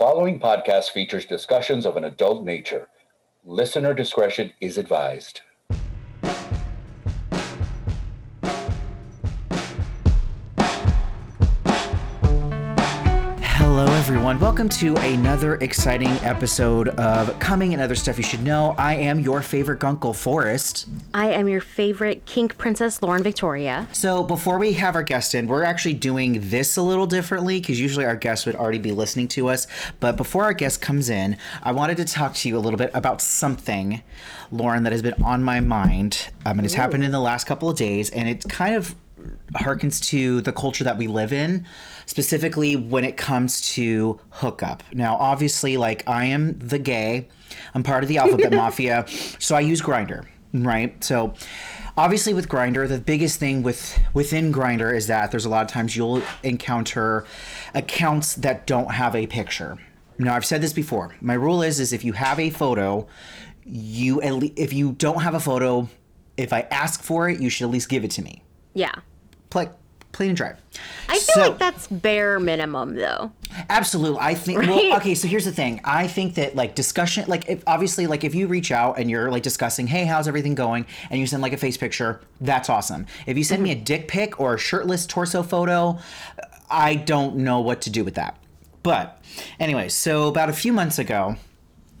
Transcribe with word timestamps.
following 0.00 0.40
podcast 0.40 0.92
features 0.92 1.26
discussions 1.26 1.84
of 1.84 1.94
an 1.98 2.04
adult 2.04 2.42
nature. 2.42 2.88
Listener 3.44 3.92
discretion 3.92 4.50
is 4.58 4.78
advised. 4.78 5.42
Everyone. 14.30 14.46
Welcome 14.46 14.68
to 14.68 14.94
another 14.98 15.56
exciting 15.56 16.12
episode 16.22 16.90
of 16.90 17.36
Coming 17.40 17.72
and 17.72 17.82
Other 17.82 17.96
Stuff 17.96 18.16
You 18.16 18.22
Should 18.22 18.44
Know. 18.44 18.76
I 18.78 18.94
am 18.94 19.18
your 19.18 19.42
favorite 19.42 19.80
Gunkle 19.80 20.14
Forrest. 20.14 20.86
I 21.12 21.32
am 21.32 21.48
your 21.48 21.60
favorite 21.60 22.26
kink 22.26 22.56
princess, 22.56 23.02
Lauren 23.02 23.24
Victoria. 23.24 23.88
So, 23.90 24.22
before 24.22 24.58
we 24.58 24.74
have 24.74 24.94
our 24.94 25.02
guest 25.02 25.34
in, 25.34 25.48
we're 25.48 25.64
actually 25.64 25.94
doing 25.94 26.48
this 26.48 26.76
a 26.76 26.82
little 26.82 27.06
differently 27.06 27.58
because 27.58 27.80
usually 27.80 28.04
our 28.04 28.14
guest 28.14 28.46
would 28.46 28.54
already 28.54 28.78
be 28.78 28.92
listening 28.92 29.26
to 29.28 29.48
us. 29.48 29.66
But 29.98 30.16
before 30.16 30.44
our 30.44 30.54
guest 30.54 30.80
comes 30.80 31.10
in, 31.10 31.36
I 31.64 31.72
wanted 31.72 31.96
to 31.96 32.04
talk 32.04 32.34
to 32.34 32.48
you 32.48 32.56
a 32.56 32.60
little 32.60 32.78
bit 32.78 32.92
about 32.94 33.20
something, 33.20 34.00
Lauren, 34.52 34.84
that 34.84 34.92
has 34.92 35.02
been 35.02 35.20
on 35.24 35.42
my 35.42 35.58
mind. 35.58 36.28
Um, 36.46 36.60
and 36.60 36.64
it's 36.64 36.74
happened 36.74 37.02
in 37.02 37.10
the 37.10 37.20
last 37.20 37.48
couple 37.48 37.68
of 37.68 37.76
days, 37.76 38.10
and 38.10 38.28
it's 38.28 38.46
kind 38.46 38.76
of 38.76 38.94
harkens 39.54 40.02
to 40.08 40.40
the 40.42 40.52
culture 40.52 40.84
that 40.84 40.96
we 40.96 41.06
live 41.06 41.32
in, 41.32 41.66
specifically 42.06 42.76
when 42.76 43.04
it 43.04 43.16
comes 43.16 43.60
to 43.72 44.18
hookup. 44.30 44.82
Now, 44.92 45.16
obviously, 45.16 45.76
like 45.76 46.08
I 46.08 46.26
am 46.26 46.58
the 46.58 46.78
gay, 46.78 47.28
I'm 47.74 47.82
part 47.82 48.02
of 48.02 48.08
the 48.08 48.18
alphabet 48.18 48.52
mafia, 48.62 49.04
so 49.38 49.54
I 49.56 49.60
use 49.60 49.80
Grindr, 49.80 50.26
right? 50.52 51.02
So 51.02 51.34
obviously 51.96 52.34
with 52.34 52.48
Grindr, 52.48 52.88
the 52.88 52.98
biggest 52.98 53.38
thing 53.38 53.62
with 53.62 53.98
within 54.14 54.52
Grindr 54.52 54.94
is 54.94 55.06
that 55.08 55.30
there's 55.30 55.44
a 55.44 55.48
lot 55.48 55.62
of 55.62 55.68
times 55.68 55.96
you'll 55.96 56.22
encounter 56.42 57.24
accounts 57.74 58.34
that 58.36 58.66
don't 58.66 58.92
have 58.92 59.14
a 59.14 59.26
picture. 59.26 59.78
Now, 60.18 60.34
I've 60.34 60.44
said 60.44 60.60
this 60.60 60.72
before. 60.72 61.14
My 61.20 61.34
rule 61.34 61.62
is 61.62 61.80
is 61.80 61.92
if 61.92 62.04
you 62.04 62.12
have 62.12 62.38
a 62.38 62.50
photo, 62.50 63.06
you 63.64 64.20
at 64.22 64.34
le- 64.34 64.50
if 64.56 64.72
you 64.72 64.92
don't 64.92 65.22
have 65.22 65.34
a 65.34 65.40
photo, 65.40 65.88
if 66.36 66.52
I 66.52 66.62
ask 66.70 67.02
for 67.02 67.28
it, 67.28 67.40
you 67.40 67.50
should 67.50 67.64
at 67.64 67.70
least 67.70 67.88
give 67.88 68.04
it 68.04 68.10
to 68.12 68.22
me 68.22 68.42
Yeah. 68.74 68.94
Play, 69.50 69.68
plain 70.12 70.30
and 70.30 70.36
dry. 70.36 70.54
I 71.08 71.14
feel 71.18 71.34
So- 71.34 71.40
like 71.50 71.58
that's 71.58 71.86
bare 71.88 72.40
minimum, 72.40 72.94
though. 72.96 73.32
Absolutely. 73.68 74.18
I 74.20 74.34
think 74.34 74.58
Right? 74.60 74.68
well 74.68 74.96
okay, 74.98 75.14
so 75.16 75.26
here's 75.26 75.44
the 75.44 75.50
thing. 75.52 75.80
I 75.84 76.06
think 76.06 76.34
that 76.36 76.54
like 76.54 76.74
discussion 76.76 77.24
like 77.26 77.48
if 77.48 77.62
obviously 77.66 78.06
like 78.06 78.22
if 78.22 78.32
you 78.34 78.46
reach 78.46 78.70
out 78.70 78.98
and 78.98 79.10
you're 79.10 79.28
like 79.30 79.42
discussing, 79.42 79.88
"Hey, 79.88 80.04
how's 80.04 80.28
everything 80.28 80.54
going?" 80.54 80.86
and 81.10 81.18
you 81.20 81.26
send 81.26 81.42
like 81.42 81.52
a 81.52 81.56
face 81.56 81.76
picture, 81.76 82.20
that's 82.40 82.68
awesome. 82.70 83.06
If 83.26 83.36
you 83.36 83.42
send 83.44 83.62
me 83.62 83.72
a 83.72 83.74
dick 83.74 84.06
pic 84.08 84.38
or 84.40 84.54
a 84.54 84.58
shirtless 84.58 85.04
torso 85.04 85.42
photo, 85.42 85.98
I 86.70 86.94
don't 86.94 87.38
know 87.38 87.60
what 87.60 87.80
to 87.82 87.90
do 87.90 88.04
with 88.04 88.14
that. 88.14 88.36
But 88.84 89.20
anyway, 89.58 89.88
so 89.88 90.28
about 90.28 90.48
a 90.48 90.52
few 90.52 90.72
months 90.72 90.98
ago, 91.00 91.34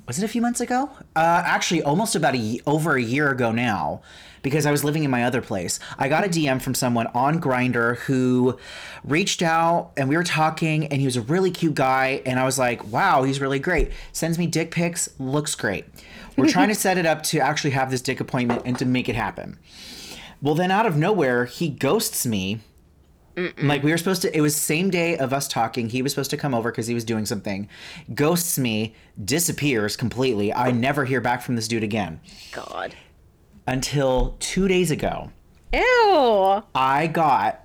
was 0.06 0.18
it 0.18 0.24
a 0.24 0.28
few 0.28 0.40
months 0.40 0.60
ago? 0.60 0.88
Uh, 1.16 1.42
actually, 1.44 1.82
almost 1.82 2.14
about 2.14 2.36
a 2.36 2.60
over 2.66 2.94
a 2.96 3.02
year 3.02 3.28
ago 3.30 3.50
now, 3.50 4.02
because 4.42 4.66
I 4.66 4.70
was 4.70 4.84
living 4.84 5.04
in 5.04 5.10
my 5.10 5.24
other 5.24 5.40
place. 5.40 5.80
I 5.98 6.08
got 6.08 6.24
a 6.24 6.28
DM 6.28 6.60
from 6.60 6.74
someone 6.74 7.06
on 7.08 7.40
Grindr 7.40 7.96
who 7.98 8.58
reached 9.04 9.42
out, 9.42 9.92
and 9.96 10.08
we 10.08 10.16
were 10.16 10.24
talking, 10.24 10.86
and 10.86 11.00
he 11.00 11.06
was 11.06 11.16
a 11.16 11.22
really 11.22 11.50
cute 11.50 11.74
guy, 11.74 12.22
and 12.26 12.38
I 12.38 12.44
was 12.44 12.58
like, 12.58 12.92
"Wow, 12.92 13.22
he's 13.22 13.40
really 13.40 13.58
great." 13.58 13.92
Sends 14.12 14.38
me 14.38 14.46
dick 14.46 14.70
pics, 14.70 15.08
looks 15.18 15.54
great. 15.54 15.84
We're 16.36 16.48
trying 16.48 16.68
to 16.68 16.74
set 16.86 16.98
it 16.98 17.06
up 17.06 17.22
to 17.24 17.40
actually 17.40 17.70
have 17.70 17.90
this 17.90 18.00
dick 18.00 18.20
appointment 18.20 18.62
and 18.64 18.78
to 18.78 18.84
make 18.84 19.08
it 19.08 19.16
happen. 19.16 19.58
Well, 20.42 20.54
then 20.54 20.70
out 20.70 20.86
of 20.86 20.96
nowhere, 20.96 21.44
he 21.44 21.68
ghosts 21.68 22.26
me. 22.26 22.60
Like 23.62 23.82
we 23.82 23.90
were 23.90 23.96
supposed 23.96 24.22
to, 24.22 24.36
it 24.36 24.40
was 24.42 24.54
same 24.54 24.90
day 24.90 25.16
of 25.16 25.32
us 25.32 25.48
talking. 25.48 25.88
He 25.88 26.02
was 26.02 26.12
supposed 26.12 26.30
to 26.30 26.36
come 26.36 26.52
over 26.52 26.70
because 26.70 26.86
he 26.86 26.94
was 26.94 27.04
doing 27.04 27.24
something. 27.24 27.68
Ghosts 28.12 28.58
me, 28.58 28.94
disappears 29.24 29.96
completely. 29.96 30.52
I 30.52 30.68
oh. 30.68 30.72
never 30.72 31.06
hear 31.06 31.22
back 31.22 31.40
from 31.40 31.56
this 31.56 31.66
dude 31.66 31.84
again 31.84 32.20
God. 32.52 32.94
Until 33.70 34.36
two 34.40 34.66
days 34.66 34.90
ago. 34.90 35.30
Ew. 35.72 36.62
I 36.74 37.06
got 37.06 37.64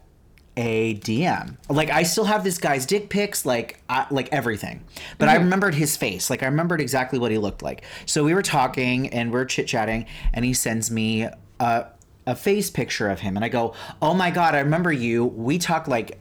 a 0.56 0.96
DM. 0.96 1.58
Like 1.68 1.90
I 1.90 2.04
still 2.04 2.26
have 2.26 2.44
this 2.44 2.60
guy's 2.60 2.86
dick 2.86 3.10
pics, 3.10 3.44
like 3.44 3.82
I, 3.90 4.06
like 4.12 4.30
everything. 4.32 4.84
But 5.18 5.30
I 5.30 5.36
remembered 5.36 5.74
his 5.74 5.98
face. 5.98 6.30
Like 6.30 6.44
I 6.44 6.46
remembered 6.46 6.80
exactly 6.80 7.18
what 7.18 7.32
he 7.32 7.40
looked 7.40 7.64
like. 7.64 7.84
So 8.06 8.24
we 8.24 8.36
were 8.36 8.44
talking 8.44 9.10
and 9.10 9.34
we 9.34 9.40
are 9.40 9.46
chit 9.46 9.68
chatting, 9.68 10.06
and 10.32 10.46
he 10.46 10.54
sends 10.54 10.92
me 10.92 11.28
a 11.60 11.88
a 12.28 12.36
face 12.36 12.70
picture 12.70 13.10
of 13.10 13.20
him, 13.20 13.36
and 13.36 13.44
I 13.44 13.50
go, 13.50 13.74
"Oh 14.02 14.14
my 14.14 14.30
god, 14.30 14.54
I 14.54 14.60
remember 14.60 14.92
you. 14.92 15.26
We 15.26 15.58
talked 15.58 15.88
like 15.88 16.20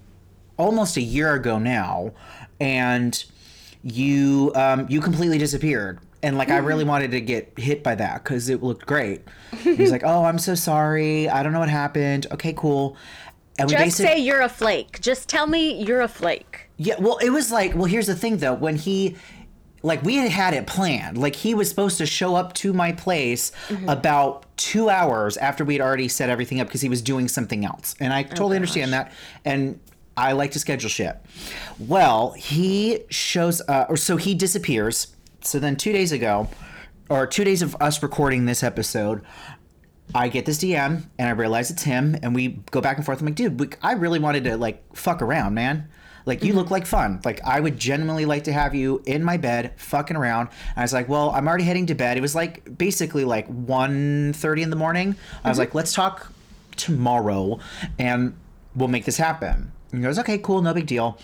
almost 0.57 0.97
a 0.97 1.03
year 1.03 1.35
ago 1.35 1.59
now, 1.59 2.13
and 2.59 3.23
you 3.83 4.51
um, 4.55 4.87
you 4.89 5.03
completely 5.03 5.39
disappeared." 5.39 6.01
And 6.25 6.39
like 6.39 6.49
I 6.51 6.57
really 6.59 6.85
wanted 6.85 7.11
to 7.13 7.21
get 7.21 7.53
hit 7.59 7.83
by 7.83 7.95
that 7.97 8.25
because 8.25 8.49
it 8.49 8.63
looked 8.63 8.87
great. 8.87 9.23
He's 9.59 9.91
like, 9.93 10.03
"Oh, 10.07 10.25
I'm 10.25 10.39
so 10.39 10.55
sorry. 10.55 11.29
I 11.29 11.43
don't 11.43 11.53
know 11.53 11.61
what 11.61 11.69
happened. 11.69 12.27
Okay, 12.33 12.55
cool." 12.57 12.97
And 13.59 13.69
we 13.69 13.77
Just 13.77 13.99
say 13.99 14.19
you're 14.19 14.41
a 14.41 14.49
flake. 14.49 15.01
Just 15.01 15.29
tell 15.29 15.47
me 15.47 15.85
you're 15.85 16.01
a 16.01 16.09
flake. 16.09 16.69
yeah, 16.77 16.97
well, 16.99 17.19
it 17.19 17.31
was 17.31 17.53
like, 17.53 17.75
well, 17.77 17.85
here's 17.85 18.09
the 18.09 18.17
thing 18.17 18.39
though. 18.39 18.55
When 18.55 18.75
he, 18.75 19.17
like, 19.83 20.03
we 20.03 20.17
had 20.17 20.31
had 20.33 20.55
it 20.55 20.67
planned. 20.67 21.19
Like, 21.19 21.37
he 21.37 21.55
was 21.55 21.69
supposed 21.69 21.99
to 21.99 22.07
show 22.07 22.35
up 22.35 22.53
to 22.55 22.73
my 22.73 22.91
place 22.91 23.53
about 23.87 24.47
two 24.57 24.89
hours 24.91 25.37
after 25.37 25.65
we'd 25.65 25.81
already 25.81 26.09
set 26.09 26.31
everything 26.31 26.59
up 26.61 26.67
because 26.67 26.81
he 26.81 26.89
was 26.89 27.01
doing 27.01 27.29
something 27.29 27.65
else. 27.65 27.95
And 28.01 28.13
I 28.13 28.25
totally 28.25 28.57
understand 28.57 28.93
that. 28.93 29.13
And 29.45 29.79
I 30.17 30.33
like 30.33 30.51
to 30.53 30.59
schedule 30.59 30.89
shit. 30.91 31.17
Well, 31.79 32.33
he 32.33 33.05
shows, 33.11 33.61
uh, 33.69 33.87
or 33.89 33.97
so 33.97 34.17
he 34.17 34.35
disappears. 34.35 35.14
So 35.47 35.59
then 35.59 35.77
two 35.77 35.93
days 35.93 36.11
ago, 36.11 36.49
or 37.11 37.27
two 37.27 37.45
days 37.45 37.63
of 37.63 37.77
us 37.81 38.03
recording 38.03 38.47
this 38.47 38.63
episode, 38.63 39.23
I 40.15 40.29
get 40.29 40.47
this 40.47 40.59
DM 40.59 41.05
and 41.19 41.29
I 41.29 41.33
realize 41.33 41.71
it's 41.71 41.83
him, 41.83 42.17
and 42.23 42.35
we 42.35 42.61
go 42.71 42.81
back 42.81 42.97
and 42.97 43.05
forth. 43.05 43.21
I'm 43.21 43.27
like, 43.27 43.35
dude, 43.35 43.61
we, 43.61 43.69
I 43.83 43.93
really 43.93 44.19
wanted 44.19 44.45
to 44.45 44.57
like 44.57 44.97
fuck 44.97 45.23
around, 45.23 45.55
man. 45.55 45.89
Like 46.27 46.43
you 46.43 46.55
look 46.55 46.67
mm-hmm. 46.67 46.75
like 46.75 46.87
fun. 46.87 47.21
Like 47.25 47.43
I 47.45 47.61
would 47.61 47.79
genuinely 47.79 48.25
like 48.25 48.45
to 48.45 48.53
have 48.53 48.75
you 48.75 49.03
in 49.05 49.23
my 49.23 49.37
bed 49.37 49.75
fucking 49.77 50.17
around. 50.17 50.49
And 50.49 50.79
I 50.79 50.83
was 50.83 50.95
like, 50.95 51.09
well, 51.09 51.31
I'm 51.31 51.47
already 51.47 51.65
heading 51.65 51.87
to 51.87 51.95
bed. 51.95 52.17
It 52.17 52.23
was 52.23 52.35
like 52.35 52.79
basically 52.79 53.27
like 53.27 53.47
1.30 53.49 54.63
in 54.63 54.71
the 54.71 54.77
morning. 54.77 55.17
I 55.45 55.49
was 55.49 55.57
mm-hmm. 55.57 55.61
like, 55.61 55.75
let's 55.75 55.93
talk 55.93 56.33
tomorrow, 56.77 57.61
and 57.99 58.35
we'll 58.75 58.89
make 58.89 59.05
this 59.05 59.19
happen. 59.19 59.73
And 59.93 60.01
he 60.01 60.03
goes, 60.03 60.19
okay, 60.19 60.39
cool, 60.39 60.63
no 60.63 60.73
big 60.73 60.87
deal. 60.87 61.19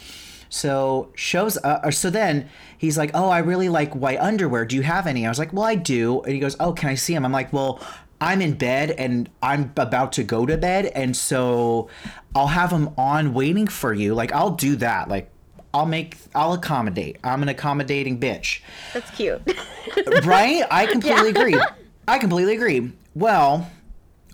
So 0.51 1.11
shows 1.15 1.57
uh, 1.57 1.81
or 1.83 1.93
so 1.93 2.11
then 2.11 2.51
he's 2.77 2.99
like, 2.99 3.13
"Oh, 3.15 3.31
I 3.31 3.39
really 3.39 3.69
like 3.69 3.95
white 3.95 4.19
underwear. 4.21 4.67
Do 4.67 4.77
you 4.77 4.83
have 4.83 5.07
any?" 5.07 5.25
I 5.25 5.29
was 5.31 5.39
like, 5.39 5.53
"Well, 5.53 5.65
I 5.65 5.77
do." 5.77 6.21
And 6.23 6.35
he 6.35 6.41
goes, 6.41 6.57
"Oh, 6.61 6.73
can 6.73 6.91
I 6.91 6.95
see 6.97 7.15
them?" 7.15 7.25
I'm 7.25 7.33
like, 7.33 7.53
"Well, 7.53 7.81
I'm 8.21 8.43
in 8.43 8.55
bed 8.55 8.91
and 8.91 9.31
I'm 9.43 9.73
about 9.77 10.13
to 10.13 10.25
go 10.25 10.45
to 10.45 10.59
bed, 10.59 10.87
and 10.87 11.17
so 11.17 11.89
I'll 12.35 12.49
have 12.49 12.71
them 12.71 12.93
on 12.99 13.33
waiting 13.33 13.67
for 13.67 13.95
you. 13.95 14.15
Like, 14.15 14.33
I'll 14.33 14.51
do 14.51 14.77
that. 14.77 15.09
Like, 15.09 15.31
I'll 15.73 15.87
make, 15.87 16.19
I'll 16.35 16.53
accommodate. 16.53 17.17
I'm 17.25 17.43
an 17.43 17.49
accommodating 17.49 18.21
bitch, 18.21 18.61
That's 18.93 19.11
cute. 19.13 19.41
right? 20.25 20.65
I 20.71 20.87
completely 20.87 21.31
agree. 21.31 21.59
I 22.07 22.19
completely 22.19 22.55
agree. 22.55 22.93
Well, 23.15 23.71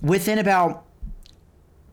within 0.02 0.38
about 0.38 0.84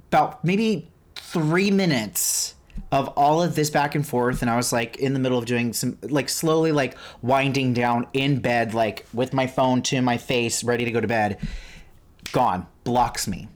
about 0.08 0.46
maybe 0.46 0.90
three 1.16 1.72
minutes 1.72 2.54
of 2.92 3.08
all 3.10 3.42
of 3.42 3.56
this 3.56 3.70
back 3.70 3.96
and 3.96 4.08
forth 4.08 4.42
and 4.42 4.52
i 4.52 4.56
was 4.56 4.72
like 4.72 4.98
in 4.98 5.14
the 5.14 5.20
middle 5.20 5.38
of 5.38 5.46
doing 5.46 5.74
some 5.74 5.98
like 6.04 6.30
slowly 6.30 6.72
like 6.72 6.96
winding 7.22 7.74
down 7.74 8.06
in 8.14 8.40
bed 8.40 8.74
like 8.74 9.06
with 9.14 9.34
my 9.34 9.48
phone 9.48 9.82
to 9.82 10.02
my 10.02 10.18
face 10.18 10.64
ready 10.64 10.86
to 10.86 10.92
go 10.92 11.02
to 11.02 11.08
bed 11.08 11.38
gone 12.32 12.66
blocks 12.84 13.28
me 13.28 13.48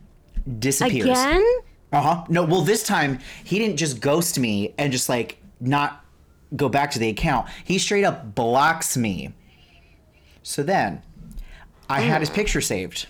disappears. 0.60 1.06
Again? 1.06 1.44
uh-huh. 1.92 2.26
No 2.30 2.44
well 2.44 2.62
this 2.62 2.84
time 2.84 3.20
he 3.44 3.60
didn't 3.60 3.78
just 3.78 4.00
ghost 4.00 4.40
me 4.40 4.74
and 4.78 4.92
just 4.92 5.10
like 5.10 5.42
not 5.60 6.04
go 6.56 6.70
back 6.70 6.92
to 6.92 7.00
the 7.00 7.10
account. 7.10 7.48
He 7.66 7.78
straight 7.78 8.06
up 8.06 8.34
blocks 8.36 8.96
me. 8.96 9.34
So 10.44 10.64
then 10.64 11.02
i 11.90 12.02
had 12.02 12.22
his 12.22 12.30
picture 12.30 12.62
saved. 12.62 13.08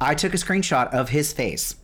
I 0.00 0.14
took 0.14 0.32
a 0.34 0.36
screenshot 0.36 0.92
of 0.92 1.08
his 1.08 1.32
face 1.32 1.74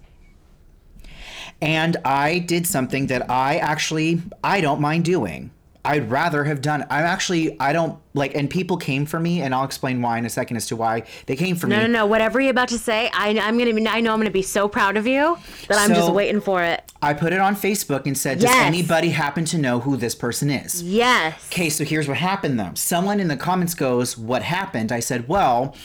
and 1.60 1.96
I 2.04 2.38
did 2.38 2.66
something 2.66 3.06
that 3.08 3.30
I 3.30 3.56
actually 3.58 4.22
I 4.42 4.60
don't 4.60 4.80
mind 4.80 5.04
doing. 5.04 5.50
I'd 5.86 6.10
rather 6.10 6.44
have 6.44 6.62
done. 6.62 6.80
I'm 6.88 7.04
actually 7.04 7.60
I 7.60 7.74
don't 7.74 7.98
like, 8.14 8.34
and 8.34 8.48
people 8.48 8.78
came 8.78 9.04
for 9.04 9.20
me, 9.20 9.42
and 9.42 9.54
I'll 9.54 9.64
explain 9.66 10.00
why 10.00 10.16
in 10.16 10.24
a 10.24 10.30
second 10.30 10.56
as 10.56 10.66
to 10.68 10.76
why 10.76 11.02
they 11.26 11.36
came 11.36 11.56
for 11.56 11.66
No, 11.66 11.76
me. 11.76 11.82
no, 11.82 11.86
no. 11.88 11.98
No. 11.98 12.06
Whatever 12.06 12.40
you're 12.40 12.52
about 12.52 12.68
to 12.68 12.78
say, 12.78 13.10
I, 13.12 13.38
I'm 13.38 13.58
gonna. 13.58 13.74
Be, 13.74 13.86
I 13.86 14.00
know 14.00 14.14
I'm 14.14 14.18
gonna 14.18 14.30
be 14.30 14.40
so 14.40 14.66
proud 14.66 14.96
of 14.96 15.06
you 15.06 15.36
that 15.68 15.78
I'm 15.78 15.90
just 15.94 16.10
waiting 16.10 16.40
for 16.40 16.62
it. 16.62 16.90
I 17.02 17.12
put 17.12 17.34
it 17.34 17.38
on 17.38 17.54
Facebook 17.54 18.06
and 18.06 18.16
said, 18.16 18.38
"Does 18.38 18.44
Yes. 18.50 18.64
anybody 18.64 19.10
happen 19.10 19.44
to 19.44 19.58
know 19.58 19.80
who 19.80 19.98
this 19.98 20.14
person 20.14 20.48
is?" 20.48 20.82
Yes. 20.82 21.34
Okay, 21.52 21.68
so 21.68 21.84
here's 21.84 22.08
what 22.08 22.16
happened 22.16 22.58
though. 22.58 22.70
Someone 22.76 23.20
in 23.20 23.28
the 23.28 23.36
comments 23.36 23.74
goes, 23.74 24.16
"What 24.16 24.42
happened?" 24.42 24.90
I 24.90 25.00
said, 25.00 25.28
"Well, 25.28 25.76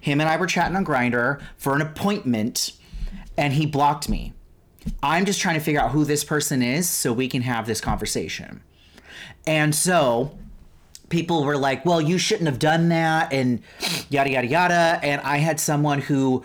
him 0.00 0.20
and 0.20 0.30
I 0.30 0.36
were 0.36 0.46
chatting 0.46 0.76
on 0.76 0.84
Grindr 0.84 1.40
for 1.56 1.74
an 1.74 1.82
appointment, 1.82 2.74
and 3.36 3.54
he 3.54 3.66
blocked 3.66 4.08
me. 4.08 4.34
I'm 5.02 5.24
just 5.24 5.40
trying 5.40 5.54
to 5.54 5.60
figure 5.60 5.80
out 5.80 5.90
who 5.90 6.04
this 6.04 6.24
person 6.24 6.62
is 6.62 6.88
so 6.88 7.12
we 7.12 7.28
can 7.28 7.42
have 7.42 7.66
this 7.66 7.80
conversation." 7.80 8.60
And 9.46 9.74
so 9.74 10.36
people 11.08 11.44
were 11.44 11.56
like, 11.56 11.84
"Well, 11.84 12.00
you 12.00 12.18
shouldn't 12.18 12.48
have 12.48 12.58
done 12.58 12.88
that," 12.90 13.32
and 13.32 13.60
yada 14.10 14.30
yada 14.30 14.46
yada. 14.46 15.00
And 15.02 15.20
I 15.22 15.38
had 15.38 15.58
someone 15.60 16.00
who, 16.02 16.44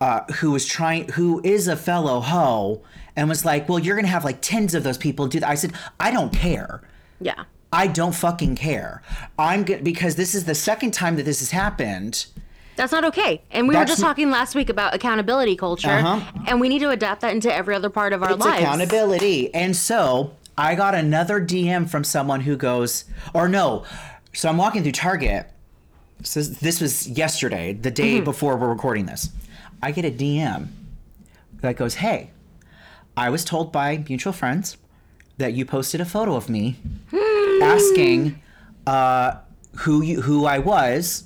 uh, 0.00 0.20
who 0.34 0.50
was 0.50 0.66
trying, 0.66 1.08
who 1.12 1.40
is 1.44 1.68
a 1.68 1.76
fellow 1.76 2.20
hoe, 2.20 2.82
and 3.16 3.28
was 3.28 3.44
like, 3.44 3.68
"Well, 3.68 3.78
you're 3.78 3.96
gonna 3.96 4.08
have 4.08 4.24
like 4.24 4.40
tens 4.40 4.74
of 4.74 4.84
those 4.84 4.98
people 4.98 5.26
do 5.28 5.40
that." 5.40 5.48
I 5.48 5.54
said, 5.54 5.72
"I 5.98 6.10
don't 6.10 6.32
care." 6.32 6.82
Yeah. 7.20 7.44
I 7.72 7.86
don't 7.86 8.14
fucking 8.14 8.56
care. 8.56 9.02
I'm 9.38 9.64
good 9.64 9.82
because 9.82 10.16
this 10.16 10.34
is 10.34 10.44
the 10.44 10.54
second 10.54 10.92
time 10.92 11.16
that 11.16 11.24
this 11.24 11.40
has 11.40 11.52
happened. 11.52 12.26
That's 12.76 12.92
not 12.92 13.04
okay. 13.06 13.42
And 13.50 13.68
we 13.68 13.76
were 13.76 13.84
just 13.84 14.00
talking 14.00 14.30
last 14.30 14.54
week 14.54 14.68
about 14.70 14.94
accountability 14.94 15.56
culture, 15.56 15.90
Uh-huh. 15.90 16.20
and 16.46 16.60
we 16.60 16.68
need 16.68 16.78
to 16.80 16.90
adapt 16.90 17.20
that 17.20 17.32
into 17.32 17.52
every 17.54 17.74
other 17.74 17.90
part 17.90 18.12
of 18.12 18.22
our 18.22 18.32
It's 18.32 18.44
lives. 18.44 18.62
accountability. 18.62 19.54
And 19.54 19.76
so 19.76 20.32
I 20.56 20.74
got 20.74 20.94
another 20.94 21.38
DM 21.40 21.86
from 21.88 22.02
someone 22.04 22.40
who 22.40 22.56
goes, 22.56 23.04
or 23.34 23.48
no. 23.48 23.84
So 24.32 24.48
I'm 24.48 24.56
walking 24.56 24.82
through 24.82 24.92
Target. 24.92 25.48
So 26.22 26.40
this 26.42 26.80
was 26.80 27.08
yesterday, 27.08 27.72
the 27.74 27.90
day 27.90 28.16
Mm-hmm. 28.16 28.24
before 28.24 28.56
we're 28.56 28.68
recording 28.70 29.06
this. 29.06 29.30
I 29.82 29.90
get 29.92 30.04
a 30.04 30.10
DM 30.10 30.68
that 31.60 31.76
goes, 31.76 31.94
Hey, 31.96 32.30
I 33.16 33.28
was 33.28 33.44
told 33.44 33.72
by 33.72 34.02
mutual 34.08 34.32
friends 34.32 34.76
that 35.38 35.52
you 35.54 35.64
posted 35.66 36.00
a 36.00 36.04
photo 36.04 36.36
of 36.36 36.48
me 36.48 36.76
asking 37.62 38.40
uh, 38.86 39.36
who 39.78 40.02
you 40.02 40.22
who 40.22 40.46
I 40.46 40.58
was. 40.58 41.24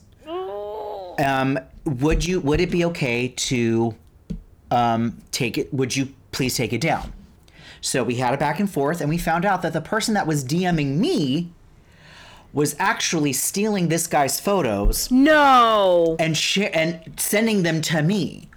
Um, 1.19 1.59
would 1.85 2.25
you 2.25 2.41
would 2.41 2.61
it 2.61 2.71
be 2.71 2.85
okay 2.87 3.29
to 3.29 3.95
um, 4.71 5.19
take 5.31 5.59
it? 5.59 5.73
Would 5.73 5.95
you 5.97 6.09
please 6.33 6.57
take 6.57 6.73
it 6.73 6.81
down? 6.81 7.13
So 7.81 8.03
we 8.03 8.17
had 8.17 8.35
a 8.35 8.37
back 8.37 8.59
and 8.59 8.69
forth, 8.71 9.01
and 9.01 9.09
we 9.09 9.19
found 9.19 9.45
out 9.45 9.63
that 9.63 9.73
the 9.73 9.81
person 9.81 10.15
that 10.15 10.27
was 10.27 10.45
DMing 10.45 10.97
me 10.99 11.51
was 12.53 12.75
actually 12.79 13.33
stealing 13.33 13.89
this 13.89 14.07
guy's 14.07 14.41
photos 14.41 15.11
No. 15.11 16.17
and 16.19 16.37
sh- 16.37 16.59
and 16.73 17.01
sending 17.19 17.63
them 17.63 17.83
to 17.83 18.03
me. 18.03 18.49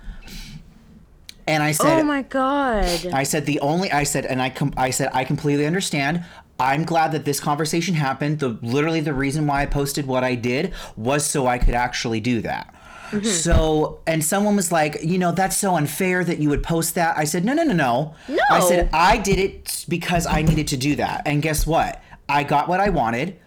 And 1.46 1.62
I 1.64 1.72
said, 1.72 2.00
Oh 2.00 2.04
my 2.04 2.22
god. 2.22 3.08
I 3.12 3.24
said 3.24 3.46
the 3.46 3.60
only 3.60 3.92
I 3.92 4.04
said 4.04 4.26
and 4.26 4.42
I 4.42 4.50
com- 4.52 4.74
I 4.78 4.92
said 4.92 5.10
I 5.14 5.24
completely 5.26 5.66
understand. 5.66 6.24
I'm 6.60 6.84
glad 6.84 7.12
that 7.14 7.26
this 7.26 7.40
conversation 7.40 7.96
happened. 7.96 8.40
The 8.40 8.58
literally 8.62 9.00
the 9.02 9.14
reason 9.14 9.48
why 9.48 9.62
I 9.62 9.66
posted 9.66 10.06
what 10.06 10.24
I 10.24 10.36
did 10.36 10.74
was 10.98 11.26
so 11.26 11.48
I 11.48 11.58
could 11.58 11.74
actually 11.76 12.20
do 12.20 12.42
that. 12.42 12.76
So 13.24 14.02
and 14.06 14.24
someone 14.24 14.56
was 14.56 14.72
like, 14.72 15.00
you 15.04 15.18
know, 15.18 15.32
that's 15.32 15.58
so 15.58 15.76
unfair 15.76 16.24
that 16.24 16.38
you 16.40 16.50
would 16.50 16.62
post 16.62 16.96
that. 16.96 17.18
I 17.18 17.24
said, 17.24 17.44
no, 17.44 17.54
no, 17.54 17.64
no, 17.64 17.74
no. 17.74 18.16
No. 18.28 18.44
I 18.52 18.60
said 18.60 18.90
I 18.94 19.18
did 19.18 19.40
it 19.40 19.86
because 19.90 20.28
I 20.28 20.42
needed 20.44 20.68
to 20.68 20.78
do 20.78 20.96
that. 20.98 21.24
And 21.26 21.42
guess 21.42 21.66
what? 21.66 22.02
I 22.28 22.44
got 22.44 22.68
what 22.68 22.80
I 22.80 22.90
wanted. 22.90 23.40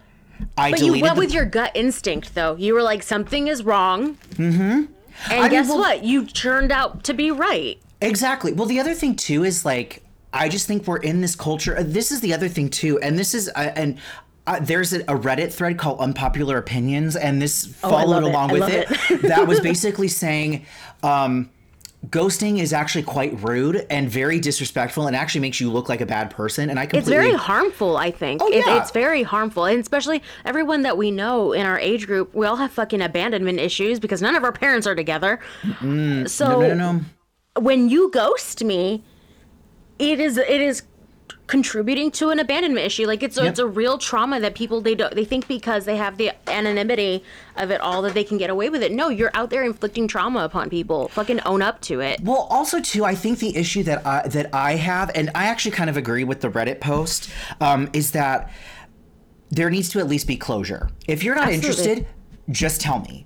I 0.57 0.71
But 0.71 0.81
you 0.81 0.99
went 0.99 1.15
the- 1.15 1.19
with 1.19 1.33
your 1.33 1.45
gut 1.45 1.71
instinct, 1.75 2.35
though. 2.35 2.55
You 2.55 2.73
were 2.73 2.83
like, 2.83 3.03
something 3.03 3.47
is 3.47 3.63
wrong. 3.63 4.15
Mm-hmm. 4.33 4.61
And 4.61 4.89
I 5.29 5.39
mean, 5.43 5.51
guess 5.51 5.69
well- 5.69 5.77
what? 5.79 6.03
You 6.03 6.25
turned 6.25 6.71
out 6.71 7.03
to 7.05 7.13
be 7.13 7.31
right. 7.31 7.79
Exactly. 8.01 8.51
Well, 8.51 8.67
the 8.67 8.81
other 8.81 8.93
thing 8.93 9.15
too 9.15 9.45
is 9.45 9.63
like 9.63 10.03
I 10.33 10.49
just 10.49 10.67
think 10.67 10.87
we're 10.87 10.97
in 10.97 11.21
this 11.21 11.35
culture. 11.35 11.81
This 11.83 12.11
is 12.11 12.19
the 12.21 12.33
other 12.33 12.49
thing 12.49 12.69
too, 12.69 12.99
and 12.99 13.17
this 13.17 13.33
is 13.33 13.49
uh, 13.55 13.71
and. 13.75 13.97
Uh, 14.45 14.59
there's 14.59 14.91
a, 14.91 14.99
a 15.03 15.17
Reddit 15.17 15.53
thread 15.53 15.77
called 15.77 16.01
Unpopular 16.01 16.57
Opinions, 16.57 17.15
and 17.15 17.41
this 17.41 17.73
Oh, 17.81 17.89
followed 17.89 18.23
it. 18.25 18.29
along 18.29 18.49
I 18.49 18.53
with 18.55 18.67
it. 18.69 18.87
it. 19.09 19.21
that 19.29 19.47
was 19.47 19.61
basically 19.61 20.09
saying 20.09 20.65
um, 21.01 21.49
ghosting 22.07 22.59
is 22.59 22.73
actually 22.73 23.03
quite 23.03 23.41
rude 23.41 23.87
and 23.89 24.09
very 24.09 24.41
disrespectful, 24.41 25.07
and 25.07 25.15
actually 25.15 25.39
makes 25.39 25.61
you 25.61 25.71
look 25.71 25.87
like 25.87 26.01
a 26.01 26.05
bad 26.05 26.29
person. 26.29 26.69
And 26.69 26.77
I 26.77 26.87
completely... 26.87 27.13
It's 27.15 27.23
very 27.23 27.37
harmful, 27.37 27.95
I 27.95 28.11
think. 28.11 28.41
Oh, 28.43 28.49
It- 28.49 28.65
yeah. 28.65 28.81
it's 28.81 28.91
very 28.91 29.23
harmful. 29.23 29.63
And 29.63 29.79
especially 29.79 30.21
everyone 30.43 30.81
that 30.81 30.97
we 30.97 31.09
know 31.09 31.53
in 31.53 31.65
our 31.65 31.79
age 31.79 32.05
group, 32.05 32.35
we 32.35 32.45
all 32.45 32.57
have 32.57 32.71
fucking 32.73 33.01
abandonment 33.01 33.61
issues 33.61 33.97
because 33.97 34.21
none 34.21 34.35
of 34.35 34.43
our 34.43 34.51
parents 34.51 34.85
are 34.85 34.95
together. 34.95 35.39
so 35.79 35.85
no, 35.85 36.27
no, 36.27 36.73
no. 36.73 37.01
when 37.61 37.87
you 37.87 38.11
ghost 38.11 38.61
me, 38.61 39.05
it 39.99 40.19
is 40.19 40.37
it 40.37 40.61
is 40.61 40.83
contributing 41.45 42.09
to 42.09 42.29
an 42.29 42.39
abandonment 42.39 42.85
issue. 42.85 43.05
Like 43.05 43.21
it's 43.21 43.37
a, 43.37 43.43
Yep. 43.43 43.49
it's 43.51 43.59
a 43.59 43.67
real 43.67 43.97
trauma 43.97 44.39
that 44.39 44.55
people 44.55 44.81
they 44.81 44.95
don't 44.95 45.13
they 45.13 45.25
think 45.25 45.47
because 45.47 45.85
they 45.85 45.97
have 45.97 46.17
the 46.17 46.31
anonymity 46.49 47.23
of 47.57 47.69
it 47.69 47.81
all 47.81 48.01
that 48.03 48.13
they 48.13 48.23
can 48.23 48.37
get 48.37 48.49
away 48.49 48.69
with 48.69 48.81
it. 48.81 48.91
No, 48.91 49.09
you're 49.09 49.29
out 49.33 49.49
there 49.49 49.63
inflicting 49.63 50.07
trauma 50.07 50.43
upon 50.45 50.69
people. 50.69 51.09
Fucking 51.09 51.41
own 51.41 51.61
up 51.61 51.81
to 51.81 51.99
it. 51.99 52.21
Well, 52.21 52.47
also 52.49 52.79
too, 52.79 53.03
I 53.05 53.13
think 53.13 53.39
the 53.39 53.55
issue 53.55 53.83
that 53.83 54.05
I 54.05 54.27
that 54.29 54.49
I 54.53 54.75
have, 54.75 55.11
and 55.15 55.29
I 55.35 55.45
actually 55.45 55.71
kind 55.71 55.89
of 55.89 55.97
agree 55.97 56.23
with 56.23 56.41
the 56.41 56.49
Reddit 56.49 56.79
post, 56.79 57.29
um, 57.61 57.89
is 57.93 58.11
that 58.11 58.49
there 59.51 59.69
needs 59.69 59.89
to 59.89 59.99
at 59.99 60.07
least 60.07 60.25
be 60.27 60.37
closure. 60.37 60.89
If 61.07 61.23
you're 61.23 61.35
not 61.35 61.49
Absolutely. 61.51 61.67
interested, 61.91 62.07
just 62.49 62.81
tell 62.81 62.99
me. 63.01 63.25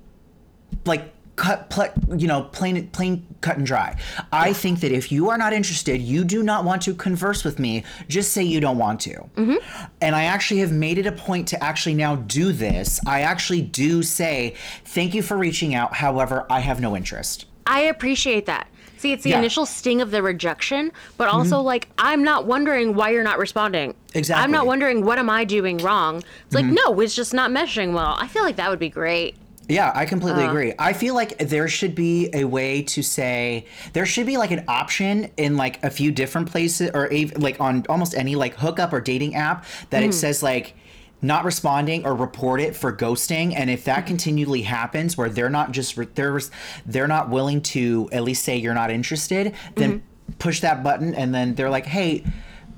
Like 0.85 1.13
cut, 1.38 1.69
pl- 1.69 1.94
you 2.18 2.28
know, 2.28 2.42
plain, 2.51 2.88
plain, 2.89 3.25
cut 3.39 3.56
and 3.57 3.66
dry. 3.66 3.95
I 4.34 4.51
think 4.51 4.81
that 4.81 4.92
if 4.92 5.12
you 5.12 5.30
are 5.30 5.38
not 5.38 5.54
interested, 5.54 6.01
you 6.01 6.25
do 6.25 6.44
not 6.44 6.66
want 6.66 6.81
to 6.81 6.94
converse 6.94 7.45
with 7.45 7.60
me. 7.60 7.84
Just 8.10 8.34
say 8.34 8.44
you 8.44 8.60
don't 8.60 8.78
want 8.78 9.00
to. 9.01 9.13
Mm-hmm. 9.38 9.86
And 10.01 10.16
I 10.16 10.24
actually 10.25 10.60
have 10.60 10.72
made 10.74 10.98
it 10.98 11.06
a 11.06 11.12
point 11.13 11.48
to 11.50 11.63
actually 11.63 11.94
now 11.95 12.16
do 12.18 12.51
this. 12.51 13.00
I 13.07 13.22
actually 13.22 13.62
do 13.62 14.04
say 14.04 14.56
thank 14.84 15.13
you 15.13 15.22
for 15.22 15.38
reaching 15.38 15.74
out. 15.75 15.94
However, 15.95 16.45
I 16.50 16.60
have 16.60 16.81
no 16.81 16.98
interest. 16.98 17.45
I 17.66 17.81
appreciate 17.81 18.45
that. 18.48 18.68
See, 18.98 19.12
it's 19.12 19.22
the 19.24 19.30
Yeah. 19.30 19.36
Mm-hmm. 19.36 19.44
initial 19.44 19.66
sting 19.68 20.01
of 20.01 20.10
the 20.10 20.24
rejection, 20.24 20.92
but 21.18 21.28
also 21.30 21.62
like 21.62 21.88
I'm 22.00 22.24
not 22.24 22.48
wondering 22.48 22.95
why 22.95 23.12
you're 23.12 23.24
not 23.24 23.38
responding. 23.38 23.94
Exactly. 24.16 24.42
I'm 24.42 24.48
Mm-hmm. 24.48 24.54
not 24.54 24.66
wondering 24.66 25.06
what 25.06 25.19
am 25.19 25.30
I 25.30 25.44
doing 25.45 25.78
wrong. 25.78 26.24
It's 26.48 26.56
like 26.56 26.66
no, 26.66 27.00
it's 27.00 27.13
just 27.16 27.31
not 27.34 27.51
meshing 27.51 27.94
well. 27.94 28.16
I 28.19 28.28
feel 28.28 28.42
like 28.42 28.56
that 28.56 28.72
would 28.72 28.80
be 28.80 28.89
great. 28.89 29.36
Yeah, 29.69 29.91
I 29.93 30.05
completely 30.05 30.43
Uh. 30.45 30.49
agree. 30.49 30.73
I 30.79 30.93
feel 30.93 31.13
like 31.13 31.37
there 31.39 31.67
should 31.67 31.93
be 31.93 32.29
a 32.33 32.45
way 32.45 32.81
to 32.83 33.01
say 33.01 33.65
there 33.93 34.05
should 34.05 34.25
be 34.25 34.37
like 34.37 34.51
an 34.51 34.63
option 34.67 35.29
in 35.37 35.57
like 35.57 35.83
a 35.83 35.89
few 35.89 36.11
different 36.11 36.49
places 36.49 36.89
or 36.93 37.11
a, 37.11 37.25
like 37.37 37.59
on 37.59 37.85
almost 37.89 38.15
any 38.15 38.35
like 38.35 38.55
hookup 38.55 38.93
or 38.93 39.01
dating 39.01 39.35
app 39.35 39.65
that 39.89 40.03
Mm. 40.03 40.07
it 40.09 40.13
says 40.13 40.41
like 40.41 40.73
not 41.21 41.43
responding 41.43 42.05
or 42.05 42.13
report 42.15 42.61
it 42.61 42.75
for 42.75 42.93
ghosting 42.95 43.53
and 43.55 43.69
if 43.69 43.81
Mm. 43.81 43.85
that 43.85 44.05
continually 44.05 44.61
happens 44.61 45.17
where 45.17 45.29
they're 45.29 45.49
not 45.49 45.71
just 45.71 45.97
re- 45.97 46.07
they're 46.15 46.39
they're 46.85 47.07
not 47.07 47.29
willing 47.29 47.59
to 47.61 48.07
at 48.13 48.23
least 48.23 48.43
say 48.43 48.55
you're 48.55 48.73
not 48.75 48.91
interested 48.91 49.53
then 49.75 49.91
Mm-hmm. 49.91 50.33
push 50.39 50.59
that 50.61 50.83
button 50.83 51.15
and 51.15 51.33
then 51.33 51.55
they're 51.55 51.69
like 51.71 51.87
hey 51.87 52.23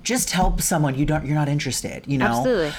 just 0.01 0.31
help 0.31 0.61
someone 0.61 0.95
you 0.95 1.05
don't 1.05 1.25
you're 1.25 1.35
not 1.35 1.49
interested 1.49 2.03
you 2.07 2.17
know 2.17 2.27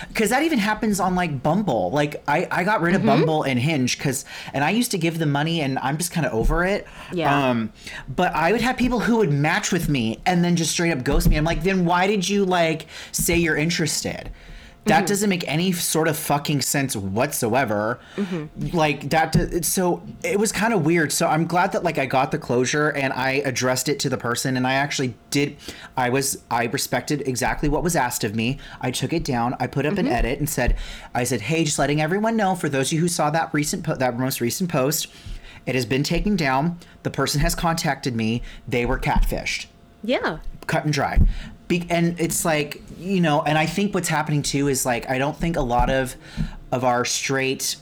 because 0.09 0.31
that 0.31 0.43
even 0.43 0.59
happens 0.59 0.99
on 1.01 1.15
like 1.15 1.43
Bumble. 1.43 1.91
Like 1.91 2.23
I, 2.27 2.47
I 2.51 2.65
got 2.65 2.77
Mm-hmm. 2.77 2.85
rid 2.85 2.95
of 2.97 3.05
Bumble 3.05 3.43
and 3.43 3.59
Hinge 3.59 3.99
because, 3.99 4.25
and 4.55 4.65
I 4.65 4.71
used 4.71 4.91
to 4.93 4.99
give 4.99 5.19
them 5.19 5.31
money, 5.31 5.61
and 5.61 5.79
I'm 5.81 5.99
just 5.99 6.13
kind 6.13 6.27
of 6.27 6.33
over 6.33 6.65
it. 6.65 6.87
Yeah. 7.13 7.51
Um, 7.51 7.73
but 8.09 8.35
I 8.35 8.53
would 8.53 8.61
have 8.63 8.77
people 8.77 9.01
who 9.01 9.17
would 9.19 9.31
match 9.33 9.71
with 9.71 9.89
me 9.89 10.19
and 10.27 10.43
then 10.43 10.57
just 10.57 10.71
straight 10.73 10.93
up 10.93 11.05
ghost 11.05 11.29
me. 11.29 11.37
I'm 11.37 11.45
like, 11.45 11.63
then 11.63 11.85
why 11.85 12.07
did 12.07 12.29
you 12.29 12.45
like 12.45 12.87
say 13.13 13.37
you're 13.37 13.57
interested? 13.57 14.31
That 14.87 15.01
mm-hmm. 15.01 15.07
doesn't 15.07 15.29
make 15.29 15.45
any 15.47 15.73
sort 15.73 16.09
of 16.09 16.17
fucking 16.17 16.63
sense 16.63 16.97
whatsoever. 16.97 18.01
Mm-hmm. 18.17 18.77
Like 18.77 19.11
that. 19.11 19.33
do- 19.33 19.63
So 19.63 20.03
it 20.25 20.39
was 20.39 20.53
kind 20.53 20.73
of 20.73 20.87
weird. 20.87 21.13
So 21.13 21.27
I'm 21.29 21.47
glad 21.47 21.73
that 21.73 21.85
like 21.85 21.99
I 21.99 22.07
got 22.07 22.31
the 22.31 22.39
closure 22.39 22.89
and 22.89 23.13
I 23.13 23.43
addressed 23.45 23.89
it 23.91 24.01
to 24.01 24.09
the 24.09 24.17
person 24.17 24.57
and 24.57 24.67
I 24.67 24.75
actually 24.75 25.15
did. 25.29 25.57
I 25.97 26.09
was 26.09 26.43
I 26.51 26.65
respected 26.65 27.29
exactly 27.29 27.69
what 27.69 27.83
was 27.83 27.95
asked 27.95 28.25
of 28.25 28.35
me. 28.35 28.59
I 28.81 28.91
took 28.91 29.13
it 29.13 29.23
down. 29.23 29.55
I 29.61 29.67
put 29.67 29.85
up 29.85 29.99
an 29.99 30.07
mm-hmm. 30.07 30.15
edit 30.15 30.39
and 30.39 30.49
said, 30.49 30.77
I 31.15 31.25
said, 31.25 31.43
hey, 31.43 31.65
just 31.65 31.79
letting 31.79 32.01
everyone 32.01 32.37
know 32.37 32.55
for 32.55 32.69
those 32.69 32.89
of 32.89 32.95
you 32.95 33.01
who 33.01 33.09
saw 33.09 33.29
that 33.31 33.53
recent 33.53 33.85
po- 33.85 33.97
that 33.97 34.19
most 34.19 34.41
recent 34.41 34.71
post, 34.71 35.09
it 35.67 35.75
has 35.75 35.85
been 35.85 36.03
taken 36.03 36.37
down. 36.37 36.79
The 37.03 37.11
person 37.11 37.41
has 37.43 37.55
contacted 37.55 38.17
me. 38.17 38.43
They 38.67 38.87
were 38.87 38.99
catfished 38.99 39.67
Yeah. 40.03 40.39
cut 40.67 40.85
and 40.85 40.93
dry. 40.93 41.21
Be- 41.71 41.87
and 41.89 42.19
it's 42.19 42.45
like 42.45 42.83
you 42.99 43.21
know, 43.21 43.43
and 43.43 43.57
I 43.57 43.65
think 43.65 43.95
what's 43.95 44.09
happening 44.09 44.43
too 44.43 44.67
is 44.67 44.85
like 44.85 45.09
I 45.09 45.19
don't 45.19 45.37
think 45.37 45.57
a 45.57 45.63
lot 45.63 45.89
of 45.89 46.17
of 46.73 46.85
our 46.85 47.05
straight 47.05 47.77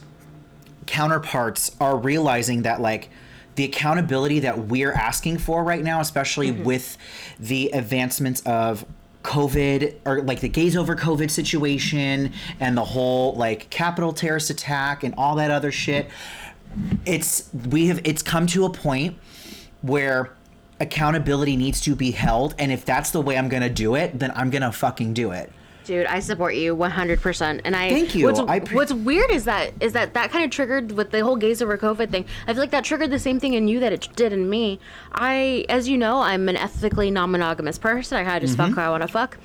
counterparts 0.85 1.75
are 1.81 1.97
realizing 1.97 2.61
that 2.61 2.81
like 2.81 3.09
the 3.55 3.63
accountability 3.63 4.41
that 4.41 4.67
we're 4.67 4.93
asking 4.93 5.39
for 5.39 5.63
right 5.63 5.83
now, 5.83 6.01
especially 6.01 6.51
mm-hmm. 6.51 6.65
with 6.65 6.99
the 7.39 7.71
advancements 7.73 8.41
of 8.41 8.85
COVID 9.23 9.95
or 10.05 10.21
like 10.21 10.39
the 10.39 10.49
gays 10.49 10.77
over 10.77 10.95
COVID 10.95 11.31
situation 11.31 12.31
and 12.59 12.77
the 12.77 12.85
whole 12.85 13.33
like 13.33 13.71
Capitol 13.71 14.13
terrorist 14.13 14.51
attack 14.51 15.03
and 15.03 15.15
all 15.17 15.35
that 15.37 15.49
other 15.49 15.71
shit. 15.71 16.11
It's 17.07 17.49
we 17.71 17.87
have 17.87 18.01
it's 18.03 18.21
come 18.21 18.45
to 18.47 18.65
a 18.65 18.69
point 18.69 19.17
where 19.81 20.35
accountability 20.79 21.55
needs 21.55 21.81
to 21.81 21.95
be 21.95 22.11
held 22.11 22.55
and 22.57 22.71
if 22.71 22.85
that's 22.85 23.11
the 23.11 23.21
way 23.21 23.37
I'm 23.37 23.49
going 23.49 23.63
to 23.63 23.69
do 23.69 23.95
it, 23.95 24.17
then 24.17 24.31
I'm 24.35 24.49
going 24.49 24.61
to 24.61 24.71
fucking 24.71 25.13
do 25.13 25.31
it. 25.31 25.51
Dude, 25.85 26.05
I 26.05 26.19
support 26.19 26.53
you 26.53 26.75
100%. 26.75 27.61
And 27.65 27.75
I 27.75 27.89
Thank 27.89 28.13
you. 28.13 28.25
What's, 28.25 28.39
I 28.39 28.59
pre- 28.59 28.75
what's 28.75 28.93
weird 28.93 29.31
is 29.31 29.45
that 29.45 29.73
is 29.79 29.93
that 29.93 30.13
that 30.13 30.29
kind 30.29 30.45
of 30.45 30.51
triggered 30.51 30.91
with 30.91 31.09
the 31.09 31.23
whole 31.23 31.35
gays 31.35 31.63
over 31.63 31.79
COVID 31.79 32.11
thing. 32.11 32.25
I 32.45 32.53
feel 32.53 32.61
like 32.61 32.69
that 32.71 32.83
triggered 32.83 33.09
the 33.09 33.17
same 33.17 33.39
thing 33.39 33.55
in 33.55 33.67
you 33.67 33.79
that 33.79 33.91
it 33.91 34.07
did 34.15 34.31
in 34.31 34.47
me. 34.51 34.79
I, 35.13 35.65
as 35.67 35.89
you 35.89 35.97
know, 35.97 36.19
I'm 36.21 36.47
an 36.47 36.57
ethically 36.57 37.09
non-monogamous 37.09 37.79
person. 37.79 38.19
I 38.19 38.23
kind 38.23 38.35
of 38.37 38.41
just 38.47 38.55
Mm-hmm. 38.55 38.75
fuck 38.75 38.75
who 38.75 38.81
I 38.81 38.89
want 38.91 39.01
to 39.01 39.07
fuck. 39.07 39.37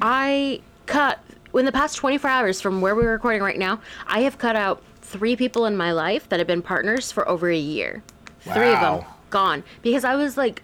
I 0.00 0.62
cut 0.86 1.20
in 1.54 1.66
the 1.66 1.72
past 1.72 1.96
24 1.96 2.30
hours 2.30 2.60
from 2.62 2.80
where 2.80 2.94
we're 2.94 3.12
recording 3.12 3.42
right 3.42 3.58
now, 3.58 3.80
I 4.06 4.20
have 4.20 4.38
cut 4.38 4.56
out 4.56 4.82
three 5.02 5.36
people 5.36 5.66
in 5.66 5.76
my 5.76 5.92
life 5.92 6.26
that 6.30 6.40
have 6.40 6.46
been 6.46 6.62
partners 6.62 7.12
for 7.12 7.28
over 7.28 7.50
a 7.50 7.58
year. 7.58 8.02
Three 8.40 8.72
of 8.72 8.80
them 8.80 9.04
gone 9.28 9.62
because 9.82 10.04
I 10.04 10.14
was 10.16 10.36
like, 10.38 10.62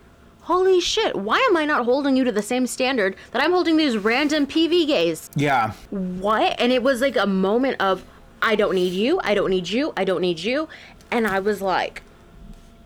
holy 0.49 0.81
shit, 0.81 1.15
why 1.15 1.39
am 1.51 1.59
I 1.59 1.67
not 1.67 1.85
holding 1.85 2.17
you 2.17 2.25
to 2.25 2.33
the 2.33 2.41
same 2.41 2.67
standard 2.67 3.15
that 3.33 3.43
I'm 3.43 3.53
holding 3.53 3.77
these 3.77 3.99
random 3.99 4.47
PV 4.47 4.87
gays? 4.87 5.29
Yeah. 5.37 5.73
What? 5.91 6.59
And 6.59 6.73
it 6.73 6.83
was 6.83 7.03
like 7.03 7.17
a 7.17 7.27
moment 7.27 7.77
of, 7.81 8.03
I 8.41 8.57
don't 8.57 8.75
need 8.75 8.95
you, 8.95 9.21
I 9.23 9.35
don't 9.35 9.51
need 9.51 9.69
you, 9.69 9.93
I 9.95 10.07
don't 10.07 10.23
need 10.23 10.39
you. 10.39 10.67
And 11.11 11.27
I 11.27 11.41
was 11.41 11.61
like, 11.61 12.01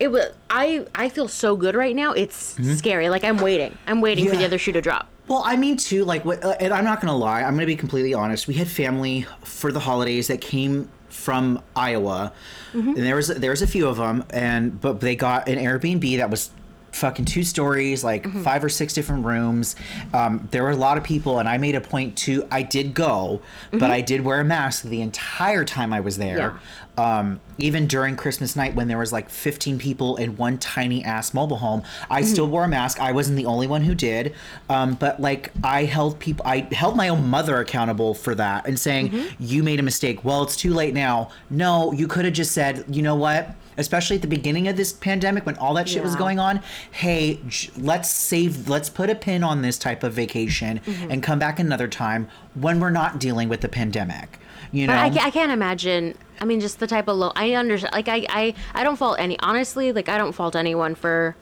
it 0.01 0.09
was, 0.09 0.33
I, 0.51 0.87
I 0.97 1.09
feel 1.09 1.29
so 1.29 1.55
good 1.55 1.77
right 1.77 1.95
now. 1.95 2.13
It's 2.13 2.59
scary. 2.77 3.09
Like 3.09 3.23
I'm 3.23 3.37
waiting. 3.37 3.79
I'm 3.87 4.01
waiting 4.01 4.29
for 4.29 4.35
the 4.35 4.45
other 4.45 4.59
shoe 4.59 4.73
to 4.73 4.81
drop. 4.81 5.09
Well, 5.29 5.45
I 5.47 5.55
mean, 5.55 5.77
too, 5.77 6.05
like, 6.05 6.25
what, 6.25 6.43
uh, 6.45 6.57
and 6.59 6.75
I'm 6.75 6.85
not 6.85 7.01
gonna 7.01 7.17
lie, 7.17 7.43
I'm 7.43 7.55
gonna 7.55 7.67
be 7.67 7.77
completely 7.77 8.13
honest. 8.13 8.49
We 8.49 8.55
had 8.55 8.67
family 8.67 9.25
for 9.45 9.71
the 9.71 9.79
holidays 9.79 10.27
that 10.27 10.41
came 10.41 10.89
from 11.11 11.63
Iowa, 11.77 12.33
and 12.73 12.97
there 12.97 13.15
was 13.15 13.29
there 13.29 13.51
was 13.51 13.63
a 13.63 13.67
few 13.69 13.87
of 13.87 13.99
them, 13.99 14.25
and 14.31 14.81
but 14.81 15.01
they 15.01 15.15
got 15.15 15.49
an 15.49 15.59
Airbnb 15.59 16.17
that 16.17 16.29
was 16.29 16.51
fucking 16.93 17.25
two 17.25 17.43
stories, 17.43 18.05
like 18.05 18.31
five 18.43 18.63
or 18.63 18.69
six 18.69 18.93
different 18.95 19.25
rooms. 19.25 19.75
Um, 20.13 20.49
there 20.51 20.63
were 20.63 20.71
a 20.71 20.77
lot 20.77 20.99
of 20.99 21.05
people, 21.05 21.39
and 21.39 21.49
I 21.49 21.59
made 21.59 21.75
a 21.75 21.81
point 21.81 22.17
to. 22.19 22.47
I 22.51 22.63
did 22.63 22.95
go, 22.95 23.41
but 23.71 23.91
I 23.91 24.01
did 24.01 24.21
wear 24.23 24.41
a 24.41 24.45
mask 24.45 24.85
the 24.85 25.01
entire 25.03 25.65
time 25.65 25.93
I 25.93 26.01
was 26.01 26.19
there. 26.19 26.59
Um, 26.99 27.41
even 27.57 27.87
during 27.87 28.17
Christmas 28.17 28.55
night 28.55 28.75
when 28.75 28.87
there 28.87 28.99
was 28.99 29.15
like 29.15 29.31
15 29.31 29.79
people 29.79 30.17
in 30.17 30.37
one 30.37 30.59
tiny 30.59 31.03
ass 31.03 31.33
mobile 31.33 31.57
home, 31.57 31.83
I 32.11 32.21
still 32.21 32.47
wore 32.47 32.65
a 32.65 32.69
mask. 32.69 33.01
I 33.01 33.13
wasn't 33.13 33.39
the 33.39 33.47
only 33.47 33.67
one 33.67 33.81
who 33.83 33.95
did. 33.95 34.35
Um, 34.69 34.95
but 34.95 35.19
like 35.19 35.53
I 35.65 35.85
held 35.85 36.19
people, 36.19 36.45
I 36.47 36.69
held 36.73 36.95
my 36.97 37.09
own 37.09 37.27
mother 37.29 37.59
accountable 37.61 38.13
for 38.13 38.35
that 38.35 38.67
and 38.67 38.79
saying, 38.79 39.25
you 39.41 39.63
made 39.63 39.81
a 39.81 39.83
mistake. 39.83 40.23
Well, 40.23 40.43
it's 40.43 40.55
too 40.57 40.75
late 40.75 40.93
now. 40.93 41.31
No, 41.49 41.93
you 41.93 42.07
could 42.07 42.27
have 42.27 42.35
just 42.35 42.53
said, 42.53 42.85
you 42.89 43.01
know 43.01 43.15
what? 43.17 43.49
Especially 43.77 44.17
at 44.17 44.23
the 44.23 44.29
beginning 44.29 44.69
of 44.69 44.77
this 44.77 44.93
pandemic 44.93 45.47
when 45.47 45.57
all 45.57 45.75
that 45.75 45.89
shit 45.89 46.03
was 46.03 46.17
going 46.17 46.39
on. 46.39 46.61
Hey, 46.91 47.41
j- 47.49 47.71
let's 47.77 48.11
save, 48.11 48.69
let's 48.69 48.91
put 48.91 49.11
a 49.11 49.15
pin 49.15 49.43
on 49.43 49.63
this 49.63 49.79
type 49.79 50.03
of 50.03 50.13
vacation 50.13 50.81
mm-hmm. 50.81 51.11
and 51.11 51.23
come 51.23 51.39
back 51.39 51.59
another 51.59 51.89
time 51.89 52.29
when 52.55 52.81
we're 52.81 52.91
not 52.91 53.19
dealing 53.19 53.49
with 53.49 53.61
the 53.61 53.69
pandemic. 53.69 54.39
You 54.73 54.87
know? 54.87 54.95
But 54.95 55.19
I, 55.21 55.27
I 55.27 55.31
can't 55.31 55.53
imagine. 55.53 56.17
I 56.41 56.45
mean, 56.45 56.61
just 56.61 56.81
the 56.81 56.87
type 56.87 57.07
of 57.09 57.17
low. 57.17 57.33
I 57.37 57.53
understand. 57.55 57.93
Like, 57.93 58.09
I, 58.09 58.27
I, 58.29 58.55
I 58.75 58.83
don't 58.83 58.97
fault 58.97 59.17
any. 59.19 59.39
Honestly, 59.41 59.93
like, 59.93 60.09
I 60.09 60.19
don't 60.19 60.33
fault 60.33 60.57
anyone 60.57 60.95
for, 60.95 61.37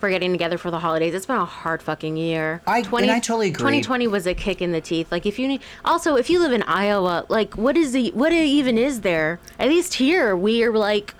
for 0.00 0.08
getting 0.08 0.32
together 0.32 0.56
for 0.56 0.70
the 0.70 0.78
holidays. 0.78 1.14
It's 1.14 1.26
been 1.26 1.36
a 1.36 1.44
hard 1.44 1.82
fucking 1.82 2.16
year. 2.16 2.62
I- 2.66 2.78
and 2.80 3.10
I 3.10 3.20
totally 3.20 3.48
agree. 3.48 3.58
2020 3.58 4.08
was 4.08 4.26
a 4.26 4.34
kick 4.34 4.62
in 4.62 4.72
the 4.72 4.80
teeth. 4.80 5.12
Like, 5.12 5.26
if 5.26 5.38
you 5.38 5.46
need. 5.46 5.60
Also, 5.84 6.16
if 6.16 6.30
you 6.30 6.40
live 6.40 6.52
in 6.52 6.62
Iowa, 6.62 7.26
like, 7.28 7.56
what 7.56 7.76
is 7.76 7.92
the 7.92 8.10
what 8.12 8.32
even 8.32 8.78
is 8.78 9.02
there? 9.02 9.38
At 9.58 9.68
least 9.68 9.94
here, 9.94 10.34
we 10.34 10.64
are 10.64 10.72
like, 10.72 11.14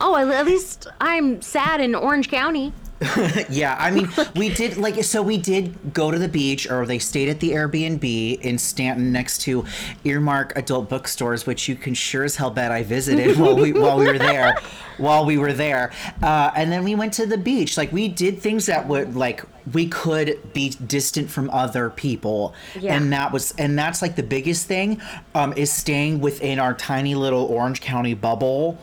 oh, 0.00 0.16
at 0.16 0.46
least 0.46 0.86
I'm 1.00 1.42
sad 1.42 1.80
in 1.80 1.94
Orange 1.94 2.28
County. 2.28 2.72
Yeah, 3.48 3.76
I 3.78 3.90
mean, 3.90 4.08
we 4.34 4.48
did 4.48 4.78
like 4.78 5.02
so 5.04 5.22
we 5.22 5.36
did 5.38 5.92
go 5.92 6.10
to 6.10 6.18
the 6.18 6.28
beach, 6.28 6.68
or 6.70 6.86
they 6.86 6.98
stayed 6.98 7.28
at 7.28 7.40
the 7.40 7.50
Airbnb 7.50 8.40
in 8.40 8.58
Stanton 8.58 9.12
next 9.12 9.42
to 9.42 9.64
Earmark 10.04 10.56
Adult 10.56 10.88
Bookstores, 10.88 11.46
which 11.46 11.68
you 11.68 11.76
can 11.76 11.94
sure 11.94 12.24
as 12.24 12.36
hell 12.36 12.50
bet 12.50 12.72
I 12.72 12.82
visited 12.82 13.38
while 13.38 13.54
we 13.54 13.72
while 13.72 13.98
we 13.98 14.06
were 14.06 14.18
there, 14.18 14.58
while 14.96 15.24
we 15.24 15.36
were 15.36 15.52
there, 15.52 15.92
uh, 16.22 16.50
and 16.56 16.72
then 16.72 16.84
we 16.84 16.94
went 16.94 17.12
to 17.14 17.26
the 17.26 17.38
beach. 17.38 17.76
Like 17.76 17.92
we 17.92 18.08
did 18.08 18.40
things 18.40 18.66
that 18.66 18.88
would 18.88 19.14
like 19.14 19.44
we 19.72 19.88
could 19.88 20.52
be 20.52 20.70
distant 20.86 21.28
from 21.30 21.50
other 21.50 21.90
people, 21.90 22.54
Yeah. 22.78 22.94
and 22.94 23.12
that 23.12 23.32
was 23.32 23.52
and 23.58 23.78
that's 23.78 24.00
like 24.02 24.14
the 24.16 24.22
biggest 24.22 24.66
thing 24.66 25.00
um, 25.34 25.52
is 25.54 25.72
staying 25.72 26.20
within 26.20 26.58
our 26.58 26.72
tiny 26.74 27.14
little 27.14 27.44
Orange 27.46 27.80
County 27.80 28.14
bubble 28.14 28.78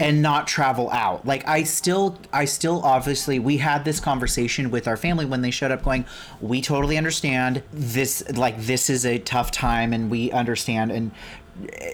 and 0.00 0.22
not 0.22 0.46
travel 0.46 0.90
out. 0.90 1.26
Like 1.26 1.46
I 1.48 1.62
still 1.64 2.18
I 2.32 2.44
still 2.44 2.82
obviously 2.84 3.38
we 3.38 3.56
had 3.56 3.84
this 3.84 3.98
conversation 4.00 4.70
with 4.70 4.86
our 4.86 4.96
family 4.96 5.24
when 5.24 5.42
they 5.42 5.50
showed 5.50 5.70
up 5.72 5.82
going, 5.82 6.04
we 6.40 6.60
totally 6.60 6.96
understand 6.96 7.62
this 7.72 8.22
like 8.36 8.60
this 8.60 8.88
is 8.90 9.04
a 9.04 9.18
tough 9.18 9.50
time 9.50 9.92
and 9.92 10.10
we 10.10 10.30
understand 10.30 10.92
and 10.92 11.10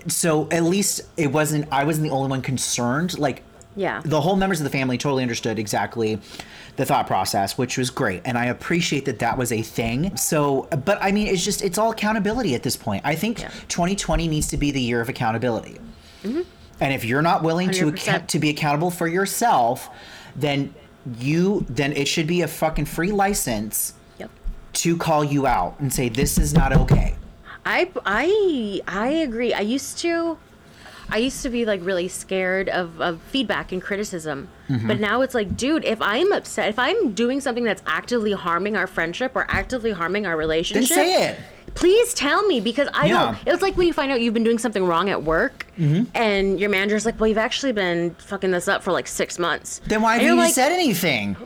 so 0.06 0.46
at 0.50 0.62
least 0.64 1.00
it 1.16 1.28
wasn't 1.32 1.66
I 1.72 1.84
wasn't 1.84 2.04
the 2.08 2.10
only 2.14 2.28
one 2.28 2.42
concerned 2.42 3.18
like 3.18 3.42
Yeah. 3.76 4.00
the 4.04 4.20
whole 4.20 4.36
members 4.36 4.60
of 4.60 4.64
the 4.64 4.70
family 4.70 4.98
totally 4.98 5.22
understood 5.22 5.58
exactly 5.58 6.20
the 6.76 6.84
thought 6.84 7.06
process 7.06 7.58
which 7.58 7.76
was 7.76 7.90
great 7.90 8.22
and 8.24 8.38
i 8.38 8.46
appreciate 8.46 9.04
that 9.06 9.18
that 9.18 9.36
was 9.36 9.50
a 9.52 9.62
thing 9.62 10.16
so 10.16 10.68
but 10.84 10.98
i 11.02 11.12
mean 11.12 11.26
it's 11.26 11.44
just 11.44 11.62
it's 11.62 11.78
all 11.78 11.90
accountability 11.90 12.54
at 12.54 12.62
this 12.62 12.76
point 12.76 13.02
i 13.04 13.14
think 13.14 13.38
2020 13.68 14.28
needs 14.28 14.48
to 14.48 14.56
be 14.56 14.70
the 14.70 14.80
year 14.80 15.00
of 15.00 15.08
accountability 15.08 15.78
mm-hmm. 16.22 16.42
and 16.80 16.94
if 16.94 17.04
you're 17.04 17.22
not 17.22 17.42
willing 17.42 17.70
to 17.70 17.86
100%. 17.86 17.94
account, 17.94 18.28
to 18.28 18.38
be 18.38 18.50
accountable 18.50 18.90
for 18.90 19.08
yourself 19.08 19.90
then 20.36 20.74
you 21.18 21.66
then 21.68 21.92
it 21.92 22.08
should 22.08 22.26
be 22.26 22.42
a 22.42 22.48
fucking 22.48 22.86
free 22.86 23.12
license 23.12 23.94
Yep. 24.18 24.30
to 24.74 24.96
call 24.96 25.24
you 25.24 25.46
out 25.46 25.78
and 25.80 25.92
say 25.92 26.08
this 26.08 26.38
is 26.38 26.54
not 26.54 26.72
okay 26.72 27.16
I 27.66 27.90
I 28.04 28.80
I 28.86 29.08
agree. 29.08 29.54
I 29.54 29.60
used 29.60 29.98
to 29.98 30.36
I 31.10 31.18
used 31.18 31.42
to 31.42 31.50
be 31.50 31.64
like 31.64 31.80
really 31.84 32.08
scared 32.08 32.68
of, 32.68 33.00
of 33.00 33.20
feedback 33.22 33.72
and 33.72 33.82
criticism. 33.82 34.48
Mm-hmm. 34.68 34.88
But 34.88 35.00
now 35.00 35.20
it's 35.20 35.34
like, 35.34 35.56
dude, 35.56 35.84
if 35.84 36.00
I'm 36.00 36.32
upset, 36.32 36.68
if 36.68 36.78
I'm 36.78 37.12
doing 37.12 37.40
something 37.40 37.64
that's 37.64 37.82
actively 37.86 38.32
harming 38.32 38.76
our 38.76 38.86
friendship 38.86 39.32
or 39.34 39.46
actively 39.48 39.92
harming 39.92 40.26
our 40.26 40.36
relationship, 40.36 40.88
then 40.88 40.96
say 41.06 41.28
it 41.30 41.38
please 41.74 42.14
tell 42.14 42.46
me 42.46 42.60
because 42.60 42.88
I 42.94 43.06
Yeah. 43.06 43.24
don't. 43.24 43.38
It's 43.54 43.60
like 43.62 43.76
when 43.76 43.88
you 43.88 43.92
find 43.92 44.12
out 44.12 44.20
you've 44.20 44.32
been 44.34 44.44
doing 44.44 44.58
something 44.58 44.84
wrong 44.86 45.10
at 45.10 45.24
work, 45.24 45.66
Mm-hmm. 45.76 46.04
and 46.14 46.60
your 46.60 46.70
manager's 46.70 47.04
like, 47.04 47.18
"Well, 47.18 47.26
you've 47.26 47.36
actually 47.36 47.72
been 47.72 48.14
fucking 48.14 48.52
this 48.52 48.68
up 48.68 48.84
for 48.84 48.92
like 48.92 49.08
six 49.08 49.40
months." 49.40 49.80
then 49.86 50.00
why 50.00 50.12
haven't 50.14 50.28
you 50.28 50.36
like, 50.36 50.54
said 50.54 50.70
anything 50.70 51.36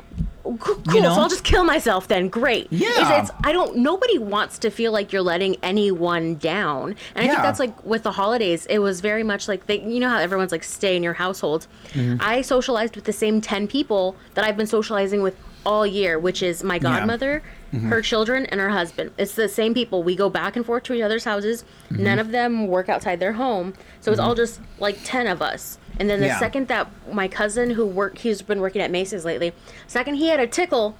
Cool, 0.60 0.76
cool, 0.88 1.02
know? 1.02 1.14
so 1.14 1.20
I'll 1.20 1.28
just 1.28 1.44
kill 1.44 1.64
myself 1.64 2.08
then. 2.08 2.28
Great. 2.28 2.68
Yeah. 2.70 2.88
It's, 3.20 3.30
it's, 3.30 3.38
I 3.44 3.52
don't. 3.52 3.76
Nobody 3.76 4.18
wants 4.18 4.58
to 4.60 4.70
feel 4.70 4.92
like 4.92 5.12
you're 5.12 5.22
letting 5.22 5.56
anyone 5.62 6.36
down, 6.36 6.94
and 7.14 7.22
I 7.22 7.22
Yeah. 7.24 7.30
think 7.32 7.42
that's 7.42 7.60
like 7.60 7.84
with 7.84 8.02
the 8.02 8.12
holidays. 8.12 8.66
It 8.66 8.78
was 8.78 9.00
very 9.00 9.22
much 9.22 9.48
like 9.48 9.66
they. 9.66 9.80
You 9.80 10.00
know 10.00 10.08
how 10.08 10.18
everyone's 10.18 10.52
like 10.52 10.64
stay 10.64 10.96
in 10.96 11.02
your 11.02 11.12
household. 11.14 11.66
Mm-hmm. 11.92 12.16
I 12.20 12.42
socialized 12.42 12.96
with 12.96 13.04
the 13.04 13.12
same 13.12 13.40
ten 13.40 13.66
people 13.68 14.16
that 14.34 14.44
I've 14.44 14.56
been 14.56 14.66
socializing 14.66 15.22
with 15.22 15.36
all 15.68 15.86
year, 15.86 16.18
which 16.18 16.42
is 16.42 16.64
my 16.64 16.78
godmother, 16.78 17.42
Mm-hmm. 17.72 17.90
her 17.90 18.00
children, 18.00 18.46
and 18.46 18.58
her 18.60 18.70
husband. 18.70 19.10
It's 19.18 19.34
the 19.34 19.46
same 19.46 19.74
people. 19.74 20.02
We 20.02 20.16
go 20.16 20.30
back 20.30 20.56
and 20.56 20.64
forth 20.64 20.84
to 20.84 20.94
each 20.94 21.02
other's 21.02 21.24
houses. 21.24 21.64
Mm-hmm. 21.92 22.02
None 22.02 22.18
of 22.18 22.30
them 22.30 22.66
work 22.66 22.88
outside 22.88 23.20
their 23.20 23.34
home, 23.34 23.74
so 24.00 24.10
it's 24.10 24.18
all 24.18 24.34
just 24.34 24.58
like 24.78 24.96
ten 25.04 25.26
of 25.26 25.42
us. 25.42 25.76
And 26.00 26.08
then 26.08 26.20
the 26.20 26.28
Yeah. 26.28 26.38
second 26.38 26.68
that 26.68 26.88
my 27.12 27.28
cousin 27.28 27.68
who 27.72 27.84
worked, 27.84 28.20
he's 28.22 28.40
been 28.40 28.60
working 28.62 28.80
at 28.80 28.90
Macy's 28.90 29.26
lately. 29.26 29.52
Second 29.86 30.14
he 30.14 30.28
had 30.28 30.40
a 30.40 30.46
tickle, 30.46 30.96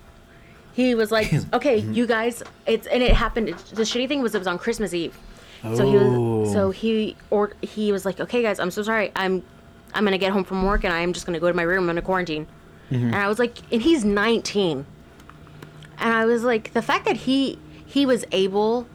he 0.74 0.94
was 0.94 1.10
like, 1.10 1.32
"Okay, 1.54 1.80
Mm-hmm. 1.80 1.94
you 1.94 2.06
guys." 2.06 2.42
It's 2.66 2.86
and 2.88 3.02
it 3.02 3.12
happened. 3.14 3.48
The 3.72 3.84
shitty 3.90 4.06
thing 4.06 4.20
was 4.20 4.34
it 4.34 4.38
was 4.38 4.46
on 4.46 4.58
Christmas 4.58 4.92
Eve, 4.92 5.16
so 5.74 5.86
he 5.90 5.96
Oh. 5.96 6.40
was 6.40 6.52
so 6.52 6.70
he 6.70 7.16
or 7.30 7.52
he 7.62 7.92
was 7.92 8.04
like, 8.04 8.20
"Okay, 8.20 8.42
guys, 8.42 8.60
I'm 8.60 8.70
so 8.70 8.82
sorry. 8.82 9.10
I'm 9.16 9.42
I'm 9.94 10.04
gonna 10.04 10.18
get 10.18 10.32
home 10.32 10.44
from 10.44 10.64
work 10.66 10.84
and 10.84 10.92
I'm 10.92 11.14
just 11.14 11.24
gonna 11.24 11.40
go 11.40 11.48
to 11.48 11.54
my 11.54 11.62
room. 11.62 11.84
I'm 11.84 11.86
gonna 11.86 12.02
quarantine." 12.02 12.46
Mm-hmm. 12.90 13.06
And 13.06 13.14
I 13.14 13.28
was 13.28 13.38
like, 13.38 13.58
and 13.72 13.82
he's 13.82 14.04
19, 14.04 14.86
and 15.98 16.14
I 16.14 16.24
was 16.24 16.42
like, 16.42 16.72
the 16.72 16.82
fact 16.82 17.04
that 17.04 17.16
he 17.16 17.58
he 17.84 18.06
was 18.06 18.24
able 18.32 18.86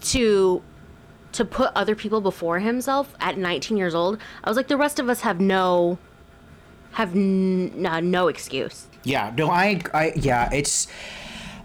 to 0.00 0.62
to 1.32 1.44
put 1.44 1.70
other 1.74 1.94
people 1.94 2.20
before 2.20 2.58
himself 2.58 3.14
at 3.20 3.36
19 3.36 3.76
years 3.76 3.94
old, 3.94 4.18
I 4.42 4.50
was 4.50 4.56
like, 4.56 4.68
the 4.68 4.76
rest 4.76 4.98
of 4.98 5.08
us 5.08 5.20
have 5.20 5.40
no 5.40 5.98
have 6.92 7.14
n- 7.14 7.86
uh, 7.86 8.00
no 8.00 8.28
excuse. 8.28 8.86
Yeah, 9.04 9.32
no, 9.36 9.50
I, 9.50 9.80
I, 9.94 10.12
yeah, 10.16 10.50
it's, 10.52 10.88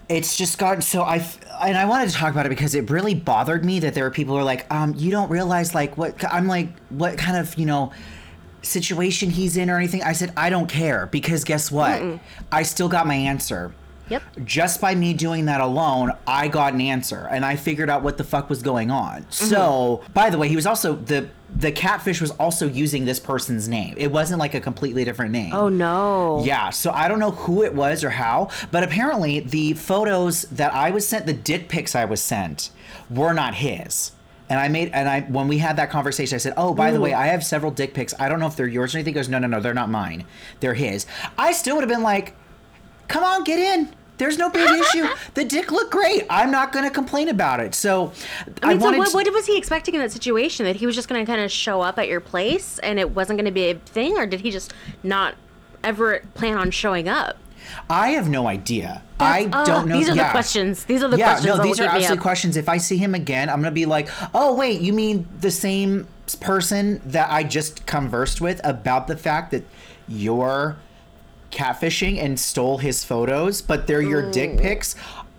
it's 0.10 0.38
just 0.38 0.58
gotten 0.58 0.82
so 0.82 1.01
I, 1.01 1.25
and 1.62 1.77
I 1.77 1.86
wanted 1.86 2.10
to 2.10 2.15
talk 2.15 2.32
about 2.32 2.46
it 2.46 2.50
because 2.50 2.75
it 2.75 2.89
really 2.89 3.15
bothered 3.15 3.65
me 3.65 3.80
that 3.80 3.94
there 3.94 4.03
were 4.03 4.12
people 4.12 4.36
who 4.36 4.42
are 4.42 4.44
like, 4.44 4.72
um, 4.72 4.94
you 4.96 5.12
don't 5.12 5.30
realize 5.30 5.74
like 5.74 5.98
what 5.98 6.24
I'm 6.32 6.48
like, 6.48 6.70
what 6.89 7.18
kind 7.18 7.38
of 7.38 7.58
you 7.58 7.65
know 7.65 7.92
situation 8.63 9.29
he's 9.29 9.58
in 9.58 9.70
or 9.70 9.77
anything. 9.77 10.01
I 10.03 10.13
said 10.13 10.34
I 10.36 10.50
don't 10.50 10.67
care 10.67 11.08
because 11.08 11.43
guess 11.43 11.72
what, 11.72 12.01
I 12.51 12.63
still 12.63 12.89
got 12.89 13.05
my 13.05 13.15
answer. 13.15 13.74
Yep. 14.10 14.24
Just 14.43 14.82
by 14.82 14.96
me 14.96 15.13
doing 15.13 15.46
that 15.46 15.62
alone, 15.62 16.12
I 16.27 16.48
got 16.48 16.74
an 16.74 16.82
answer 16.82 17.27
and 17.32 17.46
I 17.46 17.55
figured 17.55 17.89
out 17.89 18.03
what 18.03 18.17
the 18.17 18.24
fuck 18.24 18.50
was 18.50 18.62
going 18.62 18.91
on. 18.91 19.22
Mm-hmm. 19.22 19.46
So, 19.46 20.03
by 20.13 20.29
the 20.29 20.38
way, 20.38 20.50
he 20.50 20.55
was 20.55 20.65
also 20.65 20.96
the 20.96 21.29
the 21.55 21.72
catfish 21.72 22.20
was 22.20 22.32
also 22.32 22.67
using 22.67 23.05
this 23.05 23.20
person's 23.20 23.67
name. 23.67 23.93
It 23.98 24.12
wasn't 24.12 24.39
like 24.39 24.55
a 24.55 24.60
completely 24.60 25.05
different 25.05 25.32
name. 25.32 25.53
Oh 25.53 25.70
no. 25.70 26.43
Yeah, 26.43 26.70
so 26.72 26.91
I 26.91 27.08
don't 27.08 27.20
know 27.20 27.32
who 27.32 27.63
it 27.63 27.74
was 27.74 28.03
or 28.03 28.10
how, 28.10 28.50
but 28.72 28.84
apparently 28.84 29.39
the 29.39 29.74
photos 29.74 30.43
that 30.43 30.74
I 30.74 30.91
was 30.91 31.08
sent, 31.08 31.25
the 31.25 31.34
dick 31.34 31.70
pics 31.70 31.96
I 31.96 32.05
was 32.05 32.22
sent, 32.22 32.72
were 33.10 33.34
not 33.34 33.55
his. 33.55 34.12
And 34.54 34.60
I 34.60 34.68
made, 34.68 34.92
and 34.94 35.10
I, 35.10 35.22
when 35.22 35.48
we 35.48 35.58
had 35.58 35.78
that 35.78 35.90
conversation, 35.90 36.36
I 36.36 36.38
said, 36.38 36.54
Oh, 36.58 36.76
by 36.76 36.92
the 36.92 37.00
way, 37.00 37.12
I 37.12 37.26
have 37.26 37.44
several 37.44 37.72
dick 37.72 37.96
pics. 37.96 38.14
I 38.20 38.30
don't 38.30 38.40
know 38.40 38.46
if 38.46 38.56
they're 38.56 38.68
yours 38.68 38.94
or 38.94 39.00
anything. 39.00 39.16
He 39.16 39.16
goes, 39.16 39.28
No, 39.28 39.40
no, 39.40 39.48
no, 39.48 39.60
they're 39.60 39.74
not 39.74 39.90
mine. 39.90 40.26
They're 40.60 40.76
his. 40.76 41.08
I 41.40 41.54
still 41.54 41.76
would 41.76 41.82
have 41.82 41.90
been 41.90 42.04
like, 42.04 42.36
Come 43.08 43.24
on, 43.24 43.44
get 43.46 43.58
in. 43.58 43.90
There's 44.20 44.38
no 44.38 44.52
big 44.52 44.70
issue. 44.70 45.08
The 45.34 45.44
dick 45.44 45.72
looked 45.72 45.92
great. 45.92 46.28
I'm 46.30 46.52
not 46.52 46.72
going 46.72 46.86
to 46.86 46.92
complain 46.92 47.30
about 47.30 47.62
it. 47.62 47.74
So 47.74 48.12
I 48.62 48.70
mean, 48.70 48.80
so 48.80 48.86
wanted 48.86 49.00
what, 49.00 49.12
what 49.12 49.34
was 49.34 49.48
he 49.48 49.58
expecting 49.58 49.96
in 49.96 50.02
that 50.02 50.12
situation? 50.12 50.68
That 50.68 50.76
he 50.76 50.86
was 50.86 50.94
just 50.94 51.10
going 51.10 51.26
to 51.26 51.30
kind 51.30 51.42
of 51.44 51.52
show 51.52 51.82
up 51.82 51.98
at 51.98 52.08
your 52.08 52.20
place 52.20 52.78
and 52.80 53.00
it 53.00 53.10
wasn't 53.10 53.38
going 53.38 53.46
to 53.46 53.52
be 53.52 53.72
a 53.72 53.74
thing, 53.74 54.20
or 54.20 54.28
did 54.28 54.42
he 54.42 54.52
just 54.52 54.72
not 55.02 55.34
ever 55.84 56.22
plan 56.36 56.60
on 56.60 56.70
showing 56.70 57.10
up? 57.10 57.38
I 57.89 58.10
have 58.10 58.29
no 58.29 58.48
idea. 58.48 59.03
I 59.20 59.50
ah, 59.51 59.63
don't 59.63 59.88
know. 59.88 59.98
These 59.98 60.10
are 60.10 60.15
yeah. 60.15 60.25
the 60.25 60.32
questions. 60.32 60.86
These 60.86 61.03
are 61.03 61.08
the 61.08 61.17
yeah, 61.17 61.34
questions. 61.34 61.58
no, 61.58 61.63
these 61.63 61.79
are 61.79 61.88
absolutely 61.88 62.22
questions. 62.22 62.58
If 62.58 62.70
I 62.70 62.77
see 62.77 62.98
him 62.98 63.15
again, 63.15 63.50
I'm 63.50 63.62
gonna 63.62 63.72
be 63.72 63.86
like, 63.86 64.10
oh 64.34 64.55
wait, 64.55 64.82
you 64.82 64.93
mean 64.93 65.27
the 65.39 65.51
same 65.51 66.08
person 66.39 67.01
that 67.05 67.32
I 67.32 67.43
just 67.43 67.86
conversed 67.86 68.41
with 68.41 68.62
about 68.63 69.08
the 69.08 69.17
fact 69.17 69.51
that 69.51 69.63
you're 70.08 70.77
catfishing 71.51 72.22
and 72.22 72.39
stole 72.39 72.79
his 72.79 73.03
photos, 73.03 73.62
but 73.62 73.88
they're 73.88 74.01
your 74.01 74.32
dick 74.32 74.58
pics. 74.58 74.96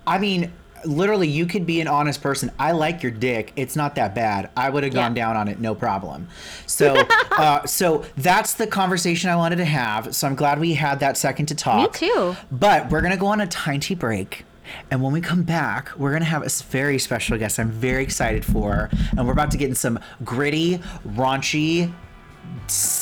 I 0.07 0.19
mean, 0.19 0.53
literally, 0.87 1.29
you 1.29 1.47
could 1.47 1.67
be 1.67 1.81
an 1.81 1.89
honest 1.89 2.23
person. 2.23 2.51
I 2.59 2.73
like 2.73 3.03
your 3.03 3.13
dick. 3.13 3.53
It's 3.57 3.77
not 3.77 3.95
that 3.97 4.15
bad. 4.15 4.51
I 4.57 4.71
would 4.71 4.85
have 4.85 4.93
gone 4.95 5.15
Yeah. 5.17 5.25
down 5.27 5.37
on 5.37 5.49
it, 5.49 5.61
no 5.61 5.75
problem. 5.75 6.29
So, 6.67 6.95
uh, 7.33 7.65
so 7.67 8.05
that's 8.17 8.55
the 8.55 8.67
conversation 8.67 9.31
I 9.31 9.37
wanted 9.37 9.57
to 9.57 9.65
have. 9.65 10.15
So 10.15 10.27
I'm 10.27 10.35
glad 10.35 10.59
we 10.61 10.75
had 10.75 11.01
that 11.01 11.17
second 11.17 11.47
to 11.47 11.55
talk. 11.55 11.93
Me 12.03 12.09
too. 12.09 12.37
But 12.51 12.91
we're 12.91 13.01
gonna 13.03 13.17
go 13.17 13.27
on 13.27 13.41
a 13.41 13.47
tiny 13.47 13.95
break. 13.95 14.45
And 14.91 15.03
when 15.03 15.13
we 15.13 15.21
come 15.21 15.43
back, 15.43 15.91
we're 15.99 16.13
gonna 16.13 16.25
have 16.25 16.43
a 16.45 16.49
very 16.71 16.99
special 16.99 17.37
guest 17.37 17.59
I'm 17.59 17.71
very 17.71 18.03
excited 18.03 18.45
for. 18.45 18.89
And 19.17 19.27
we're 19.27 19.33
about 19.33 19.51
to 19.51 19.59
get 19.59 19.69
in 19.69 19.75
some 19.75 19.99
gritty, 20.25 20.79
raunchy, 21.07 21.93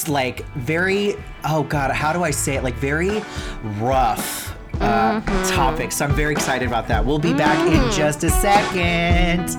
like 0.08 0.44
very 0.54 1.14
oh 1.44 1.62
god 1.64 1.90
how 1.92 2.12
do 2.12 2.22
i 2.24 2.30
say 2.30 2.56
it 2.56 2.62
like 2.64 2.74
very 2.74 3.22
rough 3.80 4.51
uh, 4.82 5.20
topics. 5.46 5.96
So 5.96 6.04
i'm 6.04 6.14
very 6.14 6.32
excited 6.32 6.68
about 6.68 6.88
that. 6.88 7.04
We'll 7.04 7.18
be 7.18 7.32
back 7.32 7.58
in 7.66 7.90
just 7.92 8.24
a 8.24 8.30
second. 8.30 9.50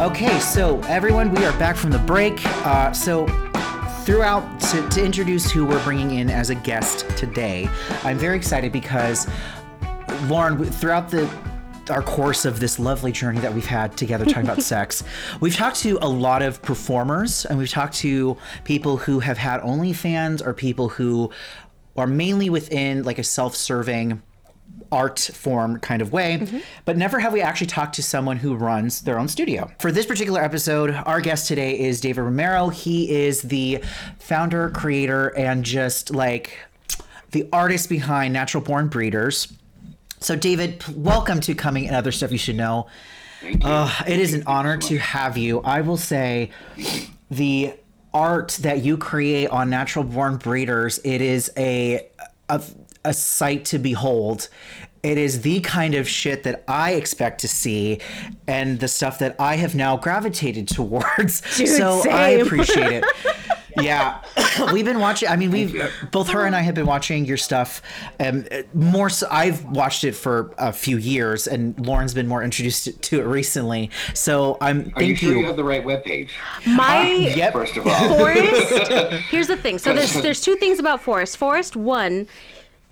Okay 0.00 0.38
so 0.38 0.80
everyone 0.82 1.32
we 1.32 1.44
are 1.44 1.58
back 1.58 1.76
from 1.76 1.90
the 1.90 1.98
break. 2.00 2.40
Uh, 2.66 2.92
so 2.92 3.26
throughout 4.04 4.60
to, 4.60 4.86
to 4.90 5.02
introduce 5.02 5.50
who 5.50 5.64
we're 5.64 5.82
bringing 5.82 6.18
in 6.18 6.28
as 6.28 6.50
a 6.50 6.54
guest 6.54 7.08
today 7.16 7.66
i'm 8.02 8.18
very 8.18 8.36
excited 8.36 8.70
because 8.70 9.26
lauren 10.24 10.62
throughout 10.62 11.10
the 11.10 11.26
our 11.90 12.02
course 12.02 12.44
of 12.44 12.60
this 12.60 12.78
lovely 12.78 13.12
journey 13.12 13.40
that 13.40 13.52
we've 13.52 13.66
had 13.66 13.96
together 13.96 14.24
talking 14.24 14.44
about 14.44 14.62
sex 14.74 15.02
we've 15.40 15.56
talked 15.56 15.76
to 15.76 15.98
a 16.02 16.08
lot 16.08 16.42
of 16.42 16.60
performers 16.62 17.44
and 17.44 17.58
we've 17.58 17.70
talked 17.70 17.94
to 17.94 18.36
people 18.64 18.96
who 18.96 19.20
have 19.20 19.38
had 19.38 19.60
onlyfans 19.60 20.44
or 20.44 20.54
people 20.54 20.88
who 20.88 21.30
are 21.96 22.06
mainly 22.06 22.50
within 22.50 23.02
like 23.02 23.18
a 23.18 23.24
self-serving 23.24 24.20
art 24.90 25.18
form 25.18 25.78
kind 25.80 26.00
of 26.00 26.12
way, 26.12 26.38
mm-hmm. 26.38 26.58
but 26.84 26.96
never 26.96 27.18
have 27.18 27.32
we 27.32 27.40
actually 27.40 27.66
talked 27.66 27.94
to 27.96 28.02
someone 28.02 28.36
who 28.36 28.54
runs 28.54 29.02
their 29.02 29.18
own 29.18 29.28
studio. 29.28 29.70
For 29.80 29.90
this 29.90 30.06
particular 30.06 30.42
episode, 30.42 30.90
our 30.90 31.20
guest 31.20 31.48
today 31.48 31.78
is 31.78 32.00
David 32.00 32.22
Romero. 32.22 32.68
He 32.68 33.10
is 33.10 33.42
the 33.42 33.82
founder, 34.18 34.70
creator, 34.70 35.28
and 35.36 35.64
just 35.64 36.14
like 36.14 36.58
the 37.32 37.48
artist 37.52 37.88
behind 37.88 38.32
Natural 38.32 38.62
Born 38.62 38.88
Breeders. 38.88 39.52
So, 40.24 40.36
David, 40.36 40.82
welcome 40.96 41.38
to 41.40 41.54
Coming 41.54 41.86
and 41.86 41.94
Other 41.94 42.10
Stuff 42.10 42.32
You 42.32 42.38
Should 42.38 42.56
Know. 42.56 42.86
Thank 43.42 43.62
you. 43.62 43.68
Uh, 43.68 43.92
it 44.08 44.18
is 44.18 44.32
an 44.32 44.42
honor 44.46 44.78
to 44.78 44.96
have 44.96 45.36
you. 45.36 45.60
I 45.60 45.82
will 45.82 45.98
say 45.98 46.48
the 47.30 47.74
art 48.14 48.58
that 48.62 48.82
you 48.82 48.96
create 48.96 49.48
on 49.48 49.68
Natural 49.68 50.02
Born 50.02 50.38
Breeders, 50.38 50.98
it 51.04 51.20
is 51.20 51.52
a, 51.58 52.08
a 52.48 52.62
a 53.04 53.12
sight 53.12 53.66
to 53.66 53.78
behold. 53.78 54.48
It 55.02 55.18
is 55.18 55.42
the 55.42 55.60
kind 55.60 55.94
of 55.94 56.08
shit 56.08 56.44
that 56.44 56.64
I 56.66 56.92
expect 56.92 57.42
to 57.42 57.48
see 57.48 58.00
and 58.46 58.80
the 58.80 58.88
stuff 58.88 59.18
that 59.18 59.36
I 59.38 59.56
have 59.56 59.74
now 59.74 59.98
gravitated 59.98 60.68
towards. 60.76 61.42
Dude, 61.58 61.68
so 61.68 62.02
I 62.10 62.28
appreciate 62.30 62.92
it. 62.92 63.04
Yeah, 63.80 64.20
we've 64.72 64.84
been 64.84 65.00
watching. 65.00 65.28
I 65.28 65.36
mean, 65.36 65.50
we've 65.50 65.90
both 66.10 66.28
her 66.30 66.46
and 66.46 66.54
I 66.54 66.60
have 66.60 66.74
been 66.74 66.86
watching 66.86 67.24
your 67.24 67.36
stuff. 67.36 67.82
Um, 68.20 68.46
more 68.72 69.10
so, 69.10 69.26
I've 69.30 69.64
watched 69.64 70.04
it 70.04 70.12
for 70.12 70.54
a 70.58 70.72
few 70.72 70.96
years, 70.96 71.46
and 71.46 71.78
Lauren's 71.86 72.14
been 72.14 72.28
more 72.28 72.42
introduced 72.42 73.02
to 73.02 73.20
it 73.20 73.24
recently. 73.24 73.90
So 74.14 74.56
I'm. 74.60 74.80
Are 74.80 75.02
you 75.02 75.14
Thank 75.14 75.18
sure 75.18 75.32
you. 75.32 75.40
you 75.40 75.46
have 75.46 75.56
the 75.56 75.64
right 75.64 75.84
webpage? 75.84 76.30
My 76.66 77.04
Yep. 77.04 77.52
First 77.52 77.76
of 77.76 77.86
all, 77.86 78.18
Forrest. 78.18 78.88
Here's 79.30 79.48
the 79.48 79.56
thing. 79.56 79.78
So 79.78 79.92
there's 79.94 80.14
there's 80.14 80.40
two 80.40 80.56
things 80.56 80.78
about 80.78 81.00
Forrest. 81.00 81.36
Forrest, 81.36 81.76
one, 81.76 82.26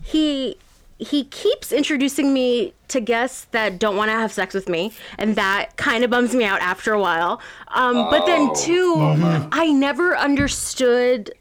he 0.03 0.57
he 1.03 1.25
keeps 1.25 1.73
introducing 1.73 2.33
me 2.33 2.75
to 2.89 3.01
guests 3.01 3.47
that 3.53 3.79
don't 3.79 3.97
want 3.97 4.09
to 4.11 4.17
have 4.17 4.33
sex 4.33 4.55
with 4.55 4.69
me, 4.69 4.93
and 5.19 5.37
that 5.37 5.77
kind 5.77 6.05
of 6.05 6.11
bums 6.11 6.35
me 6.35 6.45
out 6.45 6.61
after 6.61 6.93
a 6.93 7.01
while. 7.01 7.41
Um, 7.69 8.09
but 8.11 8.27
then 8.27 8.49
Oh, 8.51 8.55
two, 8.55 9.49
I 9.53 9.73
never 9.73 10.17
understood 10.17 11.33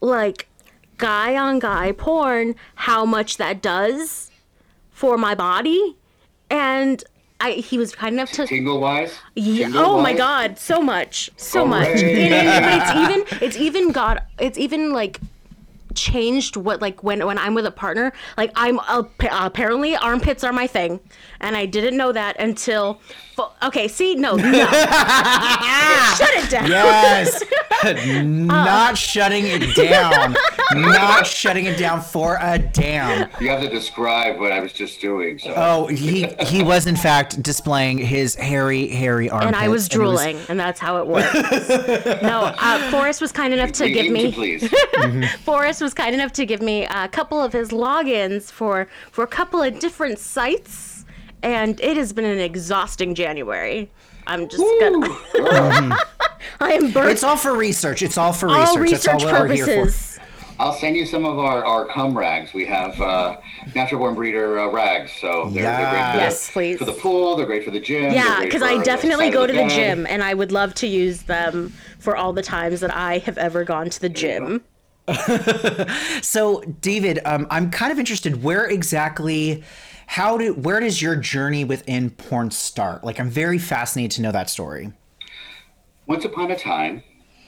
like 0.00 0.48
guy 0.98 1.36
on 1.36 1.58
guy 1.58 1.92
porn 1.92 2.54
how 2.74 3.04
much 3.04 3.36
that 3.38 3.60
does 3.62 4.30
for 4.90 5.16
my 5.18 5.34
body, 5.34 5.96
and. 6.50 7.02
I, 7.40 7.50
he 7.54 7.76
was 7.78 7.94
kind 7.94 8.14
enough 8.14 8.30
to 8.32 8.46
tingle 8.46 8.80
wise. 8.80 9.12
yeah. 9.34 9.68
Oh 9.74 10.00
my 10.00 10.14
god, 10.14 10.56
so 10.56 10.80
much, 10.80 11.28
so 11.36 11.66
much. 11.66 11.88
Hooray. 12.00 12.12
It 12.26 12.32
is, 12.32 12.60
but 12.60 12.72
it's 12.80 12.90
even 13.36 13.42
it's 13.48 13.56
even 13.58 13.92
got 13.92 14.24
it's 14.38 14.56
even 14.56 14.92
like 14.92 15.20
changed 15.94 16.56
what 16.56 16.80
like 16.80 17.02
when 17.02 17.24
when 17.26 17.38
I'm 17.38 17.54
with 17.54 17.66
a 17.66 17.70
partner. 17.70 18.12
Like 18.36 18.50
I'm 18.56 18.78
uh, 18.80 19.04
apparently 19.30 19.96
armpits 19.96 20.44
are 20.44 20.52
my 20.52 20.66
thing, 20.66 21.00
and 21.40 21.56
I 21.56 21.66
didn't 21.66 21.96
know 21.96 22.12
that 22.12 22.38
until. 22.40 23.00
fo- 23.36 23.52
Okay, 23.62 23.88
see, 23.88 24.14
no, 24.14 24.36
no. 24.36 24.42
shut 24.66 26.30
it 26.34 26.50
down. 26.50 26.68
Yes. 26.70 27.42
Not 28.46 28.96
shutting 28.96 29.44
it 29.46 29.74
down. 29.76 30.34
Not 30.74 31.26
shutting 31.26 31.66
it 31.66 31.76
down 31.78 32.00
for 32.00 32.38
a 32.40 32.58
damn. 32.58 33.28
You 33.40 33.48
have 33.50 33.60
to 33.60 33.68
describe 33.68 34.38
what 34.40 34.52
I 34.52 34.60
was 34.60 34.72
just 34.72 35.00
doing. 35.00 35.38
So. 35.38 35.52
Oh, 35.56 35.86
he 35.86 36.26
he 36.40 36.62
was 36.62 36.86
in 36.86 36.96
fact 36.96 37.42
displaying 37.42 37.98
his 37.98 38.34
hairy, 38.34 38.88
hairy 38.88 39.28
armpits. 39.30 39.46
And 39.48 39.56
I 39.56 39.68
was 39.68 39.88
and 39.92 40.02
was- 40.02 40.20
drooling, 40.22 40.38
and 40.48 40.58
that's 40.58 40.80
how 40.80 40.98
it 40.98 41.06
works. 41.06 41.34
no, 42.22 42.54
uh, 42.58 42.90
Forrest 42.90 43.20
was 43.20 43.32
kind 43.32 43.52
enough 43.52 43.72
to 43.72 43.90
give 43.90 44.10
me. 44.10 44.32
please. 44.32 44.68
Forrest 45.44 45.80
was 45.82 45.92
kind 45.94 46.14
enough 46.14 46.32
to 46.32 46.46
give 46.46 46.62
me 46.62 46.84
a 46.86 47.08
couple 47.08 47.40
of 47.40 47.52
his 47.52 47.68
logins 47.70 48.50
for 48.50 48.88
for 49.10 49.24
a 49.24 49.28
couple 49.28 49.62
of 49.62 49.78
different 49.78 50.18
sites, 50.18 51.04
and 51.42 51.80
it 51.80 51.96
has 51.96 52.12
been 52.12 52.24
an 52.24 52.38
exhausting 52.38 53.14
January. 53.14 53.90
I'm 54.26 54.48
just 54.48 54.64
gonna. 54.80 55.98
I 56.60 56.72
am 56.72 56.90
burnt. 56.92 57.10
It's 57.10 57.22
all 57.24 57.36
for 57.36 57.54
research. 57.56 58.02
It's 58.02 58.18
all 58.18 58.32
for 58.32 58.48
all 58.48 58.76
research. 58.76 58.78
research 58.80 59.04
That's 59.04 59.24
all 59.24 59.32
we're 59.48 59.52
here 59.54 59.64
for. 59.66 59.74
purposes. 59.74 60.10
I'll 60.60 60.72
send 60.72 60.96
you 60.96 61.04
some 61.04 61.24
of 61.24 61.36
our, 61.38 61.64
our 61.64 61.84
cum 61.86 62.16
rags. 62.16 62.54
We 62.54 62.64
have 62.66 63.00
uh, 63.00 63.38
natural 63.74 63.98
born 63.98 64.14
breeder 64.14 64.60
uh, 64.60 64.68
rags, 64.68 65.10
so 65.20 65.50
they're, 65.50 65.64
they're 65.64 65.90
great 65.90 66.12
for, 66.12 66.18
Yes, 66.18 66.50
please. 66.52 66.78
for 66.78 66.84
the 66.84 66.92
pool. 66.92 67.34
They're 67.34 67.44
great 67.46 67.64
for 67.64 67.72
the 67.72 67.80
gym. 67.80 68.12
Yeah, 68.12 68.40
because 68.40 68.62
I 68.62 68.80
definitely 68.84 69.30
go 69.30 69.48
to 69.48 69.52
the 69.52 69.60
bed. 69.62 69.70
gym, 69.70 70.06
and 70.06 70.22
I 70.22 70.32
would 70.32 70.52
love 70.52 70.72
to 70.74 70.86
use 70.86 71.22
them 71.22 71.72
for 71.98 72.16
all 72.16 72.32
the 72.32 72.42
times 72.42 72.78
that 72.80 72.94
I 72.94 73.18
have 73.18 73.36
ever 73.36 73.64
gone 73.64 73.90
to 73.90 74.00
the 74.00 74.08
gym. 74.08 74.62
So, 76.22 76.60
David, 76.80 77.20
um, 77.24 77.46
I'm 77.50 77.70
kind 77.70 77.92
of 77.92 77.98
interested. 77.98 78.42
Where 78.42 78.64
exactly? 78.64 79.62
How 80.06 80.38
do? 80.38 80.54
Where 80.54 80.80
does 80.80 81.00
your 81.02 81.16
journey 81.16 81.64
within 81.64 82.10
porn 82.10 82.50
start? 82.50 83.04
Like, 83.04 83.18
I'm 83.20 83.28
very 83.30 83.58
fascinated 83.58 84.12
to 84.12 84.22
know 84.22 84.32
that 84.32 84.48
story. 84.50 84.92
Once 86.06 86.24
upon 86.24 86.50
a 86.50 86.56
time, 86.58 87.02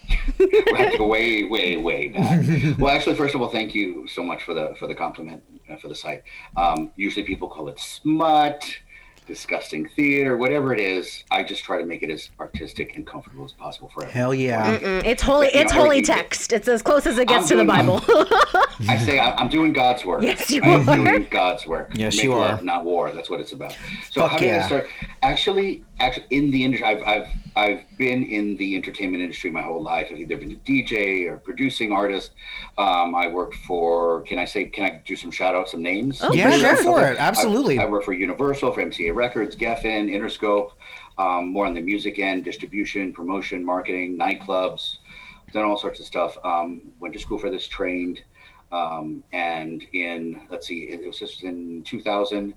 we 0.38 0.48
have 0.76 0.92
to 0.92 0.98
go 0.98 1.06
way, 1.06 1.44
way, 1.44 1.76
way 1.76 2.08
back. 2.08 2.78
well, 2.78 2.94
actually, 2.94 3.16
first 3.16 3.34
of 3.34 3.42
all, 3.42 3.48
thank 3.48 3.74
you 3.74 4.06
so 4.06 4.22
much 4.22 4.42
for 4.44 4.54
the 4.54 4.74
for 4.78 4.86
the 4.86 4.94
compliment 4.94 5.42
uh, 5.70 5.76
for 5.76 5.88
the 5.88 5.94
site. 5.94 6.22
Um, 6.56 6.92
usually, 6.96 7.24
people 7.24 7.48
call 7.48 7.68
it 7.68 7.78
smut, 7.80 8.64
disgusting 9.26 9.88
theater, 9.96 10.36
whatever 10.36 10.72
it 10.72 10.78
is. 10.78 11.24
I 11.32 11.42
just 11.42 11.64
try 11.64 11.78
to 11.78 11.84
make 11.84 12.04
it 12.04 12.10
as 12.10 12.30
artistic 12.38 12.94
and 12.96 13.04
comfortable 13.04 13.44
as 13.44 13.52
possible 13.52 13.88
for 13.92 14.04
everyone. 14.04 14.14
Hell 14.16 14.34
yeah! 14.34 14.78
Mm, 14.78 15.04
It's 15.04 15.22
holy. 15.22 15.46
You 15.52 15.60
It's 15.60 15.74
know, 15.74 15.82
holy 15.82 16.02
text. 16.02 16.52
It's 16.52 16.68
as 16.68 16.82
close 16.82 17.04
as 17.06 17.18
it 17.18 17.26
gets 17.26 17.42
I'm 17.44 17.48
to 17.48 17.56
the 17.56 17.64
Bible. 17.64 18.00
I 18.88 18.96
say 18.98 19.18
I- 19.18 19.34
I'm 19.36 19.48
doing 19.48 19.72
God's 19.72 20.04
work. 20.04 20.22
Yes, 20.22 20.50
you 20.52 20.62
I 20.62 20.68
am 20.68 20.88
are. 20.88 20.96
doing 20.96 21.26
God's 21.30 21.66
work. 21.66 21.90
Yes, 21.94 22.14
Make 22.16 22.24
you 22.24 22.32
are. 22.34 22.38
love, 22.50 22.62
not 22.62 22.84
war. 22.84 23.10
That's 23.10 23.28
what 23.28 23.40
it's 23.40 23.52
about. 23.52 23.72
So 24.12 24.20
Fuck 24.22 24.30
how 24.32 24.38
did 24.38 24.46
yeah. 24.46 24.62
I 24.62 24.66
start? 24.66 24.88
Actually, 25.22 25.82
actually, 26.00 26.26
in 26.30 26.50
the 26.50 26.64
industry, 26.64 26.86
I've, 26.86 27.02
I've 27.06 27.28
I've 27.56 27.80
been 27.96 28.22
in 28.24 28.56
the 28.58 28.76
entertainment 28.76 29.22
industry 29.22 29.50
my 29.50 29.62
whole 29.62 29.82
life. 29.82 30.08
I've 30.10 30.18
either 30.18 30.36
been 30.36 30.52
a 30.52 30.56
DJ 30.56 31.26
or 31.30 31.38
producing 31.38 31.90
artist. 31.92 32.32
Um, 32.76 33.14
I 33.14 33.28
worked 33.28 33.54
for. 33.56 34.22
Can 34.22 34.38
I 34.38 34.44
say? 34.44 34.66
Can 34.66 34.84
I 34.84 35.02
do 35.06 35.16
some 35.16 35.30
shout 35.30 35.54
outs, 35.54 35.70
some 35.72 35.82
names? 35.82 36.20
Oh, 36.22 36.32
Yeah, 36.32 36.50
sure. 36.50 36.76
for 36.76 37.06
it. 37.06 37.16
Absolutely. 37.18 37.78
I, 37.78 37.84
I 37.84 37.86
work 37.86 38.04
for 38.04 38.12
Universal, 38.12 38.72
for 38.72 38.82
MCA 38.82 39.14
Records, 39.14 39.56
Geffen, 39.56 40.10
Interscope. 40.10 40.72
um, 41.18 41.48
more 41.48 41.64
on 41.66 41.72
the 41.74 41.80
music 41.80 42.18
end, 42.18 42.44
distribution, 42.44 43.12
promotion, 43.12 43.64
marketing, 43.64 44.18
nightclubs, 44.18 44.98
done 45.52 45.64
all 45.64 45.78
sorts 45.78 45.98
of 46.00 46.04
stuff. 46.06 46.36
Um, 46.44 46.82
went 47.00 47.14
to 47.14 47.20
school 47.20 47.38
for 47.38 47.48
this, 47.50 47.66
trained, 47.66 48.20
um, 48.70 49.24
and 49.32 49.82
in 49.94 50.42
let's 50.50 50.66
see, 50.66 50.80
it 50.90 51.06
was 51.06 51.18
just 51.18 51.42
in 51.42 51.82
2000, 51.84 52.52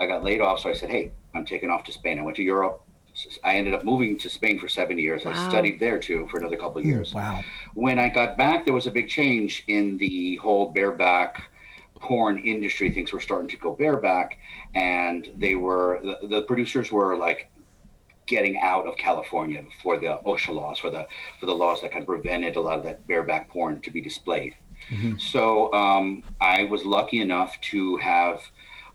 I 0.00 0.06
got 0.06 0.24
laid 0.24 0.40
off. 0.40 0.60
So 0.60 0.70
I 0.70 0.72
said, 0.72 0.90
hey, 0.90 1.12
I'm 1.34 1.44
taking 1.44 1.70
off 1.70 1.84
to 1.84 1.92
Spain. 1.92 2.18
I 2.18 2.22
went 2.22 2.36
to 2.38 2.42
Europe. 2.42 2.82
I 3.44 3.56
ended 3.56 3.74
up 3.74 3.84
moving 3.84 4.16
to 4.18 4.30
Spain 4.30 4.58
for 4.58 4.68
seven 4.68 4.98
years. 4.98 5.24
Wow. 5.24 5.32
I 5.32 5.48
studied 5.48 5.78
there 5.78 5.98
too 5.98 6.26
for 6.30 6.38
another 6.38 6.56
couple 6.56 6.78
of 6.78 6.86
years. 6.86 7.12
Wow. 7.12 7.42
When 7.74 7.98
I 7.98 8.08
got 8.08 8.38
back, 8.38 8.64
there 8.64 8.72
was 8.72 8.86
a 8.86 8.90
big 8.90 9.08
change 9.08 9.64
in 9.66 9.98
the 9.98 10.36
whole 10.36 10.70
bareback 10.70 11.50
porn 12.00 12.38
industry. 12.38 12.90
Things 12.90 13.12
were 13.12 13.20
starting 13.20 13.48
to 13.48 13.56
go 13.58 13.74
bareback, 13.74 14.38
and 14.74 15.28
they 15.36 15.54
were 15.54 16.00
the, 16.02 16.28
the 16.28 16.42
producers 16.42 16.90
were 16.90 17.16
like 17.16 17.50
getting 18.26 18.58
out 18.62 18.86
of 18.86 18.96
California 18.96 19.64
for 19.82 19.98
the 19.98 20.18
OSHA 20.24 20.54
laws, 20.54 20.78
for 20.78 20.88
the 20.88 21.06
for 21.40 21.46
the 21.46 21.54
laws 21.54 21.82
that 21.82 21.90
kind 21.90 22.02
of 22.02 22.06
prevented 22.06 22.56
a 22.56 22.60
lot 22.60 22.78
of 22.78 22.84
that 22.84 23.06
bareback 23.06 23.50
porn 23.50 23.80
to 23.82 23.90
be 23.90 24.00
displayed. 24.00 24.54
So 25.18 25.72
um, 25.74 26.22
I 26.40 26.64
was 26.64 26.84
lucky 26.84 27.20
enough 27.20 27.60
to 27.72 27.96
have 27.98 28.40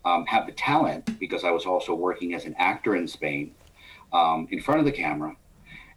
um, 0.06 0.24
have 0.26 0.46
the 0.46 0.52
talent 0.52 1.18
because 1.18 1.42
I 1.44 1.50
was 1.50 1.66
also 1.66 1.92
working 1.94 2.32
as 2.32 2.44
an 2.44 2.54
actor 2.58 2.94
in 2.94 3.08
Spain 3.08 3.54
um, 4.12 4.46
in 4.50 4.62
front 4.62 4.78
of 4.80 4.86
the 4.86 4.92
camera, 4.92 5.36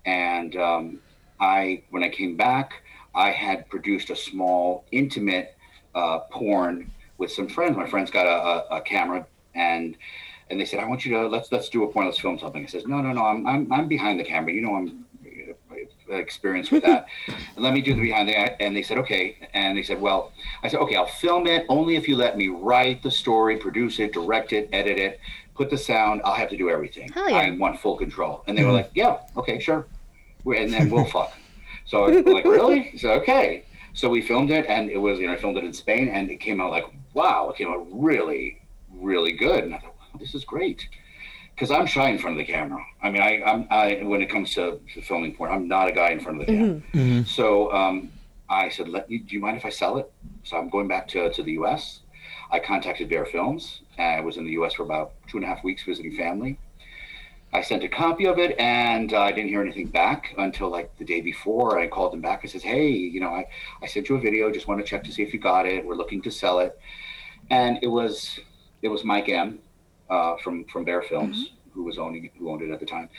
and 0.05 0.55
um, 0.55 0.99
I 1.39 1.83
when 1.91 2.03
I 2.03 2.09
came 2.09 2.35
back, 2.35 2.73
I 3.13 3.29
had 3.29 3.69
produced 3.69 4.09
a 4.09 4.15
small 4.15 4.83
intimate 4.91 5.55
uh, 5.93 6.19
porn 6.31 6.91
with 7.19 7.31
some 7.31 7.47
friends. 7.47 7.77
My 7.77 7.87
friends 7.87 8.09
got 8.09 8.25
a, 8.25 8.73
a, 8.73 8.77
a 8.77 8.81
camera 8.81 9.25
and 9.53 9.95
and 10.49 10.59
they 10.59 10.65
said, 10.65 10.79
I 10.79 10.85
want 10.85 11.05
you 11.05 11.13
to 11.13 11.27
let's 11.27 11.51
let's 11.51 11.69
do 11.69 11.83
a 11.83 11.87
porn, 11.91 12.07
let's 12.07 12.19
film 12.19 12.39
something. 12.39 12.63
I 12.63 12.67
says, 12.67 12.87
no, 12.87 13.01
no, 13.01 13.13
no, 13.13 13.23
I'm 13.23 13.45
I'm, 13.45 13.71
I'm 13.71 13.87
behind 13.87 14.19
the 14.19 14.23
camera. 14.23 14.51
You 14.51 14.61
know, 14.61 14.75
I'm 14.75 15.05
experienced 16.09 16.71
with 16.71 16.83
that. 16.83 17.07
and 17.27 17.37
let 17.57 17.73
me 17.73 17.81
do 17.81 17.93
the 17.93 18.01
behind 18.01 18.29
the 18.29 18.61
and 18.61 18.75
they 18.75 18.81
said, 18.83 18.97
okay. 18.99 19.37
And 19.53 19.77
they 19.77 19.83
said, 19.83 20.01
well, 20.01 20.31
I 20.63 20.67
said, 20.67 20.79
okay, 20.81 20.95
I'll 20.95 21.05
film 21.05 21.47
it 21.47 21.65
only 21.69 21.95
if 21.95 22.07
you 22.07 22.15
let 22.15 22.37
me 22.37 22.47
write 22.47 23.03
the 23.03 23.11
story, 23.11 23.57
produce 23.57 23.99
it, 23.99 24.13
direct 24.13 24.53
it, 24.53 24.69
edit 24.73 24.97
it, 24.97 25.19
put 25.55 25.69
the 25.69 25.77
sound. 25.77 26.21
I'll 26.23 26.33
have 26.33 26.49
to 26.49 26.57
do 26.57 26.69
everything. 26.69 27.11
Yeah. 27.15 27.35
I 27.35 27.51
want 27.51 27.79
full 27.79 27.97
control. 27.97 28.43
And 28.47 28.57
they 28.57 28.63
were 28.63 28.69
hmm. 28.69 28.77
like, 28.77 28.91
yeah, 28.93 29.19
okay, 29.37 29.59
sure. 29.59 29.85
And 30.45 30.73
then 30.73 30.89
we'll 30.89 31.05
fuck. 31.05 31.33
So 31.85 32.05
I 32.05 32.09
was 32.09 32.25
like, 32.25 32.45
really? 32.45 32.97
So 32.97 33.11
okay. 33.13 33.65
So 33.93 34.09
we 34.09 34.21
filmed 34.21 34.51
it, 34.51 34.67
and 34.67 34.89
it 34.89 34.97
was 34.97 35.19
you 35.19 35.27
know 35.27 35.33
I 35.33 35.37
filmed 35.37 35.57
it 35.57 35.63
in 35.63 35.73
Spain, 35.73 36.07
and 36.07 36.29
it 36.29 36.37
came 36.39 36.61
out 36.61 36.69
like 36.69 36.85
wow, 37.13 37.49
it 37.49 37.57
came 37.57 37.67
out 37.67 37.85
really, 37.91 38.61
really 38.91 39.31
good. 39.31 39.63
And 39.63 39.73
I 39.73 39.79
thought, 39.79 39.95
wow, 39.99 40.19
this 40.19 40.35
is 40.35 40.45
great, 40.45 40.87
because 41.59 41.71
I'm 41.71 41.85
shy 41.87 42.09
in 42.09 42.17
front 42.17 42.39
of 42.39 42.45
the 42.45 42.51
camera. 42.51 42.81
I 43.03 43.09
mean, 43.09 43.21
I, 43.21 43.43
I'm 43.43 43.67
I 43.69 43.99
when 44.03 44.21
it 44.21 44.29
comes 44.29 44.53
to, 44.53 44.79
to 44.93 45.01
filming 45.01 45.35
porn, 45.35 45.51
I'm 45.51 45.67
not 45.67 45.89
a 45.89 45.91
guy 45.91 46.11
in 46.11 46.21
front 46.21 46.39
of 46.39 46.47
the 46.47 46.53
camera. 46.53 46.81
So 47.25 47.71
um, 47.73 48.11
I 48.49 48.69
said, 48.69 48.87
Let, 48.87 49.09
do 49.09 49.17
you 49.27 49.41
mind 49.41 49.57
if 49.57 49.65
I 49.65 49.69
sell 49.69 49.97
it? 49.97 50.09
So 50.43 50.55
I'm 50.57 50.69
going 50.69 50.87
back 50.87 51.07
to 51.09 51.29
to 51.29 51.43
the 51.43 51.51
U.S. 51.53 51.99
I 52.49 52.59
contacted 52.59 53.09
Bear 53.09 53.25
Films. 53.25 53.81
I 53.97 54.21
was 54.21 54.37
in 54.37 54.45
the 54.45 54.51
U.S. 54.51 54.73
for 54.75 54.83
about 54.83 55.11
two 55.27 55.37
and 55.37 55.43
a 55.43 55.47
half 55.47 55.63
weeks 55.63 55.83
visiting 55.83 56.15
family. 56.15 56.57
I 57.51 57.61
sent 57.61 57.83
a 57.83 57.89
copy 57.89 58.25
of 58.25 58.37
it 58.37 58.57
and 58.59 59.11
uh, 59.11 59.21
I 59.21 59.31
didn't 59.31 59.49
hear 59.49 59.61
anything 59.61 59.87
back 59.87 60.35
until 60.37 60.69
like 60.69 60.95
the 60.97 61.03
day 61.03 61.19
before. 61.19 61.79
I 61.79 61.87
called 61.87 62.13
them 62.13 62.21
back 62.21 62.43
and 62.43 62.51
says, 62.51 62.63
Hey, 62.63 62.89
you 62.89 63.19
know, 63.19 63.29
I, 63.29 63.47
I 63.81 63.87
sent 63.87 64.07
you 64.07 64.15
a 64.15 64.19
video, 64.19 64.51
just 64.51 64.67
want 64.67 64.79
to 64.79 64.85
check 64.85 65.03
to 65.05 65.11
see 65.11 65.23
if 65.23 65.33
you 65.33 65.39
got 65.39 65.65
it. 65.65 65.85
We're 65.85 65.95
looking 65.95 66.21
to 66.21 66.31
sell 66.31 66.59
it. 66.59 66.79
And 67.49 67.79
it 67.81 67.87
was 67.87 68.39
it 68.81 68.87
was 68.87 69.03
Mike 69.03 69.27
M 69.27 69.59
uh, 70.09 70.35
from 70.37 70.65
from 70.65 70.83
Bear 70.83 71.01
Films 71.01 71.51
who 71.73 71.83
was 71.83 71.97
owning 71.97 72.29
who 72.37 72.49
owned 72.49 72.61
it 72.61 72.71
at 72.71 72.79
the 72.79 72.85
time. 72.85 73.09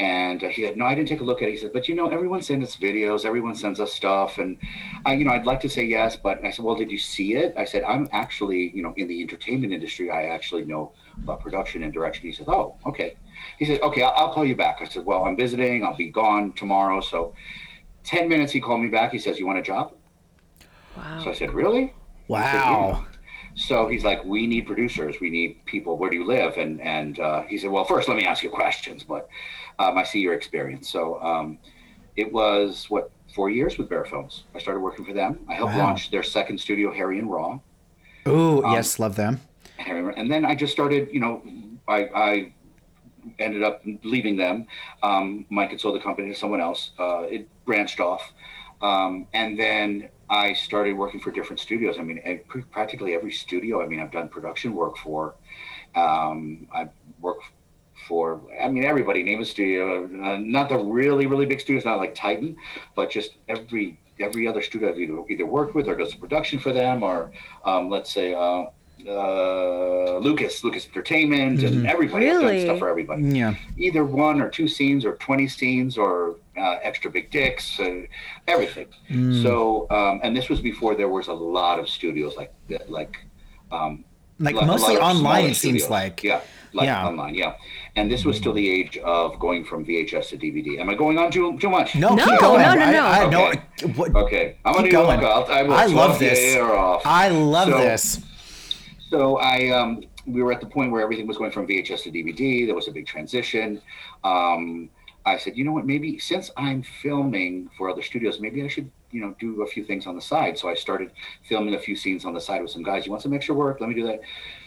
And 0.00 0.42
uh, 0.42 0.48
he 0.48 0.64
said, 0.64 0.76
No, 0.76 0.86
I 0.86 0.94
didn't 0.94 1.08
take 1.08 1.20
a 1.20 1.24
look 1.24 1.42
at 1.42 1.48
it. 1.48 1.52
He 1.52 1.56
said, 1.56 1.72
But 1.72 1.88
you 1.88 1.94
know, 1.94 2.08
everyone 2.08 2.42
sends 2.42 2.68
us 2.68 2.76
videos, 2.76 3.24
everyone 3.24 3.54
sends 3.54 3.80
us 3.80 3.92
stuff. 3.92 4.38
And 4.38 4.58
I, 5.06 5.14
you 5.14 5.24
know, 5.24 5.32
I'd 5.32 5.46
like 5.46 5.60
to 5.60 5.68
say 5.68 5.84
yes, 5.84 6.16
but 6.16 6.44
I 6.44 6.50
said, 6.50 6.64
Well, 6.64 6.74
did 6.74 6.90
you 6.90 6.98
see 6.98 7.34
it? 7.36 7.54
I 7.56 7.64
said, 7.64 7.84
I'm 7.84 8.08
actually, 8.12 8.72
you 8.74 8.82
know, 8.82 8.92
in 8.96 9.08
the 9.08 9.20
entertainment 9.22 9.72
industry, 9.72 10.10
I 10.10 10.24
actually 10.24 10.64
know 10.64 10.92
about 11.22 11.40
production 11.40 11.82
and 11.82 11.92
direction. 11.92 12.26
He 12.26 12.32
said, 12.32 12.46
Oh, 12.48 12.76
okay. 12.86 13.16
He 13.58 13.64
said, 13.64 13.80
Okay, 13.82 14.02
I'll, 14.02 14.14
I'll 14.16 14.32
call 14.32 14.44
you 14.44 14.56
back. 14.56 14.78
I 14.80 14.86
said, 14.86 15.04
Well, 15.04 15.24
I'm 15.24 15.36
visiting, 15.36 15.84
I'll 15.84 15.96
be 15.96 16.10
gone 16.10 16.52
tomorrow. 16.54 17.00
So 17.00 17.34
10 18.04 18.28
minutes 18.28 18.52
he 18.52 18.60
called 18.60 18.80
me 18.80 18.88
back. 18.88 19.12
He 19.12 19.18
says, 19.18 19.38
You 19.38 19.46
want 19.46 19.58
a 19.58 19.62
job? 19.62 19.94
Wow. 20.96 21.20
So 21.22 21.30
I 21.30 21.34
said, 21.34 21.52
Really? 21.52 21.80
He 21.82 22.34
said, 22.34 22.70
Wow. 22.70 23.06
So 23.58 23.88
he's 23.88 24.04
like, 24.04 24.24
we 24.24 24.46
need 24.46 24.66
producers. 24.66 25.16
We 25.20 25.30
need 25.30 25.64
people. 25.66 25.98
Where 25.98 26.10
do 26.10 26.16
you 26.16 26.24
live? 26.24 26.56
And 26.58 26.80
and 26.80 27.18
uh, 27.18 27.42
he 27.42 27.58
said, 27.58 27.70
well, 27.70 27.84
first 27.84 28.08
let 28.08 28.16
me 28.16 28.24
ask 28.24 28.42
you 28.44 28.50
questions. 28.50 29.02
But 29.02 29.28
um, 29.80 29.98
I 29.98 30.04
see 30.04 30.20
your 30.20 30.34
experience. 30.34 30.88
So 30.88 31.20
um, 31.20 31.58
it 32.16 32.32
was 32.32 32.86
what 32.88 33.10
four 33.34 33.50
years 33.50 33.76
with 33.76 33.88
Bear 33.88 34.04
Films. 34.04 34.44
I 34.54 34.58
started 34.60 34.80
working 34.80 35.04
for 35.04 35.12
them. 35.12 35.40
I 35.48 35.54
helped 35.54 35.74
Wow. 35.74 35.86
launch 35.86 36.10
their 36.12 36.22
second 36.22 36.58
studio, 36.60 36.92
Hairy 36.92 37.18
and 37.18 37.28
Raw. 37.30 37.58
Ooh, 38.28 38.64
Um, 38.64 38.72
yes, 38.74 38.98
love 39.00 39.16
them. 39.16 39.40
Hairy 39.76 40.00
and 40.06 40.16
And 40.16 40.30
then 40.30 40.44
I 40.44 40.54
just 40.54 40.72
started. 40.72 41.08
You 41.12 41.20
know, 41.20 41.42
I, 41.88 41.98
I 42.14 42.52
ended 43.40 43.64
up 43.64 43.82
leaving 44.04 44.36
them. 44.36 44.66
Um, 45.02 45.46
Mike 45.50 45.70
had 45.70 45.80
sold 45.80 45.96
the 45.96 46.00
company 46.00 46.28
to 46.32 46.38
someone 46.38 46.60
else. 46.60 46.92
Uh, 46.98 47.22
it 47.22 47.48
branched 47.64 47.98
off. 47.98 48.32
Um, 48.80 49.26
and 49.34 49.58
then 49.58 50.08
I 50.30 50.52
started 50.52 50.94
working 50.94 51.20
for 51.20 51.30
different 51.30 51.60
studios. 51.60 51.96
I 51.98 52.02
mean, 52.02 52.20
practically 52.70 53.14
every 53.14 53.32
studio. 53.32 53.82
I 53.82 53.86
mean, 53.86 54.00
I've 54.00 54.12
done 54.12 54.28
production 54.28 54.74
work 54.74 54.96
for. 54.98 55.34
Um, 55.94 56.66
I've 56.72 56.90
worked 57.20 57.44
for. 58.06 58.40
I 58.60 58.68
mean, 58.68 58.84
everybody. 58.84 59.22
Name 59.22 59.40
a 59.40 59.44
studio. 59.44 60.04
Uh, 60.04 60.38
not 60.38 60.68
the 60.68 60.78
really, 60.78 61.26
really 61.26 61.46
big 61.46 61.60
studios, 61.60 61.84
not 61.84 61.98
like 61.98 62.14
Titan, 62.14 62.56
but 62.94 63.10
just 63.10 63.36
every 63.48 63.98
every 64.20 64.48
other 64.48 64.62
studio 64.62 64.90
I've 64.90 64.98
either, 64.98 65.22
either 65.30 65.46
worked 65.46 65.74
with 65.74 65.86
or 65.86 65.94
does 65.94 66.14
production 66.14 66.58
for 66.58 66.72
them, 66.72 67.02
or 67.02 67.30
um, 67.64 67.88
let's 67.88 68.12
say 68.12 68.34
uh, 68.34 68.66
uh, 69.06 70.18
Lucas, 70.18 70.62
Lucas 70.64 70.86
Entertainment, 70.86 71.62
and 71.62 71.86
everybody. 71.86 72.26
I've 72.28 72.34
done 72.34 72.44
Really? 72.44 72.64
stuff 72.64 72.78
for 72.78 72.88
everybody 72.88 73.22
Yeah. 73.24 73.54
either 73.76 74.04
one 74.04 74.40
or 74.40 74.48
two 74.48 74.68
scenes 74.68 75.04
or 75.04 75.14
20 75.16 75.46
scenes 75.48 75.96
or 75.98 76.36
uh, 76.56 76.76
extra 76.82 77.08
big 77.10 77.30
dicks, 77.30 77.78
uh, 77.78 78.02
everything. 78.48 78.86
So, 79.42 79.86
um, 79.90 80.20
and 80.24 80.36
this 80.36 80.48
was 80.48 80.60
before 80.60 80.94
there 80.96 81.08
was 81.08 81.28
a 81.28 81.32
lot 81.32 81.78
of 81.78 81.88
studios 81.88 82.36
like 82.36 82.52
that, 82.68 82.90
like, 82.90 83.16
um, 83.70 84.04
Like 84.40 84.54
lo- 84.56 84.64
mostly 84.64 84.96
online, 84.96 85.44
it 85.46 85.54
seems 85.54 85.84
studios. 85.84 85.90
like. 85.90 86.22
Yeah. 86.24 86.40
Like 86.74 86.86
Yeah. 86.86 87.06
online, 87.06 87.34
yeah. 87.34 87.54
And 87.96 88.10
this 88.10 88.24
was 88.26 88.36
still 88.36 88.52
the 88.52 88.68
age 88.68 88.98
of 88.98 89.38
going 89.38 89.64
from 89.64 89.84
VHS 89.86 90.28
to 90.30 90.36
DVD. 90.36 90.78
Am 90.80 90.90
I 90.90 90.94
going 90.94 91.16
on 91.18 91.30
too, 91.30 91.56
too 91.58 91.70
much? 91.70 91.94
No, 91.94 92.14
No, 92.14 92.24
keep 92.26 92.40
going. 92.40 92.60
no, 92.60 92.74
no, 92.74 92.90
no. 92.90 93.04
I, 93.06 93.22
Okay. 93.24 93.60
no, 93.86 93.88
what, 93.94 94.14
Okay. 94.14 94.56
I'm 94.64 94.72
going 94.74 94.84
to 94.84 94.90
Keep 94.90 94.98
go. 94.98 95.06
going. 95.06 95.24
I'll, 95.24 95.46
I, 95.50 95.62
will 95.62 95.72
I 95.74 95.86
love 95.86 96.18
this. 96.18 96.56
off. 96.56 97.02
I 97.06 97.28
love 97.28 97.68
So- 97.68 97.78
this. 97.78 98.20
So 99.10 99.38
I, 99.38 99.70
um, 99.70 100.04
we 100.26 100.42
were 100.42 100.52
at 100.52 100.60
the 100.60 100.66
point 100.66 100.92
where 100.92 101.02
everything 101.02 101.26
was 101.26 101.38
going 101.38 101.50
from 101.50 101.66
VHS 101.66 102.02
to 102.04 102.10
DVD. 102.10 102.66
There 102.66 102.74
was 102.74 102.88
a 102.88 102.92
big 102.92 103.06
transition. 103.06 103.80
Um, 104.22 104.90
I 105.24 105.38
said, 105.38 105.56
you 105.56 105.64
know 105.64 105.72
what? 105.72 105.86
Maybe 105.86 106.18
since 106.18 106.50
I'm 106.56 106.82
filming 106.82 107.70
for 107.76 107.90
other 107.90 108.02
studios, 108.02 108.40
maybe 108.40 108.62
I 108.62 108.68
should, 108.68 108.90
you 109.10 109.20
know, 109.20 109.34
do 109.38 109.62
a 109.62 109.66
few 109.66 109.84
things 109.84 110.06
on 110.06 110.14
the 110.14 110.20
side. 110.20 110.58
So 110.58 110.68
I 110.68 110.74
started 110.74 111.12
filming 111.48 111.74
a 111.74 111.78
few 111.78 111.96
scenes 111.96 112.24
on 112.24 112.34
the 112.34 112.40
side 112.40 112.62
with 112.62 112.70
some 112.70 112.82
guys. 112.82 113.06
You 113.06 113.12
want 113.12 113.22
some 113.22 113.32
extra 113.32 113.54
work? 113.54 113.80
Let 113.80 113.88
me 113.88 113.94
do 113.94 114.06
that. 114.06 114.20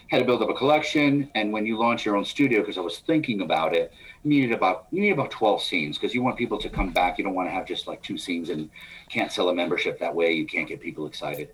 Had 0.09 0.19
to 0.19 0.25
build 0.25 0.41
up 0.41 0.49
a 0.49 0.53
collection. 0.53 1.29
And 1.35 1.51
when 1.51 1.65
you 1.65 1.77
launch 1.77 2.05
your 2.05 2.15
own 2.15 2.25
studio, 2.25 2.61
because 2.61 2.77
I 2.77 2.81
was 2.81 2.99
thinking 2.99 3.41
about 3.41 3.75
it, 3.75 3.93
you 4.23 4.29
needed 4.29 4.51
about 4.51 4.87
you 4.91 5.01
need 5.01 5.11
about 5.11 5.31
12 5.31 5.61
scenes 5.63 5.97
because 5.97 6.13
you 6.13 6.21
want 6.21 6.37
people 6.37 6.57
to 6.59 6.69
come 6.69 6.91
back. 6.91 7.17
You 7.17 7.23
don't 7.23 7.33
want 7.33 7.47
to 7.47 7.53
have 7.53 7.65
just 7.65 7.87
like 7.87 8.01
two 8.03 8.17
scenes 8.17 8.49
and 8.49 8.69
can't 9.09 9.31
sell 9.31 9.49
a 9.49 9.53
membership 9.53 9.99
that 9.99 10.13
way. 10.13 10.33
You 10.33 10.45
can't 10.45 10.67
get 10.67 10.79
people 10.79 11.05
excited. 11.07 11.49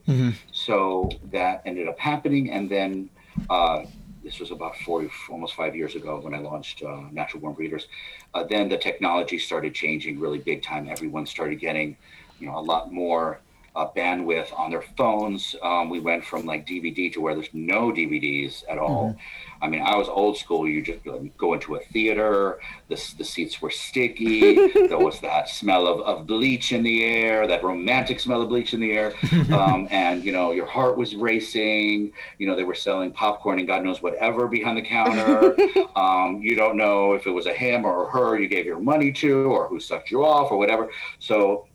So 0.51 1.09
that 1.31 1.61
ended 1.65 1.87
up 1.87 1.97
happening, 1.97 2.51
and 2.51 2.69
then 2.69 3.09
uh, 3.49 3.85
this 4.23 4.39
was 4.39 4.51
about 4.51 4.75
four, 4.79 5.09
almost 5.29 5.55
five 5.55 5.75
years 5.75 5.95
ago 5.95 6.19
when 6.19 6.33
I 6.33 6.39
launched 6.39 6.83
uh, 6.83 7.03
Natural 7.11 7.39
Born 7.41 7.53
Breeders. 7.53 7.87
Uh, 8.33 8.43
then 8.43 8.67
the 8.67 8.77
technology 8.77 9.39
started 9.39 9.73
changing 9.73 10.19
really 10.19 10.39
big 10.39 10.61
time. 10.61 10.89
Everyone 10.89 11.25
started 11.25 11.59
getting, 11.59 11.95
you 12.39 12.47
know, 12.47 12.57
a 12.57 12.59
lot 12.59 12.91
more 12.91 13.39
uh, 13.77 13.87
bandwidth 13.95 14.51
on 14.57 14.71
their 14.71 14.81
phones. 14.97 15.55
Um, 15.61 15.89
we 15.89 15.99
went 15.99 16.25
from 16.25 16.45
like 16.45 16.65
DVD 16.67 17.13
to 17.13 17.21
where 17.21 17.35
there's 17.35 17.53
no 17.53 17.91
DVDs 17.91 18.63
at 18.67 18.77
all. 18.77 19.15
I 19.61 19.67
mean, 19.67 19.81
I 19.81 19.95
was 19.95 20.07
old 20.07 20.37
school. 20.37 20.67
You 20.67 20.81
just 20.81 21.03
go- 21.03 21.27
go 21.37 21.53
into 21.53 21.75
a 21.75 21.79
theater. 21.79 22.59
The, 22.89 22.95
the 23.17 23.23
seats 23.23 23.61
were 23.61 23.69
sticky. 23.69 24.67
there 24.87 24.97
was 24.97 25.19
that 25.21 25.49
smell 25.49 25.87
of, 25.87 26.01
of 26.01 26.27
bleach 26.27 26.71
in 26.71 26.83
the 26.83 27.03
air, 27.03 27.47
that 27.47 27.63
romantic 27.63 28.19
smell 28.19 28.41
of 28.41 28.49
bleach 28.49 28.73
in 28.73 28.79
the 28.79 28.91
air. 28.91 29.13
Um, 29.47 29.87
and, 29.91 30.23
you 30.23 30.31
know, 30.31 30.51
your 30.51 30.65
heart 30.65 30.97
was 30.97 31.15
racing. 31.15 32.11
You 32.37 32.47
know, 32.47 32.55
they 32.55 32.63
were 32.63 32.75
selling 32.75 33.11
popcorn 33.11 33.59
and 33.59 33.67
God 33.67 33.83
knows 33.83 34.01
whatever 34.01 34.47
behind 34.47 34.77
the 34.77 34.81
counter. 34.81 35.55
um, 35.95 36.41
you 36.41 36.55
don't 36.55 36.75
know 36.75 37.13
if 37.13 37.25
it 37.25 37.31
was 37.31 37.45
a 37.45 37.53
him 37.53 37.85
or 37.85 38.07
a 38.07 38.11
her 38.11 38.37
you 38.37 38.47
gave 38.47 38.65
your 38.65 38.79
money 38.79 39.11
to 39.13 39.45
or 39.45 39.67
who 39.67 39.79
sucked 39.79 40.11
you 40.11 40.23
off 40.23 40.51
or 40.51 40.57
whatever. 40.57 40.89
So 41.19 41.67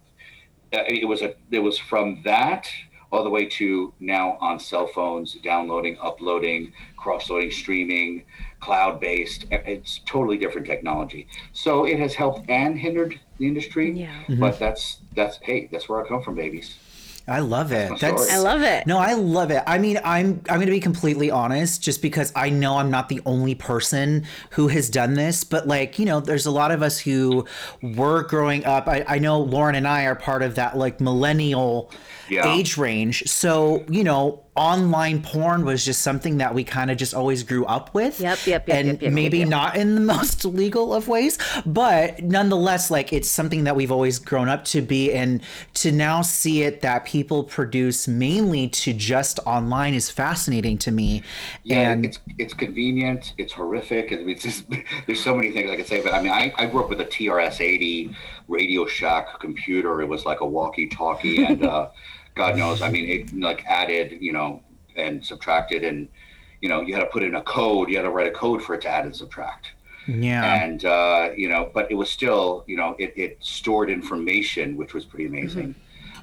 uh, 0.72 0.84
it 0.86 1.06
was 1.06 1.22
a 1.22 1.34
it 1.50 1.58
was 1.58 1.78
from 1.78 2.22
that 2.24 2.68
all 3.12 3.22
the 3.22 3.30
way 3.30 3.44
to 3.44 3.92
now 4.00 4.38
on 4.40 4.58
cell 4.58 4.86
phones, 4.86 5.34
downloading, 5.34 5.98
uploading, 6.00 6.72
cross-loading, 6.96 7.50
streaming, 7.50 8.24
cloud-based. 8.60 9.44
It's 9.50 10.00
totally 10.06 10.38
different 10.38 10.66
technology. 10.66 11.28
So 11.52 11.84
it 11.84 11.98
has 11.98 12.14
helped 12.14 12.48
and 12.48 12.78
hindered 12.78 13.20
the 13.38 13.46
industry. 13.46 13.92
Yeah. 13.92 14.14
Mm-hmm. 14.22 14.40
But 14.40 14.58
that's 14.58 15.00
that's 15.14 15.36
hey, 15.42 15.68
that's 15.70 15.88
where 15.88 16.02
I 16.04 16.08
come 16.08 16.22
from, 16.22 16.34
babies. 16.34 16.78
I 17.28 17.38
love 17.40 17.70
it. 17.72 17.90
my 17.90 17.98
That's. 17.98 18.30
I 18.32 18.38
love 18.38 18.62
it. 18.62 18.86
No, 18.86 18.98
I 18.98 19.14
love 19.14 19.50
it. 19.50 19.62
I 19.66 19.78
mean, 19.78 19.98
I'm 20.04 20.40
I'm 20.48 20.56
going 20.56 20.66
to 20.66 20.72
be 20.72 20.80
completely 20.80 21.30
honest 21.30 21.82
just 21.82 22.02
because 22.02 22.32
I 22.34 22.50
know 22.50 22.78
I'm 22.78 22.90
not 22.90 23.08
the 23.08 23.20
only 23.26 23.54
person 23.54 24.24
who 24.50 24.68
has 24.68 24.90
done 24.90 25.14
this, 25.14 25.44
but 25.44 25.66
like, 25.68 25.98
you 25.98 26.04
know, 26.04 26.20
there's 26.20 26.46
a 26.46 26.50
lot 26.50 26.72
of 26.72 26.82
us 26.82 26.98
who 26.98 27.46
were 27.82 28.24
growing 28.24 28.64
up. 28.64 28.88
I, 28.88 29.04
I 29.06 29.18
know 29.18 29.40
Lauren 29.40 29.74
and 29.76 29.86
I 29.86 30.04
are 30.06 30.16
part 30.16 30.42
of 30.42 30.56
that 30.56 30.76
like 30.76 31.00
millennial 31.00 31.90
Yeah. 32.28 32.52
age 32.54 32.76
range. 32.76 33.22
So, 33.28 33.84
you 33.88 34.02
know, 34.04 34.42
online 34.54 35.22
porn 35.22 35.64
was 35.64 35.82
just 35.82 36.02
something 36.02 36.36
that 36.36 36.54
we 36.54 36.62
kind 36.62 36.90
of 36.90 36.98
just 36.98 37.14
always 37.14 37.42
grew 37.42 37.64
up 37.64 37.92
with. 37.94 38.20
Yep, 38.20 38.38
yep, 38.46 38.68
yep, 38.68 38.76
And 38.76 38.86
yep, 38.88 39.02
yep, 39.02 39.12
maybe 39.12 39.38
yep, 39.38 39.46
yep. 39.46 39.50
not 39.50 39.76
in 39.76 39.94
the 39.94 40.00
most 40.14 40.44
legal 40.44 40.92
of 40.92 41.08
ways, 41.08 41.38
but 41.64 42.22
nonetheless, 42.22 42.90
like 42.90 43.12
it's 43.12 43.28
something 43.28 43.64
that 43.64 43.76
we've 43.76 43.90
always 43.90 44.18
grown 44.18 44.48
up 44.48 44.64
to 44.66 44.82
be. 44.82 45.12
And 45.12 45.42
to 45.74 45.90
now 45.90 46.20
see 46.22 46.62
it 46.62 46.82
that 46.82 47.06
people 47.06 47.44
produce 47.44 48.06
mainly 48.06 48.68
to 48.68 48.92
just 48.92 49.38
online 49.46 49.94
is 49.94 50.10
fascinating 50.10 50.76
to 50.78 50.92
me. 50.92 51.22
Yeah, 51.62 51.90
and 51.92 52.04
it's 52.04 52.18
it's 52.38 52.52
convenient. 52.54 53.32
It's 53.38 53.54
horrific. 53.54 54.12
I 54.12 54.16
mean, 54.16 54.30
It's 54.30 54.42
just 54.42 54.64
there's 55.06 55.22
so 55.22 55.34
many 55.34 55.50
things 55.52 55.70
I 55.70 55.76
could 55.76 55.86
say, 55.86 56.02
but 56.02 56.12
I 56.12 56.20
mean, 56.20 56.32
I, 56.32 56.52
I 56.58 56.66
grew 56.66 56.82
up 56.84 56.90
with 56.90 57.00
a 57.00 57.06
TRS-80 57.06 58.14
Radio 58.48 58.86
Shack 58.86 59.40
computer. 59.40 60.02
It 60.02 60.08
was 60.08 60.26
like 60.26 60.40
a 60.40 60.46
walkie-talkie, 60.46 61.44
and 61.44 61.64
uh, 61.64 61.88
God 62.34 62.56
knows, 62.56 62.82
I 62.82 62.90
mean, 62.90 63.08
it 63.08 63.38
like 63.38 63.64
added, 63.66 64.18
you 64.20 64.32
know, 64.32 64.62
and 64.96 65.24
subtracted, 65.24 65.84
and 65.84 66.08
you 66.60 66.68
know, 66.68 66.80
you 66.80 66.94
had 66.94 67.00
to 67.00 67.06
put 67.06 67.22
in 67.22 67.34
a 67.34 67.42
code. 67.42 67.88
You 67.90 67.96
had 67.96 68.02
to 68.02 68.10
write 68.10 68.26
a 68.26 68.30
code 68.30 68.62
for 68.62 68.74
it 68.74 68.80
to 68.82 68.88
add 68.88 69.04
and 69.04 69.14
subtract. 69.14 69.72
yeah. 70.06 70.62
and 70.64 70.84
uh, 70.84 71.30
you 71.36 71.48
know, 71.48 71.70
but 71.72 71.90
it 71.90 71.94
was 71.94 72.10
still, 72.10 72.64
you 72.66 72.76
know, 72.76 72.96
it, 72.98 73.12
it 73.16 73.36
stored 73.40 73.90
information, 73.90 74.76
which 74.76 74.94
was 74.94 75.04
pretty 75.04 75.26
amazing. 75.26 75.74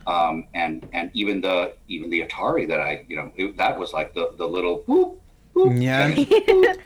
Um, 0.07 0.47
and 0.53 0.87
and 0.93 1.11
even 1.13 1.41
the 1.41 1.73
even 1.87 2.09
the 2.09 2.21
Atari 2.25 2.67
that 2.67 2.79
I, 2.79 3.05
you 3.07 3.15
know, 3.15 3.31
it, 3.35 3.57
that 3.57 3.77
was 3.77 3.93
like 3.93 4.13
the 4.13 4.31
the 4.37 4.47
little 4.47 4.79
boop, 4.87 5.17
boop, 5.55 5.81
Yeah. 5.81 6.11
boop, 6.15 6.27
boop. 6.45 6.77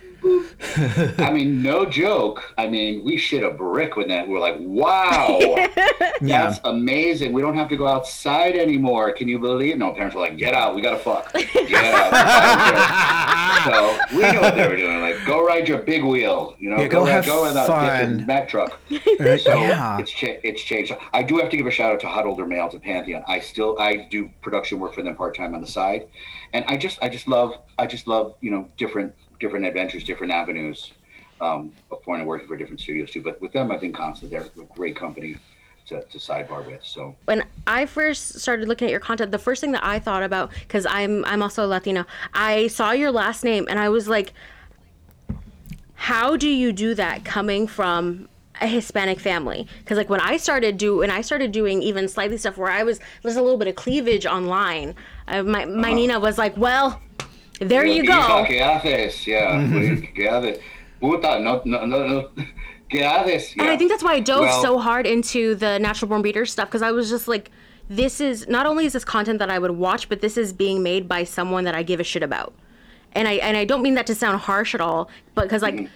I 1.17 1.31
mean, 1.33 1.61
no 1.61 1.85
joke. 1.85 2.53
I 2.57 2.67
mean, 2.67 3.03
we 3.03 3.17
shit 3.17 3.43
a 3.43 3.49
brick 3.51 3.95
with 3.95 4.07
that. 4.07 4.27
We're 4.27 4.39
like, 4.39 4.55
wow, 4.59 5.39
Yeah. 6.21 6.45
that's 6.45 6.59
amazing. 6.63 7.33
We 7.33 7.41
don't 7.41 7.55
have 7.55 7.69
to 7.69 7.77
go 7.77 7.87
outside 7.87 8.55
anymore. 8.55 9.11
Can 9.11 9.27
you 9.27 9.39
believe? 9.39 9.75
It? 9.75 9.77
No, 9.77 9.91
parents 9.93 10.15
were 10.15 10.21
like, 10.21 10.37
get 10.37 10.53
out. 10.53 10.75
We 10.75 10.81
gotta 10.81 10.97
fuck. 10.99 11.31
Get 11.33 11.83
out. 11.93 13.63
so 13.65 14.15
we 14.15 14.21
know 14.31 14.41
what 14.41 14.55
they 14.55 14.67
were 14.67 14.75
doing. 14.77 15.01
Like, 15.01 15.25
go 15.25 15.45
ride 15.45 15.67
your 15.67 15.79
big 15.79 16.03
wheel. 16.03 16.55
You 16.59 16.69
know, 16.71 16.77
Yeah, 16.79 16.87
go 16.87 17.03
ride- 17.03 17.11
have 17.11 17.25
go 17.25 17.45
in 17.45 17.53
that 17.55 17.67
fun. 17.67 17.85
different 18.17 18.27
Mack 18.27 18.47
truck. 18.49 18.79
Uh, 18.91 19.37
So 19.37 19.55
yeah. 19.61 19.97
it's 19.99 20.11
cha- 20.11 20.39
it's 20.43 20.61
changed. 20.61 20.93
I 21.13 21.23
do 21.23 21.37
have 21.37 21.49
to 21.49 21.57
give 21.57 21.67
a 21.67 21.71
shout 21.71 21.91
out 21.93 21.99
to 22.01 22.07
Hot 22.07 22.25
Older 22.25 22.45
Males 22.45 22.73
at 22.75 22.81
Pantheon. 22.81 23.23
I 23.27 23.39
still 23.39 23.77
I 23.79 24.07
do 24.09 24.29
production 24.41 24.79
work 24.79 24.93
for 24.93 25.01
them 25.01 25.15
part 25.15 25.35
time 25.35 25.53
on 25.55 25.61
the 25.61 25.67
side, 25.67 26.07
and 26.53 26.63
I 26.67 26.77
just 26.77 26.99
I 27.01 27.09
just 27.09 27.27
love 27.27 27.53
I 27.77 27.85
just 27.87 28.07
love 28.07 28.35
you 28.41 28.51
know 28.51 28.67
different 28.77 29.13
different 29.43 29.65
adventures, 29.65 30.03
different 30.03 30.31
avenues. 30.31 30.93
Um, 31.41 31.73
of 31.91 32.01
porn 32.03 32.21
and 32.21 32.29
working 32.29 32.47
for 32.47 32.55
different 32.55 32.79
studios 32.79 33.11
too. 33.11 33.21
But 33.21 33.41
with 33.41 33.51
them, 33.51 33.69
I've 33.69 33.81
been 33.81 33.91
constant. 33.91 34.31
They're 34.31 34.43
a 34.43 34.75
great 34.75 34.95
company 34.95 35.35
to, 35.87 36.01
to 36.01 36.17
sidebar 36.17 36.65
with. 36.65 36.85
So 36.85 37.15
when 37.25 37.43
I 37.67 37.85
first 37.85 38.39
started 38.39 38.69
looking 38.69 38.87
at 38.87 38.91
your 38.91 39.01
content, 39.01 39.31
the 39.31 39.39
first 39.39 39.59
thing 39.59 39.73
that 39.73 39.83
I 39.83 39.99
thought 39.99 40.23
about, 40.23 40.51
because 40.61 40.85
I'm 40.85 41.25
I'm 41.25 41.41
also 41.41 41.67
Latino, 41.67 42.05
I 42.33 42.67
saw 42.67 42.91
your 42.91 43.11
last 43.11 43.43
name 43.43 43.65
and 43.69 43.77
I 43.77 43.89
was 43.89 44.07
like, 44.07 44.31
how 45.95 46.37
do 46.37 46.47
you 46.47 46.71
do 46.71 46.95
that 46.95 47.25
coming 47.25 47.67
from 47.67 48.29
a 48.61 48.67
Hispanic 48.67 49.19
family? 49.19 49.67
Because 49.79 49.97
like 49.97 50.09
when 50.09 50.21
I 50.21 50.37
started 50.37 50.77
do 50.77 50.97
when 50.97 51.11
I 51.11 51.21
started 51.21 51.51
doing 51.51 51.81
even 51.81 52.07
slightly 52.07 52.37
stuff 52.37 52.57
where 52.57 52.71
I 52.71 52.83
was 52.83 53.01
there's 53.21 53.35
a 53.35 53.41
little 53.41 53.57
bit 53.57 53.67
of 53.67 53.75
cleavage 53.75 54.25
online, 54.25 54.95
uh, 55.27 55.43
my 55.43 55.65
my 55.65 55.91
Nina 55.91 56.19
was 56.21 56.37
like, 56.37 56.55
well, 56.55 57.01
there 57.63 57.85
you 57.85 58.05
go. 58.05 58.45
¿Qué 58.47 58.61
haces? 58.61 59.25
Yeah. 59.25 59.57
¿Qué 60.15 60.29
haces? 60.29 60.59
Puta, 60.99 61.39
no, 61.39 61.61
no, 61.65 61.85
no, 61.85 62.07
no. 62.07 62.29
¿Qué 62.89 63.01
haces? 63.03 63.53
And 63.57 63.69
I 63.69 63.77
think 63.77 63.89
that's 63.89 64.03
why 64.03 64.13
I 64.13 64.19
dove 64.19 64.41
Well- 64.41 64.61
so 64.61 64.79
hard 64.79 65.05
into 65.07 65.55
the 65.55 65.79
natural 65.79 66.09
born 66.09 66.21
breeder 66.21 66.45
stuff 66.45 66.67
because 66.67 66.81
I 66.81 66.91
was 66.91 67.09
just 67.09 67.27
like, 67.27 67.51
this 67.89 68.21
is 68.21 68.47
not 68.47 68.65
only 68.65 68.85
is 68.85 68.93
this 68.93 69.03
content 69.03 69.39
that 69.39 69.49
I 69.49 69.59
would 69.59 69.71
watch, 69.71 70.07
but 70.07 70.21
this 70.21 70.37
is 70.37 70.53
being 70.53 70.81
made 70.81 71.07
by 71.07 71.23
someone 71.23 71.65
that 71.65 71.75
I 71.75 71.83
give 71.83 71.99
a 71.99 72.03
shit 72.03 72.23
about. 72.23 72.53
And 73.11 73.27
I 73.27 73.33
and 73.33 73.57
I 73.57 73.65
don't 73.65 73.81
mean 73.81 73.95
that 73.95 74.07
to 74.07 74.15
sound 74.15 74.39
harsh 74.39 74.73
at 74.73 74.81
all, 74.81 75.09
but 75.35 75.43
because 75.43 75.61
like. 75.61 75.89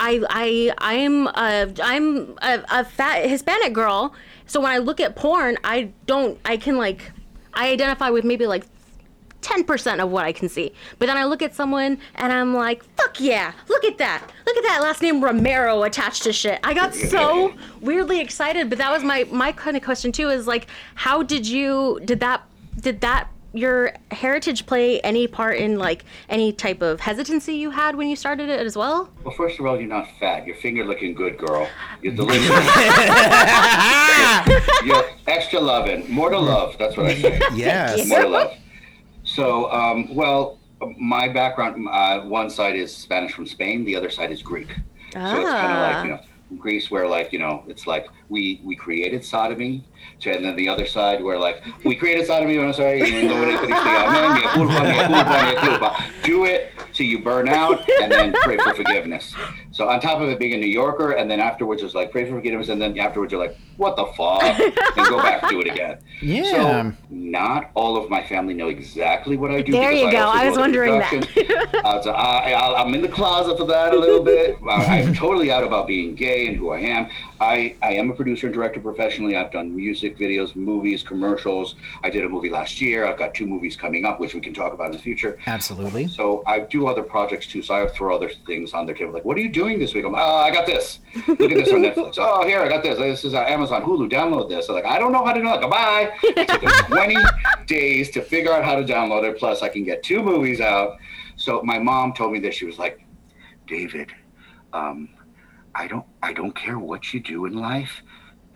I 0.00 0.24
I 0.30 0.72
I'm 0.78 1.26
a 1.26 1.74
I'm 1.82 2.36
a, 2.40 2.62
a 2.70 2.84
fat 2.84 3.28
Hispanic 3.28 3.72
girl, 3.72 4.14
so 4.46 4.60
when 4.60 4.70
I 4.70 4.78
look 4.78 5.00
at 5.00 5.16
porn, 5.16 5.58
I 5.64 5.90
don't 6.06 6.38
I 6.44 6.56
can 6.56 6.76
like 6.76 7.10
I 7.52 7.70
identify 7.70 8.08
with 8.10 8.24
maybe 8.24 8.46
like 8.46 8.64
10% 9.42 10.02
of 10.02 10.10
what 10.10 10.24
I 10.24 10.32
can 10.32 10.48
see. 10.48 10.72
But 10.98 11.06
then 11.06 11.16
I 11.16 11.24
look 11.24 11.42
at 11.42 11.54
someone 11.54 11.98
and 12.16 12.32
I'm 12.32 12.54
like, 12.54 12.82
fuck 12.96 13.20
yeah, 13.20 13.52
look 13.68 13.84
at 13.84 13.98
that. 13.98 14.22
Look 14.46 14.56
at 14.56 14.62
that 14.64 14.80
last 14.82 15.02
name 15.02 15.22
Romero 15.22 15.82
attached 15.84 16.24
to 16.24 16.32
shit. 16.32 16.58
I 16.64 16.74
got 16.74 16.94
so 16.94 17.54
weirdly 17.80 18.20
excited, 18.20 18.68
but 18.68 18.78
that 18.78 18.90
was 18.90 19.02
my 19.02 19.24
my 19.30 19.52
kind 19.52 19.76
of 19.76 19.82
question 19.82 20.12
too 20.12 20.28
is 20.28 20.46
like 20.46 20.66
how 20.94 21.22
did 21.22 21.46
you 21.46 22.00
did 22.04 22.20
that 22.20 22.42
did 22.80 23.00
that 23.00 23.28
your 23.54 23.92
heritage 24.10 24.66
play 24.66 25.00
any 25.00 25.26
part 25.26 25.56
in 25.56 25.78
like 25.78 26.04
any 26.28 26.52
type 26.52 26.82
of 26.82 27.00
hesitancy 27.00 27.54
you 27.54 27.70
had 27.70 27.96
when 27.96 28.08
you 28.08 28.16
started 28.16 28.48
it 28.48 28.60
as 28.60 28.76
well? 28.76 29.08
Well, 29.24 29.34
first 29.34 29.58
of 29.58 29.66
all, 29.66 29.78
you're 29.78 29.88
not 29.88 30.06
fat. 30.20 30.46
Your 30.46 30.56
finger 30.56 30.84
looking 30.84 31.14
good, 31.14 31.38
girl. 31.38 31.68
You're 32.02 32.14
delicious. 32.14 32.48
you're 34.84 35.04
extra 35.26 35.60
loving. 35.60 36.10
More 36.10 36.30
to 36.30 36.38
love. 36.38 36.76
That's 36.78 36.96
what 36.96 37.06
I 37.06 37.14
say. 37.14 37.40
Yes. 37.54 38.06
More 38.06 38.22
to 38.22 38.28
love. 38.28 38.54
So, 39.28 39.70
um, 39.70 40.14
well, 40.14 40.58
my 40.98 41.28
background, 41.28 41.86
uh, 41.90 42.20
one 42.22 42.48
side 42.48 42.76
is 42.76 42.96
Spanish 42.96 43.32
from 43.32 43.46
Spain, 43.46 43.84
the 43.84 43.94
other 43.94 44.08
side 44.08 44.32
is 44.32 44.42
Greek. 44.42 44.74
Ah. 45.14 45.30
So 45.30 45.40
it's 45.40 45.50
kind 45.50 45.72
of 45.72 45.78
like, 45.80 46.04
you 46.04 46.10
know, 46.12 46.58
Greece 46.58 46.90
where 46.90 47.06
like, 47.06 47.30
you 47.30 47.38
know, 47.38 47.62
it's 47.68 47.86
like 47.86 48.08
we 48.30 48.60
we 48.64 48.74
created 48.74 49.22
sodomy, 49.22 49.84
so, 49.84 49.97
and 50.26 50.44
then 50.44 50.56
the 50.56 50.68
other 50.68 50.86
side 50.86 51.22
where 51.22 51.38
like 51.38 51.62
we 51.84 51.94
create 51.94 52.20
a 52.20 52.24
side 52.26 52.42
of 52.42 52.48
me 52.48 52.56
and 52.58 53.28
nobody 53.28 53.56
could 53.56 53.68
say, 53.68 53.74
"Amen, 53.76 54.34
mi 54.34 54.42
culpa, 54.42 54.82
mi 54.82 54.94
culpa, 54.94 55.46
mi 55.46 55.54
culpa." 55.56 56.04
do 56.24 56.44
it 56.44 56.72
till 56.92 57.06
you 57.06 57.20
burn 57.22 57.48
out 57.48 57.88
and 58.02 58.10
then 58.12 58.32
pray 58.42 58.56
for 58.58 58.74
forgiveness. 58.74 59.34
So 59.70 59.88
on 59.88 60.00
top 60.00 60.20
of 60.20 60.28
it 60.28 60.38
being 60.38 60.54
a 60.54 60.56
New 60.58 60.66
Yorker, 60.66 61.12
and 61.12 61.30
then 61.30 61.40
afterwards 61.40 61.82
it's 61.82 61.94
like 61.94 62.10
pray 62.10 62.24
for 62.28 62.32
forgiveness, 62.36 62.68
and 62.68 62.80
then 62.82 62.98
afterwards 62.98 63.32
you're 63.32 63.40
like, 63.40 63.56
what 63.76 63.96
the 63.96 64.04
fuck? 64.16 64.42
and 64.42 65.06
go 65.08 65.18
back 65.18 65.42
and 65.42 65.50
do 65.50 65.60
it 65.60 65.68
again. 65.68 65.98
Yeah. 66.20 66.42
So 66.50 66.92
not 67.10 67.70
all 67.74 67.96
of 67.96 68.10
my 68.10 68.22
family 68.26 68.52
know 68.54 68.68
exactly 68.68 69.36
what 69.36 69.50
I 69.52 69.62
do. 69.62 69.72
There 69.72 69.90
because 69.90 70.02
you 70.02 70.10
go. 70.10 70.18
I 70.28 70.44
was 70.46 70.52
other 70.54 70.60
wondering 70.60 70.98
that. 70.98 71.74
Uh, 71.84 72.02
so 72.02 72.10
I, 72.10 72.50
I, 72.50 72.82
I'm 72.82 72.92
in 72.94 73.02
the 73.02 73.08
closet 73.08 73.56
for 73.56 73.66
that 73.66 73.94
a 73.94 73.98
little 73.98 74.22
bit. 74.22 74.56
I- 74.68 75.02
I'm 75.02 75.14
totally 75.14 75.50
out 75.52 75.62
about 75.64 75.86
being 75.86 76.14
gay 76.14 76.48
and 76.48 76.56
who 76.56 76.70
I 76.70 76.80
am. 76.80 77.08
I, 77.40 77.76
I 77.82 77.92
am 77.94 78.10
a 78.10 78.14
producer 78.14 78.46
and 78.46 78.54
director 78.54 78.80
professionally. 78.80 79.36
I've 79.36 79.52
done 79.52 79.74
music 79.74 80.18
videos, 80.18 80.56
movies, 80.56 81.02
commercials. 81.02 81.76
I 82.02 82.10
did 82.10 82.24
a 82.24 82.28
movie 82.28 82.50
last 82.50 82.80
year. 82.80 83.06
I've 83.06 83.18
got 83.18 83.34
two 83.34 83.46
movies 83.46 83.76
coming 83.76 84.04
up, 84.04 84.18
which 84.18 84.34
we 84.34 84.40
can 84.40 84.52
talk 84.52 84.72
about 84.72 84.86
in 84.86 84.92
the 84.92 84.98
future. 84.98 85.38
Absolutely. 85.46 86.08
So 86.08 86.42
I 86.46 86.60
do 86.60 86.86
other 86.86 87.02
projects 87.02 87.46
too. 87.46 87.62
So 87.62 87.74
I 87.74 87.86
throw 87.88 88.14
other 88.14 88.30
things 88.46 88.72
on 88.72 88.86
their 88.86 88.94
table. 88.94 89.12
Like, 89.12 89.24
what 89.24 89.36
are 89.36 89.40
you 89.40 89.48
doing 89.50 89.78
this 89.78 89.94
week? 89.94 90.04
I'm, 90.04 90.14
oh, 90.14 90.18
I 90.18 90.50
got 90.50 90.66
this. 90.66 91.00
Look 91.26 91.40
at 91.40 91.50
this 91.50 91.72
on 91.72 91.82
Netflix. 91.82 92.16
Oh, 92.30 92.44
here, 92.44 92.60
I 92.60 92.68
got 92.68 92.82
this. 92.82 92.98
This 92.98 93.24
is 93.24 93.34
uh, 93.34 93.40
Amazon, 93.42 93.82
Hulu. 93.82 94.10
Download 94.10 94.48
this. 94.48 94.68
I'm 94.68 94.74
like, 94.74 94.84
I 94.84 94.98
don't 94.98 95.12
know 95.12 95.24
how 95.24 95.32
to 95.32 95.40
do 95.40 95.48
it. 95.48 95.60
Goodbye. 95.60 96.10
It 96.22 96.48
took 96.48 96.62
me 96.62 96.68
20 96.88 97.16
days 97.66 98.10
to 98.10 98.22
figure 98.22 98.52
out 98.52 98.64
how 98.64 98.74
to 98.74 98.82
download 98.84 99.28
it. 99.28 99.38
Plus, 99.38 99.62
I 99.62 99.68
can 99.68 99.84
get 99.84 100.02
two 100.02 100.22
movies 100.22 100.60
out. 100.60 100.98
So 101.36 101.62
my 101.62 101.78
mom 101.78 102.12
told 102.12 102.32
me 102.32 102.40
this. 102.40 102.54
She 102.56 102.66
was 102.66 102.78
like, 102.78 103.04
David, 103.66 104.12
um, 104.72 105.08
I 105.78 105.86
don't, 105.86 106.04
I 106.22 106.32
don't 106.32 106.54
care 106.54 106.78
what 106.78 107.14
you 107.14 107.20
do 107.20 107.46
in 107.46 107.54
life, 107.54 108.02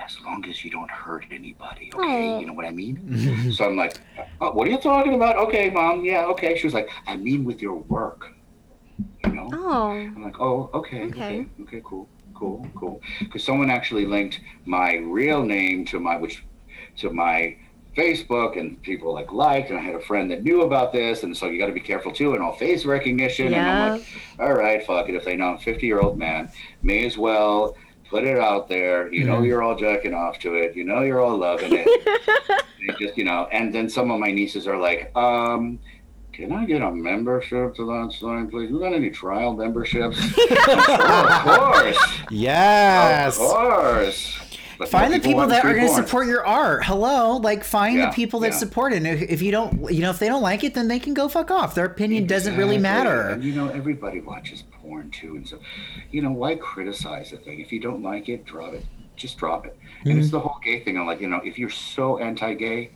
as 0.01 0.19
long 0.25 0.45
as 0.49 0.65
you 0.65 0.71
don't 0.73 0.91
hurt 0.91 1.25
anybody. 1.31 1.93
Okay, 1.95 2.31
Aw. 2.33 2.39
you 2.41 2.47
know 2.47 2.53
what 2.53 2.67
I 2.67 2.73
mean? 2.73 3.53
so 3.57 3.65
I'm 3.65 3.77
like, 3.77 3.97
oh, 4.41 4.51
what 4.51 4.67
are 4.67 4.71
you 4.73 4.79
talking 4.79 5.15
about? 5.15 5.37
Okay, 5.37 5.71
mom. 5.71 6.05
Yeah, 6.05 6.27
okay. 6.27 6.59
She 6.59 6.67
was 6.67 6.75
like, 6.75 6.91
I 7.07 7.17
mean 7.17 7.45
with 7.45 7.63
your 7.63 7.77
work. 7.77 8.33
You 9.25 9.33
know? 9.33 9.49
Oh. 9.53 9.91
I'm 9.93 10.23
like, 10.23 10.41
oh, 10.41 10.69
okay, 10.75 11.03
Okay. 11.05 11.11
okay, 11.41 11.47
okay, 11.63 11.81
cool, 11.85 12.09
cool, 12.35 12.67
cool. 12.75 13.01
Because 13.21 13.45
someone 13.45 13.71
actually 13.71 14.05
linked 14.05 14.41
my 14.65 14.97
real 14.97 15.45
name 15.45 15.85
to 15.87 16.01
my 16.01 16.17
which 16.17 16.45
to 16.97 17.11
my 17.11 17.57
Facebook, 17.97 18.59
and 18.59 18.81
people 18.83 19.13
like 19.13 19.33
liked, 19.33 19.71
and 19.71 19.79
I 19.79 19.83
had 19.83 19.95
a 19.95 20.01
friend 20.01 20.31
that 20.31 20.43
knew 20.43 20.63
about 20.63 20.93
this, 20.93 21.23
and 21.25 21.37
so 21.37 21.47
you 21.47 21.59
got 21.59 21.67
to 21.67 21.73
be 21.73 21.81
careful 21.81 22.13
too, 22.13 22.33
and 22.35 22.43
all 22.43 22.55
face 22.55 22.85
recognition. 22.85 23.49
And 23.53 23.57
I'm 23.57 23.93
like, 23.99 24.07
all 24.39 24.53
right, 24.55 24.85
fuck 24.87 25.09
it. 25.09 25.15
If 25.15 25.25
they 25.25 25.37
know 25.37 25.49
I'm 25.49 25.55
a 25.57 25.61
50 25.61 25.87
year 25.87 26.01
old 26.01 26.19
man, 26.19 26.51
may 26.83 27.05
as 27.05 27.19
well 27.19 27.77
put 28.09 28.25
it 28.25 28.39
out 28.39 28.69
there. 28.69 29.13
You 29.13 29.25
know 29.25 29.41
Mhm. 29.41 29.47
you're 29.47 29.63
all 29.63 29.77
jerking 29.77 30.15
off 30.15 30.39
to 30.41 30.55
it. 30.55 30.75
You 30.77 30.85
know 30.85 31.03
you're 31.03 31.21
all 31.21 31.37
loving 31.37 31.73
it. 31.75 31.87
Just 32.99 33.17
you 33.17 33.25
know, 33.25 33.47
and 33.53 33.73
then 33.75 33.89
some 33.89 34.11
of 34.11 34.19
my 34.21 34.31
nieces 34.31 34.67
are 34.67 34.79
like, 34.79 35.11
um. 35.17 35.79
Can 36.33 36.51
I 36.51 36.65
get 36.65 36.81
a 36.81 36.91
membership 36.91 37.75
to 37.75 37.85
that 37.85 38.11
site, 38.19 38.51
please? 38.51 38.71
You 38.71 38.79
got 38.79 38.95
any 38.95 39.11
trial 39.11 39.53
memberships? 39.53 40.17
oh, 40.19 41.27
of 41.29 41.43
course. 41.61 42.19
Yes. 42.31 43.39
Of 43.39 43.49
course. 43.49 44.39
Find 44.87 45.13
the 45.13 45.19
people 45.21 45.37
want 45.39 45.51
that 45.51 45.65
are 45.65 45.75
going 45.75 45.87
to 45.89 45.95
support 45.95 46.27
your 46.27 46.47
art. 46.47 46.85
Hello, 46.85 47.37
like 47.37 47.65
find 47.65 47.97
Yeah, 47.99 48.07
the 48.11 48.13
people 48.13 48.41
that 48.41 48.53
yeah. 48.53 48.59
support 48.59 48.93
it. 48.93 48.97
And 48.97 49.07
if, 49.07 49.23
if 49.31 49.43
you 49.43 49.51
don't, 49.53 49.91
you 49.93 50.01
know, 50.01 50.11
if 50.11 50.19
they 50.19 50.29
don't 50.29 50.43
like 50.43 50.65
it, 50.65 50.75
then 50.75 50.89
they 50.89 50.99
can 50.99 51.15
go 51.15 51.29
fuck 51.29 51.51
off. 51.51 51.75
Their 51.75 51.85
opinion 51.87 52.27
doesn't 52.27 52.57
really 52.57 52.79
matter. 52.79 53.29
And 53.31 53.45
you 53.45 53.55
know, 53.55 53.69
everybody 53.69 54.21
watches 54.21 54.65
porn 54.81 55.11
too, 55.11 55.37
and 55.37 55.49
so, 55.49 55.59
you 56.11 56.23
know, 56.23 56.31
why 56.33 56.55
criticize 56.57 57.31
the 57.31 57.37
thing? 57.39 57.61
If 57.61 57.73
you 57.73 57.81
don't 57.81 58.03
like 58.03 58.29
it, 58.29 58.45
drop 58.45 58.75
it. 58.75 58.85
Just 59.17 59.37
drop 59.39 59.67
it. 59.67 59.77
And 60.05 60.11
Mm-hmm. 60.13 60.21
it's 60.21 60.31
the 60.31 60.41
whole 60.41 60.59
gay 60.65 60.81
thing. 60.81 60.99
I'm 60.99 61.07
like, 61.07 61.21
you 61.21 61.29
know, 61.29 61.41
if 61.45 61.59
you're 61.59 61.71
so 61.71 62.19
anti-gay, 62.19 62.91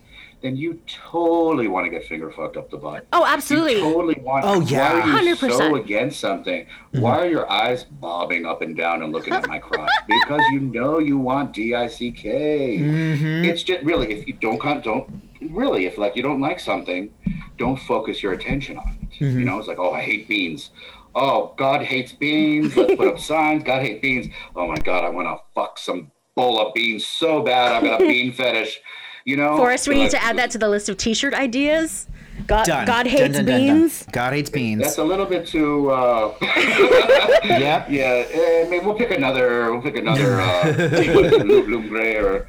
then 0.47 0.57
you 0.57 0.81
totally 0.87 1.67
want 1.67 1.85
to 1.85 1.91
get 1.91 2.05
finger 2.05 2.31
fucked 2.31 2.57
up 2.57 2.71
the 2.71 2.77
butt. 2.77 3.07
Oh, 3.13 3.21
You 3.21 3.27
absolutely. 3.27 3.81
totally 3.81 4.21
want. 4.21 4.45
Oh, 4.45 4.61
yeah. 4.61 4.95
Why 4.95 5.19
are 5.19 5.23
you 5.23 5.35
so 5.35 5.49
100%. 5.49 5.81
against 5.81 6.21
something? 6.21 6.65
Mm-hmm. 6.65 7.01
Why 7.01 7.19
are 7.19 7.27
your 7.27 7.51
eyes 7.51 7.85
bobbing 7.85 8.47
up 8.47 8.63
and 8.63 8.77
down 8.77 9.03
and 9.03 9.13
looking 9.13 9.33
at 9.35 9.49
my 9.49 9.59
crotch? 9.59 9.91
because 10.07 10.41
you 10.53 10.61
know 10.61 10.99
you 10.99 11.19
want 11.19 11.53
D 11.53 11.75
I 11.75 11.89
C 11.89 12.13
K. 12.13 12.79
Mm-hmm. 12.79 13.45
It's 13.45 13.63
just 13.63 13.83
really 13.85 14.13
if 14.13 14.27
you 14.27 14.35
don't 14.35 14.63
don't 14.85 15.23
really 15.51 15.87
if 15.87 15.99
like 15.99 16.17
you 16.17 16.23
don't 16.23 16.41
like 16.41 16.61
something, 16.61 17.13
don't 17.59 17.79
focus 17.81 18.23
your 18.23 18.33
attention 18.33 18.79
on 18.79 18.99
it. 19.03 19.25
Mm-hmm. 19.25 19.39
You 19.41 19.45
know, 19.45 19.59
it's 19.59 19.69
like 19.69 19.79
oh 19.79 19.93
I 19.93 20.03
hate 20.03 20.29
beans. 20.29 20.71
Oh 21.15 21.55
God 21.57 21.83
hates 21.83 22.13
beans. 22.13 22.77
Let's 22.77 22.95
put 22.95 23.09
up 23.09 23.19
signs. 23.33 23.65
God 23.65 23.83
hates 23.83 24.01
beans. 24.01 24.29
Oh 24.55 24.67
my 24.69 24.77
God, 24.77 25.05
I 25.05 25.09
want 25.09 25.27
to 25.27 25.43
fuck 25.55 25.79
some 25.79 26.13
bowl 26.37 26.61
of 26.61 26.75
beans 26.75 27.07
so 27.07 27.43
bad. 27.43 27.73
I've 27.73 27.83
got 27.83 28.03
a 28.03 28.07
bean 28.07 28.33
fetish. 28.33 28.81
You 29.27 29.37
know, 29.37 29.57
Forrest, 29.57 29.89
we 29.89 29.97
need 29.97 30.13
to 30.13 30.23
add 30.23 30.39
that 30.39 30.53
to 30.53 30.59
the 30.59 30.69
list 30.69 30.89
of 30.89 30.97
T-shirt 30.97 31.35
ideas. 31.35 32.07
God, 32.47 32.65
Done. 32.65 32.87
God 32.87 33.03
Dun, 33.03 33.07
hates 33.07 33.23
dun, 33.23 33.33
dun, 33.33 33.45
dun. 33.47 33.79
beans. 33.79 34.07
God 34.13 34.33
hates 34.35 34.51
beans. 34.51 34.83
That's 34.83 34.99
a 34.99 35.05
little 35.05 35.27
bit 35.27 35.49
too. 35.49 35.91
Uh, 35.91 36.33
yep. 36.43 37.87
yeah, 37.91 38.25
eh, 38.31 38.69
maybe 38.69 38.85
we'll 38.87 38.95
pick 38.95 39.11
another. 39.11 39.73
We'll 39.73 39.83
pick 39.83 39.97
another. 39.97 40.41
Uh, 40.41 40.65
what 40.67 41.25
is 41.25 41.33
it, 41.33 41.47
Loop 41.47 41.67
Loop 41.67 41.89
Gray 41.89 42.17
or 42.19 42.47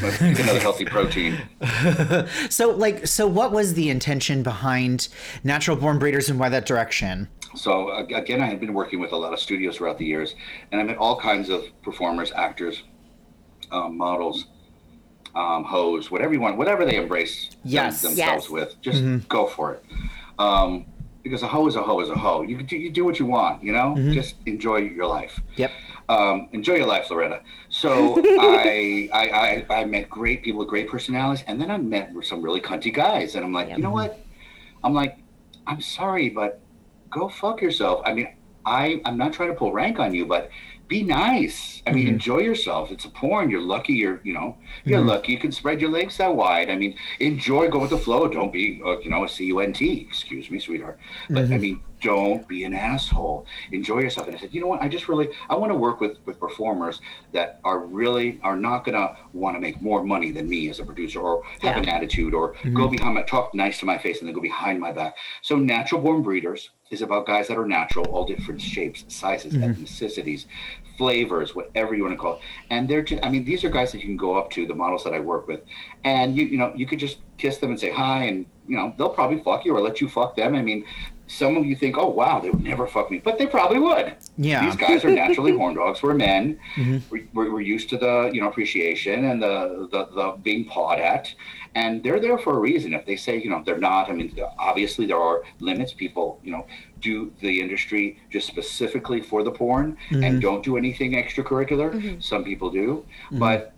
let's 0.00 0.16
pick 0.16 0.38
another 0.38 0.60
healthy 0.60 0.86
protein. 0.86 1.36
So, 2.48 2.70
like, 2.70 3.06
so 3.06 3.26
what 3.26 3.52
was 3.52 3.74
the 3.74 3.90
intention 3.90 4.42
behind 4.42 5.08
Natural 5.42 5.76
Born 5.76 5.98
Breeders 5.98 6.30
and 6.30 6.38
why 6.38 6.48
that 6.48 6.64
direction? 6.64 7.28
So 7.54 7.88
uh, 7.90 8.04
again, 8.14 8.40
I 8.40 8.46
had 8.46 8.60
been 8.60 8.72
working 8.72 8.98
with 8.98 9.12
a 9.12 9.16
lot 9.16 9.34
of 9.34 9.40
studios 9.40 9.76
throughout 9.76 9.98
the 9.98 10.06
years, 10.06 10.34
and 10.72 10.80
I 10.80 10.84
met 10.84 10.96
all 10.96 11.20
kinds 11.20 11.50
of 11.50 11.64
performers, 11.82 12.32
actors, 12.32 12.82
um, 13.70 13.98
models, 13.98 14.46
um, 15.36 15.64
hoes, 15.64 16.10
whatever 16.10 16.32
you 16.32 16.40
want, 16.40 16.56
whatever 16.56 16.84
they 16.84 16.96
embrace 16.96 17.50
them- 17.64 17.84
themselves 18.02 18.18
Yes. 18.18 18.50
with, 18.50 18.80
just 18.80 19.02
go 19.28 19.46
for 19.46 19.74
it. 19.74 19.84
Um, 20.38 20.86
because 21.22 21.42
a 21.42 21.46
hoe 21.48 21.66
is 21.66 21.74
a 21.74 21.82
hoe 21.82 22.00
is 22.00 22.10
a 22.10 22.14
hoe. 22.14 22.42
You 22.42 22.62
do, 22.62 22.76
you 22.76 22.90
do 22.90 23.02
what 23.04 23.18
you 23.18 23.24
want, 23.24 23.64
you 23.64 23.72
know. 23.72 23.94
Just 24.12 24.34
enjoy 24.44 24.76
your 24.76 25.06
life. 25.06 25.40
Yep. 25.56 25.70
Um, 26.10 26.48
enjoy 26.52 26.74
your 26.74 26.86
life, 26.86 27.10
Loretta. 27.10 27.40
So 27.70 28.20
I, 28.22 29.08
I, 29.10 29.64
I, 29.70 29.74
I 29.80 29.84
met 29.86 30.10
great 30.10 30.42
people 30.42 30.58
with 30.60 30.68
great 30.68 30.86
personalities, 30.88 31.42
and 31.46 31.58
then 31.58 31.70
I 31.70 31.78
met 31.78 32.12
some 32.22 32.42
really 32.42 32.60
cunty 32.60 32.92
guys, 32.92 33.36
and 33.36 33.44
I'm 33.44 33.54
like, 33.54 33.68
Yep. 33.68 33.78
you 33.78 33.82
know 33.82 33.90
what? 33.90 34.20
I'm 34.82 34.92
like, 34.92 35.16
I'm 35.66 35.80
sorry, 35.80 36.28
but 36.28 36.60
go 37.08 37.28
fuck 37.30 37.62
yourself. 37.62 38.02
I 38.04 38.12
mean, 38.12 38.28
I, 38.66 39.00
I'm 39.06 39.16
not 39.16 39.32
trying 39.32 39.48
to 39.48 39.54
pull 39.54 39.72
rank 39.72 39.98
on 39.98 40.12
you, 40.14 40.26
but 40.26 40.50
be 40.88 41.02
nice. 41.02 41.82
I 41.86 41.92
mean, 41.92 42.04
mm-hmm. 42.04 42.14
enjoy 42.14 42.38
yourself. 42.38 42.90
It's 42.90 43.04
a 43.04 43.08
porn. 43.08 43.50
You're 43.50 43.60
lucky. 43.60 43.94
You're, 43.94 44.20
you 44.24 44.32
know, 44.32 44.56
you're 44.84 45.00
mm-hmm. 45.00 45.08
lucky. 45.08 45.32
You 45.32 45.38
can 45.38 45.52
spread 45.52 45.80
your 45.80 45.90
legs 45.90 46.16
that 46.18 46.34
wide. 46.34 46.70
I 46.70 46.76
mean, 46.76 46.96
enjoy. 47.20 47.68
Go 47.68 47.78
with 47.78 47.90
the 47.90 47.98
flow. 47.98 48.28
Don't 48.28 48.52
be, 48.52 48.80
uh, 48.84 48.98
you 49.00 49.10
know, 49.10 49.24
a 49.24 49.28
C 49.28 49.46
U 49.46 49.60
N 49.60 49.72
T. 49.72 50.06
Excuse 50.08 50.50
me, 50.50 50.58
sweetheart. 50.58 50.98
But 51.28 51.38
I 51.38 51.42
mm-hmm. 51.42 51.60
mean, 51.60 51.82
don't 52.00 52.46
be 52.46 52.64
an 52.64 52.74
asshole. 52.74 53.46
Enjoy 53.72 54.00
yourself. 54.00 54.26
And 54.26 54.36
I 54.36 54.38
said, 54.38 54.52
you 54.52 54.60
know 54.60 54.66
what? 54.66 54.82
I 54.82 54.88
just 54.88 55.08
really, 55.08 55.28
I 55.48 55.54
want 55.56 55.72
to 55.72 55.76
work 55.76 56.00
with 56.00 56.18
with 56.26 56.38
performers 56.38 57.00
that 57.32 57.60
are 57.64 57.80
really 57.80 58.38
are 58.42 58.56
not 58.56 58.84
gonna 58.84 59.16
want 59.32 59.56
to 59.56 59.60
make 59.60 59.80
more 59.80 60.04
money 60.04 60.30
than 60.30 60.48
me 60.48 60.68
as 60.68 60.80
a 60.80 60.84
producer, 60.84 61.20
or 61.20 61.42
have 61.62 61.76
Yeah. 61.76 61.82
an 61.82 61.88
attitude, 61.88 62.34
or 62.34 62.54
go 62.74 62.88
behind 62.88 63.14
my 63.14 63.22
talk 63.22 63.54
nice 63.54 63.78
to 63.80 63.86
my 63.86 63.98
face 63.98 64.20
and 64.20 64.28
then 64.28 64.34
go 64.34 64.42
behind 64.42 64.80
my 64.80 64.92
back. 64.92 65.16
So, 65.42 65.56
natural 65.56 66.00
born 66.00 66.22
breeders 66.22 66.70
is 66.94 67.02
about 67.02 67.26
guys 67.26 67.48
that 67.48 67.58
are 67.58 67.66
natural, 67.66 68.06
all 68.06 68.24
different 68.24 68.60
shapes, 68.60 69.04
sizes, 69.08 69.52
mm-hmm. 69.52 69.82
ethnicities, 69.82 70.46
flavors, 70.96 71.54
whatever 71.54 71.94
you 71.94 72.02
want 72.04 72.14
to 72.14 72.18
call 72.18 72.34
it. 72.36 72.40
And 72.70 72.88
they're 72.88 73.02
just, 73.02 73.24
I 73.24 73.28
mean, 73.28 73.44
these 73.44 73.64
are 73.64 73.68
guys 73.68 73.92
that 73.92 73.98
you 73.98 74.04
can 74.04 74.16
go 74.16 74.36
up 74.38 74.50
to, 74.52 74.66
the 74.66 74.74
models 74.74 75.04
that 75.04 75.12
I 75.12 75.20
work 75.20 75.46
with, 75.48 75.60
and 76.04 76.36
you, 76.36 76.44
you 76.46 76.58
know, 76.58 76.72
you 76.74 76.86
could 76.86 76.98
just 76.98 77.18
kiss 77.36 77.58
them 77.58 77.70
and 77.70 77.78
say 77.78 77.90
hi, 77.90 78.24
and, 78.24 78.46
you 78.68 78.76
know, 78.76 78.94
they'll 78.96 79.10
probably 79.10 79.42
fuck 79.42 79.64
you 79.64 79.76
or 79.76 79.80
let 79.80 80.00
you 80.00 80.08
fuck 80.08 80.36
them. 80.36 80.54
I 80.54 80.62
mean, 80.62 80.84
some 81.26 81.56
of 81.56 81.64
you 81.64 81.74
think, 81.74 81.96
oh, 81.96 82.08
wow, 82.08 82.38
they 82.38 82.50
would 82.50 82.62
never 82.62 82.86
fuck 82.86 83.10
me, 83.10 83.18
but 83.18 83.38
they 83.38 83.46
probably 83.46 83.78
would. 83.78 84.14
Yeah. 84.36 84.64
These 84.64 84.76
guys 84.76 85.04
are 85.04 85.10
naturally 85.10 85.52
horn 85.56 85.74
dogs. 85.74 86.02
We're 86.02 86.14
men. 86.14 86.58
Mm-hmm. 86.76 86.98
We- 87.10 87.28
We're, 87.32 87.50
we're 87.52 87.60
used 87.62 87.88
to 87.90 87.96
the, 87.98 88.30
you 88.32 88.40
know, 88.40 88.48
appreciation 88.48 89.24
and 89.24 89.42
the, 89.42 89.88
the, 89.90 90.04
the 90.14 90.36
being 90.42 90.66
pawed 90.66 91.00
at. 91.00 91.34
And 91.74 92.02
they're 92.04 92.20
there 92.20 92.38
for 92.38 92.56
a 92.56 92.58
reason. 92.58 92.94
If 92.94 93.04
they 93.04 93.16
say, 93.16 93.42
you 93.42 93.50
know, 93.50 93.62
they're 93.64 93.78
not, 93.78 94.08
I 94.08 94.12
mean, 94.12 94.38
obviously 94.58 95.06
there 95.06 95.18
are 95.18 95.42
limits. 95.58 95.92
People, 95.92 96.40
you 96.44 96.52
know, 96.52 96.66
do 97.00 97.32
the 97.40 97.60
industry 97.60 98.20
just 98.30 98.46
specifically 98.46 99.20
for 99.20 99.42
the 99.42 99.50
porn 99.50 99.96
and 100.10 100.22
mm-hmm. 100.22 100.38
don't 100.38 100.62
do 100.62 100.76
anything 100.76 101.12
extracurricular. 101.12 101.92
Mm-hmm. 101.92 102.20
Some 102.20 102.44
people 102.44 102.70
do. 102.70 103.04
Mm-hmm. 103.26 103.38
But 103.40 103.72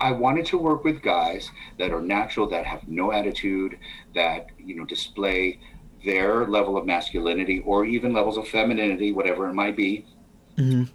I 0.00 0.12
wanted 0.12 0.46
to 0.46 0.58
work 0.58 0.84
with 0.84 1.02
guys 1.02 1.50
that 1.78 1.90
are 1.90 2.00
natural, 2.00 2.48
that 2.48 2.64
have 2.64 2.88
no 2.88 3.12
attitude, 3.12 3.78
that, 4.14 4.46
you 4.58 4.74
know, 4.74 4.84
display 4.86 5.60
their 6.04 6.46
level 6.46 6.76
of 6.76 6.86
masculinity 6.86 7.62
or 7.66 7.84
even 7.84 8.12
levels 8.12 8.36
of 8.36 8.48
femininity, 8.48 9.12
whatever 9.12 9.48
it 9.48 9.54
might 9.54 9.76
be, 9.76 10.06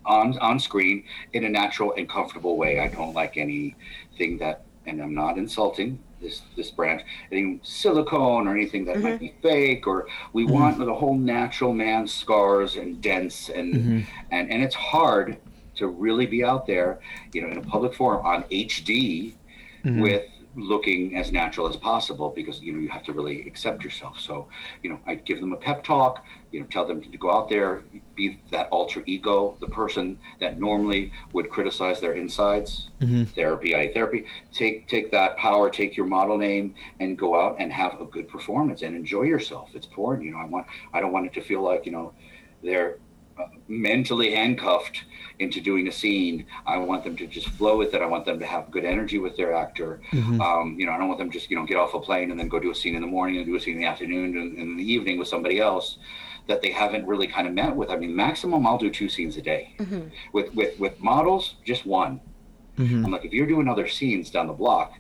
on 0.06 0.38
on 0.40 0.60
screen 0.60 1.04
in 1.34 1.44
a 1.44 1.50
natural 1.50 1.94
and 1.98 2.08
comfortable 2.08 2.58
way. 2.58 2.80
I 2.80 2.88
don't 2.88 3.14
like 3.14 3.36
anything 3.36 4.38
that, 4.40 4.66
and 4.86 5.02
I'm 5.02 5.14
not 5.14 5.38
insulting 5.38 6.00
this 6.22 6.42
this 6.56 6.72
brand, 6.72 7.04
any 7.32 7.60
silicone 7.64 8.48
or 8.48 8.56
anything 8.56 8.86
that 8.86 9.00
might 9.00 9.14
mm-hmm. 9.14 9.26
be 9.26 9.34
fake. 9.42 9.88
Or 9.88 10.08
we 10.34 10.44
mm-hmm. 10.44 10.54
want 10.54 10.80
the 10.80 10.94
whole 10.94 11.18
natural 11.18 11.74
man 11.74 12.08
scars 12.08 12.76
and 12.76 13.02
dents 13.02 13.50
and 13.50 13.74
mm-hmm. 13.74 14.00
and 14.32 14.52
and 14.52 14.64
it's 14.64 14.76
hard 14.76 15.38
to 15.76 15.88
really 15.88 16.26
be 16.26 16.44
out 16.44 16.68
there, 16.68 17.00
you 17.34 17.42
know, 17.42 17.48
in 17.48 17.58
a 17.58 17.62
public 17.62 17.94
forum 17.94 18.26
on 18.26 18.44
HD 18.44 19.34
with 19.84 20.26
looking 20.62 21.16
as 21.16 21.32
natural 21.32 21.68
as 21.68 21.76
possible 21.76 22.30
because 22.36 22.62
you 22.62 22.74
know 22.74 22.80
you 22.80 22.90
have 22.90 23.04
to 23.04 23.14
really 23.14 23.48
accept 23.48 23.84
yourself. 23.84 24.20
So 24.20 24.48
you 24.84 24.90
know 24.90 25.00
i 25.06 25.16
give 25.16 25.40
them 25.40 25.54
a 25.54 25.58
pep 25.58 25.84
talk 25.84 26.24
you 26.52 26.60
know 26.60 26.66
tell 26.68 26.86
them 26.86 27.02
to 27.02 27.18
go 27.18 27.32
out 27.32 27.50
there 27.50 27.84
be 28.16 28.40
that 28.52 28.68
alter 28.70 29.04
ego 29.06 29.58
the 29.60 29.68
person 29.68 30.18
that 30.40 30.60
normally 30.60 31.12
would 31.34 31.50
criticize 31.50 32.00
their 32.00 32.14
insides 32.14 32.90
therapy 33.36 33.76
i 33.76 33.92
therapy. 33.94 34.26
Take 34.54 34.88
take 34.88 35.12
that 35.12 35.38
power 35.38 35.70
take 35.70 35.96
your 35.96 36.06
model 36.06 36.38
name 36.38 36.76
and 37.00 37.18
go 37.18 37.40
out 37.40 37.58
and 37.60 37.72
have 37.72 38.00
a 38.02 38.06
good 38.06 38.28
performance 38.28 38.82
and 38.82 38.96
enjoy 38.96 39.24
yourself. 39.24 39.70
It's 39.74 39.86
porn 39.86 40.22
you 40.22 40.32
know 40.32 40.38
i 40.38 40.46
want 40.46 40.68
i 40.94 41.00
don't 41.00 41.12
want 41.12 41.26
it 41.26 41.34
to 41.34 41.42
feel 41.42 41.62
like 41.62 41.86
you 41.86 41.92
know 41.92 42.14
they're 42.64 42.98
uh, 43.40 43.46
mentally 43.68 44.36
handcuffed 44.36 45.04
into 45.40 45.62
doing 45.62 45.88
a 45.88 45.92
scene. 45.92 46.46
I 46.66 46.78
want 46.78 47.04
them 47.04 47.16
to 47.18 47.26
just 47.26 47.48
flow 47.50 47.78
with 47.78 47.94
it. 47.94 48.02
I 48.02 48.06
want 48.06 48.26
them 48.26 48.40
to 48.40 48.46
have 48.46 48.70
good 48.72 48.86
energy 48.86 49.20
with 49.20 49.38
their 49.38 49.54
actor. 49.54 50.02
Mm-hmm. 50.12 50.42
Um, 50.42 50.76
you 50.78 50.86
know, 50.86 50.92
I 50.92 50.98
don't 50.98 51.08
want 51.08 51.20
them 51.20 51.32
just 51.32 51.50
you 51.50 51.56
know 51.56 51.66
get 51.66 51.78
off 51.78 51.94
a 51.94 52.00
plane 52.00 52.32
and 52.32 52.40
then 52.40 52.50
go 52.50 52.60
do 52.60 52.72
a 52.72 52.76
scene 52.76 52.96
in 52.96 53.02
the 53.02 53.08
morning 53.08 53.38
and 53.38 53.46
do 53.46 53.56
a 53.56 53.60
scene 53.60 53.76
in 53.76 53.80
the 53.80 53.88
afternoon 53.88 54.38
and, 54.38 54.58
and 54.58 54.72
in 54.72 54.78
the 54.78 54.92
evening 54.92 55.18
with 55.18 55.28
somebody 55.28 55.60
else 55.60 55.98
that 56.48 56.62
they 56.62 56.72
haven't 56.72 57.06
really 57.06 57.28
kind 57.28 57.48
of 57.48 57.54
met 57.54 57.76
with. 57.76 57.90
I 57.90 57.96
mean, 57.96 58.16
maximum 58.16 58.66
I'll 58.68 58.78
do 58.78 58.90
two 58.90 59.08
scenes 59.08 59.38
a 59.38 59.42
day. 59.42 59.76
Mm-hmm. 59.78 60.10
With 60.34 60.54
with 60.54 60.78
with 60.80 61.00
models, 61.00 61.56
just 61.64 61.86
one. 61.86 62.20
Mm-hmm. 62.78 63.06
I'm 63.06 63.12
like, 63.12 63.26
if 63.26 63.34
you're 63.34 63.48
doing 63.48 63.68
other 63.68 63.88
scenes 63.88 64.30
down 64.30 64.48
the 64.48 64.54
block, 64.54 64.94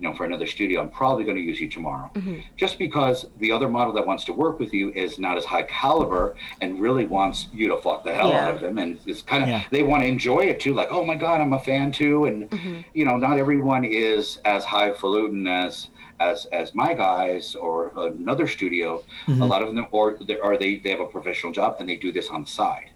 you 0.00 0.08
know, 0.08 0.14
for 0.14 0.24
another 0.24 0.46
studio, 0.46 0.80
I'm 0.80 0.90
probably 0.90 1.24
going 1.24 1.36
to 1.36 1.42
use 1.42 1.60
you 1.60 1.68
tomorrow. 1.68 2.10
Mm-hmm. 2.14 2.40
Just 2.56 2.78
because 2.78 3.26
the 3.38 3.52
other 3.52 3.68
model 3.68 3.92
that 3.94 4.06
wants 4.06 4.24
to 4.24 4.32
work 4.32 4.58
with 4.58 4.72
you 4.74 4.90
is 4.92 5.18
not 5.18 5.36
as 5.36 5.44
high 5.44 5.62
caliber 5.62 6.34
and 6.60 6.80
really 6.80 7.06
wants 7.06 7.48
you 7.52 7.68
to 7.68 7.76
fuck 7.76 8.02
the 8.04 8.12
hell 8.12 8.30
Yeah. 8.30 8.48
out 8.48 8.54
of 8.56 8.60
them. 8.60 8.78
And 8.78 8.98
it's 9.06 9.22
kind 9.22 9.42
of, 9.44 9.48
Yeah. 9.48 9.62
they 9.70 9.82
want 9.82 10.02
to 10.02 10.08
enjoy 10.08 10.40
it 10.40 10.58
too. 10.58 10.74
Like, 10.74 10.88
oh 10.90 11.04
my 11.04 11.14
God, 11.14 11.40
I'm 11.40 11.52
a 11.52 11.60
fan 11.60 11.92
too. 11.92 12.24
And, 12.24 12.50
mm-hmm. 12.50 12.80
you 12.92 13.04
know, 13.04 13.16
not 13.16 13.38
everyone 13.38 13.84
is 13.84 14.38
as 14.44 14.64
highfalutin 14.64 15.46
as, 15.46 15.88
as, 16.20 16.46
as 16.46 16.74
my 16.74 16.92
guys 16.94 17.54
or 17.54 17.92
another 17.96 18.48
studio. 18.48 19.04
Mm-hmm. 19.26 19.42
A 19.42 19.46
lot 19.46 19.62
of 19.62 19.74
them, 19.74 19.86
or 19.92 20.18
they, 20.20 20.36
or 20.36 20.56
they, 20.58 20.76
they 20.76 20.90
have 20.90 21.00
a 21.00 21.06
professional 21.06 21.52
job 21.52 21.76
and 21.78 21.88
they 21.88 21.96
do 21.96 22.10
this 22.10 22.30
on 22.30 22.42
the 22.42 22.50
side. 22.50 22.90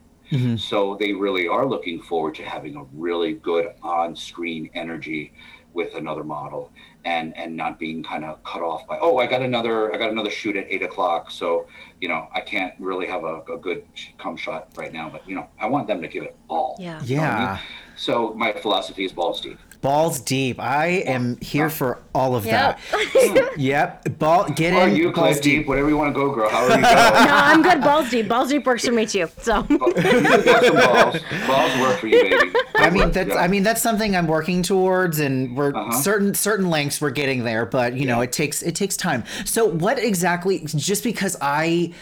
So 0.58 0.94
they 1.00 1.14
really 1.14 1.48
are 1.48 1.64
looking 1.64 2.02
forward 2.02 2.34
to 2.34 2.42
having 2.42 2.76
a 2.76 2.84
really 2.92 3.32
good 3.32 3.72
on-screen 3.82 4.68
energy 4.74 5.32
with 5.78 5.94
another 5.94 6.24
model 6.24 6.72
and 7.04 7.34
and 7.36 7.56
not 7.56 7.78
being 7.78 8.02
kind 8.02 8.24
of 8.24 8.42
cut 8.42 8.62
off 8.62 8.84
by 8.88 8.98
oh 9.00 9.18
I 9.18 9.26
got 9.26 9.42
another 9.42 9.94
I 9.94 9.96
got 9.96 10.10
another 10.10 10.28
shoot 10.28 10.56
at 10.56 10.66
eight 10.68 10.82
o'clock 10.82 11.30
so 11.30 11.68
you 12.00 12.08
know 12.08 12.26
I 12.34 12.40
can't 12.40 12.74
really 12.80 13.06
have 13.06 13.22
a, 13.22 13.42
a 13.42 13.56
good 13.56 13.84
come 14.18 14.36
shot 14.36 14.70
right 14.74 14.92
now 14.92 15.08
but 15.08 15.26
you 15.28 15.36
know 15.36 15.46
I 15.60 15.66
want 15.66 15.86
them 15.86 16.02
to 16.02 16.08
give 16.08 16.24
it 16.24 16.34
all 16.48 16.76
Yeah. 16.80 17.00
You 17.04 17.18
know 17.18 17.22
I 17.22 17.26
mean? 17.38 17.42
Yeah. 17.42 17.58
so 17.96 18.34
my 18.34 18.52
philosophy 18.52 19.04
is 19.04 19.12
balls 19.12 19.40
deep 19.40 19.58
Balls 19.80 20.18
deep. 20.20 20.58
I 20.60 20.86
am 21.06 21.36
here 21.40 21.70
for 21.70 21.98
all 22.14 22.34
of 22.34 22.44
Yep. 22.44 22.78
that. 22.90 23.52
Yep. 23.58 24.18
Ball 24.18 24.48
get 24.50 24.72
or 24.74 24.88
in. 24.88 24.96
you 24.96 25.12
balls 25.12 25.34
click 25.34 25.42
deep 25.42 25.66
whatever 25.68 25.88
you 25.88 25.96
want 25.96 26.12
to 26.14 26.18
go 26.20 26.32
girl 26.34 26.48
however 26.48 26.76
you 26.76 26.80
go 26.82 26.88
no, 26.88 27.34
I'm 27.34 27.62
good. 27.62 27.80
Balls 27.80 28.10
deep. 28.10 28.28
Balls 28.28 28.48
deep 28.50 28.66
works 28.66 28.84
for 28.86 28.92
me 28.92 29.06
too. 29.06 29.28
So. 29.40 29.64
you 29.70 29.78
got 29.78 30.64
some 30.64 30.76
balls 30.76 31.16
balls 31.46 31.80
work 31.80 31.98
for 32.00 32.06
you 32.08 32.22
baby 32.22 32.52
I 32.76 32.90
mean 32.90 33.04
Work, 33.04 33.12
that's 33.14 33.28
yeah. 33.30 33.36
I 33.36 33.48
mean 33.48 33.62
that's 33.62 33.82
something 33.82 34.16
I'm 34.16 34.26
working 34.26 34.62
towards 34.62 35.18
and 35.20 35.56
we're 35.56 35.74
Uh-huh. 35.74 35.92
certain 35.92 36.34
certain 36.34 36.70
lengths 36.70 37.00
we're 37.00 37.10
getting 37.10 37.44
there 37.44 37.64
but 37.66 37.94
you 37.94 38.06
know 38.06 38.20
it 38.20 38.32
takes 38.32 38.62
it 38.62 38.74
takes 38.74 38.96
time. 38.96 39.24
So 39.44 39.66
what 39.66 39.98
exactly 39.98 40.60
just 40.66 41.04
because 41.04 41.36
I 41.40 41.92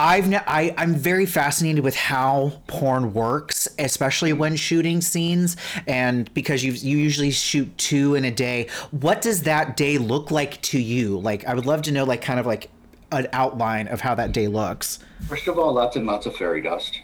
I've 0.00 0.28
ne- 0.28 0.42
I 0.46 0.74
I'm 0.78 0.94
very 0.94 1.26
fascinated 1.26 1.84
with 1.84 1.94
how 1.94 2.62
porn 2.68 3.12
works, 3.12 3.68
especially 3.78 4.32
when 4.32 4.56
shooting 4.56 5.02
scenes 5.02 5.58
and 5.86 6.32
because 6.32 6.64
you 6.64 6.72
you 6.72 6.96
usually 6.96 7.30
shoot 7.30 7.76
two 7.76 8.14
in 8.14 8.24
a 8.24 8.30
day. 8.30 8.68
What 8.92 9.20
does 9.20 9.42
that 9.42 9.76
day 9.76 9.98
look 9.98 10.30
like 10.30 10.60
to 10.62 10.80
you? 10.80 11.18
Like 11.18 11.46
I 11.46 11.52
would 11.52 11.66
love 11.66 11.82
to 11.82 11.92
know 11.92 12.04
like 12.04 12.22
kind 12.22 12.40
of 12.40 12.46
like 12.46 12.70
an 13.12 13.28
outline 13.34 13.88
of 13.88 14.00
how 14.00 14.14
that 14.14 14.32
day 14.32 14.48
looks. 14.48 15.00
First 15.28 15.46
of 15.48 15.58
all, 15.58 15.74
lots 15.74 15.96
and 15.96 16.06
lots 16.06 16.24
of 16.24 16.34
fairy 16.34 16.62
dust. 16.62 16.98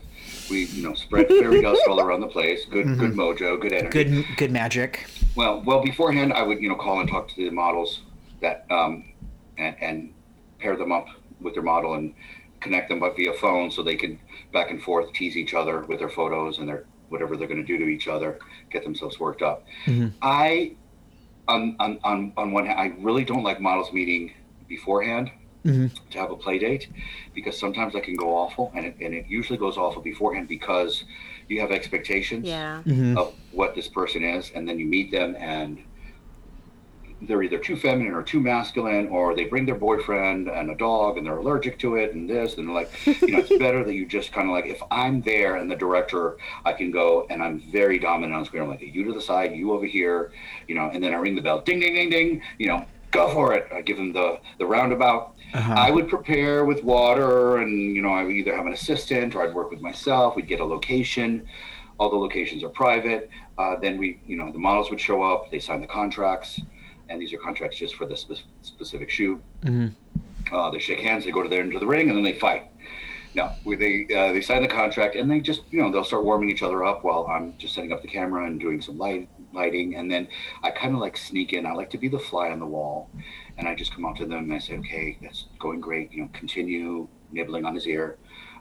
We, 0.48 0.64
you 0.66 0.82
know, 0.82 0.94
spread 0.94 1.28
fairy 1.28 1.60
dust 1.60 1.82
all 1.88 2.00
around 2.00 2.20
the 2.20 2.28
place. 2.28 2.64
Good, 2.64 2.98
good 2.98 3.12
mojo, 3.12 3.60
good 3.60 3.74
energy. 3.74 4.04
Good 4.04 4.24
good 4.38 4.52
magic. 4.52 5.06
Well, 5.34 5.62
well, 5.66 5.82
beforehand, 5.82 6.32
I 6.32 6.42
would, 6.42 6.62
you 6.62 6.70
know, 6.70 6.76
call 6.76 7.00
and 7.00 7.08
talk 7.10 7.28
to 7.28 7.34
the 7.36 7.50
models 7.50 8.00
that, 8.40 8.64
um, 8.70 9.12
and, 9.58 9.76
and 9.82 10.14
pair 10.58 10.76
them 10.76 10.92
up 10.92 11.08
with 11.42 11.52
their 11.52 11.62
model 11.62 11.94
and 11.94 12.14
connect 12.60 12.88
them 12.88 13.02
up 13.02 13.16
via 13.16 13.32
phone 13.34 13.70
so 13.70 13.82
they 13.82 13.96
can 13.96 14.18
back 14.52 14.70
and 14.70 14.82
forth 14.82 15.12
tease 15.12 15.36
each 15.36 15.54
other 15.54 15.80
with 15.82 15.98
their 15.98 16.08
photos 16.08 16.58
and 16.58 16.68
their 16.68 16.84
whatever 17.08 17.36
they're 17.36 17.48
going 17.48 17.60
to 17.60 17.66
do 17.66 17.78
to 17.78 17.86
each 17.86 18.08
other, 18.08 18.38
get 18.70 18.82
themselves 18.82 19.20
worked 19.20 19.42
up. 19.42 19.64
Mm-hmm. 19.84 20.08
I, 20.22 20.74
on, 21.46 21.76
on, 21.78 22.00
on, 22.02 22.32
on 22.36 22.52
one 22.52 22.66
hand, 22.66 22.80
I 22.80 23.00
really 23.00 23.24
don't 23.24 23.44
like 23.44 23.60
models 23.60 23.92
meeting 23.92 24.32
beforehand 24.68 25.30
mm-hmm. 25.64 25.86
to 26.10 26.18
have 26.18 26.30
a 26.30 26.36
play 26.36 26.58
date 26.58 26.88
because 27.34 27.58
sometimes 27.58 27.92
that 27.92 28.02
can 28.02 28.16
go 28.16 28.36
awful 28.36 28.72
and 28.74 28.86
it, 28.86 28.96
and 29.00 29.14
it 29.14 29.26
usually 29.28 29.58
goes 29.58 29.76
awful 29.76 30.02
beforehand 30.02 30.48
because 30.48 31.04
you 31.48 31.60
have 31.60 31.70
expectations 31.70 32.46
Yeah. 32.46 32.82
Mm-hmm. 32.84 33.16
of 33.18 33.34
what 33.52 33.74
this 33.74 33.88
person 33.88 34.24
is 34.24 34.50
and 34.54 34.68
then 34.68 34.78
you 34.78 34.86
meet 34.86 35.10
them 35.10 35.36
and 35.38 35.78
they're 37.26 37.42
either 37.42 37.58
too 37.58 37.76
feminine 37.76 38.12
or 38.12 38.22
too 38.22 38.40
masculine 38.40 39.08
or 39.08 39.34
they 39.34 39.44
bring 39.44 39.66
their 39.66 39.74
boyfriend 39.74 40.48
and 40.48 40.70
a 40.70 40.74
dog 40.74 41.16
and 41.16 41.26
they're 41.26 41.38
allergic 41.38 41.78
to 41.78 41.96
it 41.96 42.14
and 42.14 42.28
this 42.28 42.56
and 42.56 42.72
like 42.72 42.90
you 43.06 43.32
know 43.32 43.38
it's 43.38 43.56
better 43.58 43.84
that 43.84 43.94
you 43.94 44.06
just 44.06 44.32
kind 44.32 44.48
of 44.48 44.52
like 44.52 44.66
if 44.66 44.82
i'm 44.90 45.20
there 45.22 45.56
and 45.56 45.70
the 45.70 45.76
director 45.76 46.36
i 46.64 46.72
can 46.72 46.90
go 46.90 47.26
and 47.30 47.42
i'm 47.42 47.60
very 47.60 47.98
dominant 47.98 48.34
on 48.34 48.44
screen 48.44 48.62
i'm 48.62 48.68
like 48.68 48.80
you 48.80 49.04
to 49.04 49.12
the 49.12 49.20
side 49.20 49.54
you 49.54 49.72
over 49.72 49.86
here 49.86 50.32
you 50.68 50.74
know 50.74 50.90
and 50.92 51.02
then 51.02 51.12
i 51.12 51.16
ring 51.16 51.34
the 51.34 51.42
bell 51.42 51.60
ding 51.60 51.80
ding 51.80 51.94
ding 51.94 52.10
ding 52.10 52.42
you 52.58 52.66
know 52.66 52.84
go 53.10 53.28
for 53.32 53.54
it 53.54 53.66
i 53.72 53.80
give 53.80 53.96
them 53.96 54.12
the 54.12 54.38
the 54.58 54.66
roundabout 54.66 55.32
I 55.54 55.90
would 55.90 56.08
prepare 56.08 56.64
with 56.64 56.82
water, 56.84 57.58
and 57.58 57.94
you 57.94 58.02
know, 58.02 58.10
I 58.10 58.24
would 58.24 58.34
either 58.34 58.54
have 58.54 58.66
an 58.66 58.72
assistant 58.72 59.34
or 59.34 59.42
I'd 59.42 59.54
work 59.54 59.70
with 59.70 59.80
myself. 59.80 60.36
We'd 60.36 60.48
get 60.48 60.60
a 60.60 60.64
location. 60.64 61.46
All 61.98 62.10
the 62.10 62.16
locations 62.16 62.62
are 62.62 62.68
private. 62.68 63.30
Uh, 63.56 63.76
then 63.76 63.96
we, 63.96 64.20
you 64.26 64.36
know, 64.36 64.52
the 64.52 64.58
models 64.58 64.90
would 64.90 65.00
show 65.00 65.22
up. 65.22 65.50
They 65.50 65.60
sign 65.60 65.80
the 65.80 65.86
contracts, 65.86 66.60
and 67.08 67.20
these 67.20 67.32
are 67.32 67.38
contracts 67.38 67.76
just 67.76 67.94
for 67.94 68.06
the 68.06 68.16
spe- 68.16 68.44
specific 68.62 69.10
shoot. 69.10 69.40
Uh, 70.52 70.70
they 70.70 70.78
shake 70.78 71.00
hands. 71.00 71.24
They 71.24 71.30
go 71.32 71.42
to 71.42 71.48
there 71.48 71.62
into 71.62 71.78
the 71.78 71.86
ring, 71.86 72.08
and 72.08 72.16
then 72.16 72.24
they 72.24 72.38
fight. 72.38 72.70
No, 73.34 73.52
we, 73.64 73.76
they 73.76 74.06
uh, 74.14 74.32
they 74.32 74.40
sign 74.40 74.62
the 74.62 74.68
contract, 74.68 75.14
and 75.14 75.30
they 75.30 75.40
just, 75.40 75.62
you 75.70 75.82
know, 75.82 75.90
they'll 75.92 76.04
start 76.04 76.24
warming 76.24 76.48
each 76.48 76.62
other 76.62 76.84
up 76.84 77.04
while 77.04 77.26
I'm 77.28 77.54
just 77.58 77.74
setting 77.74 77.92
up 77.92 78.00
the 78.00 78.08
camera 78.08 78.46
and 78.46 78.58
doing 78.58 78.80
some 78.80 78.96
light 78.96 79.28
lighting, 79.52 79.96
and 79.96 80.10
then 80.10 80.28
I 80.62 80.70
kind 80.70 80.94
of 80.94 81.00
like 81.00 81.16
sneak 81.16 81.52
in. 81.52 81.66
I 81.66 81.72
like 81.72 81.90
to 81.90 81.98
be 81.98 82.08
the 82.08 82.18
fly 82.18 82.50
on 82.50 82.60
the 82.60 82.66
wall, 82.66 83.10
and 83.58 83.68
I 83.68 83.74
just 83.74 83.92
come 83.92 84.04
up 84.06 84.16
to 84.16 84.26
them 84.26 84.44
and 84.44 84.54
I 84.54 84.58
say, 84.58 84.78
okay, 84.78 85.18
that's 85.20 85.46
going 85.58 85.80
great. 85.80 86.12
You 86.12 86.22
know, 86.22 86.30
continue 86.32 87.08
nibbling 87.32 87.64
on 87.64 87.74
his 87.74 87.86
ear. 87.86 88.16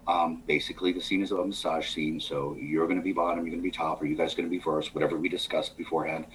Um, 0.07 0.43
basically, 0.45 0.91
the 0.91 1.01
scene 1.01 1.23
is 1.23 1.31
a 1.31 1.35
massage 1.43 1.89
scene, 1.89 2.19
so 2.19 2.55
you're 2.59 2.85
going 2.85 2.99
to 2.99 3.03
be 3.03 3.11
bottom, 3.11 3.39
you're 3.39 3.51
going 3.51 3.61
to 3.61 3.63
be 3.63 3.71
top, 3.71 4.01
or 4.01 4.05
you 4.05 4.15
guys 4.15 4.35
going 4.35 4.47
to 4.47 4.51
be 4.51 4.59
first, 4.59 4.93
whatever 4.93 5.17
we 5.17 5.29
discussed 5.29 5.77
beforehand. 5.77 6.25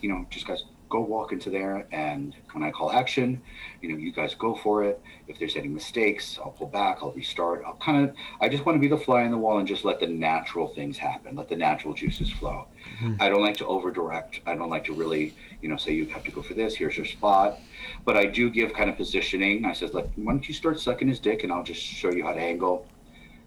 You 0.00 0.08
know, 0.08 0.26
just 0.30 0.46
guys 0.46 0.62
go 0.88 1.00
walk 1.00 1.32
into 1.32 1.50
there, 1.50 1.86
and 1.92 2.34
when 2.52 2.62
I 2.62 2.70
call 2.70 2.90
action, 2.90 3.40
you 3.82 3.90
know, 3.90 3.96
you 3.96 4.12
guys 4.12 4.34
go 4.34 4.54
for 4.54 4.84
it. 4.84 5.00
If 5.26 5.38
there's 5.38 5.56
any 5.56 5.68
mistakes, 5.68 6.38
I'll 6.42 6.50
pull 6.50 6.68
back, 6.68 6.98
I'll 7.02 7.12
restart. 7.12 7.62
I'll 7.66 7.76
kind 7.76 8.08
of, 8.08 8.16
I 8.40 8.48
just 8.48 8.64
want 8.64 8.76
to 8.76 8.80
be 8.80 8.88
the 8.88 8.96
fly 8.96 9.24
on 9.24 9.30
the 9.30 9.38
wall 9.38 9.58
and 9.58 9.68
just 9.68 9.84
let 9.84 10.00
the 10.00 10.06
natural 10.06 10.68
things 10.68 10.96
happen, 10.96 11.36
let 11.36 11.48
the 11.48 11.56
natural 11.56 11.94
juices 11.94 12.30
flow. 12.30 12.66
Mm-hmm. 13.02 13.16
I 13.20 13.28
don't 13.28 13.42
like 13.42 13.56
to 13.58 13.66
over 13.66 13.90
direct. 13.90 14.40
I 14.46 14.54
don't 14.54 14.70
like 14.70 14.84
to 14.84 14.94
really, 14.94 15.34
you 15.60 15.68
know, 15.68 15.76
say 15.76 15.92
you 15.92 16.06
have 16.06 16.24
to 16.24 16.30
go 16.30 16.42
for 16.42 16.54
this. 16.54 16.74
Here's 16.74 16.96
your 16.96 17.06
spot. 17.06 17.58
But 18.04 18.16
I 18.16 18.26
do 18.26 18.50
give 18.50 18.72
kind 18.72 18.90
of 18.90 18.96
positioning. 18.96 19.64
I 19.64 19.72
says, 19.72 19.94
like, 19.94 20.08
why 20.16 20.32
don't 20.32 20.48
you 20.48 20.54
start 20.54 20.80
sucking 20.80 21.08
his 21.08 21.20
dick, 21.20 21.44
and 21.44 21.52
I'll 21.52 21.62
just 21.62 21.82
show 21.82 22.10
you 22.12 22.24
how 22.24 22.32
to 22.32 22.40
angle. 22.40 22.86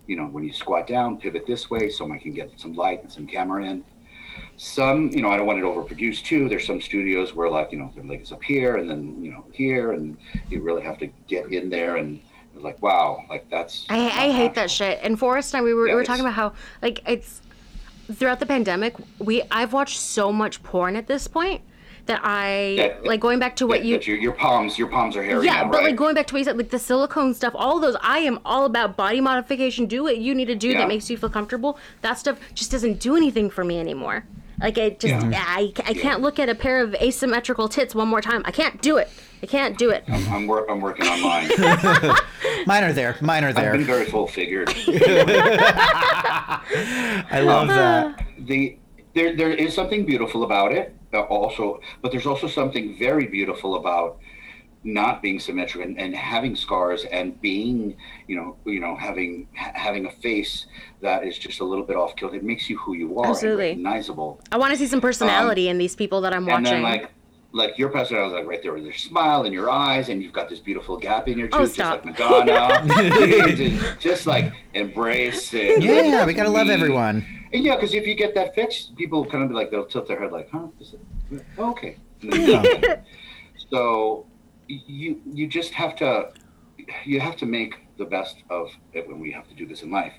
You 0.08 0.16
know, 0.16 0.26
when 0.26 0.44
you 0.44 0.54
squat 0.54 0.88
down, 0.88 1.18
pivot 1.18 1.46
this 1.46 1.70
way, 1.70 1.90
so 1.90 2.12
I 2.12 2.18
can 2.18 2.34
get 2.34 2.52
some 2.58 2.74
light 2.74 3.02
and 3.04 3.12
some 3.12 3.28
camera 3.28 3.66
in. 3.66 3.84
Some, 4.66 5.10
you 5.10 5.24
know, 5.24 5.32
I 5.32 5.38
don't 5.38 5.48
want 5.48 5.58
it 5.58 5.64
overproduced 5.64 6.24
too. 6.24 6.48
There's 6.48 6.68
some 6.68 6.80
studios 6.80 7.34
where, 7.34 7.50
like, 7.50 7.72
you 7.72 7.80
know, 7.80 7.92
their 7.96 8.04
leg 8.04 8.22
is 8.22 8.32
up 8.32 8.44
here 8.44 8.78
and 8.78 8.88
then, 8.88 9.20
you 9.20 9.32
know, 9.32 9.44
here, 9.52 9.94
and 9.94 10.16
you 10.52 10.62
really 10.62 10.84
have 10.84 11.00
to 11.00 11.08
get 11.28 11.52
in 11.52 11.72
there 11.72 11.96
and 11.96 12.22
like, 12.54 12.80
wow, 12.80 13.26
like 13.28 13.50
that's. 13.50 13.88
I, 13.90 13.98
I 13.98 14.32
hate 14.32 14.54
that 14.54 14.70
shit. 14.70 15.00
And 15.02 15.18
Forrest 15.18 15.56
and 15.56 15.62
I, 15.62 15.64
we 15.64 15.74
were, 15.74 15.88
Yeah, 15.88 15.94
we 15.94 15.96
were 15.96 16.04
talking 16.04 16.22
about 16.24 16.36
how 16.36 16.54
like 16.84 17.02
it's 17.10 17.42
throughout 18.14 18.40
the 18.40 18.46
pandemic. 18.46 18.94
We 19.18 19.42
I've 19.50 19.74
watched 19.74 19.98
so 19.98 20.32
much 20.32 20.62
porn 20.62 20.96
at 20.96 21.08
this 21.08 21.28
point 21.28 21.62
that 22.06 22.22
I 22.24 22.76
Yeah, 22.78 22.98
like 23.04 23.20
going 23.20 23.40
back 23.40 23.56
to 23.56 23.66
what 23.68 23.84
Yeah, 23.84 23.96
you. 23.98 24.14
your, 24.14 24.18
your 24.18 24.34
palms, 24.34 24.78
your 24.78 24.90
palms 24.90 25.18
are 25.18 25.24
hairy 25.24 25.44
Yeah, 25.44 25.64
now, 25.64 25.72
but 25.72 25.78
right? 25.78 25.86
like 25.88 25.96
going 25.96 26.14
back 26.14 26.28
to 26.28 26.36
what 26.36 26.40
you 26.40 26.46
said, 26.46 26.58
like 26.60 26.70
the 26.70 26.78
silicone 26.78 27.34
stuff, 27.34 27.54
all 27.56 27.80
those, 27.80 27.96
I 28.04 28.20
am 28.20 28.40
all 28.46 28.66
about 28.66 28.96
body 28.96 29.22
modification. 29.22 29.88
Do 29.88 30.04
what 30.04 30.20
you 30.20 30.36
need 30.36 30.46
to 30.46 30.56
do 30.56 30.68
Yeah. 30.68 30.78
that 30.82 30.88
makes 30.88 31.10
you 31.10 31.18
feel 31.18 31.32
comfortable. 31.32 31.80
That 32.02 32.20
stuff 32.20 32.38
just 32.54 32.70
doesn't 32.70 33.00
do 33.00 33.16
anything 33.16 33.50
for 33.50 33.64
me 33.64 33.80
anymore. 33.80 34.24
Like 34.62 34.78
I 34.78 34.92
just, 34.92 35.26
Yeah. 35.26 35.44
I, 35.48 35.74
I 35.86 35.94
can't 35.94 36.22
look 36.22 36.38
at 36.40 36.48
a 36.50 36.56
pair 36.56 36.82
of 36.84 36.94
asymmetrical 36.96 37.68
tits 37.68 37.96
one 37.96 38.08
more 38.08 38.22
time. 38.22 38.44
I 38.46 38.52
can't 38.52 38.82
do 38.82 38.98
it. 38.98 39.10
I 39.44 39.48
can't 39.48 39.78
do 39.78 39.90
it. 39.90 40.04
I'm, 40.08 40.28
I'm, 40.32 40.48
wor- 40.48 40.70
I'm 40.70 40.80
working 40.82 41.08
on 41.08 41.22
mine. 41.22 41.50
Mine 42.68 42.84
are 42.84 42.94
there. 42.94 43.16
Mine 43.22 43.44
are 43.44 43.52
there. 43.54 43.72
I've 43.72 43.78
been 43.80 43.88
there. 43.88 43.96
very 43.98 44.06
full 44.10 44.28
figured. 44.28 44.70
I 47.32 47.42
love 47.44 47.68
that. 47.70 48.24
the 48.40 48.78
there 49.16 49.36
there 49.36 49.52
is 49.52 49.74
something 49.74 50.06
beautiful 50.06 50.44
about 50.44 50.72
it 50.72 50.96
uh, 51.14 51.22
also 51.22 51.82
but 52.02 52.12
there's 52.12 52.26
also 52.26 52.48
something 52.48 52.96
very 52.98 53.26
beautiful 53.28 53.76
about 53.76 54.20
not 54.84 55.22
being 55.22 55.40
symmetric 55.40 55.86
and, 55.86 56.00
and 56.00 56.16
having 56.16 56.56
scars 56.56 57.06
and 57.12 57.40
being 57.40 57.96
you 58.28 58.36
know 58.36 58.56
you 58.66 58.80
know 58.80 58.96
having 58.96 59.48
ha- 59.56 59.72
having 59.76 60.08
a 60.08 60.12
face 60.12 60.66
that 61.02 61.24
is 61.24 61.38
just 61.38 61.60
a 61.60 61.64
little 61.64 61.86
bit 61.86 61.96
off 61.96 62.16
kilter 62.16 62.36
it 62.38 62.44
makes 62.44 62.68
you 62.70 62.78
who 62.80 62.94
you 62.96 63.20
are 63.20 63.28
Absolutely. 63.30 63.68
recognizable 63.70 64.42
I 64.52 64.58
want 64.58 64.72
to 64.72 64.78
see 64.78 64.88
some 64.88 65.00
personality 65.00 65.70
in 65.70 65.78
these 65.78 65.96
people 65.96 66.22
that 66.22 66.34
I'm 66.34 66.44
Um, 66.44 66.50
and 66.56 66.66
watching. 66.66 66.82
then 66.82 66.84
like 66.84 67.12
like 67.54 67.78
your 67.78 67.90
personality 67.90 68.34
like 68.34 68.48
right 68.48 68.64
there 68.64 68.74
with 68.74 68.84
your 68.84 68.94
smile 68.94 69.44
and 69.44 69.54
your 69.54 69.70
eyes 69.70 70.10
and 70.10 70.24
you've 70.24 70.34
got 70.34 70.50
this 70.50 70.60
beautiful 70.60 70.98
gap 70.98 71.28
in 71.28 71.38
your 71.38 71.50
Oh, 71.52 71.60
tooth 71.66 71.76
just 71.76 71.92
like 71.92 72.06
madonna 72.06 72.88
just, 73.56 74.00
just 74.00 74.26
like 74.26 74.52
embrace 74.74 75.54
it 75.54 75.84
Yeah, 75.84 76.26
we 76.26 76.34
gotta 76.34 76.50
love 76.50 76.70
everyone. 76.70 77.24
and 77.54 77.64
yeah, 77.64 77.76
because 77.76 77.94
if 77.94 78.08
you 78.08 78.16
get 78.16 78.34
that 78.36 78.56
fixed, 78.56 78.96
people 78.96 79.26
kind 79.26 79.44
of 79.44 79.50
be 79.50 79.56
like 79.56 79.70
they'll 79.70 79.86
tilt 79.86 80.08
their 80.08 80.18
head 80.20 80.32
like, 80.32 80.50
"Huh? 80.50 80.68
Is 80.80 80.94
it, 80.96 81.44
okay." 81.60 81.98
And 82.22 82.32
then- 82.32 83.04
so 83.70 84.26
you 84.88 85.22
you 85.26 85.48
just 85.48 85.74
have 85.74 85.96
to 85.98 86.32
you 87.06 87.20
have 87.20 87.36
to 87.38 87.46
make 87.46 87.76
the 87.98 88.06
best 88.06 88.44
of 88.50 88.72
it 88.94 89.08
when 89.08 89.20
we 89.20 89.32
have 89.32 89.48
to 89.48 89.54
do 89.54 89.66
this 89.66 89.84
in 89.84 89.92
life, 89.92 90.14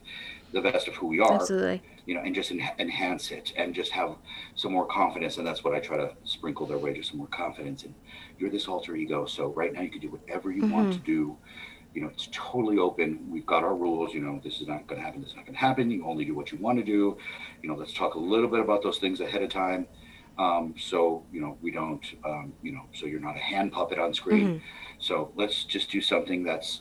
the 0.53 0.61
best 0.61 0.86
of 0.88 0.94
who 0.94 1.07
we 1.07 1.20
are, 1.20 1.34
Absolutely. 1.34 1.82
you 2.07 2.14
know, 2.14 2.20
and 2.20 2.34
just 2.34 2.50
en- 2.50 2.70
enhance 2.78 3.30
it 3.30 3.53
and 3.57 3.74
just 3.74 3.90
have 3.90 4.14
some 4.55 4.72
more 4.72 4.86
confidence. 4.86 5.38
And 5.38 5.46
that's 5.46 5.64
what 5.64 5.74
I 5.74 5.80
try 5.80 5.96
to 5.96 6.12
sprinkle 6.24 6.66
their 6.66 6.78
way, 6.78 6.94
just 6.94 7.11
some 7.11 7.18
more 7.18 7.28
confidence. 7.28 7.82
And 7.84 7.94
you're 8.38 8.50
this 8.50 8.68
alter 8.68 8.94
ego, 8.94 9.26
so 9.26 9.48
right 9.48 9.72
now 9.72 9.80
you 9.80 9.90
can 9.90 10.00
do 10.00 10.11
whatever 10.11 10.53
you 10.53 10.66
want 10.66 10.90
mm-hmm. 10.90 10.98
to 10.98 11.05
do. 11.05 11.36
You 11.94 12.03
know, 12.03 12.09
it's 12.09 12.28
totally 12.32 12.78
open. 12.78 13.26
We've 13.28 13.44
got 13.44 13.64
our 13.64 13.74
rules. 13.74 14.14
You 14.14 14.20
know, 14.20 14.40
this 14.42 14.61
is 14.61 14.68
not 14.68 14.86
going 14.86 15.00
to 15.00 15.05
happen. 15.05 15.20
This 15.20 15.30
is 15.30 15.36
not 15.36 15.44
going 15.44 15.55
to 15.55 15.61
happen. 15.61 15.90
You 15.90 16.07
only 16.07 16.24
do 16.24 16.34
what 16.34 16.50
you 16.50 16.59
want 16.59 16.78
to 16.78 16.84
do. 16.84 17.18
You 17.62 17.68
know, 17.68 17.74
let's 17.74 17.92
talk 17.92 18.14
a 18.14 18.18
little 18.18 18.48
bit 18.48 18.61
about 18.61 18.82
those 18.82 18.98
things 18.98 19.20
ahead 19.20 19.42
of 19.42 19.50
time. 19.50 19.86
Um, 20.38 20.74
so 20.78 21.22
you 21.32 21.40
know, 21.40 21.56
we 21.60 21.70
don't. 21.70 22.04
Um, 22.24 22.52
you 22.62 22.72
know, 22.72 22.82
so 22.92 23.06
you're 23.06 23.20
not 23.20 23.36
a 23.36 23.40
hand 23.40 23.72
puppet 23.72 23.98
on 23.98 24.14
screen. 24.14 24.62
So 24.98 25.32
let's 25.36 25.64
just 25.64 25.90
do 25.90 26.00
something 26.00 26.44
that's 26.44 26.80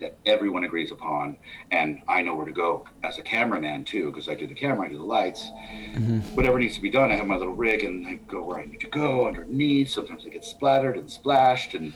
that 0.00 0.18
everyone 0.26 0.64
agrees 0.64 0.90
upon, 0.90 1.36
and 1.70 2.02
I 2.08 2.22
know 2.22 2.34
where 2.34 2.44
to 2.44 2.52
go 2.52 2.84
as 3.04 3.18
a 3.18 3.22
cameraman 3.22 3.84
too, 3.84 4.10
because 4.10 4.28
I 4.28 4.34
do 4.34 4.48
the 4.48 4.54
camera, 4.54 4.86
I 4.86 4.90
do 4.90 4.98
the 4.98 5.04
lights, 5.04 5.48
mm-hmm. 5.94 6.18
whatever 6.34 6.58
needs 6.58 6.74
to 6.74 6.82
be 6.82 6.90
done. 6.90 7.12
I 7.12 7.16
have 7.16 7.26
my 7.26 7.36
little 7.36 7.54
rig, 7.54 7.84
and 7.84 8.06
I 8.06 8.14
go 8.26 8.42
where 8.42 8.58
I 8.58 8.64
need 8.64 8.80
to 8.80 8.88
go 8.88 9.28
underneath. 9.28 9.90
Sometimes 9.90 10.26
I 10.26 10.30
get 10.30 10.44
splattered 10.44 10.96
and 10.96 11.08
splashed 11.08 11.74
and 11.74 11.92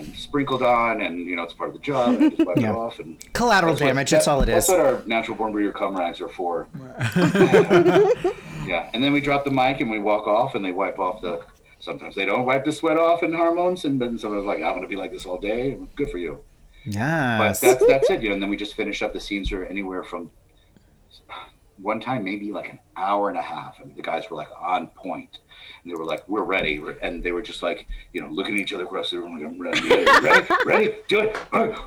and 0.00 0.14
sprinkled 0.16 0.62
on, 0.62 1.00
and 1.00 1.26
you 1.26 1.36
know 1.36 1.42
it's 1.42 1.54
part 1.54 1.68
of 1.70 1.74
the 1.74 1.80
job. 1.80 2.14
And 2.14 2.24
I 2.24 2.28
just 2.30 2.46
wipe 2.46 2.56
Yeah. 2.60 2.70
it 2.70 2.76
off 2.76 2.98
and 2.98 3.32
Collateral 3.32 3.72
that's 3.74 3.80
what- 3.82 3.86
damage, 3.88 4.10
that's 4.10 4.28
all 4.28 4.40
it 4.42 4.46
That's 4.46 4.66
is. 4.68 4.72
what 4.72 4.80
our 4.80 5.02
natural 5.06 5.36
born 5.36 5.52
breeder 5.52 5.72
cum 5.72 5.96
rags 5.96 6.20
are 6.20 6.28
for. 6.28 6.68
yeah, 8.66 8.90
and 8.92 9.02
then 9.02 9.12
we 9.12 9.20
drop 9.20 9.44
the 9.44 9.50
mic 9.50 9.80
and 9.80 9.90
we 9.90 9.98
walk 9.98 10.26
off, 10.26 10.54
and 10.54 10.64
they 10.64 10.72
wipe 10.72 10.98
off 10.98 11.20
the. 11.22 11.40
Sometimes 11.78 12.14
they 12.14 12.26
don't 12.26 12.44
wipe 12.44 12.66
the 12.66 12.72
sweat 12.72 12.98
off 12.98 13.22
and 13.22 13.34
hormones, 13.34 13.84
and 13.86 13.98
then 14.00 14.18
sometimes 14.18 14.44
like 14.44 14.58
I'm 14.62 14.74
gonna 14.74 14.86
be 14.86 14.96
like 14.96 15.12
this 15.12 15.24
all 15.24 15.38
day. 15.38 15.78
Good 15.96 16.10
for 16.10 16.18
you. 16.18 16.40
Yeah. 16.84 17.38
But 17.38 17.58
that's 17.60 17.86
that's 17.86 18.10
it, 18.10 18.22
you 18.22 18.28
know. 18.28 18.34
And 18.34 18.42
then 18.42 18.50
we 18.50 18.56
just 18.56 18.74
finish 18.74 19.00
up. 19.02 19.12
The 19.14 19.20
scenes 19.20 19.50
are 19.52 19.64
anywhere 19.64 20.02
from 20.04 20.30
one 21.80 21.98
time 22.00 22.22
maybe 22.24 22.52
like 22.52 22.68
an 22.68 22.78
hour 22.96 23.30
and 23.30 23.38
a 23.38 23.42
half, 23.42 23.80
and 23.82 23.96
the 23.96 24.02
guys 24.02 24.28
were 24.30 24.36
like 24.36 24.48
on 24.60 24.88
point, 24.88 25.38
and 25.82 25.90
they 25.92 25.96
were 25.96 26.04
like, 26.04 26.28
"We're 26.28 26.42
ready," 26.44 26.80
and 27.02 27.22
they 27.22 27.32
were 27.32 27.42
just 27.42 27.62
like, 27.62 27.86
you 28.12 28.20
know, 28.20 28.28
looking 28.28 28.54
at 28.54 28.60
each 28.60 28.72
other 28.72 28.84
across 28.84 29.10
the 29.10 29.18
room, 29.18 29.34
like, 29.34 29.44
"I'm 29.44 29.60
ready, 29.60 29.80
ready, 30.26 30.46
ready, 30.66 30.94
do 31.08 31.20
it," 31.20 31.36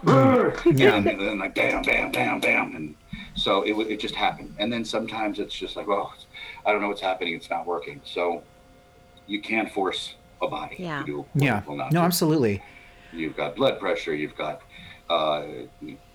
yeah. 0.06 0.96
and 0.96 1.06
then 1.06 1.40
like, 1.40 1.56
bam, 1.56 1.82
bam, 1.84 2.12
bam, 2.12 2.40
bam, 2.40 2.76
and 2.76 2.96
so 3.36 3.62
it 3.64 3.74
it 3.92 4.00
just 4.00 4.16
happened. 4.16 4.56
And 4.60 4.72
then 4.72 4.84
sometimes 4.86 5.40
it's 5.40 5.54
just 5.56 5.76
like, 5.76 5.88
"Oh, 5.88 6.12
I 6.66 6.72
don't 6.72 6.82
know 6.82 6.88
what's 6.88 7.02
happening. 7.02 7.34
It's 7.36 7.50
not 7.50 7.66
working." 7.66 8.02
So 8.04 8.44
you 9.28 9.42
can't 9.42 9.72
force 9.72 10.16
a 10.42 10.48
body 10.48 10.76
Yeah. 10.80 11.00
to 11.00 11.06
do 11.06 11.18
what 11.20 11.28
yeah. 11.36 11.64
Will 11.66 11.78
not 11.78 11.92
No, 11.94 12.02
do 12.02 12.06
absolutely. 12.06 12.62
you've 13.14 13.38
got 13.38 13.56
blood 13.56 13.80
pressure, 13.80 14.14
you've 14.14 14.36
got 14.36 14.62
uh, 15.10 15.44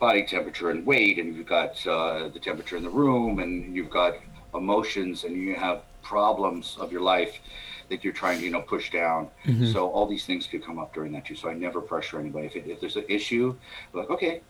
body 0.01 0.25
temperature 0.25 0.71
and 0.71 0.85
weight, 0.85 1.19
and 1.19 1.35
you've 1.37 1.47
got 1.47 1.87
uh, 1.87 2.29
the 2.29 2.39
temperature 2.41 2.77
in 2.77 2.83
the 2.83 2.91
room, 2.91 3.39
and 3.39 3.75
you've 3.77 3.91
got 3.91 4.15
emotions, 4.55 5.25
and 5.25 5.37
you 5.37 5.55
have 5.55 5.83
problems 6.03 6.77
of 6.81 6.91
your 6.91 7.03
life 7.03 7.39
that 7.89 8.05
you're 8.05 8.13
trying 8.13 8.39
to 8.39 8.45
you 8.45 8.51
know 8.51 8.61
push 8.61 8.91
down. 8.91 9.29
So 9.73 9.89
all 9.91 10.07
these 10.07 10.27
things 10.27 10.47
could 10.47 10.65
come 10.65 10.79
up 10.79 10.95
during 10.95 11.13
that 11.13 11.25
too. 11.25 11.35
So 11.35 11.49
I 11.49 11.55
never 11.55 11.81
pressure 11.81 12.19
anybody. 12.19 12.47
If, 12.47 12.57
it, 12.57 12.67
if 12.67 12.81
there's 12.81 12.97
an 12.97 13.05
issue, 13.09 13.55
like 13.93 14.11
okay, 14.11 14.43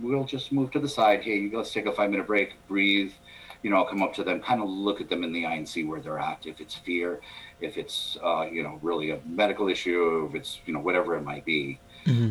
we'll 0.00 0.24
just 0.24 0.52
move 0.52 0.70
to 0.72 0.78
the 0.80 0.88
side. 0.88 1.22
Hey, 1.22 1.50
let's 1.52 1.72
take 1.72 1.86
a 1.86 1.92
five 1.92 2.10
minute 2.10 2.26
break, 2.26 2.54
breathe. 2.68 3.12
You 3.62 3.70
know, 3.70 3.76
I'll 3.76 3.86
come 3.86 4.02
up 4.02 4.12
to 4.14 4.24
them, 4.24 4.40
kind 4.40 4.60
of 4.60 4.68
look 4.68 5.00
at 5.00 5.08
them 5.08 5.22
in 5.22 5.32
the 5.32 5.46
eye 5.46 5.54
and 5.54 5.68
see 5.68 5.84
where 5.84 6.00
they're 6.00 6.18
at. 6.18 6.46
If 6.46 6.60
it's 6.60 6.74
fear, 6.74 7.20
if 7.60 7.76
it's 7.76 8.18
uh, 8.22 8.48
you 8.50 8.62
know 8.62 8.78
really 8.82 9.10
a 9.10 9.20
medical 9.24 9.68
issue, 9.68 10.26
if 10.28 10.34
it's 10.34 10.60
you 10.66 10.72
know 10.72 10.80
whatever 10.80 11.16
it 11.16 11.22
might 11.22 11.44
be 11.44 11.78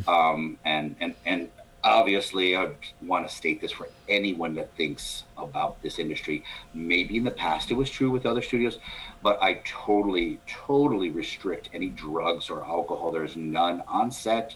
um, 0.07 0.57
and 0.65 0.95
and 0.99 1.15
and 1.25 1.49
obviously 1.84 2.55
I 2.55 2.71
want 3.01 3.27
to 3.27 3.34
state 3.34 3.61
this 3.61 3.71
for 3.71 3.88
anyone 4.07 4.55
that 4.55 4.75
thinks 4.75 5.23
about 5.38 5.82
this 5.82 5.99
industry. 5.99 6.43
Maybe 6.73 7.17
in 7.17 7.23
the 7.23 7.32
past 7.32 7.71
it 7.71 7.75
was 7.75 7.89
true 7.89 8.11
with 8.11 8.25
other 8.25 8.41
studios, 8.41 8.79
but 9.23 9.41
I 9.41 9.61
totally 9.65 10.39
totally 10.47 11.09
restrict 11.09 11.69
any 11.73 11.89
drugs 11.89 12.49
or 12.49 12.63
alcohol. 12.63 13.11
There's 13.11 13.36
none 13.36 13.84
on 13.88 14.11
set. 14.11 14.55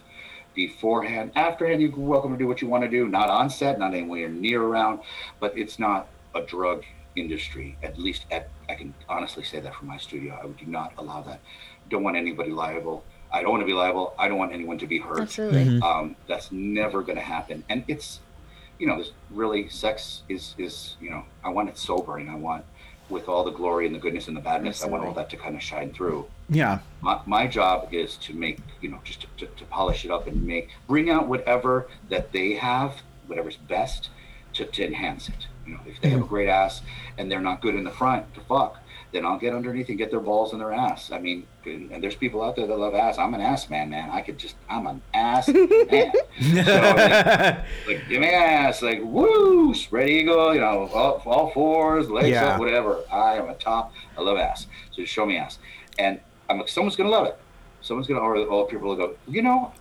Beforehand, 0.54 1.32
afterhand, 1.36 1.82
you're 1.82 1.92
welcome 1.98 2.32
to 2.32 2.38
do 2.38 2.48
what 2.48 2.62
you 2.62 2.70
want 2.70 2.84
to 2.86 2.90
do. 2.90 3.10
Not 3.10 3.30
on 3.30 3.50
set, 3.50 3.78
not 3.78 3.94
anywhere 3.94 4.30
near 4.30 4.62
around, 4.62 5.02
but 5.42 5.58
it's 5.58 5.80
not 5.80 6.08
a 6.34 6.42
drug 6.42 6.86
industry. 7.18 7.78
At 7.84 8.00
least, 8.00 8.26
at, 8.32 8.50
I 8.70 8.76
can 8.76 8.94
honestly 9.10 9.44
say 9.44 9.60
that 9.60 9.76
for 9.76 9.84
my 9.84 9.98
studio. 9.98 10.40
I 10.42 10.48
do 10.48 10.66
not 10.66 10.94
allow 10.98 11.22
that. 11.24 11.42
Don't 11.90 12.04
want 12.04 12.16
anybody 12.16 12.52
liable. 12.52 13.04
I 13.36 13.42
don't 13.42 13.52
want 13.52 13.62
to 13.62 13.68
be 13.68 13.74
liable. 13.74 14.16
I 14.18 14.30
don't 14.30 14.38
want 14.38 14.54
anyone 14.54 14.78
to 14.78 14.88
be 14.88 14.98
hurt. 14.98 15.20
Absolutely. 15.20 15.82
Um, 15.82 16.16
that's 16.26 16.54
never 16.54 17.02
going 17.02 17.18
to 17.18 17.24
happen. 17.24 17.66
And 17.68 17.84
it's, 17.90 18.22
you 18.80 18.88
know, 18.88 18.98
this 18.98 19.12
really 19.30 19.68
sex 19.68 20.24
is 20.30 20.56
is 20.58 20.96
you 21.02 21.10
know 21.10 21.26
I 21.44 21.50
want 21.50 21.68
it 21.68 21.78
sober 21.78 22.18
and 22.18 22.30
I 22.30 22.36
want 22.36 22.64
with 23.10 23.28
all 23.28 23.44
the 23.44 23.52
glory 23.52 23.86
and 23.86 23.94
the 23.94 24.00
goodness 24.00 24.30
and 24.30 24.38
the 24.38 24.42
badness. 24.42 24.78
Absolutely. 24.78 24.96
I 24.96 24.98
want 24.98 25.10
all 25.10 25.22
that 25.22 25.30
to 25.32 25.38
kind 25.38 25.56
of 25.56 25.62
shine 25.62 25.92
through. 25.92 26.26
Yeah. 26.50 26.80
My, 27.02 27.20
my 27.26 27.46
job 27.46 27.90
is 27.92 28.16
to 28.18 28.34
make 28.34 28.60
you 28.80 28.90
know 28.90 29.02
just 29.04 29.22
to, 29.22 29.28
to, 29.40 29.48
to 29.48 29.66
polish 29.66 30.06
it 30.06 30.12
up 30.12 30.28
and 30.28 30.48
make 30.48 30.70
bring 30.88 31.10
out 31.10 31.28
whatever 31.28 31.88
that 32.10 32.32
they 32.32 32.54
have, 32.54 33.02
whatever's 33.28 33.58
best, 33.58 34.10
to, 34.54 34.66
to 34.66 34.86
enhance 34.86 35.28
it. 35.28 35.48
You 35.68 35.74
know, 35.74 35.82
if 35.86 36.00
they 36.00 36.10
have 36.10 36.22
a 36.22 36.26
great 36.26 36.48
ass 36.48 36.82
and 37.18 37.30
they're 37.30 37.42
not 37.42 37.62
good 37.62 37.76
in 37.76 37.84
the 37.84 37.92
front 37.92 38.34
to 38.36 38.40
fuck, 38.42 38.80
then 39.12 39.26
I'll 39.26 39.40
get 39.40 39.54
underneath 39.54 39.90
and 39.90 39.98
get 39.98 40.12
their 40.12 40.20
balls 40.20 40.54
in 40.54 40.60
their 40.60 40.74
ass. 40.74 41.12
I 41.12 41.20
mean, 41.20 41.46
and, 41.66 42.04
there's 42.04 42.16
people 42.16 42.44
out 42.44 42.56
there 42.56 42.68
that 42.68 42.78
love 42.78 42.94
ass. 42.96 43.18
I'm 43.18 43.34
an 43.34 43.42
ass 43.42 43.70
man, 43.70 43.90
man. 43.90 44.10
I 44.10 44.22
could 44.22 44.38
just, 44.38 44.56
I'm 44.70 44.88
an 44.88 45.02
ass 45.14 45.48
man. 45.48 46.12
so, 46.42 46.54
like, 46.54 47.58
like, 47.88 48.10
give 48.10 48.22
me 48.22 48.28
ass, 48.30 48.82
like, 48.82 49.02
woo, 49.04 49.74
spread 49.74 50.10
eagle, 50.10 50.54
you 50.54 50.60
know, 50.60 50.90
all, 50.94 51.22
all 51.26 51.52
fours, 51.52 52.10
legs 52.10 52.30
Yeah. 52.30 52.46
up, 52.50 52.60
whatever. 52.60 53.04
I 53.12 53.36
am 53.36 53.50
a 53.50 53.56
top. 53.56 53.94
I 54.18 54.22
love 54.22 54.38
ass. 54.38 54.68
So 54.92 55.02
just 55.02 55.14
show 55.14 55.26
me 55.26 55.38
ass. 55.38 55.60
And 55.98 56.20
I'm 56.50 56.58
like, 56.60 56.68
someone's 56.70 56.96
going 56.96 57.10
to 57.10 57.16
love 57.16 57.28
it. 57.28 57.38
Someone's 57.82 58.08
going 58.08 58.20
to, 58.20 58.26
or 58.26 58.38
all 58.48 58.66
people 58.66 58.90
will 58.90 58.96
go, 58.96 59.16
you 59.28 59.42
know, 59.42 59.72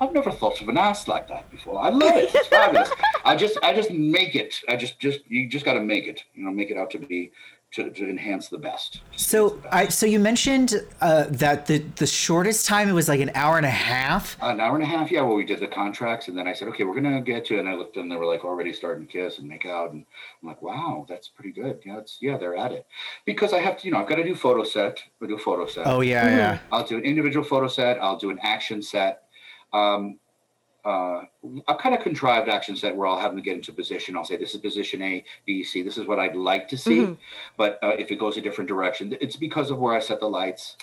I've 0.00 0.12
never 0.12 0.30
thought 0.30 0.60
of 0.60 0.68
an 0.68 0.76
ass 0.76 1.08
like 1.08 1.28
that 1.28 1.50
before. 1.50 1.80
I 1.80 1.88
love 1.88 2.16
it. 2.16 2.30
It's 2.34 2.48
fabulous. 2.48 2.90
I 3.24 3.36
just, 3.36 3.58
I 3.62 3.72
just 3.74 3.90
make 3.90 4.34
it. 4.34 4.60
I 4.68 4.76
just, 4.76 4.98
just, 4.98 5.20
you 5.28 5.48
just 5.48 5.64
got 5.64 5.74
to 5.74 5.80
make 5.80 6.06
it, 6.06 6.24
you 6.34 6.44
know, 6.44 6.50
make 6.50 6.70
it 6.70 6.76
out 6.76 6.90
to 6.90 6.98
be, 6.98 7.32
to, 7.74 7.90
to 7.90 8.08
enhance 8.08 8.48
the 8.48 8.58
best. 8.58 9.00
So 9.16 9.48
the 9.48 9.56
best. 9.56 9.74
I 9.74 9.88
so 9.88 10.06
you 10.06 10.18
mentioned 10.18 10.74
uh, 11.00 11.24
that 11.28 11.66
the 11.66 11.78
the 11.96 12.06
shortest 12.06 12.66
time 12.66 12.88
it 12.88 12.92
was 12.92 13.08
like 13.08 13.20
an 13.20 13.32
hour 13.34 13.56
and 13.56 13.66
a 13.66 13.70
half. 13.70 14.36
An 14.40 14.60
hour 14.60 14.74
and 14.74 14.84
a 14.84 14.86
half, 14.86 15.10
yeah. 15.10 15.22
Well, 15.22 15.36
we 15.36 15.44
did 15.44 15.60
the 15.60 15.66
contracts, 15.66 16.28
and 16.28 16.38
then 16.38 16.46
I 16.46 16.52
said, 16.52 16.68
"Okay, 16.68 16.84
we're 16.84 16.94
gonna 16.94 17.20
get 17.20 17.44
to." 17.46 17.56
it. 17.56 17.60
And 17.60 17.68
I 17.68 17.74
looked, 17.74 17.96
and 17.96 18.10
they 18.10 18.16
were 18.16 18.26
like 18.26 18.44
already 18.44 18.72
starting 18.72 19.06
to 19.06 19.12
kiss 19.12 19.38
and 19.38 19.48
make 19.48 19.66
out, 19.66 19.92
and 19.92 20.04
I'm 20.42 20.48
like, 20.48 20.62
"Wow, 20.62 21.06
that's 21.08 21.28
pretty 21.28 21.52
good." 21.52 21.80
Yeah, 21.84 21.98
it's 21.98 22.18
yeah, 22.20 22.36
they're 22.36 22.56
at 22.56 22.72
it 22.72 22.86
because 23.24 23.52
I 23.52 23.60
have 23.60 23.78
to, 23.78 23.86
you 23.86 23.92
know, 23.92 23.98
I've 23.98 24.08
got 24.08 24.16
to 24.16 24.24
do 24.24 24.34
photo 24.34 24.64
set. 24.64 25.00
We 25.20 25.26
do 25.26 25.34
a 25.34 25.38
photo 25.38 25.66
set. 25.66 25.86
Oh 25.86 26.00
yeah, 26.00 26.28
yeah. 26.28 26.58
I'll 26.70 26.86
do 26.86 26.96
an 26.96 27.04
individual 27.04 27.44
photo 27.44 27.68
set. 27.68 27.98
I'll 28.00 28.18
do 28.18 28.30
an 28.30 28.38
action 28.42 28.82
set. 28.82 29.22
Um, 29.72 30.18
uh, 30.84 31.22
a 31.68 31.74
kind 31.74 31.94
of 31.94 32.02
contrived 32.02 32.48
action 32.48 32.76
set 32.76 32.94
where 32.94 33.06
I'll 33.06 33.18
have 33.18 33.32
them 33.32 33.42
get 33.42 33.54
into 33.54 33.72
position. 33.72 34.16
I'll 34.16 34.24
say, 34.24 34.36
this 34.36 34.54
is 34.54 34.60
position 34.60 35.02
A, 35.02 35.24
B, 35.46 35.64
C. 35.64 35.82
This 35.82 35.96
is 35.96 36.06
what 36.06 36.18
I'd 36.18 36.36
like 36.36 36.68
to 36.68 36.76
see. 36.76 37.16
But 37.56 37.78
uh, 37.82 37.92
if 37.98 38.10
it 38.10 38.16
goes 38.16 38.36
a 38.36 38.40
different 38.40 38.68
direction, 38.68 39.16
it's 39.20 39.36
because 39.36 39.70
of 39.70 39.78
where 39.78 39.94
I 39.94 40.00
set 40.00 40.20
the 40.20 40.28
lights. 40.28 40.76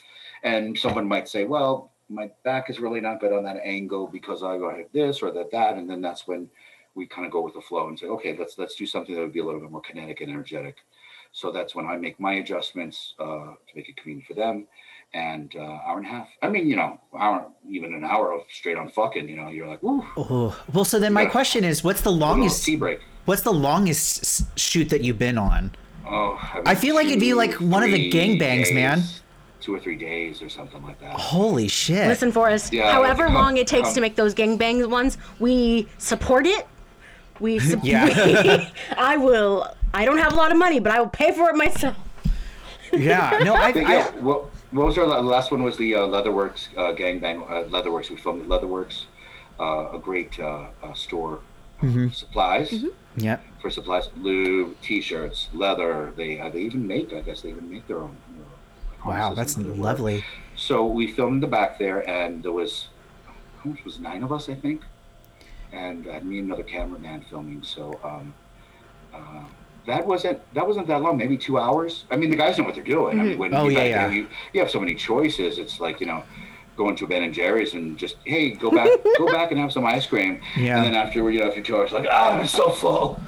And 0.44 0.78
someone 0.78 1.08
might 1.08 1.30
say, 1.30 1.46
well, 1.46 1.92
my 2.10 2.30
back 2.44 2.70
is 2.70 2.80
really 2.80 3.00
not 3.00 3.20
good 3.20 3.32
on 3.32 3.44
that 3.44 3.62
angle 3.64 4.08
because 4.08 4.44
I 4.44 4.58
go 4.58 4.70
ahead 4.70 4.88
this 4.92 5.22
or 5.22 5.32
that, 5.32 5.52
that. 5.52 5.78
And 5.78 5.90
then 5.90 6.02
that's 6.02 6.28
when 6.28 6.50
we 6.96 7.06
kind 7.06 7.26
of 7.26 7.32
go 7.32 7.42
with 7.42 7.54
the 7.54 7.62
flow 7.62 7.88
and 7.88 7.98
say, 7.98 8.08
okay, 8.08 8.36
let's 8.38 8.58
let's 8.58 8.76
do 8.76 8.86
something 8.86 9.16
that 9.16 9.22
would 9.22 9.32
be 9.32 9.40
a 9.40 9.46
little 9.46 9.62
bit 9.62 9.72
more 9.72 9.82
kinetic 9.82 10.22
and 10.22 10.30
energetic. 10.30 10.78
So 11.32 11.52
that's 11.52 11.74
when 11.76 11.86
I 11.86 11.96
make 11.96 12.20
my 12.20 12.34
adjustments 12.34 13.14
uh, 13.20 13.54
to 13.54 13.76
make 13.76 13.88
it 13.88 13.96
convenient 13.96 14.28
for 14.28 14.34
them. 14.34 14.68
And 15.14 15.54
uh, 15.58 15.62
hour 15.62 15.98
and 15.98 16.06
a 16.06 16.10
half. 16.10 16.28
I 16.42 16.48
mean, 16.48 16.68
you 16.68 16.78
know, 16.78 16.98
hour, 17.20 17.46
even 17.70 17.94
an 17.94 18.06
hour 18.06 18.32
of 18.32 18.42
straight 18.50 18.78
on 18.78 18.88
fucking. 18.90 19.28
You 19.28 19.36
know, 19.36 19.50
you're 19.50 19.68
like, 19.68 19.84
woo. 19.84 20.06
Oh. 20.16 20.58
Well, 20.74 20.86
so 20.86 21.00
then 21.00 21.12
my 21.12 21.24
Yeah. 21.24 21.30
question 21.30 21.64
is, 21.66 21.84
what's 21.84 22.00
the 22.02 22.12
longest? 22.12 22.64
tea 22.64 22.78
break. 22.78 23.02
What's 23.26 23.42
the 23.42 23.52
longest 23.52 24.58
shoot 24.58 24.90
that 24.90 25.04
you've 25.04 25.20
been 25.20 25.38
on? 25.38 25.72
Oh, 26.08 26.40
I 26.66 26.76
feel 26.76 26.96
like 26.96 27.08
it'd 27.08 27.20
be 27.20 27.34
like 27.34 27.54
one 27.56 27.84
of 27.84 27.92
the 27.92 28.10
three 28.10 28.38
gangbangs, 28.40 28.74
man. 28.74 29.04
Two 29.60 29.76
or 29.76 29.80
three 29.80 29.96
days 29.98 30.42
or 30.42 30.50
something 30.50 30.82
like 30.82 31.00
that. 31.02 31.14
Holy 31.14 31.68
shit! 31.68 32.08
Listen, 32.08 32.32
Forrest. 32.32 32.74
Yeah, 32.74 32.92
however 32.92 33.26
come- 33.26 33.36
long 33.36 33.58
it 33.58 33.68
takes 33.68 33.90
come. 33.90 33.96
to 33.96 34.02
make 34.02 34.16
those 34.16 34.34
gangbang 34.34 34.90
ones, 34.90 35.18
we 35.40 35.88
support 36.00 36.48
it. 36.48 36.66
We 37.40 37.60
support. 37.70 37.86
Yeah. 37.86 38.70
I 38.98 39.18
will. 39.18 39.68
I 39.94 40.04
don't 40.06 40.18
have 40.18 40.34
a 40.34 40.36
lot 40.36 40.52
of 40.52 40.58
money, 40.58 40.80
but 40.80 40.92
I 40.92 41.00
will 41.00 41.10
pay 41.10 41.32
for 41.32 41.50
it 41.50 41.56
myself. 41.56 41.96
yeah. 42.92 43.40
No, 43.44 43.54
I. 43.54 43.72
But 43.72 43.84
I 43.86 43.94
yeah, 43.98 44.12
what, 44.20 44.46
what 44.72 44.88
was 44.88 44.98
our 44.98 45.06
la- 45.08 45.20
last 45.20 45.52
one? 45.52 45.64
Was 45.64 45.78
the 45.78 45.96
uh, 45.96 46.00
Leatherworks 46.02 46.70
uh, 46.78 46.94
gangbang? 46.96 47.44
Uh, 47.50 47.68
Leatherworks. 47.70 48.10
We 48.10 48.16
filmed 48.18 48.42
at 48.44 48.48
Leatherworks, 48.48 49.06
uh, 49.60 49.90
a 49.94 50.00
great 50.00 50.40
uh, 50.40 50.68
uh, 50.84 50.94
store. 50.94 51.40
uh, 51.84 52.10
Supplies 52.12 52.86
yeah. 53.16 53.38
for 53.62 53.70
supplies, 53.70 54.10
lube, 54.16 54.80
t-shirts, 54.82 55.50
leather. 55.54 56.14
They 56.16 56.40
uh, 56.40 56.50
they 56.50 56.62
even 56.62 56.88
make. 56.88 57.12
I 57.14 57.22
guess 57.22 57.42
they 57.42 57.50
even 57.50 57.70
make 57.70 57.88
their 57.88 58.00
own. 58.00 58.16
You 58.32 58.40
know, 58.40 58.46
Wow, 59.06 59.34
that's 59.34 59.58
lovely. 59.58 60.24
So 60.56 60.86
we 60.86 61.08
filmed 61.12 61.36
in 61.36 61.40
the 61.42 61.48
back 61.48 61.80
there, 61.80 62.08
and 62.08 62.44
there 62.44 62.52
was, 62.52 62.88
how 63.64 63.72
much 63.72 63.84
was 63.84 64.00
nine 64.00 64.22
of 64.24 64.32
us, 64.32 64.48
I 64.48 64.54
think, 64.54 64.84
and 65.72 66.08
uh, 66.08 66.20
me 66.22 66.38
and 66.40 66.48
another 66.48 66.64
cameraman 66.64 67.26
filming. 67.30 67.64
So 67.64 68.00
um, 68.04 68.34
uh, 69.14 69.44
that 69.88 70.06
wasn't 70.06 70.40
that 70.54 70.68
wasn't 70.68 70.88
that 70.88 71.02
long, 71.02 71.18
maybe 71.18 71.38
two 71.38 71.58
hours. 71.58 72.06
I 72.12 72.16
mean, 72.16 72.30
the 72.30 72.36
guys 72.36 72.58
know 72.58 72.64
what 72.64 72.76
they're 72.76 72.84
doing. 72.84 73.20
I 73.20 73.24
mean, 73.24 73.38
when 73.38 73.54
Oh, 73.54 73.68
you, 73.68 73.78
yeah, 73.78 73.84
yeah. 73.84 74.08
there, 74.08 74.16
you 74.18 74.28
you 74.54 74.60
have 74.62 74.70
so 74.70 74.80
many 74.80 74.96
choices. 74.96 75.58
It's 75.58 75.80
like 75.80 76.00
you 76.00 76.08
know. 76.08 76.24
Going 76.78 76.96
to 76.96 77.06
Ben 77.06 77.22
and 77.22 77.34
Jerry's 77.34 77.74
and 77.74 77.98
just 77.98 78.16
hey, 78.24 78.52
go 78.52 78.72
back, 78.72 78.88
go 79.18 79.28
back 79.28 79.52
and 79.52 79.60
have 79.60 79.74
some 79.74 79.86
ice 79.86 80.08
cream. 80.08 80.40
Yeah. 80.58 80.78
And 80.78 80.86
then 80.86 80.96
after 80.96 81.30
you 81.30 81.42
know, 81.42 81.48
after 81.50 81.62
two 81.62 81.76
hours, 81.76 81.92
like 81.92 82.08
ah, 82.10 82.32
I'm 82.40 82.48
so 82.48 82.70
full. 82.72 83.20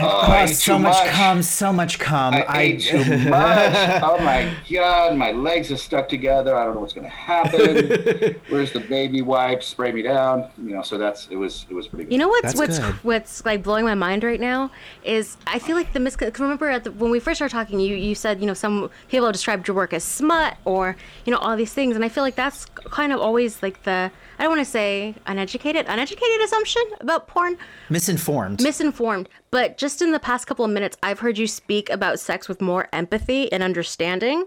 Oh, 0.00 0.20
I 0.20 0.46
so 0.46 0.78
much 0.78 0.92
much. 0.92 1.08
cum, 1.08 1.42
so 1.42 1.72
much 1.72 1.98
cum. 1.98 2.34
I, 2.34 2.60
ate 2.60 2.80
too 2.80 2.98
much. 2.98 4.02
Oh 4.02 4.18
my 4.18 4.52
god, 4.70 5.16
my 5.16 5.32
legs 5.32 5.70
are 5.72 5.76
stuck 5.76 6.08
together. 6.08 6.56
I 6.56 6.64
don't 6.64 6.74
know 6.74 6.80
what's 6.80 6.92
gonna 6.92 7.08
happen. 7.08 8.36
Where's 8.48 8.72
the 8.72 8.80
baby 8.80 9.22
wipes? 9.22 9.66
Spray 9.66 9.92
me 9.92 10.02
down. 10.02 10.50
You 10.58 10.74
know, 10.74 10.82
so 10.82 10.98
that's 10.98 11.28
it 11.28 11.36
was 11.36 11.66
it 11.70 11.74
was 11.74 11.88
pretty 11.88 12.04
good. 12.04 12.12
You 12.12 12.18
know 12.18 12.28
what's 12.28 12.54
That's 12.54 12.58
what's 12.58 12.78
good. 12.78 12.94
what's 13.04 13.44
like 13.44 13.62
blowing 13.62 13.84
my 13.84 13.94
mind 13.94 14.24
right 14.24 14.40
now 14.40 14.70
is 15.04 15.36
I 15.46 15.58
feel 15.58 15.76
like 15.76 15.92
the 15.92 16.00
mis. 16.00 16.16
Remember 16.38 16.68
at 16.68 16.84
the, 16.84 16.92
when 16.92 17.10
we 17.10 17.20
first 17.20 17.38
started 17.38 17.52
talking, 17.54 17.80
you 17.80 17.94
you 17.96 18.14
said 18.14 18.40
you 18.40 18.46
know 18.46 18.54
some 18.54 18.90
people 19.08 19.26
have 19.26 19.32
described 19.32 19.66
your 19.68 19.76
work 19.76 19.92
as 19.92 20.04
smut 20.04 20.56
or 20.64 20.96
you 21.24 21.32
know 21.32 21.38
all 21.38 21.56
these 21.56 21.72
things, 21.72 21.96
and 21.96 22.04
I 22.04 22.08
feel 22.08 22.22
like 22.22 22.36
that's 22.36 22.66
kind 22.66 23.12
of 23.12 23.20
always 23.20 23.62
like 23.62 23.82
the 23.84 24.10
I 24.38 24.42
don't 24.42 24.50
want 24.56 24.64
to 24.64 24.70
say 24.70 25.14
uneducated 25.26 25.86
uneducated 25.88 26.40
assumption 26.42 26.82
about 27.00 27.26
porn, 27.26 27.56
Misinformed. 27.88 28.62
misinformed. 28.62 29.28
But 29.50 29.78
just 29.78 30.02
in 30.02 30.12
the 30.12 30.20
past 30.20 30.46
couple 30.46 30.64
of 30.64 30.70
minutes, 30.70 30.96
I've 31.02 31.20
heard 31.20 31.38
you 31.38 31.46
speak 31.46 31.88
about 31.90 32.20
sex 32.20 32.48
with 32.48 32.60
more 32.60 32.88
empathy 32.92 33.50
and 33.52 33.62
understanding 33.62 34.44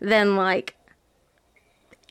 than 0.00 0.36
like 0.36 0.76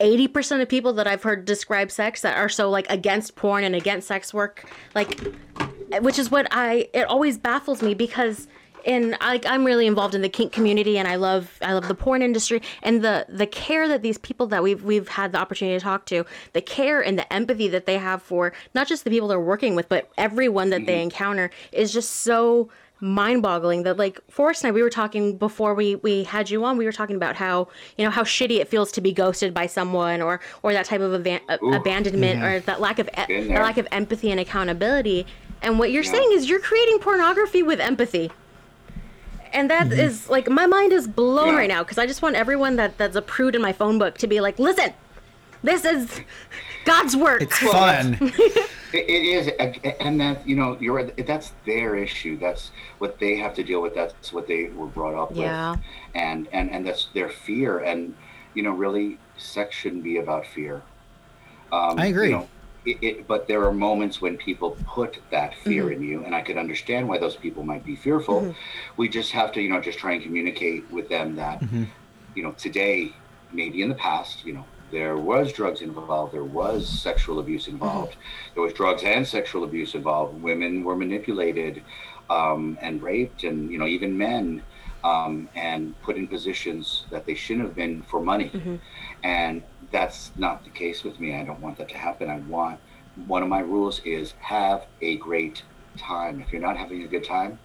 80% 0.00 0.60
of 0.60 0.68
people 0.68 0.92
that 0.94 1.06
I've 1.06 1.22
heard 1.22 1.44
describe 1.44 1.90
sex 1.90 2.22
that 2.22 2.36
are 2.36 2.48
so 2.48 2.68
like 2.68 2.86
against 2.90 3.36
porn 3.36 3.64
and 3.64 3.74
against 3.74 4.08
sex 4.08 4.34
work, 4.34 4.64
like, 4.94 5.18
which 6.00 6.18
is 6.18 6.30
what 6.30 6.48
I, 6.50 6.88
it 6.92 7.04
always 7.04 7.38
baffles 7.38 7.82
me 7.82 7.94
because 7.94 8.48
in 8.84 9.16
like 9.20 9.46
I'm 9.46 9.64
really 9.64 9.86
involved 9.86 10.14
in 10.14 10.22
the 10.22 10.28
kink 10.28 10.52
community 10.52 10.98
and 10.98 11.08
I 11.08 11.16
love 11.16 11.58
I 11.62 11.72
love 11.72 11.88
the 11.88 11.94
porn 11.94 12.22
industry 12.22 12.62
and 12.82 13.02
the 13.02 13.26
the 13.28 13.46
care 13.46 13.88
that 13.88 14.02
these 14.02 14.18
people 14.18 14.46
that 14.48 14.62
we've 14.62 14.82
we've 14.82 15.08
had 15.08 15.32
the 15.32 15.38
opportunity 15.38 15.78
to 15.78 15.82
talk 15.82 16.06
to 16.06 16.24
the 16.52 16.60
care 16.60 17.00
and 17.00 17.18
the 17.18 17.30
empathy 17.32 17.68
that 17.68 17.86
they 17.86 17.98
have 17.98 18.22
for 18.22 18.52
not 18.74 18.86
just 18.86 19.04
the 19.04 19.10
people 19.10 19.28
they're 19.28 19.40
working 19.40 19.74
with 19.74 19.88
but 19.88 20.10
everyone 20.16 20.70
that 20.70 20.86
they 20.86 20.94
mm-hmm. 20.94 21.02
encounter 21.02 21.50
is 21.72 21.92
just 21.92 22.10
so 22.10 22.68
mind-boggling 23.02 23.82
that 23.82 23.96
like 23.96 24.20
Forrest 24.30 24.62
and 24.62 24.68
I 24.68 24.72
we 24.72 24.80
were 24.80 24.88
talking 24.88 25.36
before 25.36 25.74
we 25.74 25.96
we 25.96 26.22
had 26.22 26.50
you 26.50 26.64
on 26.64 26.76
we 26.76 26.84
were 26.84 26.92
talking 26.92 27.16
about 27.16 27.34
how 27.34 27.66
you 27.98 28.04
know 28.04 28.12
how 28.12 28.22
shitty 28.22 28.60
it 28.60 28.68
feels 28.68 28.92
to 28.92 29.00
be 29.00 29.12
ghosted 29.12 29.52
by 29.52 29.66
someone 29.66 30.22
or 30.22 30.40
or 30.62 30.72
that 30.72 30.86
type 30.86 31.00
of 31.00 31.20
avan- 31.20 31.40
uh, 31.48 31.58
a- 31.60 31.76
abandonment 31.76 32.36
mm-hmm. 32.36 32.44
or 32.44 32.60
that 32.60 32.80
lack 32.80 33.00
of 33.00 33.08
e- 33.08 33.26
Been 33.26 33.40
that 33.40 33.54
there. 33.54 33.62
lack 33.62 33.76
of 33.76 33.88
empathy 33.90 34.30
and 34.30 34.38
accountability 34.38 35.26
and 35.62 35.80
what 35.80 35.90
you're 35.90 36.04
saying 36.04 36.30
is 36.32 36.48
you're 36.48 36.60
creating 36.60 37.00
pornography 37.00 37.64
with 37.64 37.80
empathy 37.80 38.30
and 39.52 39.70
that 39.70 39.92
is 39.92 40.28
like 40.28 40.48
my 40.48 40.66
mind 40.66 40.92
is 40.92 41.06
blown 41.08 41.48
Yeah. 41.48 41.56
right 41.56 41.68
now 41.68 41.82
because 41.82 41.98
I 41.98 42.06
just 42.06 42.22
want 42.22 42.36
everyone 42.36 42.76
that 42.76 42.96
that's 42.98 43.16
a 43.16 43.22
prude 43.22 43.54
in 43.54 43.62
my 43.62 43.72
phone 43.72 43.98
book 43.98 44.18
to 44.18 44.26
be 44.26 44.40
like, 44.40 44.58
listen, 44.58 44.92
this 45.62 45.84
is 45.84 46.20
God's 46.84 47.16
work. 47.16 47.42
it's 47.42 47.58
fun. 47.58 48.32
It, 48.94 49.08
it 49.08 49.24
is, 49.24 49.84
and 50.00 50.20
that 50.20 50.46
you 50.46 50.54
know, 50.54 50.76
you're 50.78 50.94
right. 50.94 51.26
That's 51.26 51.52
their 51.64 51.96
issue. 51.96 52.36
That's 52.38 52.72
what 52.98 53.18
they 53.18 53.36
have 53.36 53.54
to 53.54 53.62
deal 53.64 53.80
with. 53.80 53.94
That's 53.94 54.34
what 54.34 54.46
they 54.46 54.64
were 54.66 54.84
brought 54.86 55.14
up 55.14 55.30
Yeah. 55.34 55.70
with, 55.70 55.80
and 56.14 56.46
and 56.52 56.70
and 56.70 56.86
that's 56.86 57.08
their 57.14 57.30
fear. 57.30 57.78
And 57.78 58.14
you 58.52 58.62
know, 58.62 58.72
really, 58.72 59.16
sex 59.38 59.74
shouldn't 59.74 60.04
be 60.04 60.18
about 60.18 60.44
fear. 60.44 60.82
Um, 61.72 61.98
I 61.98 62.08
agree. 62.08 62.26
You 62.28 62.32
know, 62.36 62.48
it, 62.84 62.98
it, 63.02 63.26
but 63.28 63.46
there 63.46 63.64
are 63.64 63.72
moments 63.72 64.20
when 64.20 64.36
people 64.36 64.76
put 64.86 65.18
that 65.30 65.54
fear 65.58 65.84
Mm-hmm. 65.84 66.02
in 66.02 66.08
you, 66.08 66.24
and 66.24 66.34
I 66.34 66.40
could 66.42 66.56
understand 66.56 67.08
why 67.08 67.18
those 67.18 67.36
people 67.36 67.62
might 67.62 67.84
be 67.84 67.96
fearful. 67.96 68.54
We 68.96 69.08
just 69.08 69.30
have 69.32 69.52
to, 69.52 69.60
you 69.62 69.68
know, 69.68 69.80
just 69.80 69.98
try 69.98 70.12
and 70.12 70.22
communicate 70.22 70.90
with 70.90 71.08
them 71.08 71.36
that, 71.36 71.60
Mm-hmm. 71.60 71.84
you 72.34 72.42
know, 72.42 72.52
today, 72.52 73.12
maybe 73.52 73.82
in 73.82 73.88
the 73.88 73.94
past, 73.94 74.44
you 74.44 74.52
know, 74.54 74.64
there 74.90 75.16
was 75.16 75.52
drugs 75.52 75.80
involved, 75.80 76.34
there 76.34 76.44
was 76.44 76.86
sexual 76.86 77.38
abuse 77.38 77.66
involved, 77.68 78.16
there 78.54 78.62
was 78.62 78.72
drugs 78.74 79.02
and 79.04 79.26
sexual 79.26 79.64
abuse 79.64 79.94
involved. 79.94 80.42
Women 80.42 80.84
were 80.84 80.96
manipulated 80.96 81.82
um, 82.28 82.76
and 82.82 83.02
raped, 83.02 83.44
and 83.44 83.70
you 83.70 83.78
know, 83.78 83.86
even 83.86 84.16
men. 84.18 84.62
Um, 85.04 85.48
and 85.56 86.00
put 86.02 86.16
in 86.16 86.28
positions 86.28 87.06
that 87.10 87.26
they 87.26 87.34
shouldn't 87.34 87.66
have 87.66 87.74
been 87.74 88.02
for 88.04 88.20
money. 88.20 88.52
And 89.24 89.64
that's 89.92 90.32
not 90.36 90.64
the 90.64 90.70
case 90.70 91.04
with 91.04 91.20
me. 91.20 91.36
I 91.36 91.44
don't 91.44 91.60
want 91.60 91.78
that 91.78 91.88
to 91.90 91.98
happen. 91.98 92.28
I 92.30 92.38
want 92.38 92.80
one 93.26 93.42
of 93.42 93.48
my 93.48 93.60
rules 93.60 94.00
is 94.04 94.34
have 94.40 94.86
a 95.02 95.16
great 95.18 95.62
time. 95.98 96.40
If 96.40 96.52
you're 96.52 96.62
not 96.62 96.76
having 96.76 97.02
a 97.02 97.06
good 97.06 97.24
time, 97.24 97.58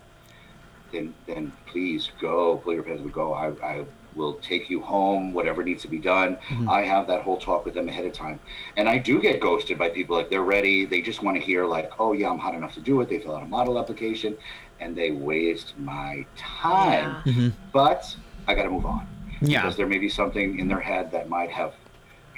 then 0.92 1.14
then 1.26 1.54
please 1.66 2.12
go. 2.20 2.58
Pull 2.58 2.74
your 2.74 2.84
pants 2.84 3.02
and 3.02 3.14
go. 3.14 3.34
I, 3.34 3.48
I 3.66 3.86
will 4.16 4.34
take 4.36 4.70
you 4.70 4.82
home. 4.82 5.34
Whatever 5.34 5.64
needs 5.64 5.82
to 5.84 5.88
be 5.88 6.00
done. 6.00 6.36
Mm-hmm. 6.36 6.70
I 6.70 6.82
have 6.82 7.08
that 7.08 7.22
whole 7.22 7.38
talk 7.38 7.66
with 7.66 7.74
them 7.74 7.88
ahead 7.88 8.06
of 8.06 8.14
time. 8.14 8.40
And 8.76 8.90
I 8.90 8.98
do 8.98 9.22
get 9.22 9.40
ghosted 9.40 9.78
by 9.78 9.90
people 9.90 10.18
like 10.18 10.30
they're 10.30 10.44
ready. 10.44 10.86
They 10.86 11.02
just 11.02 11.24
want 11.24 11.38
to 11.38 11.42
hear 11.42 11.66
like, 11.66 11.92
oh 12.00 12.14
yeah, 12.14 12.30
I'm 12.30 12.40
hot 12.40 12.56
enough 12.56 12.74
to 12.74 12.82
do 12.82 13.00
it. 13.02 13.10
They 13.10 13.20
fill 13.20 13.36
out 13.36 13.44
a 13.44 13.48
model 13.48 13.80
application, 13.80 14.38
and 14.80 14.96
they 14.96 15.12
waste 15.12 15.78
my 15.78 16.26
time. 16.36 17.24
Mm-hmm. 17.24 17.50
But 17.72 18.16
I 18.48 18.56
got 18.56 18.64
to 18.64 18.70
move 18.70 18.86
on. 18.86 19.08
Yeah. 19.42 19.62
Because 19.62 19.78
there 19.78 19.88
may 19.88 20.00
be 20.00 20.10
something 20.10 20.60
in 20.60 20.68
their 20.68 20.80
head 20.80 21.12
that 21.12 21.30
might 21.30 21.52
have 21.52 21.74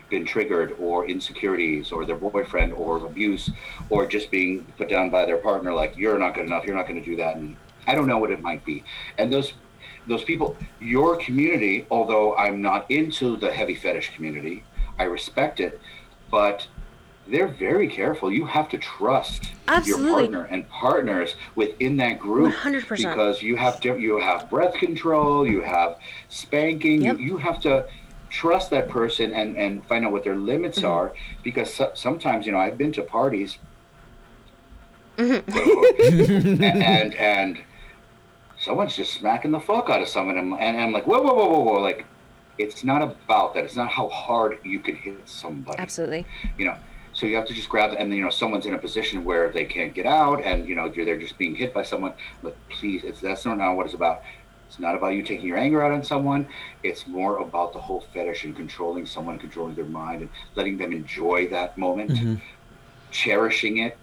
been 0.10 0.26
triggered 0.26 0.76
or 0.80 1.08
insecurities 1.08 1.92
or 1.92 2.06
their 2.06 2.16
boyfriend 2.16 2.74
or 2.74 2.98
abuse 3.06 3.50
or 3.90 4.06
just 4.06 4.32
being 4.32 4.66
put 4.78 4.90
down 4.90 5.10
by 5.10 5.26
their 5.26 5.38
partner 5.38 5.74
like 5.74 5.96
you're 5.96 6.18
not 6.18 6.34
good 6.36 6.46
enough 6.46 6.66
you're 6.66 6.76
not 6.76 6.88
going 6.88 7.02
to 7.02 7.06
do 7.10 7.16
that 7.16 7.36
and 7.38 7.56
i 7.88 7.96
don't 7.96 8.08
know 8.08 8.18
what 8.18 8.32
it 8.32 8.42
might 8.42 8.64
be 8.66 8.84
and 9.18 9.32
those 9.32 9.54
those 10.08 10.24
people 10.24 10.56
your 10.80 11.16
community 11.18 11.86
although 11.92 12.36
i'm 12.38 12.62
not 12.62 12.90
into 12.90 13.38
the 13.38 13.52
heavy 13.52 13.76
fetish 13.76 14.14
community 14.16 14.64
i 14.98 15.04
respect 15.04 15.60
it 15.60 15.80
but 16.32 16.68
they're 17.28 17.48
very 17.48 17.88
careful 17.88 18.32
you 18.32 18.46
have 18.46 18.68
to 18.70 18.78
trust 18.80 19.52
Absolutely. 19.68 20.06
your 20.08 20.16
partner 20.16 20.44
and 20.46 20.68
partners 20.70 21.36
within 21.54 21.96
that 21.98 22.18
group 22.18 22.56
100%. 22.56 22.90
because 22.98 23.44
you 23.44 23.56
have 23.56 23.80
to 23.82 24.00
you 24.00 24.20
have 24.20 24.50
breath 24.50 24.74
control 24.74 25.46
you 25.48 25.62
have 25.62 25.98
spanking 26.30 27.04
Yep. 27.04 27.20
you, 27.20 27.26
you 27.26 27.38
have 27.38 27.60
to 27.62 27.86
trust 28.30 28.70
that 28.70 28.88
person 28.90 29.34
and 29.34 29.58
and 29.58 29.86
find 29.88 30.06
out 30.06 30.12
what 30.12 30.24
their 30.24 30.36
limits 30.36 30.80
Mm-hmm. 30.80 30.88
are 30.88 31.14
because 31.44 31.74
so, 31.74 31.92
sometimes 31.96 32.46
you 32.46 32.52
know 32.52 32.60
i've 32.60 32.78
been 32.78 32.92
to 32.94 33.02
parties 33.04 33.58
Mm-hmm. 35.18 36.64
and 36.64 37.14
and 37.16 37.58
someone's 38.58 38.96
just 38.96 39.14
smacking 39.14 39.52
the 39.52 39.60
fuck 39.60 39.90
out 39.90 40.02
of 40.02 40.08
someone 40.08 40.38
and, 40.38 40.54
and 40.60 40.80
i'm 40.80 40.92
like 40.92 41.06
whoa 41.08 41.22
whoa 41.22 41.34
whoa 41.34 41.50
whoa 41.50 41.64
whoa 41.64 41.82
like 41.82 42.06
it's 42.58 42.84
not 42.84 43.02
about 43.02 43.54
that 43.54 43.64
it's 43.66 43.76
not 43.76 43.90
how 43.90 44.08
hard 44.10 44.60
you 44.64 44.80
can 44.80 44.96
hit 44.96 45.18
somebody 45.28 45.78
Absolutely. 45.80 46.26
you 46.58 46.66
know 46.66 46.76
so 47.12 47.26
you 47.26 47.36
have 47.36 47.46
to 47.48 47.54
just 47.54 47.68
grab 47.68 47.94
and 47.98 48.14
you 48.14 48.22
know 48.22 48.30
someone's 48.30 48.66
in 48.66 48.74
a 48.74 48.78
position 48.78 49.26
where 49.26 49.52
they 49.52 49.66
can't 49.66 49.94
get 49.94 50.06
out 50.06 50.42
and 50.44 50.68
you 50.68 50.76
know 50.76 50.88
they're 50.90 51.18
just 51.20 51.38
being 51.38 51.56
hit 51.56 51.74
by 51.74 51.84
someone 51.84 52.14
but 52.44 52.56
please 52.70 53.04
it's 53.04 53.20
that's 53.20 53.46
not 53.46 53.76
what 53.76 53.86
it's 53.86 53.96
about 53.96 54.22
it's 54.70 54.80
not 54.80 54.96
about 54.96 55.10
you 55.10 55.24
taking 55.24 55.48
your 55.48 55.58
anger 55.58 55.84
out 55.84 55.92
on 55.92 56.04
someone 56.04 56.48
it's 56.84 57.08
more 57.08 57.40
about 57.40 57.74
the 57.74 57.80
whole 57.80 58.06
fetish 58.14 58.44
and 58.44 58.56
controlling 58.56 59.06
someone 59.06 59.38
controlling 59.40 59.76
their 59.76 59.86
mind 59.86 60.22
and 60.22 60.30
letting 60.56 60.78
them 60.78 60.94
enjoy 60.94 61.48
that 61.48 61.78
moment 61.78 62.12
mm-hmm. 62.12 62.36
cherishing 63.12 63.78
it 63.78 63.98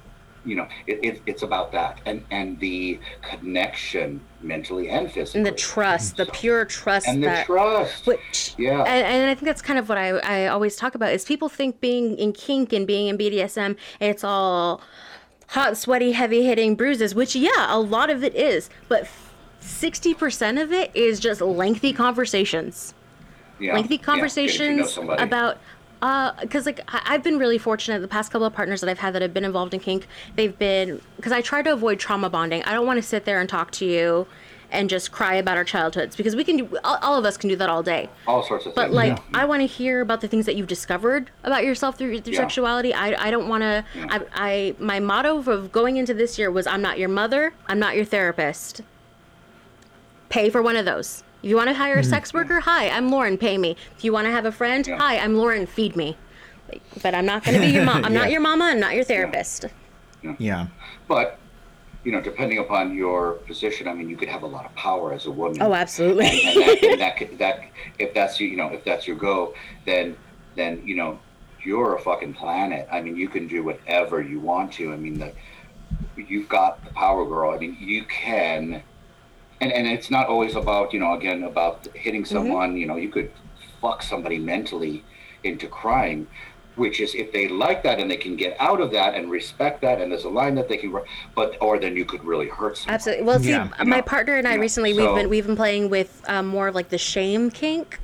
you 0.45 0.57
know 0.57 0.67
it, 0.87 0.99
it, 1.03 1.23
it's 1.27 1.43
about 1.43 1.73
that 1.73 2.01
and 2.05 2.23
and 2.31 2.59
the 2.61 2.99
connection 3.23 4.21
mentally 4.43 4.89
and 4.89 5.11
physically 5.11 5.41
And 5.41 5.47
the 5.47 5.53
trust, 5.53 6.17
the 6.17 6.27
pure 6.27 6.65
trust 6.65 7.09
and 7.09 7.23
the 7.23 7.27
that 7.27 7.47
trust 7.47 8.07
Which, 8.07 8.55
Yeah. 8.57 8.83
and, 8.83 9.07
and 9.07 9.31
I 9.31 9.35
think 9.35 9.45
that's 9.45 9.63
kind 9.63 9.79
of 9.79 9.89
what 9.89 9.99
I, 9.99 10.11
I 10.19 10.47
always 10.47 10.77
talk 10.77 10.95
about 10.95 11.13
is 11.13 11.25
people 11.25 11.49
think 11.49 11.81
being 11.81 12.17
in 12.17 12.33
kink 12.33 12.73
and 12.73 12.87
being 12.87 13.09
in 13.09 13.19
BDSM, 13.19 13.77
it's 14.01 14.23
all 14.23 14.81
hot, 15.49 15.77
sweaty, 15.77 16.13
heavy 16.13 16.45
hitting 16.45 16.75
bruises, 16.77 17.15
which, 17.15 17.35
yeah, 17.35 17.67
a 17.69 17.79
lot 17.79 18.11
of 18.11 18.23
it 18.23 18.35
is. 18.35 18.71
But 18.89 19.09
60% 19.67 20.63
of 20.63 20.73
it 20.73 20.91
is 20.95 21.21
just 21.21 21.41
lengthy 21.41 21.93
conversations. 21.93 22.95
yeah. 23.59 23.75
lengthy 23.75 23.95
Yeah, 23.95 23.99
getting 23.99 23.99
to 23.99 24.07
know 24.07 24.13
conversations 24.13 24.93
somebody. 24.93 25.23
about 25.23 25.59
uh, 26.03 26.33
because 26.43 26.67
like 26.67 26.81
I- 26.89 27.03
I've 27.07 27.23
been 27.25 27.39
really 27.39 27.57
fortunate 27.59 28.01
the 28.01 28.09
past 28.09 28.31
couple 28.31 28.47
of 28.47 28.53
partners 28.53 28.81
that 28.83 28.91
I've 28.91 28.99
had 28.99 29.15
that 29.15 29.23
have 29.23 29.33
been 29.33 29.45
involved 29.47 29.73
in 29.75 29.81
kink 29.81 30.07
they've 30.37 30.57
been 30.59 31.01
because 31.17 31.33
I 31.33 31.41
try 31.41 31.63
to 31.63 31.73
avoid 31.73 31.99
trauma 31.99 32.29
bonding 32.29 32.63
I 32.65 32.73
don't 32.75 32.87
want 32.87 32.99
to 32.99 33.03
sit 33.03 33.25
there 33.25 33.41
and 33.41 33.49
talk 33.49 33.71
to 33.73 33.87
you 33.87 34.27
and 34.71 34.91
just 34.91 35.11
cry 35.11 35.35
about 35.37 35.57
our 35.57 35.65
childhoods 35.65 36.15
because 36.15 36.37
we 36.37 36.45
can 36.45 36.59
do 36.59 36.79
all, 36.85 36.99
all 37.01 37.19
of 37.19 37.25
us 37.25 37.39
can 37.39 37.49
do 37.49 37.57
that 37.57 37.71
all 37.71 37.83
day 37.83 38.11
all 38.27 38.43
sorts 38.43 38.67
of 38.67 38.75
but 38.75 38.83
things 38.89 38.95
But 38.95 38.95
like 38.95 39.17
yeah. 39.19 39.41
I 39.41 39.47
want 39.47 39.63
to 39.63 39.67
hear 39.67 40.03
about 40.03 40.21
the 40.21 40.29
things 40.29 40.45
that 40.45 40.55
you've 40.57 40.67
discovered 40.67 41.31
about 41.45 41.65
yourself 41.65 41.97
through, 41.97 42.21
through 42.21 42.35
Yeah. 42.35 42.41
sexuality 42.41 42.93
I, 42.93 43.29
I 43.29 43.31
don't 43.31 43.49
want 43.49 43.63
to 43.63 43.83
I, 43.97 44.21
I 44.35 44.75
my 44.79 45.01
motto 45.01 45.39
of 45.51 45.73
going 45.73 45.97
into 45.97 46.13
this 46.13 46.39
year 46.39 46.51
was 46.51 46.67
I'm 46.67 46.83
not 46.83 46.99
your 46.99 47.09
mother 47.09 47.55
I'm 47.69 47.79
not 47.79 47.97
your 47.97 48.05
therapist 48.05 48.83
pay 50.29 50.51
for 50.51 50.63
one 50.63 50.77
of 50.77 50.85
those. 50.85 51.23
If 51.43 51.51
you 51.51 51.57
want 51.57 51.69
to 51.69 51.75
hire 51.75 51.95
a 51.95 52.01
mm-hmm. 52.01 52.11
sex 52.11 52.35
worker, 52.35 52.61
hi, 52.61 52.89
I'm 52.89 53.09
Lauren, 53.09 53.39
pay 53.39 53.59
me. 53.59 53.77
If 53.97 54.05
you 54.05 54.13
want 54.13 54.27
to 54.27 54.31
have 54.31 54.47
a 54.47 54.53
friend, 54.53 54.87
Yeah. 54.87 54.99
hi, 54.99 55.19
I'm 55.19 55.37
Lauren, 55.37 55.67
feed 55.67 55.97
me. 55.97 56.17
But 57.03 57.15
I'm 57.15 57.27
not 57.27 57.45
going 57.45 57.61
to 57.61 57.65
be 57.65 57.73
your 57.73 57.85
mom. 57.85 58.05
I'm 58.05 58.15
not 58.15 58.31
your 58.31 58.41
mama. 58.41 58.65
I'm 58.65 58.81
not 58.81 58.95
your 58.95 59.05
therapist. 59.05 59.67
Yeah. 60.39 60.67
But 61.07 61.39
you 62.03 62.13
know, 62.13 62.21
depending 62.21 62.59
upon 62.59 62.95
your 62.95 63.33
position, 63.49 63.89
I 63.89 63.93
mean, 63.93 64.09
you 64.09 64.17
could 64.17 64.29
have 64.29 64.45
a 64.45 64.47
lot 64.47 64.65
of 64.65 64.73
power 64.77 65.13
as 65.13 65.27
a 65.27 65.31
woman. 65.31 65.61
Oh, 65.61 65.75
absolutely. 65.75 66.27
And 66.27 66.63
that, 66.63 66.85
and 66.85 67.01
that, 67.01 67.17
could- 67.19 67.39
that, 67.39 67.65
if 67.99 68.15
that's 68.15 68.39
you, 68.39 68.47
you 68.47 68.57
know, 68.57 68.69
if 68.69 68.85
that's 68.85 69.09
your 69.09 69.17
go, 69.17 69.55
then, 69.87 70.17
then 70.55 70.83
you 70.87 70.95
know, 70.95 71.19
you're 71.65 71.97
a 71.97 72.01
fucking 72.01 72.35
planet. 72.35 72.89
I 72.93 73.01
mean, 73.01 73.17
you 73.17 73.29
can 73.29 73.49
do 73.49 73.65
whatever 73.65 74.23
you 74.23 74.39
want 74.39 74.73
to. 74.75 74.93
I 74.93 74.97
mean, 74.97 75.19
the 75.19 75.33
you've 76.17 76.49
got 76.49 76.85
the 76.85 76.91
power, 76.91 77.25
girl. 77.27 77.51
I 77.51 77.59
mean, 77.59 77.77
you 77.81 78.05
can, 78.05 78.83
and 79.61 79.73
and 79.73 79.87
it's 79.87 80.11
not 80.11 80.27
always 80.29 80.55
about 80.55 80.93
you 80.93 81.01
know 81.01 81.15
again 81.15 81.45
about 81.45 81.87
hitting 81.95 82.23
Mm-hmm. 82.23 82.35
someone. 82.35 82.77
You 82.77 82.87
know, 82.87 82.97
you 82.97 83.09
could 83.09 83.31
fuck 83.81 84.03
somebody 84.03 84.39
mentally 84.39 85.05
into 85.45 85.67
crying. 85.69 86.27
Which 86.77 87.01
is 87.01 87.15
if 87.15 87.33
they 87.33 87.49
like 87.49 87.83
that 87.85 87.99
and 87.99 88.11
they 88.11 88.19
can 88.19 88.37
get 88.37 88.55
out 88.61 88.83
of 88.83 88.91
that 88.91 89.15
and 89.15 89.31
respect 89.31 89.81
that 89.81 89.99
and 89.99 90.13
there's 90.13 90.25
a 90.25 90.29
line 90.29 90.55
that 90.57 90.69
they 90.69 90.77
can, 90.77 90.95
but 91.35 91.57
or 91.63 91.79
then 91.79 91.97
you 91.97 92.05
could 92.05 92.23
really 92.23 92.49
hurt 92.51 92.77
someone. 92.77 92.95
Absolutely. 92.97 93.25
Well, 93.25 93.39
see, 93.41 93.49
Yeah. 93.49 93.71
my 93.87 94.03
partner 94.03 94.35
and 94.35 94.47
I 94.47 94.51
you 94.51 94.57
know, 94.59 94.61
recently 94.61 94.93
so- 94.93 95.07
we've 95.07 95.23
been 95.23 95.31
we've 95.31 95.47
been 95.47 95.57
playing 95.57 95.89
with 95.89 96.23
um, 96.29 96.47
more 96.47 96.69
of 96.69 96.75
like 96.75 96.91
the 96.91 96.99
shame 96.99 97.51
kink. 97.51 97.99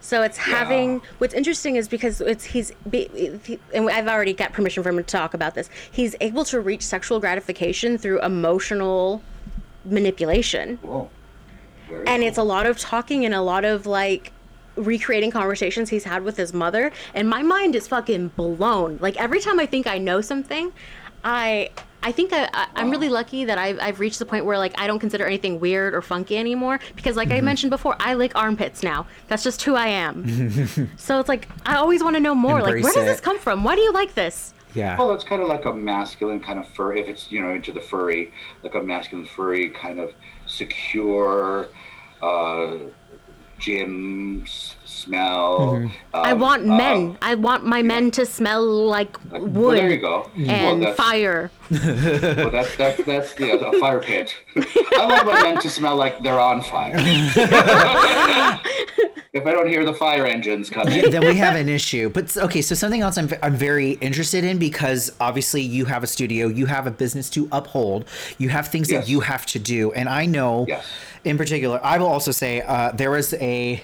So 0.00 0.22
it's 0.22 0.38
having 0.38 1.02
what's 1.18 1.34
interesting 1.34 1.76
is 1.76 1.86
because 1.86 2.22
it's 2.22 2.44
he's 2.44 2.72
be, 2.88 3.10
he, 3.44 3.58
and 3.74 3.90
I've 3.90 4.08
already 4.08 4.32
got 4.32 4.54
permission 4.54 4.82
from 4.82 4.96
him 4.96 5.04
to 5.04 5.10
talk 5.10 5.34
about 5.34 5.54
this. 5.54 5.68
He's 5.90 6.16
able 6.22 6.46
to 6.46 6.60
reach 6.60 6.82
sexual 6.86 7.20
gratification 7.20 7.98
through 7.98 8.22
emotional 8.22 9.20
manipulation. 9.84 10.76
Whoa. 10.76 11.10
Very 11.88 12.06
and 12.06 12.20
cool. 12.20 12.28
it's 12.28 12.38
a 12.38 12.42
lot 12.42 12.66
of 12.66 12.78
talking 12.78 13.24
and 13.24 13.34
a 13.34 13.40
lot 13.40 13.64
of 13.64 13.86
like 13.86 14.32
recreating 14.76 15.30
conversations 15.30 15.88
he's 15.90 16.04
had 16.04 16.22
with 16.22 16.36
his 16.36 16.52
mother 16.52 16.92
and 17.14 17.28
my 17.28 17.42
mind 17.42 17.74
is 17.74 17.88
fucking 17.88 18.28
blown. 18.28 18.98
Like 19.00 19.16
every 19.16 19.40
time 19.40 19.58
i 19.58 19.66
think 19.66 19.86
i 19.86 19.98
know 19.98 20.20
something 20.20 20.72
i 21.24 21.68
i 22.02 22.12
think 22.12 22.32
I, 22.32 22.48
I, 22.54 22.68
i'm 22.76 22.90
really 22.90 23.08
lucky 23.08 23.44
that 23.46 23.58
I've, 23.58 23.78
I've 23.80 23.98
reached 23.98 24.20
the 24.20 24.26
point 24.26 24.44
where 24.44 24.56
like 24.56 24.78
i 24.80 24.86
don't 24.86 25.00
consider 25.00 25.26
anything 25.26 25.58
weird 25.58 25.94
or 25.94 26.02
funky 26.02 26.36
anymore 26.36 26.78
because 26.94 27.16
like 27.16 27.28
i 27.28 27.36
mm-hmm. 27.36 27.46
mentioned 27.46 27.70
before 27.70 27.96
i 27.98 28.14
lick 28.14 28.36
armpits 28.36 28.82
now. 28.84 29.06
That's 29.26 29.42
just 29.42 29.62
who 29.62 29.74
i 29.74 29.88
am. 29.88 30.88
So 30.96 31.18
it's 31.18 31.28
like 31.28 31.48
i 31.66 31.76
always 31.76 32.02
want 32.02 32.14
to 32.14 32.20
know 32.20 32.34
more 32.34 32.60
like 32.60 32.76
Embrace 32.76 32.84
where 32.84 32.94
does 32.94 33.04
this 33.04 33.20
come 33.20 33.38
from? 33.38 33.64
Why 33.64 33.74
do 33.74 33.80
you 33.80 33.92
like 33.92 34.14
this 34.14 34.54
Yeah. 34.74 34.98
Well, 34.98 35.12
it's 35.12 35.24
kind 35.24 35.42
of 35.42 35.48
like 35.48 35.64
a 35.64 35.72
masculine 35.72 36.40
kind 36.40 36.58
of 36.58 36.68
fur. 36.68 36.94
If 36.94 37.08
it's 37.08 37.32
you 37.32 37.40
know 37.40 37.54
into 37.54 37.72
the 37.72 37.80
furry, 37.80 38.32
like 38.62 38.74
a 38.74 38.82
masculine 38.82 39.26
furry 39.26 39.70
kind 39.70 39.98
of 39.98 40.12
secure, 40.46 41.68
uh, 42.22 42.76
gym 43.58 44.44
smell. 44.88 45.58
Mm-hmm. 45.58 46.16
i 46.16 46.30
um, 46.32 46.40
want 46.40 46.62
uh, 46.64 46.76
men 46.76 47.18
i 47.22 47.34
want 47.34 47.64
my 47.64 47.82
men 47.82 48.10
to 48.10 48.24
smell 48.24 48.64
like 48.64 49.16
like- 49.30 49.42
wood 49.42 49.52
Well, 49.54 49.70
there 49.72 49.90
you 49.90 49.98
go. 49.98 50.30
And 50.36 50.82
that's- 50.82 50.96
fire 50.96 51.50
Well, 51.70 52.50
that's 52.50 52.74
that's 52.76 53.04
that's 53.04 53.38
yeah, 53.38 53.56
a 53.56 53.78
fire 53.78 54.00
pit. 54.00 54.34
I 54.56 55.04
want 55.06 55.26
my 55.26 55.42
men 55.42 55.60
to 55.60 55.68
smell 55.68 55.96
like 55.96 56.22
they're 56.22 56.40
on 56.40 56.62
fire. 56.62 56.94
if 59.34 59.46
I 59.46 59.52
don't 59.52 59.68
hear 59.68 59.84
the 59.84 59.92
fire 59.92 60.24
engines 60.26 60.70
coming, 60.70 61.10
then 61.10 61.20
we 61.26 61.34
have 61.36 61.54
an 61.56 61.68
issue. 61.68 62.08
But 62.08 62.34
okay, 62.36 62.62
so 62.62 62.74
something 62.74 63.02
else 63.02 63.18
I'm, 63.18 63.28
I'm 63.42 63.54
very 63.54 63.92
interested 64.00 64.44
in 64.44 64.58
because 64.58 65.12
obviously 65.20 65.60
you 65.60 65.84
have 65.84 66.02
a 66.02 66.06
studio, 66.06 66.48
you 66.48 66.64
have 66.66 66.86
a 66.86 66.90
business 66.90 67.28
to 67.30 67.48
uphold, 67.52 68.06
you 68.38 68.48
have 68.48 68.68
things 68.68 68.90
Yes. 68.90 69.04
that 69.04 69.10
you 69.10 69.20
have 69.20 69.44
to 69.46 69.58
do, 69.58 69.92
and 69.92 70.08
I 70.08 70.24
know, 70.24 70.64
Yes. 70.66 70.86
in 71.24 71.36
particular, 71.36 71.78
I 71.84 71.98
will 71.98 72.06
also 72.06 72.30
say 72.32 72.62
uh, 72.62 72.92
there 72.92 73.10
was 73.10 73.34
a. 73.34 73.82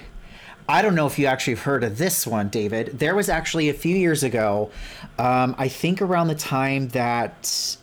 I 0.68 0.80
don't 0.80 0.94
know 0.94 1.06
if 1.06 1.18
you 1.18 1.26
actually 1.26 1.54
have 1.54 1.64
heard 1.64 1.84
of 1.84 1.98
this 1.98 2.26
one, 2.26 2.48
David. 2.48 2.98
There 2.98 3.14
was 3.14 3.28
actually 3.28 3.68
a 3.68 3.74
few 3.74 3.94
years 3.96 4.22
ago, 4.22 4.70
um, 5.18 5.54
I 5.58 5.68
think 5.68 6.00
around 6.00 6.28
the 6.28 6.34
time 6.34 6.88
that 6.88 7.76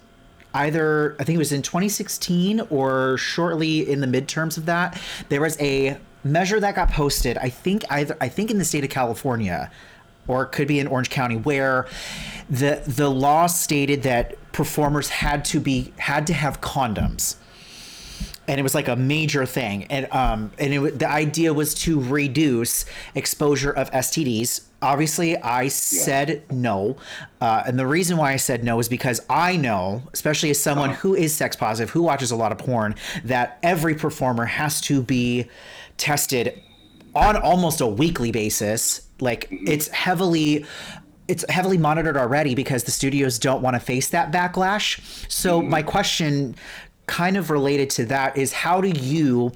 either 0.56 1.16
I 1.20 1.24
think 1.24 1.36
it 1.36 1.40
was 1.40 1.52
in 1.52 1.62
2016 1.62 2.62
or 2.72 3.18
shortly 3.18 3.90
in 3.90 4.02
the 4.02 4.08
midterms 4.08 4.58
of 4.58 4.66
that, 4.66 5.00
there 5.30 5.42
was 5.42 5.60
a 5.62 5.98
measure 6.24 6.60
that 6.60 6.76
got 6.76 6.90
posted. 6.90 7.38
I 7.38 7.50
think 7.50 7.84
either 7.92 8.18
I 8.20 8.30
think 8.30 8.50
in 8.50 8.58
the 8.58 8.66
state 8.66 8.84
of 8.84 8.90
California, 8.90 9.72
or 10.28 10.44
it 10.44 10.52
could 10.52 10.68
be 10.68 10.80
in 10.80 10.88
Orange 10.88 11.12
County, 11.12 11.38
where 11.38 11.88
the 12.50 12.82
the 12.88 13.10
law 13.10 13.46
stated 13.46 14.02
that 14.04 14.36
performers 14.54 15.10
had 15.10 15.46
to 15.46 15.60
be 15.60 15.94
had 15.98 16.26
to 16.28 16.34
have 16.34 16.62
condoms 16.62 17.36
and 18.48 18.60
it 18.60 18.64
was 18.64 18.76
like 18.76 18.88
a 18.88 18.96
major 18.96 19.46
thing. 19.46 19.86
And 19.86 20.12
um 20.12 20.52
and 20.58 20.74
it, 20.74 21.00
the 21.00 21.10
idea 21.10 21.54
was 21.54 21.74
to 21.76 22.02
reduce 22.02 22.86
exposure 23.16 23.72
of 23.72 23.92
STDs 23.92 24.62
obviously 24.82 25.38
I 25.38 25.68
said 25.68 26.44
no. 26.52 26.98
Uh, 27.40 27.64
and 27.66 27.78
the 27.78 27.86
reason 27.86 28.18
why 28.18 28.34
I 28.34 28.38
said 28.38 28.64
no 28.64 28.80
is 28.80 28.90
because 28.90 29.22
I 29.30 29.56
know 29.58 30.04
especially 30.14 30.50
as 30.50 30.60
someone 30.60 30.92
who 30.92 31.16
is 31.16 31.34
sex 31.34 31.56
positive 31.56 31.92
who 31.92 32.02
watches 32.02 32.32
a 32.32 32.36
lot 32.36 32.52
of 32.52 32.58
porn 32.58 32.96
that 33.24 33.60
every 33.64 33.96
performer 33.96 34.46
has 34.46 34.82
to 34.82 35.02
be 35.04 35.48
tested 35.98 36.62
on 37.14 37.36
almost 37.36 37.82
a 37.82 37.88
weekly 37.88 38.32
basis. 38.32 39.08
Like 39.20 39.48
it's 39.52 39.88
heavily 39.90 40.66
it's 41.28 41.46
heavily 41.50 41.78
monitored 41.78 42.18
already 42.18 42.56
because 42.56 42.84
the 42.84 42.92
studios 42.92 43.40
don't 43.40 43.62
want 43.62 43.76
to 43.76 43.80
face 43.80 44.10
that 44.10 44.32
backlash. 44.32 45.00
So 45.32 45.62
my 45.62 45.82
question 45.82 46.56
kind 47.12 47.36
of 47.36 47.50
related 47.50 47.90
to 47.90 48.06
that 48.06 48.38
is 48.38 48.54
how 48.54 48.80
do 48.80 48.88
you 48.88 49.52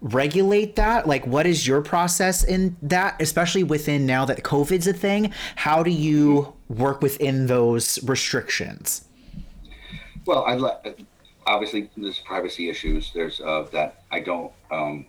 regulate 0.00 0.74
that? 0.74 1.06
Like 1.06 1.24
what 1.26 1.46
is 1.46 1.64
your 1.66 1.80
process 1.80 2.42
in 2.42 2.76
that, 2.82 3.20
especially 3.22 3.62
within 3.62 4.04
now 4.04 4.24
that 4.24 4.42
COVID's 4.42 4.88
a 4.88 4.92
thing? 4.92 5.32
How 5.54 5.84
do 5.84 5.92
you 5.92 6.52
work 6.68 7.00
within 7.00 7.46
those 7.46 8.02
restrictions? 8.02 9.04
Well, 10.26 10.44
I 10.44 10.56
let 10.56 10.98
obviously 11.46 11.88
there's 11.96 12.18
privacy 12.18 12.68
issues. 12.68 13.12
There's 13.14 13.40
uh, 13.40 13.66
that 13.72 14.02
I 14.10 14.18
don't. 14.20 14.52
Um, 14.72 15.06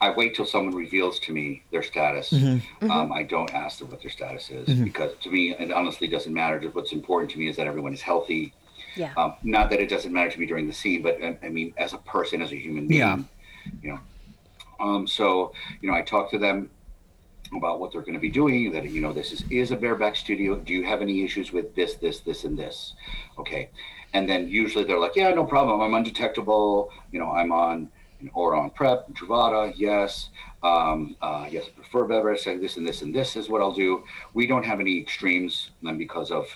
I 0.00 0.10
wait 0.10 0.34
till 0.34 0.46
someone 0.46 0.74
reveals 0.74 1.18
to 1.20 1.32
me 1.32 1.62
their 1.72 1.82
status. 1.82 2.32
Um, 2.32 3.12
I 3.12 3.22
don't 3.22 3.52
ask 3.52 3.80
them 3.80 3.90
what 3.90 4.00
their 4.00 4.10
status 4.10 4.48
is 4.48 4.66
because 4.78 5.12
to 5.22 5.30
me, 5.30 5.50
it 5.50 5.70
honestly 5.70 6.08
doesn't 6.08 6.32
matter. 6.32 6.58
Just 6.58 6.74
what's 6.74 6.92
important 6.92 7.30
to 7.32 7.38
me 7.38 7.48
is 7.48 7.56
that 7.56 7.66
everyone 7.66 7.92
is 7.92 8.00
healthy. 8.00 8.54
Yeah 8.96 9.12
Um, 9.16 9.34
not 9.42 9.70
that 9.70 9.80
it 9.80 9.88
doesn't 9.88 10.12
matter 10.12 10.30
to 10.30 10.40
me 10.40 10.46
during 10.46 10.66
the 10.66 10.72
scene, 10.72 11.02
but 11.02 11.22
I, 11.22 11.38
I 11.42 11.48
mean, 11.48 11.72
as 11.76 11.92
a 11.92 11.98
person, 11.98 12.42
as 12.42 12.52
a 12.52 12.56
human 12.56 12.86
being, 12.88 13.00
Yeah. 13.00 13.18
you 13.82 13.88
know. 13.90 14.00
Um, 14.80 15.06
so 15.06 15.52
you 15.80 15.90
know, 15.90 15.96
I 15.96 16.02
talk 16.02 16.30
to 16.30 16.38
them 16.38 16.70
about 17.54 17.80
what 17.80 17.92
they're 17.92 18.00
going 18.02 18.14
to 18.14 18.20
be 18.20 18.30
doing. 18.30 18.72
That 18.72 18.88
you 18.90 19.00
know, 19.00 19.12
this 19.12 19.32
is 19.32 19.44
is 19.50 19.70
a 19.72 19.76
bareback 19.76 20.16
studio. 20.16 20.56
Do 20.56 20.72
you 20.72 20.84
have 20.84 21.02
any 21.02 21.22
issues 21.24 21.52
with 21.52 21.74
this, 21.74 21.94
this, 21.94 22.20
this, 22.20 22.44
and 22.44 22.58
this? 22.58 22.94
Okay, 23.38 23.70
and 24.14 24.28
then 24.28 24.48
usually 24.48 24.84
they're 24.84 24.98
like, 24.98 25.16
yeah, 25.16 25.30
no 25.34 25.44
problem. 25.44 25.80
I'm 25.80 25.94
undetectable. 25.94 26.90
You 27.12 27.18
know, 27.20 27.30
I'm 27.30 27.52
on 27.52 27.90
or 28.34 28.54
on 28.54 28.70
PrEP, 28.70 29.12
Truvada, 29.14 29.72
yes. 29.76 30.28
Um, 30.62 31.16
uh, 31.22 31.46
yes, 31.50 31.64
I 31.66 31.70
prefer 31.80 32.04
bareback. 32.04 32.38
Say 32.38 32.56
this 32.58 32.76
and 32.76 32.86
this 32.86 33.02
and 33.02 33.14
this 33.14 33.34
is 33.36 33.48
what 33.48 33.60
I'll 33.62 33.72
do. 33.72 34.04
We 34.34 34.46
don't 34.46 34.64
have 34.64 34.78
any 34.80 34.98
extremes, 35.00 35.70
and 35.82 35.98
because 35.98 36.30
of 36.30 36.46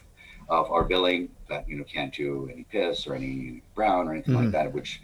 of 0.49 0.71
our 0.71 0.85
billing, 0.85 1.31
that 1.49 1.69
you 1.69 1.77
know 1.77 1.85
can't 1.85 2.13
do 2.15 2.49
any 2.53 2.65
piss 2.65 3.07
or 3.07 3.15
any 3.15 3.63
brown 3.75 4.09
or 4.09 4.13
anything 4.13 4.35
like 4.35 4.45
mm-hmm. 4.45 4.53
that, 4.53 4.73
which 4.73 5.01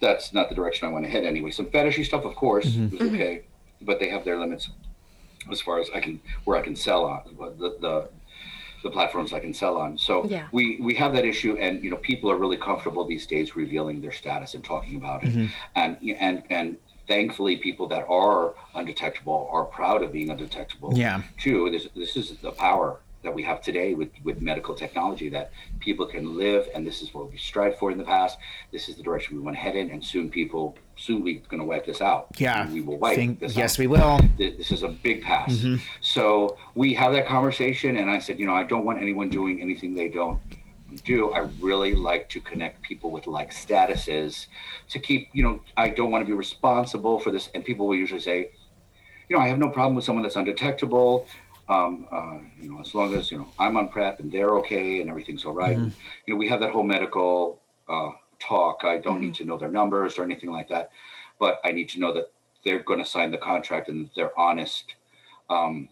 that's 0.00 0.32
not 0.32 0.48
the 0.48 0.54
direction 0.54 0.88
I 0.88 0.92
want 0.92 1.04
to 1.04 1.10
head 1.10 1.24
anyway. 1.24 1.50
Some 1.50 1.66
fetishy 1.66 2.04
stuff, 2.04 2.24
of 2.24 2.34
course, 2.34 2.66
mm-hmm. 2.66 2.96
is 2.96 3.02
okay, 3.02 3.42
but 3.80 4.00
they 4.00 4.08
have 4.08 4.24
their 4.24 4.38
limits 4.38 4.70
as 5.50 5.60
far 5.60 5.80
as 5.80 5.88
I 5.94 6.00
can 6.00 6.20
where 6.44 6.56
I 6.56 6.62
can 6.62 6.76
sell 6.76 7.04
on 7.04 7.22
the 7.58 7.76
the, 7.80 8.08
the 8.82 8.90
platforms 8.90 9.32
I 9.32 9.40
can 9.40 9.54
sell 9.54 9.76
on. 9.76 9.98
So 9.98 10.24
Yeah. 10.26 10.48
we 10.52 10.78
we 10.80 10.94
have 10.94 11.12
that 11.14 11.24
issue, 11.24 11.56
and 11.58 11.82
you 11.82 11.90
know 11.90 11.96
people 11.96 12.30
are 12.30 12.36
really 12.36 12.56
comfortable 12.56 13.04
these 13.04 13.26
days 13.26 13.56
revealing 13.56 14.00
their 14.00 14.12
status 14.12 14.54
and 14.54 14.64
talking 14.64 14.96
about 14.96 15.24
it, 15.24 15.30
mm-hmm. 15.30 15.46
and 15.74 15.96
and 16.18 16.42
and 16.50 16.76
thankfully 17.08 17.56
people 17.56 17.86
that 17.88 18.06
are 18.08 18.54
undetectable 18.74 19.48
are 19.50 19.64
proud 19.64 20.02
of 20.02 20.12
being 20.12 20.30
undetectable. 20.30 20.96
Yeah. 20.96 21.22
Too. 21.38 21.70
This 21.70 21.88
this 21.94 22.16
is 22.16 22.36
the 22.38 22.52
power 22.52 23.00
that 23.24 23.34
we 23.34 23.42
have 23.42 23.60
today 23.60 23.94
with 23.94 24.10
with 24.22 24.40
medical 24.40 24.74
technology 24.74 25.28
that 25.30 25.50
people 25.80 26.06
can 26.06 26.36
live 26.36 26.68
and 26.74 26.86
this 26.86 27.02
is 27.02 27.12
what 27.12 27.30
we 27.32 27.36
strive 27.36 27.76
for 27.78 27.90
in 27.90 27.98
the 27.98 28.04
past 28.04 28.38
this 28.70 28.88
is 28.88 28.96
the 28.96 29.02
direction 29.02 29.36
we 29.36 29.42
want 29.42 29.56
to 29.56 29.60
head 29.60 29.74
in 29.74 29.90
and 29.90 30.04
soon 30.04 30.30
people 30.30 30.76
soon 30.96 31.22
we're 31.24 31.40
going 31.48 31.58
to 31.60 31.66
wipe 31.66 31.84
this 31.84 32.00
out 32.00 32.28
Yeah. 32.38 32.70
we 32.70 32.80
will 32.82 32.98
wipe 32.98 33.16
Think- 33.16 33.40
this 33.40 33.56
yes, 33.56 33.74
out 33.74 33.78
we 33.80 33.86
will. 33.88 34.20
this 34.38 34.70
is 34.70 34.82
a 34.84 34.88
big 34.88 35.22
pass. 35.22 35.52
Mm-hmm. 35.56 35.76
So 36.00 36.56
we 36.76 36.94
have 36.94 37.12
that 37.14 37.26
conversation, 37.26 37.96
and 37.96 38.08
I 38.08 38.20
said, 38.20 38.38
you 38.38 38.46
know, 38.46 38.54
I 38.54 38.62
don't 38.62 38.84
want 38.84 39.00
anyone 39.02 39.28
doing 39.28 39.60
anything 39.60 39.94
they 39.94 40.08
don't 40.08 40.38
do. 41.04 41.32
I 41.32 41.40
really 41.60 41.94
like 41.96 42.28
to 42.30 42.40
connect 42.40 42.82
people 42.82 43.10
with 43.10 43.26
like 43.26 43.50
statuses 43.52 44.46
to 44.90 44.98
keep, 45.00 45.30
you 45.32 45.42
know, 45.42 45.60
I 45.76 45.88
don't 45.88 46.10
want 46.12 46.22
to 46.22 46.26
be 46.26 46.36
responsible 46.36 47.18
for 47.18 47.32
this. 47.32 47.50
And 47.54 47.64
people 47.64 47.88
will 47.88 47.96
usually 47.96 48.20
say, 48.20 48.50
you 49.28 49.36
know, 49.36 49.42
I 49.42 49.48
have 49.48 49.58
no 49.58 49.68
problem 49.70 49.96
with 49.96 50.04
someone 50.04 50.22
that's 50.22 50.36
undetectable. 50.36 51.26
Um, 51.68 52.06
uh, 52.12 52.38
you 52.60 52.70
know, 52.70 52.80
as 52.80 52.94
long 52.94 53.14
as 53.14 53.30
you 53.30 53.38
know 53.38 53.48
I'm 53.58 53.76
on 53.76 53.88
PrEP 53.88 54.20
and 54.20 54.30
they're 54.30 54.56
okay 54.58 55.00
and 55.00 55.08
everything's 55.08 55.44
all 55.44 55.54
right. 55.54 55.76
You 56.26 56.34
know, 56.34 56.36
we 56.36 56.48
have 56.48 56.60
that 56.60 56.72
whole 56.72 56.82
medical 56.82 57.60
uh, 57.88 58.10
talk. 58.38 58.80
I 58.84 58.98
don't 58.98 59.20
need 59.20 59.34
to 59.36 59.44
know 59.44 59.56
their 59.56 59.70
numbers 59.70 60.18
or 60.18 60.24
anything 60.24 60.50
like 60.50 60.68
that, 60.68 60.90
but 61.38 61.60
I 61.64 61.72
need 61.72 61.88
to 61.90 62.00
know 62.00 62.12
that 62.12 62.30
they're 62.64 62.82
going 62.82 62.98
to 62.98 63.04
sign 63.06 63.30
the 63.30 63.38
contract 63.38 63.88
and 63.88 64.10
they're 64.14 64.38
honest 64.38 64.94
um, 65.48 65.88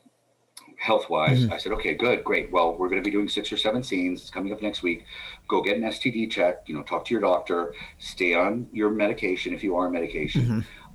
health 0.79 1.09
wise. 1.09 1.49
I 1.51 1.59
said, 1.59 1.73
okay, 1.73 1.95
good, 1.95 2.25
great. 2.25 2.51
Well, 2.51 2.77
we're 2.77 2.89
going 2.89 3.03
to 3.03 3.05
be 3.05 3.11
doing 3.11 3.29
six 3.29 3.53
or 3.53 3.57
seven 3.57 3.83
scenes. 3.83 4.23
It's 4.23 4.31
coming 4.31 4.53
up 4.53 4.61
next 4.63 4.83
week. 4.83 5.05
Go 5.49 5.63
get 5.63 5.77
an 5.77 5.85
STD 5.85 6.31
check. 6.31 6.65
You 6.67 6.75
know, 6.75 6.83
talk 6.83 7.05
to 7.07 7.15
your 7.15 7.21
doctor. 7.21 7.75
Stay 7.99 8.35
on 8.35 8.69
your 8.73 8.91
medication 8.91 9.55
if 9.55 9.63
you 9.63 9.77
are 9.77 9.87
on 9.87 9.93
medication. 9.93 10.43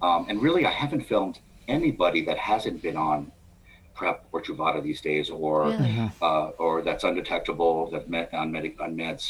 Um, 0.02 0.26
and 0.30 0.42
really, 0.42 0.66
I 0.66 0.72
haven't 0.72 1.02
filmed 1.02 1.40
anybody 1.68 2.24
that 2.26 2.38
hasn't 2.38 2.82
been 2.82 2.98
on 2.98 3.32
PrEP 3.98 4.18
or 4.32 4.42
Truvada 4.42 4.82
these 4.82 5.02
days, 5.02 5.30
or 5.30 5.56
Really? 5.70 6.12
uh, 6.22 6.50
or 6.64 6.82
that's 6.88 7.04
undetectable, 7.04 7.90
that 7.92 8.10
med- 8.10 8.30
on, 8.34 8.52
med- 8.52 8.76
on 8.80 8.96
meds. 8.96 9.26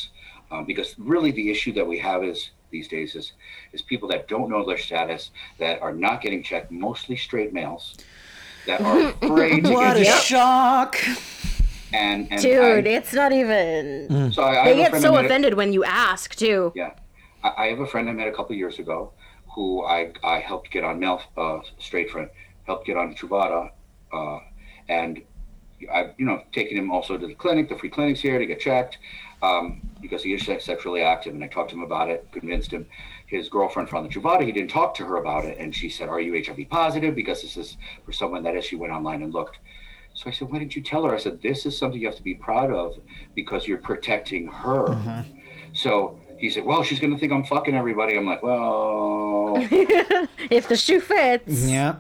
um, 0.51 0.65
because 0.65 0.89
really 0.97 1.32
the 1.32 1.49
issue 1.49 1.74
that 1.74 1.86
we 1.88 1.97
have 2.09 2.24
is 2.32 2.51
these 2.70 2.88
days 2.95 3.15
is 3.15 3.32
is 3.74 3.82
people 3.82 4.07
that 4.09 4.28
don't 4.28 4.49
know 4.49 4.61
their 4.65 4.78
status 4.89 5.32
that 5.57 5.82
are 5.82 5.93
not 5.93 6.22
getting 6.22 6.43
checked, 6.43 6.70
mostly 6.72 7.15
straight 7.15 7.51
males 7.53 7.95
that 8.65 8.80
are 8.82 8.99
afraid 9.22 9.63
to 9.63 9.72
What 9.74 9.95
get 9.95 10.01
a 10.01 10.05
checked. 10.05 10.24
shock! 10.26 10.91
And, 11.93 12.28
and 12.32 12.41
Dude, 12.41 12.86
I, 12.86 12.89
it's 12.97 13.13
not 13.13 13.32
even. 13.32 14.32
so 14.34 14.43
I, 14.43 14.61
I 14.61 14.65
They 14.74 14.82
have 14.84 14.91
get 14.91 15.01
so 15.01 15.09
I 15.09 15.15
met 15.15 15.24
a- 15.24 15.26
offended 15.28 15.53
when 15.53 15.72
you 15.72 15.84
ask 15.86 16.36
too. 16.36 16.74
Yeah, 16.76 16.91
I, 17.43 17.49
I 17.63 17.65
have 17.68 17.80
a 17.80 17.88
friend 17.88 18.09
I 18.09 18.11
met 18.11 18.28
a 18.28 18.32
couple 18.34 18.53
years 18.55 18.78
ago, 18.80 19.13
who 19.55 19.86
I 19.86 20.11
I 20.24 20.39
helped 20.39 20.70
get 20.72 20.84
on 20.84 20.99
Mel 20.99 21.22
uh, 21.38 21.59
straight 21.80 22.09
friend, 22.11 22.30
helped 22.65 22.86
get 22.86 22.97
on 22.97 23.15
Truvada, 23.15 23.72
uh, 24.11 24.39
and 24.89 25.21
I've 25.93 26.13
you 26.17 26.25
know 26.25 26.41
taking 26.53 26.77
him 26.77 26.91
also 26.91 27.17
to 27.17 27.27
the 27.27 27.35
clinic, 27.35 27.69
the 27.69 27.77
free 27.77 27.89
clinics 27.89 28.19
here 28.19 28.39
to 28.39 28.45
get 28.45 28.59
checked, 28.59 28.97
um, 29.41 29.81
because 30.01 30.23
he 30.23 30.33
is 30.33 30.43
sex- 30.45 30.65
sexually 30.65 31.01
active, 31.01 31.33
and 31.33 31.43
I 31.43 31.47
talked 31.47 31.69
to 31.69 31.75
him 31.75 31.83
about 31.83 32.09
it, 32.09 32.27
convinced 32.31 32.71
him. 32.71 32.85
His 33.27 33.49
girlfriend 33.49 33.89
found 33.89 34.09
the 34.09 34.13
Truvada. 34.13 34.43
He 34.45 34.51
didn't 34.51 34.71
talk 34.71 34.95
to 34.95 35.05
her 35.05 35.17
about 35.17 35.45
it, 35.45 35.57
and 35.59 35.75
she 35.75 35.89
said, 35.89 36.09
"Are 36.09 36.19
you 36.19 36.41
HIV 36.43 36.69
positive?" 36.69 37.13
Because 37.13 37.41
this 37.41 37.57
is 37.57 37.77
for 38.05 38.11
someone 38.11 38.43
that 38.43 38.55
is. 38.55 38.65
She 38.65 38.75
went 38.75 38.93
online 38.93 39.21
and 39.21 39.33
looked. 39.33 39.59
So 40.13 40.29
I 40.29 40.31
said, 40.31 40.49
"Why 40.49 40.59
didn't 40.59 40.75
you 40.75 40.81
tell 40.81 41.03
her?" 41.03 41.13
I 41.13 41.17
said, 41.19 41.41
"This 41.41 41.65
is 41.65 41.77
something 41.77 41.99
you 41.99 42.07
have 42.07 42.15
to 42.15 42.23
be 42.23 42.33
proud 42.35 42.71
of 42.71 42.97
because 43.35 43.67
you're 43.67 43.77
protecting 43.77 44.47
her." 44.47 44.85
So 45.73 46.19
he 46.39 46.49
said, 46.49 46.65
"Well, 46.65 46.81
she's 46.83 46.99
going 46.99 47.13
to 47.13 47.19
think 47.19 47.31
I'm 47.31 47.43
fucking 47.43 47.75
everybody." 47.75 48.17
I'm 48.17 48.25
like, 48.25 48.41
"Well, 48.41 49.57
If 50.49 50.69
the 50.69 50.77
shoe 50.77 51.01
fits. 51.01 51.69
Yeah. 51.69 51.97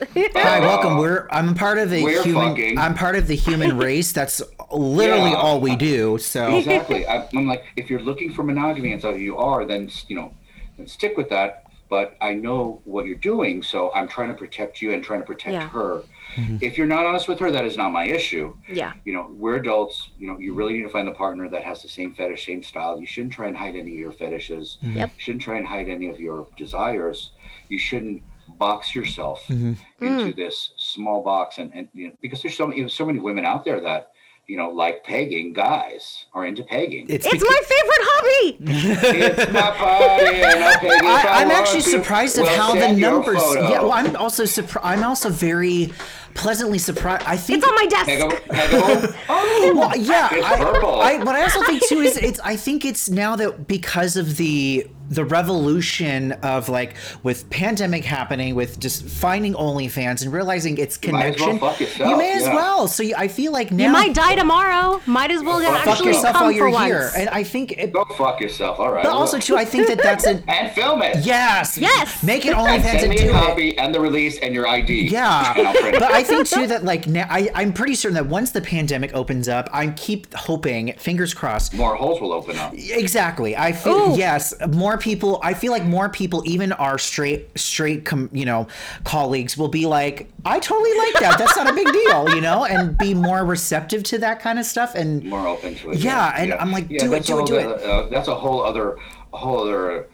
Hi, 0.00 0.60
welcome. 0.60 0.98
We're 0.98 1.26
I'm 1.30 1.50
a 1.50 1.54
part 1.54 1.78
of 1.78 1.90
the 1.90 2.02
We're 2.02 2.22
human. 2.22 2.50
fucking. 2.50 2.78
I'm 2.78 2.94
part 2.94 3.16
of 3.16 3.26
the 3.28 3.36
human 3.36 3.76
race. 3.78 4.12
That's 4.12 4.42
literally 4.72 5.30
Yeah. 5.30 5.36
all 5.36 5.60
we 5.60 5.76
do. 5.76 6.18
So 6.18 6.56
exactly." 6.56 7.06
I, 7.06 7.28
I'm 7.34 7.46
like, 7.46 7.64
if 7.76 7.88
you're 7.90 8.00
looking 8.00 8.32
for 8.32 8.42
monogamy 8.42 8.92
and 8.92 9.00
so 9.00 9.10
you 9.10 9.36
are, 9.38 9.64
then 9.64 9.90
you 10.08 10.16
know, 10.16 10.34
then 10.76 10.86
stick 10.88 11.16
with 11.16 11.28
that. 11.30 11.60
But 11.90 12.16
I 12.20 12.34
know 12.34 12.80
what 12.84 13.06
you're 13.06 13.14
doing, 13.14 13.62
so 13.62 13.92
I'm 13.94 14.08
trying 14.08 14.28
to 14.28 14.34
protect 14.34 14.82
you 14.82 14.92
and 14.94 15.04
trying 15.04 15.20
to 15.20 15.26
protect 15.26 15.52
Yeah. 15.52 15.68
her. 15.68 16.02
Mm-hmm. 16.34 16.56
If 16.60 16.76
you're 16.76 16.86
not 16.88 17.06
honest 17.06 17.28
with 17.28 17.38
her, 17.38 17.50
that 17.52 17.64
is 17.64 17.76
not 17.76 17.92
my 17.92 18.04
issue. 18.06 18.56
Yeah. 18.68 18.94
You 19.04 19.12
know, 19.12 19.28
we're 19.30 19.56
adults. 19.56 20.08
You 20.18 20.26
know, 20.26 20.38
you 20.38 20.54
really 20.54 20.72
need 20.72 20.82
to 20.82 20.88
find 20.88 21.06
the 21.06 21.12
partner 21.12 21.48
that 21.50 21.62
has 21.62 21.82
the 21.82 21.88
same 21.88 22.12
fetish, 22.14 22.46
same 22.46 22.62
style. 22.64 22.98
You 22.98 23.06
shouldn't 23.06 23.34
try 23.34 23.46
and 23.46 23.56
hide 23.56 23.76
any 23.76 23.92
of 23.92 23.98
your 23.98 24.12
fetishes. 24.12 24.78
Mm-hmm. 24.82 24.96
Yep. 24.96 25.10
You 25.14 25.20
shouldn't 25.22 25.42
try 25.42 25.58
and 25.58 25.66
hide 25.66 25.88
any 25.88 26.08
of 26.08 26.18
your 26.18 26.48
desires. 26.56 27.30
You 27.68 27.78
shouldn't 27.78 28.22
box 28.58 28.94
yourself 28.94 29.44
Mm. 29.48 29.76
into 30.00 30.32
this 30.34 30.72
small 30.76 31.22
box, 31.22 31.58
and, 31.58 31.70
and 31.74 31.88
you 31.94 32.08
know, 32.08 32.12
because 32.22 32.42
there's 32.42 32.56
so 32.56 32.66
many, 32.66 32.88
so 32.88 33.04
many 33.06 33.18
women 33.18 33.44
out 33.44 33.64
there 33.64 33.80
that 33.80 34.10
you 34.46 34.56
know 34.56 34.68
like 34.70 35.04
pegging. 35.04 35.52
Guys 35.52 36.26
are 36.34 36.44
into 36.46 36.62
pegging. 36.62 37.06
it's, 37.08 37.26
It's 37.26 37.42
beca- 37.42 37.48
my 37.48 37.60
favorite 37.72 38.04
hobby. 38.10 38.56
it's 39.38 39.52
not 39.52 39.74
party, 39.76 40.36
and 40.42 40.64
I'll 40.64 40.78
peg 40.78 40.90
if 40.90 41.04
I, 41.04 41.42
I'm 41.42 41.50
actually 41.50 41.82
to. 41.82 41.90
surprised 41.90 42.38
of 42.38 42.44
Well, 42.44 42.56
how 42.56 42.74
the 42.74 42.92
numbers. 42.92 43.42
Yeah, 43.54 43.80
well, 43.82 43.92
I'm 43.92 44.14
also 44.16 44.44
surprised. 44.44 44.86
I'm 44.86 45.02
also 45.04 45.30
very 45.30 45.92
pleasantly 46.34 46.78
surprised. 46.78 47.22
I 47.26 47.36
think 47.36 47.58
It's 47.62 47.68
on 47.68 47.74
my 47.76 47.86
desk. 47.86 48.08
Peggable- 48.08 48.40
peggable? 48.48 49.16
Oh, 49.28 49.72
Well, 49.76 49.96
yeah, 49.96 50.28
It's 50.32 50.46
I, 50.46 50.58
purple. 50.58 51.00
I, 51.00 51.16
what 51.18 51.34
I 51.36 51.42
also 51.42 51.62
think 51.62 51.82
too 51.88 52.00
is 52.00 52.16
it's. 52.16 52.40
I 52.40 52.56
think 52.56 52.84
it's 52.84 53.08
now 53.08 53.36
that 53.36 53.66
because 53.66 54.16
of 54.16 54.36
the 54.36 54.86
the 55.10 55.24
revolution 55.24 56.32
of 56.42 56.68
like 56.68 56.94
with 57.22 57.48
pandemic 57.50 58.04
happening, 58.04 58.54
with 58.54 58.80
just 58.80 59.04
finding 59.04 59.54
OnlyFans 59.54 60.22
and 60.22 60.32
realizing 60.32 60.78
its 60.78 60.98
You 61.02 61.12
might 61.12 61.26
as 61.34 61.40
well 61.40 61.58
connection, 61.58 61.86
yourself, 61.86 62.10
you 62.10 62.16
may 62.16 62.32
as 62.32 62.42
yeah. 62.42 62.54
well. 62.54 62.88
So 62.88 63.02
you, 63.02 63.14
I 63.16 63.28
feel 63.28 63.52
like 63.52 63.70
now 63.70 63.86
You 63.86 63.92
might 63.92 64.14
die 64.14 64.34
tomorrow. 64.34 65.00
Might 65.06 65.30
as 65.30 65.42
well 65.42 65.60
Fuck 65.60 65.76
fuck 65.78 65.86
actually 65.88 66.06
yourself 66.08 66.32
come 66.34 66.42
while 66.44 66.52
you're 66.52 66.70
for 66.72 66.84
here, 66.84 66.98
once. 67.00 67.14
and 67.16 67.28
I 67.30 67.42
think. 67.44 67.72
It, 67.72 67.92
Go 67.92 68.04
fuck 68.16 68.40
yourself. 68.40 68.78
All 68.80 68.92
right. 68.92 69.04
but 69.04 69.12
also 69.12 69.38
too, 69.38 69.56
I 69.56 69.64
think 69.64 69.88
that 69.88 69.98
that's 70.02 70.26
a 70.26 70.42
and 70.48 70.72
film 70.72 71.02
it. 71.02 71.24
yes, 71.24 71.76
Yes! 71.78 72.22
make 72.22 72.46
it 72.46 72.54
And 72.56 72.66
OnlyFans 72.82 73.00
send 73.00 73.12
and 73.12 73.16
do 73.18 73.24
a 73.26 73.28
it. 73.28 73.32
copy 73.32 73.78
and 73.78 73.94
the 73.94 74.00
release 74.00 74.38
and 74.40 74.54
your 74.54 74.66
ID. 74.66 75.08
Yeah, 75.08 75.54
And 75.56 75.66
I'll 75.68 75.74
print 75.74 75.96
it. 75.96 76.00
but 76.00 76.12
I 76.12 76.22
think 76.22 76.48
too 76.48 76.66
that 76.68 76.84
like 76.84 77.06
now 77.06 77.26
I, 77.28 77.50
I'm 77.54 77.72
pretty 77.72 77.94
certain 77.94 78.14
that 78.14 78.26
once 78.26 78.50
the 78.52 78.60
pandemic 78.60 79.14
opens 79.14 79.48
up, 79.48 79.68
I 79.72 79.88
keep 79.88 80.32
hoping, 80.34 80.94
fingers 80.94 81.34
crossed. 81.34 81.74
more 81.74 81.94
holes 81.94 82.20
will 82.20 82.32
open 82.32 82.58
up. 82.58 82.72
Exactly. 82.74 83.56
I 83.56 83.72
feel 83.72 84.12
Ooh. 84.12 84.16
yes, 84.16 84.54
more 84.72 84.93
people. 84.98 85.40
I 85.42 85.54
feel 85.54 85.72
like 85.72 85.84
more 85.84 86.08
people, 86.08 86.42
even 86.46 86.72
our 86.72 86.98
straight 86.98 87.48
straight 87.58 88.04
com, 88.04 88.28
you 88.32 88.44
know 88.44 88.66
colleagues, 89.04 89.56
will 89.56 89.68
be 89.68 89.86
like, 89.86 90.28
I 90.44 90.58
totally 90.60 90.96
like 90.98 91.14
that. 91.20 91.38
That's 91.38 91.56
not 91.56 91.68
a 91.70 91.72
big 91.74 91.86
deal, 91.92 92.34
you 92.34 92.40
know, 92.40 92.64
and 92.64 92.96
be 92.98 93.14
more 93.14 93.44
receptive 93.44 94.02
to 94.04 94.18
that 94.18 94.40
kind 94.40 94.58
of 94.58 94.64
stuff. 94.66 94.94
And 94.94 95.24
More 95.24 95.46
open 95.46 95.74
to 95.76 95.90
it. 95.90 95.98
Yeah, 95.98 96.34
and 96.36 96.54
I'm 96.54 96.70
like, 96.72 96.88
do 96.88 97.12
it, 97.14 97.24
do 97.24 97.40
it, 97.40 97.46
do 97.46 97.54
the- 97.54 97.74
Uh, 97.74 98.08
that's 98.08 98.28
a 98.28 98.34
whole 98.34 98.62
other, 98.62 98.96
a 99.32 99.36
whole 99.36 99.60
other 99.62 100.08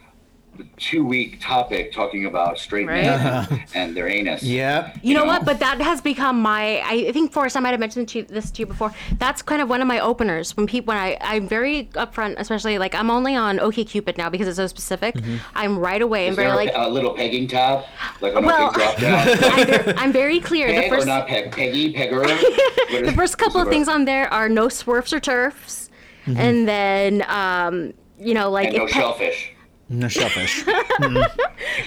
two 0.77 1.03
week 1.05 1.39
topic 1.41 1.91
talking 1.91 2.25
about 2.25 2.59
straight 2.59 2.87
Right? 2.87 3.03
men 3.03 3.63
and 3.73 3.95
their 3.95 4.07
anus. 4.07 4.43
yeah, 4.43 4.93
You 5.01 5.13
know 5.15 5.25
what? 5.25 5.45
But 5.45 5.59
that 5.59 5.79
has 5.81 6.01
become 6.01 6.41
my. 6.41 6.81
I 6.81 7.11
think 7.11 7.31
Forrest, 7.31 7.55
I 7.57 7.59
might 7.61 7.71
have 7.71 7.79
mentioned 7.79 8.09
to 8.09 8.19
you, 8.19 8.25
this 8.25 8.51
to 8.51 8.59
you 8.61 8.65
before. 8.65 8.93
That's 9.17 9.41
kind 9.41 9.61
of 9.61 9.69
one 9.69 9.81
of 9.81 9.87
my 9.87 9.99
openers 9.99 10.55
when 10.57 10.67
people. 10.67 10.91
When 10.91 10.97
I, 10.97 11.17
I'm 11.21 11.47
very 11.47 11.85
upfront, 11.93 12.35
especially 12.37 12.77
like 12.77 12.93
I'm 12.95 13.09
only 13.09 13.35
on 13.35 13.59
OkCupid 13.59 14.17
now 14.17 14.29
because 14.29 14.47
it's 14.47 14.57
so 14.57 14.67
specific. 14.67 15.15
I'm 15.55 15.77
right 15.79 16.01
away 16.01 16.27
and 16.27 16.35
Mm-hmm. 16.37 16.41
Very 16.41 16.51
a, 16.51 16.71
like. 16.71 16.71
a 16.75 16.89
little 16.89 17.13
pegging 17.13 17.47
tab, 17.47 17.85
like 18.19 18.35
on 18.35 18.43
Well- 18.45 18.69
a 18.69 18.71
big 18.73 18.79
drop 18.79 18.97
down? 18.99 19.89
I'm, 19.89 19.97
I'm 19.99 20.11
very 20.11 20.39
clear. 20.39 20.67
The 20.67 20.73
Peg 20.73 20.91
or 20.91 20.95
first, 20.95 21.07
not 21.07 21.27
peg? 21.27 21.51
Peggy, 21.51 21.93
pegger. 21.93 22.21
What 22.91 23.05
the 23.05 23.13
first 23.13 23.37
couple 23.37 23.61
of 23.61 23.69
things 23.69 23.87
on 23.87 24.03
there 24.05 24.31
are 24.33 24.49
no 24.49 24.67
SWERFs 24.67 25.13
or 25.13 25.19
TERFs, 25.21 25.89
and 26.25 26.67
then 26.67 27.23
um, 27.29 27.93
you 28.19 28.33
know 28.33 28.49
like 28.51 28.67
and 28.69 28.77
no 28.77 28.85
pe- 28.85 28.91
shellfish. 28.91 29.53
No 29.91 30.07
shellfish. 30.07 30.63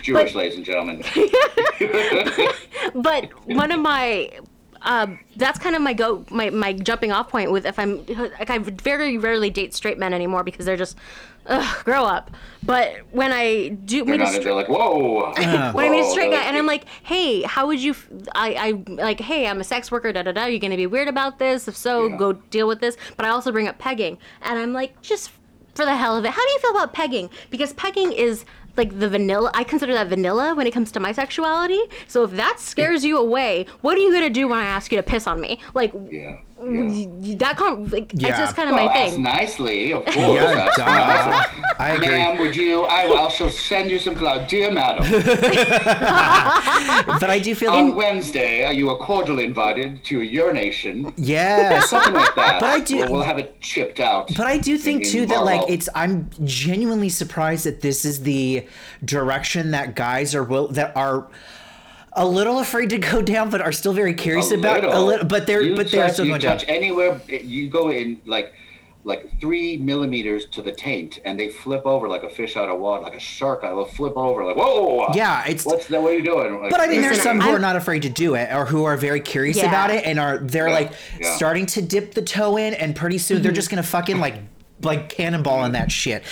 Jewish, 0.02 0.34
ladies 0.34 0.56
and 0.56 0.64
gentlemen. 0.64 1.02
but 2.94 3.30
one 3.48 3.72
of 3.72 3.80
my 3.80 4.30
um, 4.82 5.18
that's 5.36 5.58
kind 5.58 5.74
of 5.74 5.82
my 5.82 5.94
go 5.94 6.24
my, 6.30 6.50
my 6.50 6.72
jumping 6.74 7.10
off 7.10 7.28
point 7.30 7.50
with 7.50 7.64
if 7.64 7.78
I'm 7.78 8.04
like 8.06 8.50
I 8.50 8.58
very 8.58 9.16
rarely 9.18 9.50
date 9.50 9.74
straight 9.74 9.98
men 9.98 10.12
anymore 10.12 10.44
because 10.44 10.66
they're 10.66 10.76
just 10.76 10.98
ugh, 11.46 11.84
grow 11.84 12.04
up. 12.04 12.30
But 12.62 12.96
when 13.10 13.32
I 13.32 13.68
do 13.68 14.04
They're 14.04 14.14
meet 14.14 14.20
a 14.20 14.24
not. 14.24 14.28
straight 14.28 14.44
They're 14.44 14.54
like, 14.54 14.68
whoa. 14.68 15.32
when 15.72 15.86
I 15.86 15.90
meet 15.90 16.00
a 16.00 16.10
straight 16.10 16.30
they're 16.30 16.40
guy 16.40 16.46
and 16.46 16.56
I'm 16.56 16.66
like, 16.66 16.84
hey, 17.02 17.42
how 17.42 17.66
would 17.66 17.80
you? 17.80 17.92
F- 17.92 18.08
I 18.34 18.54
I 18.88 18.92
like, 18.92 19.20
hey, 19.20 19.46
I'm 19.46 19.60
a 19.60 19.64
sex 19.64 19.90
worker. 19.90 20.12
Da 20.12 20.22
da 20.22 20.32
da. 20.32 20.44
You're 20.46 20.60
gonna 20.60 20.76
be 20.76 20.86
weird 20.86 21.08
about 21.08 21.38
this. 21.38 21.66
If 21.66 21.76
so, 21.76 22.06
Yeah. 22.08 22.16
go 22.16 22.32
deal 22.34 22.68
with 22.68 22.80
this. 22.80 22.96
But 23.16 23.24
I 23.26 23.30
also 23.30 23.52
bring 23.52 23.68
up 23.68 23.78
pegging, 23.78 24.18
and 24.42 24.58
I'm 24.58 24.72
like, 24.74 25.00
just 25.00 25.30
for 25.74 25.84
the 25.84 25.96
hell 25.96 26.16
of 26.16 26.24
it, 26.24 26.30
how 26.30 26.44
do 26.46 26.52
you 26.52 26.58
feel 26.60 26.70
about 26.70 26.92
pegging? 26.92 27.30
Because 27.50 27.72
pegging 27.74 28.12
is 28.12 28.44
like 28.76 28.98
the 28.98 29.08
vanilla. 29.08 29.50
I 29.54 29.64
consider 29.64 29.92
that 29.92 30.08
vanilla 30.08 30.54
when 30.54 30.66
it 30.66 30.72
comes 30.72 30.90
to 30.92 31.00
my 31.00 31.12
sexuality. 31.12 31.80
So 32.08 32.24
if 32.24 32.32
that 32.32 32.58
scares 32.58 33.04
you 33.04 33.18
away, 33.18 33.66
what 33.80 33.96
are 33.96 34.00
you 34.00 34.12
gonna 34.12 34.30
do 34.30 34.48
when 34.48 34.58
I 34.58 34.64
ask 34.64 34.90
you 34.90 34.96
to 34.98 35.02
piss 35.02 35.26
on 35.26 35.40
me? 35.40 35.60
Like 35.74 35.92
yeah. 36.10 36.38
Mm, 36.62 37.20
y- 37.26 37.34
that 37.34 37.56
con- 37.56 37.88
like 37.90 38.12
Yeah. 38.14 38.28
it's 38.28 38.38
just 38.38 38.56
kind 38.56 38.68
of 38.70 38.76
Well, 38.76 38.86
my 38.86 38.92
ask 38.94 39.14
thing. 39.14 39.22
nicely, 39.24 39.92
of 39.92 40.04
course. 40.04 40.16
Yeah, 40.16 40.66
ask 40.68 40.76
duh. 40.78 40.84
nicely. 40.86 41.64
I 41.80 41.90
agree. 41.90 42.08
Ma'am, 42.08 42.38
would 42.38 42.54
you? 42.56 42.82
I 42.84 43.06
will 43.06 43.18
also 43.18 43.48
send 43.48 43.90
you 43.90 43.98
some 43.98 44.14
cloud. 44.14 44.46
Dear 44.46 44.70
madam, 44.70 45.04
But 47.20 47.28
I 47.30 47.38
do 47.42 47.54
feel 47.54 47.72
on 47.72 47.94
Wednesday, 47.96 48.64
are 48.64 48.72
you 48.72 48.88
are 48.90 48.98
cordially 48.98 49.44
invited 49.44 50.04
to 50.04 50.22
urination? 50.22 51.12
yes. 51.16 51.90
Something 51.90 52.14
like 52.14 52.34
that. 52.36 52.60
But 52.60 52.70
I 52.70 52.80
do- 52.80 52.96
We'll, 52.98 53.12
we'll 53.12 53.22
have 53.22 53.38
it 53.38 53.60
chipped 53.60 53.98
out. 54.00 54.28
But 54.36 54.46
I 54.46 54.58
do 54.58 54.78
think 54.78 55.04
in 55.04 55.10
too 55.10 55.26
that 55.26 55.44
like 55.44 55.62
it's 55.68 55.88
I'm 55.94 56.30
genuinely 56.44 57.08
surprised 57.08 57.66
that 57.66 57.80
this 57.80 58.04
is 58.04 58.22
the 58.22 58.64
direction 59.04 59.72
that 59.72 59.96
guys 59.96 60.34
are 60.34 60.44
will 60.44 60.68
that 60.68 60.96
are 60.96 61.26
a 62.16 62.26
little 62.26 62.58
afraid 62.60 62.90
to 62.90 62.98
go 62.98 63.20
down, 63.34 63.50
but 63.50 63.60
are 63.60 63.72
still 63.72 63.92
very 63.92 64.14
curious 64.14 64.50
about 64.50 64.84
a 64.84 65.00
little. 65.00 65.26
But 65.26 65.46
they're 65.46 65.62
You 65.62 65.76
but 65.76 65.90
they're 65.90 66.04
touch- 66.04 66.12
still 66.14 66.24
you 66.26 66.30
going 66.32 66.40
down. 66.40 66.58
touch 66.58 66.68
anywhere. 66.68 67.20
You 67.28 67.68
go 67.68 67.90
in 67.90 68.20
like 68.26 68.52
like 69.06 69.38
three 69.38 69.76
millimeters 69.76 70.46
to 70.46 70.62
the 70.62 70.72
taint, 70.72 71.20
and 71.26 71.38
they 71.38 71.50
flip 71.50 71.82
over 71.84 72.08
like 72.08 72.22
a 72.22 72.28
fish 72.30 72.56
out 72.56 72.70
of 72.70 72.80
water, 72.80 73.02
like 73.02 73.14
a 73.14 73.20
shark. 73.20 73.62
I 73.62 73.72
will 73.74 73.84
flip 73.84 74.16
over 74.16 74.44
like 74.46 74.56
whoa. 74.56 75.08
Yeah, 75.14 75.42
it's- 75.42 75.66
what's 75.66 75.86
that? 75.88 76.00
What 76.00 76.12
are 76.12 76.16
you 76.16 76.24
doing? 76.24 76.58
Like, 76.62 76.70
But 76.70 76.80
I 76.80 76.86
mean, 76.86 77.02
there's 77.02 77.20
some 77.20 77.38
who 77.40 77.48
I'm- 77.48 77.56
are 77.56 77.58
not 77.58 77.76
afraid 77.76 78.00
to 78.02 78.08
do 78.08 78.34
it, 78.34 78.50
or 78.54 78.64
who 78.64 78.84
are 78.84 78.96
very 78.96 79.20
curious 79.20 79.58
Yeah. 79.58 79.68
about 79.68 79.90
it, 79.90 80.04
and 80.06 80.18
are 80.18 80.38
they're 80.38 80.68
Yeah, 80.68 80.74
like 80.74 80.92
yeah. 81.20 81.36
starting 81.36 81.66
to 81.66 81.82
dip 81.82 82.14
the 82.14 82.22
toe 82.22 82.56
in, 82.56 82.72
and 82.74 82.96
pretty 82.96 83.18
soon 83.18 83.36
Mm-hmm. 83.36 83.42
they're 83.42 83.52
just 83.52 83.68
gonna 83.68 83.82
fucking 83.82 84.18
like 84.20 84.36
like 84.82 85.08
cannonball 85.08 85.64
in 85.64 85.72
that 85.72 85.90
shit. 85.90 86.22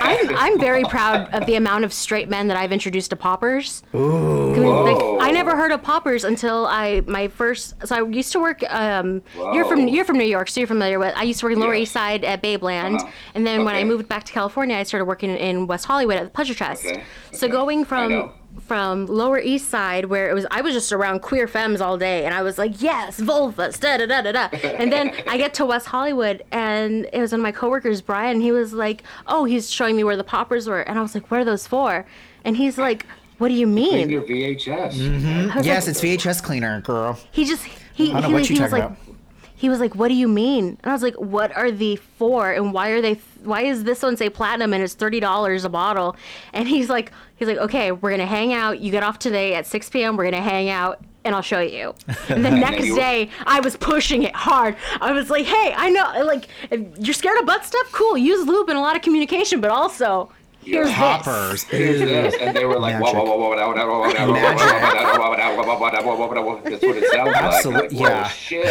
I'm 0.00 0.36
I'm 0.36 0.58
very 0.58 0.82
proud 0.84 1.32
of 1.34 1.46
the 1.46 1.54
amount 1.54 1.84
of 1.84 1.92
straight 1.92 2.28
men 2.28 2.48
that 2.48 2.56
I've 2.56 2.72
introduced 2.72 3.10
to 3.10 3.16
poppers. 3.16 3.82
Ooh. 3.94 4.52
Whoa. 4.54 4.84
Like 5.18 5.28
I 5.28 5.30
never 5.30 5.54
heard 5.56 5.70
of 5.70 5.82
poppers 5.82 6.24
until 6.24 6.66
I 6.66 7.02
my 7.06 7.28
first. 7.28 7.74
So 7.86 7.94
I 7.96 8.08
used 8.08 8.32
to 8.32 8.40
work. 8.40 8.62
Um, 8.72 9.22
you're 9.36 9.64
from 9.66 9.86
you're 9.86 10.04
from 10.04 10.18
New 10.18 10.24
York, 10.24 10.48
so 10.48 10.60
you're 10.60 10.66
familiar 10.68 10.98
with. 10.98 11.14
I 11.16 11.22
used 11.24 11.40
to 11.40 11.46
work 11.46 11.52
in 11.52 11.60
Lower 11.60 11.74
Yes. 11.74 11.82
East 11.84 11.92
Side 11.92 12.24
at 12.24 12.42
Babeland, 12.42 12.96
Uh-huh. 13.00 13.10
and 13.34 13.46
then 13.46 13.64
when 13.64 13.74
I 13.74 13.84
moved 13.84 14.08
back 14.08 14.24
to 14.24 14.32
California, 14.32 14.76
I 14.76 14.82
started 14.82 15.04
working 15.04 15.30
in 15.30 15.66
West 15.66 15.84
Hollywood 15.84 16.16
at 16.16 16.24
the 16.24 16.30
Pleasure 16.30 16.54
Chest. 16.54 16.84
Okay, 16.86 17.02
So 17.32 17.48
going 17.48 17.84
from 17.84 18.08
know. 18.10 18.32
From 18.66 19.06
Lower 19.06 19.38
East 19.38 19.68
Side 19.68 20.06
where 20.06 20.30
it 20.30 20.34
was 20.34 20.46
I 20.50 20.60
was 20.62 20.74
just 20.74 20.92
around 20.92 21.20
queer 21.20 21.46
femmes 21.46 21.80
all 21.80 21.98
day 21.98 22.24
and 22.24 22.34
I 22.34 22.42
was 22.42 22.58
like, 22.58 22.80
yes, 22.82 23.20
vulvas, 23.20 23.78
da 23.80 23.96
da 23.98 24.06
da 24.06 24.22
da 24.22 24.32
da. 24.32 24.56
And 24.78 24.90
then 24.92 25.14
I 25.28 25.36
get 25.36 25.54
to 25.54 25.64
West 25.66 25.86
Hollywood 25.86 26.42
and 26.50 27.06
it 27.12 27.20
was 27.20 27.32
one 27.32 27.40
of 27.40 27.42
my 27.42 27.52
coworkers, 27.52 28.00
Brian, 28.00 28.32
and 28.36 28.42
he 28.42 28.52
was 28.52 28.72
like, 28.72 29.02
Oh, 29.26 29.44
he's 29.44 29.70
showing 29.70 29.96
me 29.96 30.04
where 30.04 30.16
the 30.16 30.24
poppers 30.24 30.66
were 30.68 30.80
and 30.80 30.98
I 30.98 31.02
was 31.02 31.14
like, 31.14 31.30
What 31.30 31.40
are 31.40 31.44
those 31.44 31.66
for? 31.66 32.06
And 32.44 32.56
he's 32.56 32.78
like, 32.78 33.06
What 33.38 33.48
do 33.48 33.54
you 33.54 33.66
Clean 33.66 33.74
mean? 33.74 34.10
your 34.10 34.22
VHS. 34.22 34.94
Mm-hmm. 34.94 35.60
Yes, 35.62 35.86
like, 35.86 35.88
it's 35.96 36.00
VHS 36.00 36.42
cleaner, 36.42 36.80
girl. 36.80 37.18
he 37.32 37.44
just 37.44 37.64
he 37.94 38.10
I 38.12 38.20
don't 38.20 38.22
know 38.22 38.28
he, 38.28 38.34
what 38.34 38.46
he 38.46 38.54
you're 38.54 38.62
was 38.64 38.70
talking 38.72 38.84
like 38.90 38.98
about. 38.98 39.16
he 39.56 39.68
was 39.68 39.78
like, 39.80 39.94
"What 39.94 40.08
do 40.08 40.14
you 40.14 40.26
mean?" 40.28 40.78
And 40.82 40.90
I 40.90 40.92
was 40.92 41.02
like, 41.02 41.14
"What 41.14 41.56
are 41.56 41.70
they 41.70 41.96
for? 41.96 42.50
And 42.52 42.72
why 42.72 42.88
are 42.90 43.00
they? 43.00 43.14
Why 43.44 43.62
is 43.62 43.84
this 43.84 44.02
one 44.02 44.16
say 44.16 44.28
platinum 44.28 44.72
and 44.72 44.82
it's 44.82 44.94
thirty 44.94 45.20
dollars 45.20 45.64
a 45.64 45.68
bottle?" 45.68 46.16
And 46.52 46.66
he's 46.68 46.88
like, 46.90 47.12
"He's 47.36 47.48
like, 47.48 47.58
okay, 47.58 47.92
we're 47.92 48.10
gonna 48.10 48.26
hang 48.26 48.52
out. 48.52 48.80
You 48.80 48.90
get 48.90 49.02
off 49.02 49.18
today 49.18 49.54
at 49.54 49.66
six 49.66 49.88
p.m. 49.88 50.16
We're 50.16 50.24
gonna 50.24 50.40
hang 50.42 50.70
out." 50.70 51.02
And 51.24 51.34
I'll 51.34 51.42
show 51.42 51.60
you. 51.60 51.94
And 52.28 52.44
the 52.44 52.50
next 52.50 52.94
day, 52.94 53.30
I 53.46 53.60
was 53.60 53.76
pushing 53.76 54.24
it 54.24 54.34
hard. 54.34 54.76
I 55.00 55.12
was 55.12 55.30
like, 55.30 55.46
"Hey, 55.46 55.72
I 55.76 55.88
know, 55.90 56.24
like, 56.24 56.48
if 56.70 56.80
you're 56.98 57.14
scared 57.14 57.38
of 57.38 57.46
butt 57.46 57.64
stuff. 57.64 57.90
Cool, 57.92 58.16
use 58.18 58.46
lube 58.46 58.68
and 58.68 58.78
a 58.78 58.80
lot 58.80 58.94
of 58.96 59.02
communication, 59.02 59.60
but 59.60 59.70
also 59.70 60.30
here's 60.64 60.86
this." 60.88 60.96
Poppers. 60.96 61.62
Here's 61.64 62.00
this, 62.00 62.34
and 62.40 62.56
they 62.56 62.64
were 62.64 62.78
like, 62.78 63.00
whoa, 63.02 63.12
whoa, 63.12 63.24
whoa, 63.24 63.36
whoa, 63.36 63.50
whoa, 63.50 63.56
whoa, 63.56 63.74
whoa, 63.74 63.74
whoa, 63.74 64.12
whoa, 64.12 64.14
whoa, 64.14 64.32
whoa, 64.34 65.34
whoa, 65.34 65.64
whoa, 65.64 65.76
whoa, 65.76 65.76
whoa, 65.76 66.16
whoa, 66.16 66.16
whoa, 66.16 66.28
whoa, 66.28 66.42
whoa. 66.42 66.60
That's 66.64 66.82
what 66.82 66.96
it 66.96 67.10
sounds 67.12 67.28
like. 67.32 67.42
Absolute- 67.42 67.92
Like, 67.92 68.00
whoa, 68.00 68.08
yeah. 68.08 68.28
shit. 68.28 68.66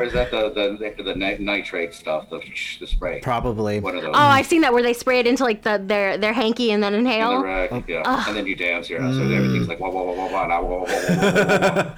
Or 0.00 0.02
is 0.04 0.12
that 0.12 0.30
the 0.30 0.50
the 0.50 1.02
the 1.02 1.14
nit- 1.14 1.40
nitrate 1.40 1.94
stuff, 1.94 2.28
the 2.30 2.40
the 2.80 2.86
spray? 2.86 3.20
Probably. 3.20 3.80
One 3.80 3.96
of 3.96 4.02
those. 4.02 4.12
Oh, 4.14 4.18
I've 4.18 4.46
seen 4.46 4.60
that 4.62 4.72
where 4.72 4.82
they 4.82 4.92
spray 4.92 5.18
it 5.20 5.26
into 5.26 5.44
like 5.44 5.62
the 5.62 5.80
their 5.84 6.16
their 6.18 6.32
hanky 6.32 6.70
and 6.72 6.82
then 6.82 6.94
In 6.94 7.04
the 7.04 7.10
inhale. 7.10 7.42
rack, 7.42 7.70
yeah. 7.88 8.24
And 8.28 8.36
then 8.36 8.46
you 8.46 8.54
dance 8.56 8.88
here, 8.88 8.98
so 9.00 9.22
everything's 9.22 9.68
like 9.68 9.78
whoa, 9.80 9.90
whoa, 9.90 10.04
whoa, 10.04 10.14
whoa, 10.14 10.28
whoa, 10.28 10.46
whoa, 10.48 10.68
whoa, 10.68 10.78
whoa, 10.78 10.84
whoa, 10.84 11.84
whoa. 11.86 11.94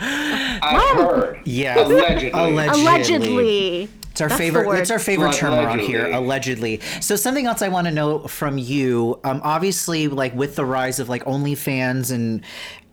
I 0.62 0.94
heard. 0.96 1.40
Yeah. 1.44 1.84
Allegedly. 1.84 2.30
Allegedly. 2.30 2.82
Allegedly. 2.82 3.88
It's 4.14 4.20
our 4.20 4.28
That's 4.28 4.38
the 4.38 4.44
favorite. 4.44 4.66
word. 4.68 4.78
It's 4.78 4.92
our 4.92 5.00
favorite 5.00 5.30
Well, 5.30 5.36
term 5.36 5.54
around 5.54 5.80
here. 5.80 6.06
allegedly. 6.06 6.74
Allegedly. 6.76 6.80
So 7.00 7.16
something 7.16 7.46
else 7.46 7.62
I 7.62 7.68
want 7.68 7.88
to 7.88 7.90
know 7.92 8.20
from 8.28 8.58
you. 8.58 9.18
Um, 9.24 9.40
obviously, 9.42 10.06
like 10.06 10.32
with 10.36 10.54
the 10.54 10.64
rise 10.64 11.00
of 11.00 11.08
like 11.08 11.24
OnlyFans 11.24 12.12
and 12.12 12.44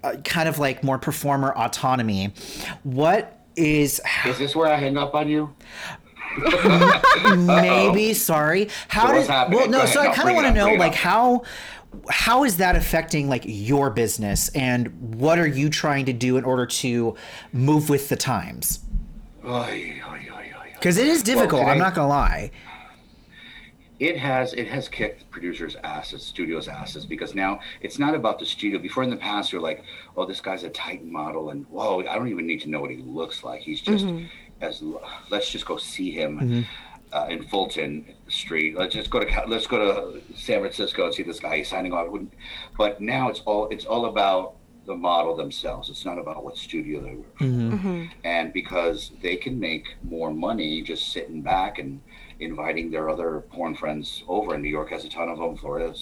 uh, 0.04 0.16
kind 0.26 0.50
of 0.50 0.58
like 0.58 0.84
more 0.84 0.98
performer 0.98 1.54
autonomy, 1.56 2.34
what 2.82 3.40
is 3.56 4.02
Is 4.26 4.40
this 4.40 4.56
where 4.56 4.68
I 4.74 4.78
hang 4.78 4.98
up 4.98 5.14
on 5.14 5.30
you? 5.30 5.54
maybe 7.38 8.14
sorry 8.14 8.70
how 8.88 9.08
So 9.08 9.14
what's 9.16 9.28
does 9.28 9.50
well 9.52 9.70
no 9.70 9.80
Go 9.82 9.86
so 9.86 10.00
i 10.00 10.14
kind 10.14 10.30
of 10.30 10.36
want 10.36 10.48
to 10.48 10.54
know 10.54 10.74
like 10.76 10.94
up. 10.94 10.98
how 10.98 11.44
how 12.10 12.46
is 12.46 12.56
that 12.58 12.78
affecting 12.78 13.28
like 13.28 13.44
your 13.46 13.90
business 13.90 14.48
and 14.56 15.16
what 15.16 15.40
are 15.40 15.48
you 15.48 15.70
trying 15.70 16.06
to 16.06 16.14
do 16.14 16.38
in 16.38 16.46
order 16.46 16.66
to 16.66 17.16
move 17.52 17.90
with 17.90 18.08
the 18.08 18.16
times 18.16 18.80
Oy, 19.46 19.50
oy, 19.50 20.02
oy, 20.08 20.10
oy, 20.10 20.30
oy. 20.31 20.31
Because 20.82 20.98
it 20.98 21.08
is 21.08 21.22
difficult 21.22 21.66
i'm 21.66 21.78
not 21.78 21.94
gonna 21.94 22.08
lie 22.08 22.52
it 24.02 24.18
has 24.18 24.54
it 24.54 24.68
has 24.68 24.90
kicked 24.90 25.30
producers' 25.30 25.76
asses, 25.84 26.24
studios' 26.24 26.68
asses, 26.68 27.06
because 27.06 27.36
now 27.36 27.60
it's 27.82 28.00
not 28.00 28.16
about 28.16 28.40
the 28.40 28.46
studio. 28.48 28.80
Before 28.80 29.04
in 29.04 29.12
the 29.12 29.16
past, 29.16 29.52
you're 29.52 29.62
like, 29.62 29.84
oh, 30.18 30.26
this 30.26 30.42
guy's 30.42 30.64
a 30.64 30.72
Titan 30.72 31.12
model, 31.12 31.52
and 31.52 31.68
whoa, 31.68 32.00
I 32.00 32.16
don't 32.16 32.28
even 32.28 32.48
need 32.48 32.62
to 32.62 32.70
know 32.70 32.82
what 32.82 32.90
he 32.90 32.98
looks 32.98 33.44
like. 33.44 33.62
He's 33.62 33.80
just 33.80 34.08
as 34.60 34.82
let's 35.30 35.52
just 35.52 35.68
go 35.68 35.78
see 35.78 36.10
him. 36.10 36.66
Uh, 37.14 37.28
in 37.30 37.44
Fulton 37.44 38.06
Street, 38.30 38.74
let's 38.78 38.96
just 38.96 39.10
go 39.10 39.20
to 39.20 39.44
let's 39.46 39.68
go 39.68 39.78
to 40.14 40.22
San 40.34 40.62
Francisco 40.62 41.06
and 41.06 41.14
see 41.14 41.24
this 41.24 41.42
guy. 41.42 41.58
He's 41.58 41.68
signing 41.68 41.92
off. 41.92 42.08
But 42.78 43.02
now 43.02 43.28
it's 43.28 43.42
all 43.42 43.68
it's 43.68 43.84
all 43.84 44.06
about 44.06 44.56
the 44.86 44.96
model 44.96 45.36
themselves. 45.36 45.90
It's 45.90 46.06
not 46.06 46.18
about 46.18 46.44
what 46.44 46.58
studio 46.58 47.02
they 47.02 47.16
work 47.16 47.38
for. 47.38 47.44
Mm-hmm. 47.44 47.74
Mm-hmm. 47.76 48.06
And 48.24 48.52
because 48.52 49.12
they 49.22 49.36
can 49.36 49.60
make 49.60 49.96
more 50.04 50.32
money 50.32 50.82
just 50.82 51.12
sitting 51.12 51.42
back 51.42 51.78
and 51.80 52.02
inviting 52.40 52.90
their 52.90 53.08
other 53.10 53.42
porn 53.52 53.76
friends 53.76 54.24
over 54.28 54.56
and 54.56 54.64
new 54.64 54.70
york 54.70 54.90
has 54.90 55.06
a 55.06 55.10
ton 55.10 55.30
of 55.30 55.38
them 55.38 55.56
florida 55.56 55.94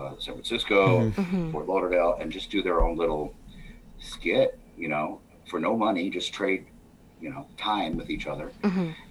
uh, 0.00 0.12
san 0.18 0.32
francisco 0.32 1.10
mm-hmm. 1.10 1.52
fort 1.52 1.68
lauderdale 1.68 2.16
and 2.18 2.32
just 2.32 2.50
do 2.50 2.62
their 2.62 2.80
own 2.82 2.96
little 2.96 3.34
skit 4.00 4.58
you 4.78 4.88
know 4.88 5.20
for 5.46 5.60
no 5.60 5.76
money 5.76 6.08
just 6.08 6.32
trade 6.32 6.64
you 7.24 7.30
know 7.30 7.46
time 7.56 7.96
with 7.96 8.10
each 8.10 8.26
other. 8.26 8.52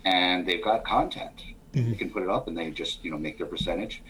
And 0.05 0.47
they've 0.47 0.63
got 0.63 0.85
content. 0.85 1.43
They 1.89 1.95
can 1.95 2.11
put 2.11 2.21
it 2.21 2.29
up 2.29 2.47
and 2.47 2.55
they 2.55 2.69
just 2.69 3.03
you 3.03 3.09
know 3.09 3.17
make 3.17 3.37
their 3.39 3.47
percentage. 3.47 4.03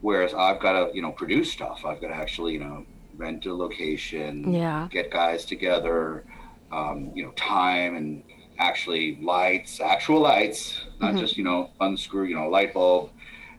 Whereas 0.00 0.32
i've 0.32 0.60
got 0.60 0.72
to 0.72 0.94
you 0.94 1.02
know 1.02 1.10
produce 1.10 1.52
stuff. 1.52 1.84
I've 1.84 2.00
got 2.00 2.08
to 2.08 2.14
actually 2.14 2.52
you 2.52 2.60
know 2.60 2.86
rent 3.18 3.44
a 3.46 3.52
location 3.54 4.52
Yeah. 4.54 4.88
get 4.90 5.10
guys 5.10 5.44
together 5.44 6.24
um, 6.72 7.10
you 7.14 7.22
know 7.24 7.32
time 7.32 7.96
and 7.96 8.22
actually 8.58 9.18
lights 9.20 9.80
actual 9.80 10.20
lights 10.20 10.80
not 11.00 11.16
just 11.16 11.36
you 11.36 11.44
know 11.44 11.70
unscrew 11.80 12.24
you 12.24 12.34
know 12.34 12.48
light 12.48 12.72
bulb 12.74 13.10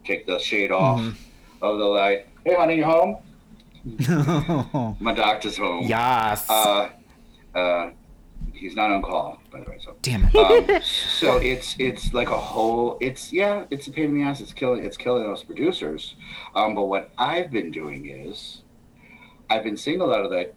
take 0.06 0.26
the 0.26 0.40
shade 0.40 0.72
off 0.72 1.00
of 1.62 1.78
the 1.78 1.86
light. 1.86 2.26
Hey 2.46 2.56
honey 2.56 2.78
you 2.78 2.86
home? 2.86 3.18
My 5.00 5.14
doctor's 5.14 5.58
home. 5.58 5.86
Yes. 5.88 6.50
Uh, 6.50 6.90
uh, 7.56 7.92
he's 8.54 8.76
not 8.76 8.92
on 8.92 9.02
call 9.02 9.42
by 9.52 9.60
the 9.62 9.70
way 9.70 9.78
so. 9.84 9.96
Damn 10.02 10.24
it. 10.26 10.36
Um, 10.36 10.82
so 11.20 11.38
it's 11.38 11.76
it's 11.80 12.14
like 12.14 12.30
a 12.30 12.38
whole 12.38 12.98
it's 13.02 13.32
yeah 13.34 13.66
it's 13.70 13.88
a 13.88 13.92
pain 13.92 14.06
in 14.06 14.16
the 14.16 14.24
ass. 14.24 14.40
It's 14.42 14.54
killing 14.54 14.84
it's 14.84 14.98
killing 14.98 15.24
those 15.24 15.44
producers. 15.44 16.16
Um, 16.56 16.76
but 16.76 16.86
what 16.86 17.12
i've 17.18 17.52
been 17.52 17.72
doing 17.72 18.10
is 18.10 18.62
i've 19.50 19.64
been 19.64 19.78
seeing 19.78 20.02
a 20.02 20.06
lot 20.06 20.24
of 20.24 20.32
that 20.32 20.54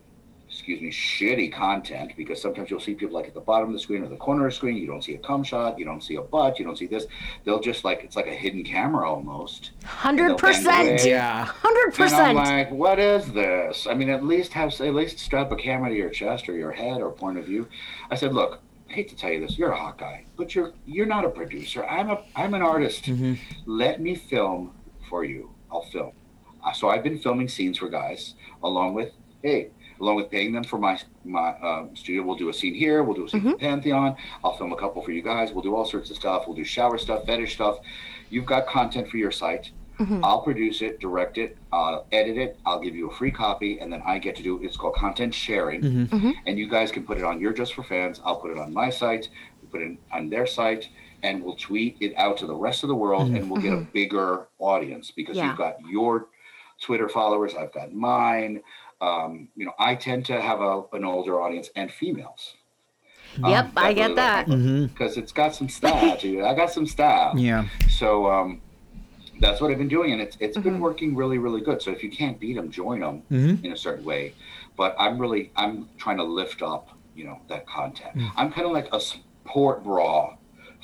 excuse 0.49 0.83
me 0.83 0.91
shitty 0.91 1.51
content 1.51 2.13
because 2.15 2.41
sometimes 2.41 2.71
you'll 2.71 2.79
see 2.79 2.95
people 2.95 3.15
like 3.15 3.27
at 3.27 3.33
the 3.33 3.41
bottom 3.41 3.69
of 3.69 3.73
the 3.73 3.79
screen 3.79 4.03
or 4.05 4.09
the 4.09 4.17
corner 4.17 4.47
of 4.47 4.53
the 4.53 4.57
screen 4.57 4.77
you 4.77 4.87
don't 4.87 5.03
see 5.03 5.15
a 5.15 5.19
cum 5.19 5.43
shot 5.43 5.79
you 5.79 5.85
don't 5.85 6.03
see 6.05 6.17
a 6.17 6.21
butt 6.21 6.59
you 6.59 6.65
don't 6.65 6.77
see 6.77 6.87
this 6.87 7.07
they'll 7.45 7.59
just 7.59 7.85
like 7.85 8.05
it's 8.05 8.17
like 8.17 8.27
a 8.27 8.35
hidden 8.35 8.63
camera 8.63 9.09
almost 9.11 9.71
Hundred 9.85 10.33
And 10.33 10.39
they'll 10.39 10.53
bend 10.53 10.67
away. 10.67 10.91
percent. 10.93 11.05
yeah 11.07 11.47
100%. 11.47 11.65
and 11.65 11.77
I'm 11.77 11.93
percent. 11.93 12.35
like, 12.37 12.71
what 12.71 12.99
is 12.99 13.33
this? 13.33 13.87
I 13.87 13.95
mean, 13.95 14.11
at 14.11 14.25
least 14.25 14.53
have 14.53 14.79
at 14.81 14.95
least 14.95 15.19
strap 15.19 15.51
a 15.53 15.57
camera 15.57 15.89
to 15.89 15.97
your 15.97 16.11
chest 16.11 16.49
or 16.51 16.53
your 16.53 16.71
head 16.73 17.01
or 17.01 17.11
point 17.11 17.39
of 17.39 17.47
view. 17.47 17.67
I 18.11 18.15
said, 18.17 18.35
look, 18.35 18.61
I 18.91 18.93
hate 18.93 19.09
to 19.09 19.17
tell 19.17 19.31
you 19.33 19.41
this, 19.41 19.57
you're 19.57 19.73
a 19.73 19.77
hot 19.79 19.97
guy, 19.97 20.27
but 20.37 20.55
you're 20.55 20.73
you're 20.85 21.07
not 21.07 21.25
a 21.25 21.31
producer. 21.31 21.83
I'm 21.87 22.11
a 22.11 22.23
I'm 22.37 22.53
an 22.53 22.61
artist. 22.61 23.05
Mm-hmm. 23.05 23.35
Let 23.65 24.03
me 24.03 24.15
film 24.15 24.73
for 25.09 25.25
you. 25.25 25.51
I'll 25.71 25.83
film. 25.85 26.13
Uh, 26.65 26.73
so 26.73 26.89
I've 26.89 27.03
been 27.03 27.19
filming 27.19 27.49
scenes 27.49 27.79
for 27.79 27.89
guys, 27.89 28.35
along 28.63 28.95
with 28.95 29.13
hey, 29.43 29.71
along 30.01 30.17
with 30.17 30.31
paying 30.31 30.53
them 30.53 30.65
for 30.65 30.79
my 30.79 30.99
my 31.25 31.51
um, 31.61 31.95
studio. 31.97 32.23
We'll 32.23 32.37
do 32.37 32.49
a 32.49 32.53
scene 32.55 32.75
here. 32.75 33.03
We'll 33.03 33.17
do 33.17 33.25
a 33.27 33.29
scene 33.29 33.43
for 33.43 33.57
Pantheon. 33.57 34.17
I'll 34.45 34.57
film 34.57 34.73
a 34.73 34.77
couple 34.77 35.03
for 35.03 35.11
you 35.13 35.23
guys. 35.23 35.53
We'll 35.53 35.63
do 35.65 35.75
all 35.75 35.85
sorts 35.85 36.11
of 36.11 36.17
stuff. 36.17 36.45
We'll 36.47 36.57
do 36.57 36.65
shower 36.65 36.99
stuff, 36.99 37.25
fetish 37.27 37.55
stuff. 37.55 37.79
You've 38.31 38.47
got 38.47 38.67
content 38.67 39.09
for 39.09 39.17
your 39.17 39.33
site. 39.33 39.71
I'll 40.25 40.43
produce 40.43 40.83
it, 40.83 40.99
direct 40.99 41.39
it, 41.39 41.57
uh, 41.73 42.01
edit 42.11 42.37
it. 42.37 42.59
I'll 42.67 42.81
give 42.81 42.97
you 42.97 43.09
a 43.09 43.15
free 43.15 43.31
copy, 43.31 43.79
and 43.79 43.93
then 43.93 44.03
I 44.05 44.19
get 44.19 44.35
to 44.35 44.43
do 44.43 44.61
it's 44.61 44.77
called 44.77 44.95
content 44.97 45.33
sharing. 45.33 46.09
And 46.47 46.59
you 46.59 46.69
guys 46.69 46.91
can 46.91 47.05
put 47.05 47.19
it 47.19 47.25
on 47.25 47.41
your 47.41 47.53
Just 47.53 47.75
for 47.75 47.85
Fans. 47.85 48.21
I'll 48.25 48.35
put 48.41 48.51
it 48.51 48.59
on 48.59 48.73
my 48.73 48.91
site. 48.91 49.29
We 49.61 49.69
put 49.69 49.81
it 49.83 49.97
on 50.13 50.29
their 50.29 50.45
site, 50.47 50.89
and 51.23 51.41
we'll 51.45 51.55
tweet 51.55 51.99
it 52.01 52.15
out 52.17 52.37
to 52.39 52.47
the 52.47 52.55
rest 52.55 52.83
of 52.83 52.89
the 52.89 52.97
world, 52.97 53.31
and 53.31 53.49
we'll 53.49 53.63
get 53.63 53.75
a 53.75 53.87
bigger 53.93 54.49
audience 54.59 55.13
because 55.13 55.37
Yeah. 55.37 55.47
you've 55.49 55.59
got 55.59 55.77
your 55.89 56.27
Twitter 56.83 57.09
followers. 57.09 57.55
I've 57.55 57.73
got 57.73 57.93
mine. 57.95 58.61
Um, 59.01 59.49
you 59.57 59.65
know, 59.65 59.73
I 59.79 59.95
tend 59.95 60.27
to 60.27 60.41
have 60.41 60.61
a, 60.61 60.83
an 60.93 61.05
older 61.05 61.41
audience 61.41 61.71
and 61.75 61.91
females. 61.91 62.55
Yep, 63.43 63.71
I 63.77 63.93
get 63.95 64.15
that. 64.17 64.47
because 64.47 65.17
it's 65.17 65.33
got 65.33 65.55
some 65.55 65.69
style, 65.71 66.17
dude. 66.19 66.43
I 66.45 66.55
got 66.55 66.71
some 66.71 66.87
style. 66.87 67.33
yeah 67.39 67.67
So 67.89 68.31
um, 68.31 68.61
that's 69.41 69.61
what 69.61 69.71
I've 69.71 69.79
been 69.79 69.89
doing, 69.89 70.13
and 70.13 70.21
it's 70.21 70.37
it's 70.39 70.59
been 70.59 70.75
Mm-hmm. 70.75 70.83
working 70.83 71.17
really, 71.17 71.39
really 71.39 71.63
good. 71.63 71.81
So 71.81 71.91
if 71.91 72.03
you 72.05 72.11
can't 72.11 72.39
beat 72.39 72.55
them, 72.57 72.71
join 72.71 73.01
them 73.01 73.23
Mhm. 73.31 73.65
in 73.65 73.73
a 73.73 73.77
certain 73.77 74.05
way. 74.05 74.35
But 74.77 74.95
I'm 74.99 75.19
really 75.19 75.51
I'm 75.57 75.89
trying 75.97 76.19
to 76.19 76.25
lift 76.25 76.61
up, 76.63 76.91
you 77.17 77.25
know, 77.25 77.41
that 77.49 77.67
content. 77.67 78.15
Mm. 78.17 78.31
I'm 78.37 78.53
kind 78.53 78.67
of 78.67 78.73
like 78.73 78.89
a 78.93 79.01
support 79.01 79.83
bra 79.83 80.37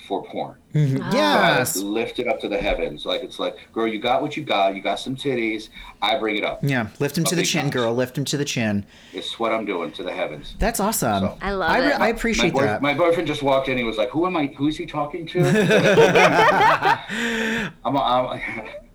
for 0.07 0.25
porn. 0.25 0.57
Mhm. 0.75 1.01
Ah. 1.03 1.11
yes 1.15 1.79
I 1.79 1.81
lift 1.81 2.19
it 2.19 2.29
up 2.29 2.41
to 2.41 2.49
the 2.49 2.59
heavens. 2.59 3.07
Like 3.07 3.23
it's 3.23 3.39
like, 3.39 3.57
girl, 3.73 3.87
you 3.89 3.99
got 3.99 4.21
what 4.21 4.37
you 4.37 4.45
got. 4.45 4.77
You 4.77 4.83
got 4.83 5.01
some 5.01 5.17
titties. 5.17 5.71
I 6.03 6.19
bring 6.19 6.37
it 6.37 6.45
up. 6.45 6.61
yeah 6.63 6.89
lift 7.01 7.17
him 7.19 7.25
to 7.25 7.35
the 7.35 7.43
chin 7.43 7.63
times. 7.63 7.73
girl 7.75 7.93
lift 7.95 8.17
him 8.17 8.25
to 8.27 8.37
the 8.37 8.45
chin 8.45 8.85
It's 9.13 9.39
what 9.41 9.51
I'm 9.53 9.65
doing 9.65 9.91
to 9.93 10.03
the 10.05 10.13
heavens. 10.13 10.55
that's 10.59 10.79
awesome 10.79 11.21
So- 11.23 11.39
I 11.41 11.53
love 11.53 11.71
I, 11.71 11.79
re- 11.81 11.87
it. 11.87 12.01
I 12.01 12.09
appreciate 12.09 12.53
my, 12.55 12.61
boy- 12.61 12.67
that 12.67 12.83
my 12.83 12.95
boyfriend 12.95 13.27
just 13.27 13.43
walked 13.43 13.69
in. 13.69 13.79
He 13.79 13.85
was 13.85 13.97
like, 13.97 14.11
"Who 14.11 14.27
am 14.27 14.37
I? 14.37 14.47
Who 14.59 14.69
is 14.69 14.77
he 14.77 14.85
talking 14.87 15.27
to?" 15.29 15.41
I'm, 17.85 17.97
I'm, 17.97 18.41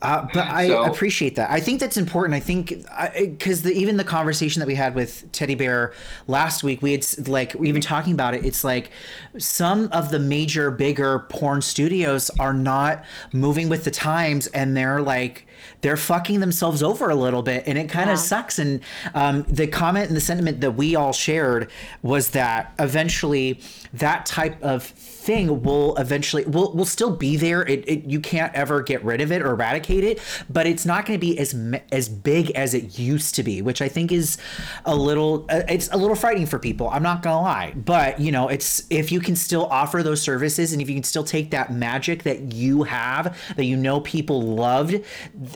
Uh, 0.02 0.28
but 0.34 0.48
I 0.48 0.68
So- 0.68 0.84
appreciate 0.86 1.36
that. 1.36 1.50
I 1.50 1.60
think 1.62 1.80
that's 1.80 1.96
important. 1.98 2.34
I 2.36 2.40
think 2.42 2.74
because 3.16 3.62
the, 3.64 3.72
even 3.72 3.96
the 3.98 4.04
conversation 4.04 4.60
that 4.60 4.68
we 4.68 4.76
had 4.76 4.96
with 4.96 5.30
Teddy 5.32 5.56
Bear 5.56 5.94
last 6.28 6.62
week, 6.64 6.82
we 6.82 6.92
had 6.92 7.06
like 7.28 7.54
we've 7.58 7.74
been 7.74 7.82
talking 7.82 8.14
about 8.14 8.34
it. 8.34 8.46
It's 8.46 8.64
like 8.66 8.92
some 9.38 9.88
of 9.92 10.12
the 10.12 10.20
major, 10.20 10.72
bigger 10.72 11.20
porn 11.30 11.62
studios 11.64 12.30
are 12.40 12.54
not 12.54 13.04
moving 13.32 13.70
with 13.70 13.84
the 13.84 13.92
times, 13.92 14.48
and 14.48 14.76
they're 14.76 15.02
like 15.02 15.48
they're 15.82 15.98
fucking 15.98 16.40
themselves 16.40 16.82
over 16.84 17.10
a 17.10 17.16
little 17.16 17.42
bit 17.44 17.64
and 17.68 17.78
it 17.78 17.90
kind 17.90 18.10
of 18.10 18.18
Yeah. 18.18 18.24
sucks. 18.24 18.60
And 18.60 18.82
um, 19.14 19.44
the 19.48 19.68
comment 19.68 20.08
and 20.08 20.16
the 20.16 20.22
sentiment 20.22 20.62
that 20.62 20.72
we 20.72 20.96
all 20.96 21.14
shared 21.14 21.70
was 22.02 22.30
that 22.32 22.74
eventually 22.80 23.60
that 23.94 24.26
type 24.26 24.62
of 24.64 24.84
thing 24.84 25.62
will 25.64 25.96
eventually 25.98 26.44
will 26.46 26.74
will 26.74 26.86
still 26.86 27.16
be 27.16 27.38
there. 27.38 27.62
It, 27.66 27.88
it 27.88 28.04
you 28.06 28.20
can't 28.20 28.54
ever 28.56 28.82
get 28.82 29.04
rid 29.04 29.22
of 29.22 29.32
it 29.32 29.42
or 29.42 29.52
eradicate 29.52 30.04
it 30.04 30.20
but 30.50 30.68
it's 30.68 30.86
not 30.86 31.06
going 31.06 31.18
to 31.18 31.26
be 31.26 31.38
as 31.40 31.56
as 31.92 32.10
big 32.10 32.52
as 32.52 32.74
it 32.74 33.00
used 33.00 33.36
to 33.36 33.44
be 33.44 33.62
which 33.62 33.82
i 33.82 33.88
think 33.88 34.12
is 34.12 34.38
a 34.86 34.96
little 34.96 35.46
uh, 35.50 35.62
it's 35.70 35.88
a 35.92 35.98
little 35.98 36.16
frightening 36.16 36.46
for 36.46 36.60
people 36.60 36.90
i'm 36.90 37.04
not 37.04 37.22
going 37.22 37.36
to 37.38 37.42
lie. 37.42 37.74
But 37.76 38.20
you 38.20 38.32
know 38.32 38.50
it's 38.50 38.84
if 38.90 39.12
you 39.12 39.20
can 39.22 39.36
still 39.36 39.66
offer 39.68 40.04
those 40.04 40.22
services 40.22 40.74
and 40.74 40.82
if 40.82 40.90
you 40.90 40.96
can 40.96 41.04
still 41.04 41.24
take 41.24 41.52
that 41.52 41.72
magic 41.72 42.24
that 42.24 42.54
you 42.54 42.84
have 42.84 43.38
that 43.56 43.66
you 43.66 43.78
know 43.78 44.02
people 44.02 44.42
loved 44.42 45.00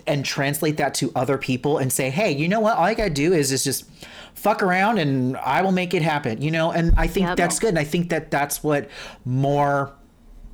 and 0.05 0.23
translate 0.25 0.77
that 0.77 0.93
to 0.93 1.11
other 1.15 1.37
people 1.37 1.77
and 1.77 1.91
say 1.91 2.09
hey 2.09 2.31
you 2.31 2.47
know 2.47 2.59
what 2.59 2.77
all 2.77 2.89
you 2.89 2.95
gotta 2.95 3.09
do 3.09 3.33
is 3.33 3.51
is 3.51 3.63
just 3.63 3.89
fuck 4.35 4.61
around 4.61 4.97
and 4.99 5.35
i 5.37 5.61
will 5.61 5.71
make 5.71 5.93
it 5.93 6.01
happen 6.01 6.41
you 6.41 6.51
know 6.51 6.71
and 6.71 6.93
i 6.97 7.07
think 7.07 7.25
Yep. 7.27 7.37
that's 7.37 7.59
good 7.59 7.69
and 7.69 7.79
i 7.79 7.83
think 7.83 8.09
that 8.09 8.29
that's 8.29 8.63
what 8.63 8.89
more 9.25 9.93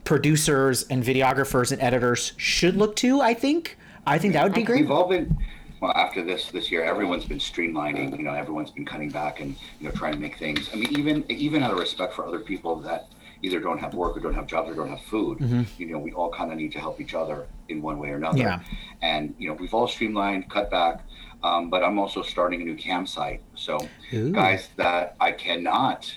producers 0.04 0.84
and 0.90 1.04
videographers 1.04 1.72
and 1.72 1.82
editors 1.82 2.34
should 2.38 2.76
look 2.76 2.96
to 2.98 3.22
i 3.22 3.34
think 3.34 3.78
i 4.06 4.18
think 4.18 4.34
that 4.34 4.44
would 4.44 4.54
be 4.54 4.64
great 4.64 4.82
We've 4.82 4.92
all 4.92 5.08
been 5.08 5.38
well 5.82 5.92
after 5.96 6.24
this 6.24 6.50
this 6.52 6.72
year. 6.72 6.82
Everyone's 6.86 7.26
been 7.26 7.40
streamlining. 7.40 8.18
You 8.18 8.24
know, 8.24 8.34
everyone's 8.34 8.72
been 8.72 8.86
cutting 8.86 9.10
back 9.10 9.42
and 9.42 9.54
you 9.82 9.90
know 9.90 9.92
trying 9.92 10.14
to 10.14 10.18
make 10.20 10.38
things. 10.40 10.70
I 10.72 10.78
mean, 10.78 10.98
even 10.98 11.30
even 11.30 11.62
out 11.62 11.72
of 11.72 11.78
respect 11.78 12.14
for 12.14 12.26
other 12.26 12.40
people 12.40 12.78
that 12.78 13.08
either 13.44 13.60
don't 13.60 13.78
have 13.78 13.94
work 13.94 14.16
or 14.18 14.22
don't 14.22 14.34
have 14.34 14.48
jobs 14.48 14.70
or 14.70 14.74
don't 14.74 14.90
have 14.90 15.02
food. 15.02 15.38
You 15.78 15.88
know, 15.92 16.00
we 16.00 16.12
all 16.14 16.32
kind 16.32 16.52
of 16.52 16.58
need 16.58 16.72
to 16.72 16.80
help 16.80 17.00
each 17.00 17.14
other 17.14 17.46
in 17.70 17.82
one 17.82 18.00
way 18.00 18.10
or 18.10 18.16
another. 18.16 18.40
Yeah. 18.40 18.60
And 19.02 19.36
you 19.38 19.48
know, 19.50 19.54
we've 19.54 19.74
all 19.74 19.88
streamlined, 19.88 20.50
cut 20.50 20.72
back. 20.72 21.02
Um, 21.44 21.70
but 21.70 21.84
I'm 21.84 22.00
also 22.00 22.22
starting 22.22 22.62
a 22.62 22.64
new 22.66 22.76
campsite. 22.78 23.42
So, 23.56 23.78
Ooh. 24.14 24.32
guys, 24.32 24.70
that 24.78 25.18
I 25.20 25.34
cannot 25.34 26.10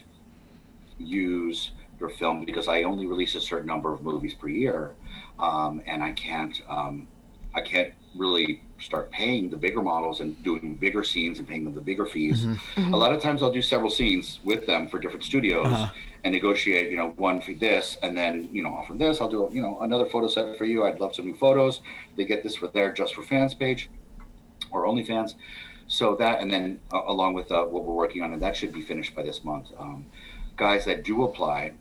use 0.99 1.73
your 1.99 2.11
film 2.11 2.45
because 2.45 2.69
I 2.69 2.85
only 2.85 3.07
release 3.07 3.35
a 3.35 3.41
certain 3.41 3.67
number 3.67 3.93
of 3.93 4.03
movies 4.03 4.35
per 4.35 4.49
year, 4.49 4.93
um, 5.39 5.83
and 5.87 6.03
I 6.03 6.13
can't 6.13 6.61
um, 6.69 7.09
I 7.55 7.61
can't 7.61 7.93
really 8.15 8.63
start 8.79 9.11
paying 9.11 9.51
the 9.51 9.57
bigger 9.57 9.83
models 9.83 10.21
and 10.21 10.41
doing 10.45 10.75
bigger 10.77 11.03
scenes 11.03 11.39
and 11.39 11.49
paying 11.49 11.65
them 11.65 11.75
the 11.75 11.81
bigger 11.81 12.07
fees. 12.07 12.45
Mm-hmm. 12.45 12.95
A 12.95 12.97
lot 12.97 13.13
of 13.13 13.21
times 13.23 13.43
I'll 13.43 13.51
do 13.53 13.63
several 13.63 13.91
scenes 13.91 14.39
with 14.45 14.67
them 14.67 14.87
for 14.89 14.99
different 14.99 15.25
studios 15.25 15.67
Uh-huh. 15.67 15.91
And 16.27 16.35
negotiate, 16.35 16.91
you 16.91 16.97
know, 16.97 17.11
one 17.17 17.41
for 17.41 17.55
this 17.55 17.97
and 18.03 18.19
then, 18.19 18.49
you 18.51 18.61
know, 18.61 18.71
offer 18.71 18.95
this. 18.95 19.21
I'll 19.21 19.29
do, 19.29 19.49
you 19.53 19.63
know, 19.63 19.79
another 19.81 20.07
photo 20.07 20.27
set 20.27 20.59
for 20.59 20.65
you. 20.65 20.85
I'd 20.85 20.99
love 20.99 21.15
some 21.15 21.25
new 21.25 21.37
photos. 21.37 21.83
They 22.17 22.25
get 22.25 22.43
this 22.43 22.57
for 22.57 22.67
their 22.67 22.93
just 22.93 23.15
for 23.15 23.23
fans 23.23 23.55
page 23.55 23.89
or 24.73 24.87
OnlyFans. 24.87 25.35
So 25.87 26.17
that, 26.17 26.41
and 26.41 26.53
then 26.53 26.81
uh, 26.93 27.03
along 27.07 27.35
with 27.35 27.53
uh, 27.53 27.63
what 27.63 27.85
we're 27.85 27.95
working 27.95 28.23
on, 28.23 28.33
and 28.33 28.43
that 28.43 28.57
should 28.57 28.73
be 28.73 28.83
finished 28.83 29.15
by 29.15 29.23
this 29.23 29.45
month. 29.45 29.69
Um, 29.79 30.07
guys 30.57 30.85
that 30.87 31.05
do 31.05 31.23
apply, 31.23 31.75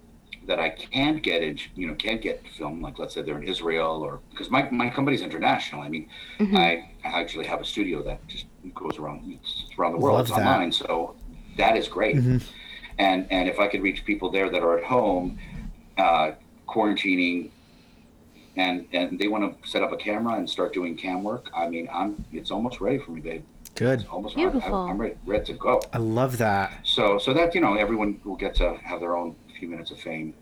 that 0.45 0.59
I 0.59 0.69
can't 0.69 1.23
get 1.23 1.41
it, 1.41 1.59
you 1.73 1.87
know, 1.87 1.95
can't 1.95 2.21
get 2.21 2.47
film, 2.55 2.83
like 2.83 2.99
let's 2.99 3.15
say 3.15 3.23
they're 3.23 3.39
in 3.39 3.47
Israel 3.47 4.03
or 4.03 4.19
because 4.29 4.51
my, 4.51 4.69
my 4.69 4.91
company's 4.91 5.23
international. 5.23 5.81
I 5.81 5.89
mean, 5.89 6.07
I 6.55 6.91
actually 7.03 7.47
have 7.47 7.61
a 7.61 7.65
studio 7.65 8.03
that 8.03 8.19
just 8.27 8.45
goes 8.75 8.99
around 8.99 9.23
it's 9.27 9.65
around 9.79 9.93
the 9.93 9.97
world. 9.97 10.17
Love 10.17 10.27
it's 10.27 10.35
that. 10.35 10.45
online, 10.45 10.71
so 10.71 11.15
that 11.57 11.75
is 11.75 11.87
great. 11.87 12.15
And 12.97 13.27
and 13.29 13.49
if 13.49 13.59
I 13.59 13.67
could 13.67 13.81
reach 13.81 14.05
people 14.05 14.29
there 14.31 14.49
that 14.49 14.61
are 14.63 14.77
at 14.77 14.85
home, 14.85 15.37
uh, 15.97 16.31
quarantining, 16.67 17.49
and 18.55 18.87
and 18.93 19.19
they 19.19 19.27
want 19.27 19.61
to 19.61 19.69
set 19.69 19.83
up 19.83 19.91
a 19.91 19.97
camera 19.97 20.35
and 20.35 20.49
start 20.49 20.73
doing 20.73 20.95
cam 20.95 21.23
work, 21.23 21.49
I 21.55 21.67
mean, 21.67 21.89
I'm 21.93 22.23
it's 22.31 22.51
almost 22.51 22.79
ready 22.79 22.97
for 22.99 23.11
me, 23.11 23.21
babe. 23.21 23.43
good 23.75 24.01
It's 24.01 24.09
almost 24.09 24.35
Beautiful. 24.35 24.73
I, 24.73 24.89
I'm 24.89 24.97
ready, 24.97 25.15
ready 25.25 25.45
to 25.45 25.53
go. 25.53 25.81
i 25.91 25.97
love 25.97 26.37
that 26.37 26.71
So 26.83 27.17
so 27.17 27.33
that 27.33 27.53
you 27.53 27.61
know 27.61 27.75
everyone 27.75 28.19
will 28.23 28.37
get 28.37 28.55
to 28.55 28.75
have 28.77 28.99
their 29.01 29.15
own 29.17 29.35
few 29.59 29.67
minutes 29.69 29.91
of 29.91 29.99
fame, 29.99 30.33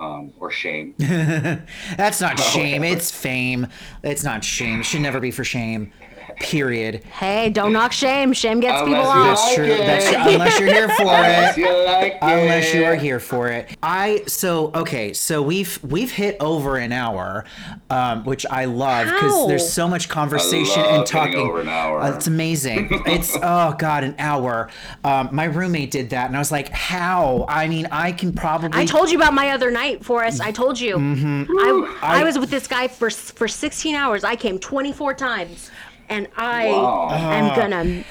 um, 0.00 0.32
or 0.38 0.50
shame. 0.50 0.94
That's 0.98 2.20
not 2.20 2.38
shame. 2.54 2.82
It's 2.84 3.10
fame. 3.10 3.66
It's 4.02 4.24
not 4.24 4.44
shame. 4.44 4.80
It 4.80 4.84
should 4.84 5.00
never 5.00 5.20
be 5.20 5.30
for 5.30 5.44
shame. 5.44 5.92
Period. 6.40 7.02
Hey, 7.04 7.50
don't 7.50 7.72
knock 7.72 7.92
shame. 7.92 8.32
Shame 8.32 8.60
gets 8.60 8.82
Unless 8.82 9.00
people 9.00 9.10
off. 9.10 9.26
That's 9.26 9.44
like 9.46 9.54
true. 9.56 9.64
it. 9.64 9.78
That's 9.78 10.08
true. 10.10 10.32
Unless 10.34 10.60
you're 10.60 10.72
here 10.72 10.88
for 10.88 11.02
Unless 11.02 11.56
it. 11.56 11.60
you 11.60 11.84
like 11.84 12.18
Unless 12.22 12.74
you 12.74 12.84
are 12.84 12.94
here 12.94 13.20
for 13.20 13.48
it. 13.48 13.76
I 13.82 14.22
so 14.26 14.70
okay. 14.74 15.12
So 15.12 15.42
we've 15.42 15.78
we've 15.82 16.10
hit 16.10 16.36
over 16.40 16.76
an 16.76 16.92
hour, 16.92 17.44
um, 17.90 18.24
which 18.24 18.44
I 18.50 18.64
love 18.66 19.06
because 19.06 19.46
there's 19.48 19.70
so 19.72 19.88
much 19.88 20.08
conversation 20.08 20.82
love 20.82 20.94
and 21.00 21.06
talking. 21.06 21.36
over 21.36 21.60
an 21.60 21.68
hour. 21.68 22.00
Uh, 22.00 22.14
it's 22.16 22.26
amazing. 22.26 22.88
it's 23.06 23.36
oh 23.42 23.74
god, 23.78 24.04
an 24.04 24.14
hour. 24.18 24.70
Um, 25.04 25.28
my 25.32 25.44
roommate 25.44 25.90
did 25.90 26.10
that, 26.10 26.26
and 26.26 26.36
I 26.36 26.38
was 26.38 26.52
like, 26.52 26.68
how? 26.70 27.46
I 27.48 27.68
mean, 27.68 27.86
I 27.90 28.12
can 28.12 28.32
probably. 28.32 28.78
I 28.80 28.84
told 28.86 29.10
you 29.10 29.18
about 29.18 29.34
my 29.34 29.50
other 29.50 29.70
night, 29.70 30.04
Forrest. 30.04 30.40
I 30.40 30.50
told 30.52 30.78
you. 30.78 30.96
Mm-hmm. 30.96 31.58
I, 31.58 31.96
I, 32.02 32.20
I- 32.20 32.24
was 32.24 32.38
with 32.38 32.50
this 32.50 32.66
guy 32.66 32.88
for 32.88 33.10
for 33.10 33.46
16 33.48 33.94
hours. 33.94 34.24
I 34.24 34.34
came 34.36 34.58
24 34.58 35.14
times, 35.14 35.70
and 36.08 36.28
I 36.36 36.66
Wow. 36.68 37.08
am 37.10 37.56
gonna 37.56 38.04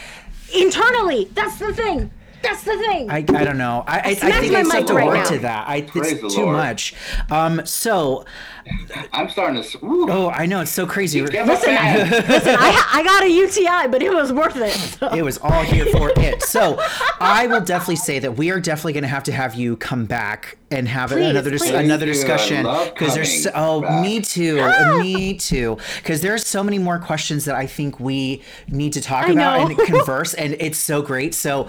internally. 0.54 1.30
That's 1.34 1.58
the 1.60 1.74
thing. 1.74 2.12
That's 2.42 2.64
the 2.66 2.78
thing. 2.78 3.10
I, 3.10 3.18
I 3.18 3.46
don't 3.46 3.58
know. 3.58 3.86
I, 3.88 4.00
I, 4.00 4.02
I 4.02 4.16
think 4.16 4.52
my 4.52 4.60
I 4.60 4.64
still 4.64 4.64
mic 4.64 4.74
have 4.74 4.86
to 4.88 4.94
right 4.96 5.08
work 5.08 5.28
to 5.30 5.40
that. 5.40 5.68
I, 5.68 5.82
Praise 5.82 6.12
it's 6.22 6.36
too 6.36 6.42
Lord. 6.42 6.58
much. 6.58 6.94
Um, 7.32 7.66
so, 7.66 8.26
I'm 9.12 9.30
starting 9.30 9.62
to. 9.62 9.78
Woo, 9.80 10.10
oh, 10.10 10.30
I 10.30 10.46
know 10.46 10.62
it's 10.62 10.72
so 10.72 10.86
crazy. 10.86 11.22
Listen, 11.22 11.46
fan. 11.76 12.10
Listen, 12.10 12.56
I, 12.58 12.90
I 12.94 13.04
got 13.04 13.24
a 13.24 13.30
UTI, 13.30 13.88
but 13.90 14.02
it 14.02 14.14
was 14.14 14.32
worth 14.32 14.56
it. 14.58 14.72
So. 14.74 15.08
It 15.14 15.22
was 15.24 15.38
all 15.40 15.64
here 15.64 15.86
for 15.88 16.12
it. 16.18 16.42
So, 16.44 16.78
I 17.20 17.48
will 17.48 17.62
definitely 17.62 17.98
say 17.98 18.20
that 18.20 18.38
we 18.38 18.52
are 18.52 18.60
definitely 18.60 18.94
going 18.94 19.04
to 19.04 19.10
have 19.10 19.24
to 19.24 19.32
have 19.32 19.56
you 19.56 19.76
come 19.78 20.06
back 20.06 20.58
and 20.72 20.88
have 20.88 21.12
Please, 21.12 21.28
another 21.30 21.52
dis- 21.52 21.62
please. 21.62 21.74
another 21.74 22.06
Thank 22.12 22.28
you. 22.28 22.34
I 22.34 22.38
discussion 22.38 22.94
because 22.94 23.14
there's 23.14 23.44
so, 23.44 23.52
oh 23.54 23.82
back. 23.82 24.02
me 24.04 24.22
too 24.22 24.56
me 25.00 25.36
too 25.36 25.78
because 25.98 26.22
there's 26.22 26.48
so 26.48 26.64
many 26.64 26.80
more 26.80 26.98
questions 26.98 27.46
that 27.46 27.54
I 27.54 27.68
think 27.68 28.00
we 28.00 28.42
need 28.68 28.94
to 28.94 29.02
talk 29.02 29.26
I 29.28 29.34
about 29.34 29.70
know. 29.70 29.76
and 29.76 29.78
converse 29.86 30.34
and 30.34 30.56
it's 30.60 30.80
so 30.80 31.04
great 31.04 31.36
so 31.36 31.68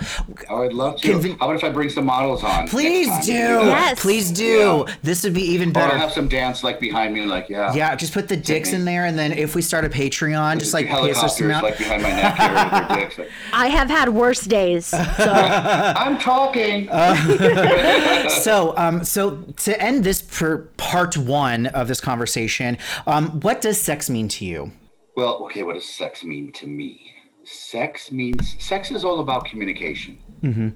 Oh, 0.48 0.62
I'd 0.64 0.72
love 0.72 0.96
to. 1.02 1.12
Convin- 1.12 1.32
How 1.38 1.44
about 1.50 1.56
if 1.56 1.64
I 1.64 1.68
bring 1.68 1.90
some 1.90 2.06
models 2.06 2.42
on? 2.42 2.66
please 2.66 3.08
do 3.26 3.32
time? 3.58 3.66
Yes. 3.66 4.00
please 4.00 4.30
do 4.30 4.84
Yeah. 4.88 4.94
this 5.02 5.22
would 5.24 5.34
be 5.34 5.42
even 5.52 5.70
better 5.70 5.84
Or 5.86 5.88
better 5.90 5.98
have 6.00 6.12
some 6.12 6.28
dance 6.28 6.64
like 6.64 6.80
behind 6.88 7.14
me, 7.14 7.24
like 7.26 7.48
yeah. 7.48 7.72
yeah 7.74 7.94
just 7.94 8.12
put 8.12 8.28
the 8.28 8.36
dicks 8.36 8.72
in 8.72 8.84
there 8.84 9.04
and 9.04 9.18
then 9.18 9.32
if 9.32 9.54
we 9.54 9.62
start 9.62 9.84
a 9.84 9.88
Patreon 9.88 10.58
just 10.58 10.74
like 10.74 10.86
pay 10.86 11.10
us 11.10 11.16
helicopters 11.16 11.36
some 11.36 11.62
like 11.62 11.78
behind 11.78 12.02
my 12.02 12.10
neck 12.10 12.38
here 12.38 12.86
their 12.88 12.98
dicks. 13.00 13.18
Like, 13.18 13.30
I 13.52 13.68
have 13.68 13.88
had 13.88 14.08
worse 14.08 14.44
days. 14.44 14.86
So 14.86 14.98
I'm 15.18 16.18
talking. 16.18 16.88
so 18.42 18.74
um 18.76 19.04
so 19.04 19.42
to 19.58 19.80
end 19.80 20.04
this 20.04 20.22
per 20.22 20.58
part 20.76 21.16
one 21.16 21.66
of 21.66 21.88
this 21.88 22.00
conversation 22.00 22.78
um 23.06 23.40
what 23.40 23.60
does 23.60 23.80
sex 23.80 24.08
mean 24.08 24.28
to 24.28 24.44
you 24.44 24.72
well, 25.16 25.44
okay. 25.44 25.62
What 25.62 25.74
does 25.74 25.88
sex 25.88 26.24
mean 26.24 26.52
to 26.52 26.66
me? 26.66 27.12
Sex 27.44 28.10
means 28.10 28.56
sex 28.62 28.90
is 28.90 29.04
all 29.04 29.20
about 29.20 29.44
communication. 29.44 30.18
Mm-hmm. 30.42 30.68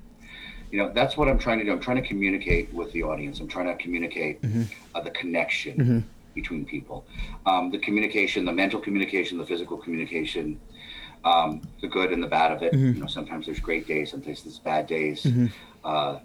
You 0.71 0.79
know, 0.79 0.93
that's 0.93 1.17
what 1.17 1.29
I'm 1.29 1.39
trying 1.39 1.59
to 1.59 1.65
do. 1.65 1.73
I'm 1.73 1.81
trying 1.81 2.01
to 2.03 2.07
communicate 2.07 2.73
with 2.75 2.93
the 2.93 3.03
audience. 3.03 3.41
I'm 3.41 3.49
trying 3.49 3.67
to 3.67 3.83
communicate 3.83 4.43
Mm-hmm. 4.43 4.63
uh, 4.95 5.01
the 5.01 5.11
connection 5.11 6.05
between 6.35 6.65
people, 6.65 7.05
um, 7.47 7.71
the 7.71 7.79
communication, 7.79 8.45
the 8.45 8.53
mental 8.53 8.81
communication, 8.81 9.39
the 9.39 9.47
physical 9.47 9.77
communication, 9.77 10.61
um, 11.25 11.61
the 11.81 11.89
good 11.89 12.13
and 12.13 12.23
the 12.23 12.27
bad 12.29 12.53
of 12.53 12.63
it. 12.63 12.73
Mm-hmm. 12.73 12.95
You 12.95 13.01
know, 13.01 13.07
sometimes 13.07 13.47
there's 13.47 13.59
great 13.61 13.87
days, 13.89 14.11
sometimes 14.11 14.43
there's 14.45 14.59
bad 14.59 14.87
days. 14.87 15.27
Uh, 15.85 16.19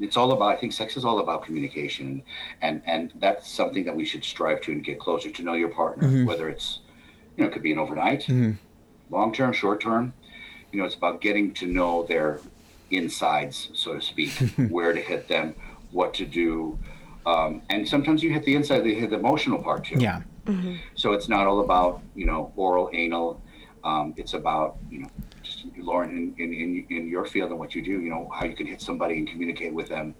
it's 0.00 0.16
all 0.16 0.32
about. 0.32 0.48
I 0.48 0.56
think 0.56 0.72
sex 0.72 0.96
is 0.96 1.04
all 1.04 1.18
about 1.18 1.44
communication, 1.44 2.22
and 2.62 2.80
and 2.86 3.12
that's 3.16 3.50
something 3.50 3.84
that 3.84 3.94
we 3.94 4.04
should 4.06 4.24
strive 4.24 4.62
to 4.62 4.72
and 4.72 4.82
get 4.82 4.98
closer 4.98 5.30
to 5.30 5.42
know 5.42 5.52
your 5.52 5.68
partner, 5.68 6.08
whether 6.24 6.48
it's 6.48 6.78
you 7.36 7.42
know, 7.44 7.50
it 7.50 7.52
could 7.52 7.62
be 7.62 7.72
an 7.72 7.78
overnight, 7.78 8.26
long 9.10 9.32
term, 9.34 9.52
short 9.52 9.80
term. 9.82 10.14
You 10.72 10.78
know, 10.78 10.86
it's 10.86 10.94
about 10.94 11.20
getting 11.20 11.52
to 11.54 11.66
know 11.66 12.04
their 12.06 12.40
insides, 12.90 13.70
so 13.74 13.94
to 13.94 14.00
speak, 14.00 14.32
where 14.70 14.92
to 14.92 15.00
hit 15.00 15.28
them, 15.28 15.54
what 15.92 16.14
to 16.14 16.26
do. 16.26 16.78
Um, 17.26 17.62
and 17.70 17.86
sometimes 17.88 18.22
you 18.22 18.32
hit 18.32 18.44
the 18.44 18.54
inside, 18.54 18.80
they 18.80 18.94
hit 18.94 19.10
the 19.10 19.18
emotional 19.18 19.62
part 19.62 19.84
too. 19.84 20.00
yeah 20.00 20.20
So 20.94 21.12
it's 21.12 21.28
not 21.28 21.46
all 21.46 21.60
about, 21.60 22.02
you 22.14 22.26
know, 22.26 22.52
oral, 22.56 22.90
anal. 22.92 23.40
Um, 23.84 24.14
it's 24.16 24.34
about, 24.34 24.76
you 24.90 25.00
know, 25.00 25.10
just 25.42 25.64
Lauren, 25.78 26.10
in, 26.10 26.34
in, 26.44 26.52
in, 26.52 26.86
in 26.96 27.08
your 27.08 27.24
field 27.24 27.50
and 27.50 27.58
what 27.58 27.74
you 27.74 27.82
do, 27.82 27.92
you 28.00 28.10
know, 28.10 28.28
how 28.36 28.44
you 28.44 28.54
can 28.54 28.66
hit 28.66 28.80
somebody 28.82 29.14
and 29.18 29.26
communicate 29.28 29.72
with 29.72 29.88
them 29.88 30.14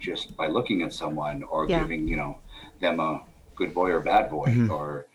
just 0.00 0.36
by 0.36 0.46
looking 0.46 0.82
at 0.82 0.92
someone 0.92 1.42
or 1.44 1.66
Yeah. 1.68 1.80
giving, 1.80 2.08
you 2.08 2.16
know, 2.16 2.38
them 2.80 3.00
a 3.00 3.22
good 3.56 3.72
boy 3.74 3.90
or 3.90 4.00
bad 4.00 4.30
boy 4.30 4.50
or 4.70 5.06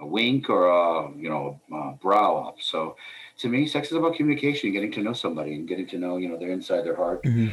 a 0.00 0.06
wink 0.06 0.48
or 0.50 0.66
a, 0.68 1.10
you 1.16 1.28
know, 1.28 1.60
a 1.72 1.92
brow 2.02 2.36
up. 2.48 2.56
So 2.60 2.96
to 3.38 3.48
me, 3.48 3.66
sex 3.66 3.90
is 3.90 3.96
about 3.96 4.14
communication, 4.14 4.72
getting 4.72 4.92
to 4.92 5.02
know 5.02 5.12
somebody 5.12 5.54
and 5.54 5.66
getting 5.66 5.86
to 5.88 5.98
know, 5.98 6.16
you 6.16 6.28
know, 6.28 6.38
their 6.38 6.50
inside, 6.50 6.82
their 6.82 6.96
heart, 6.96 7.22
mm-hmm. 7.24 7.48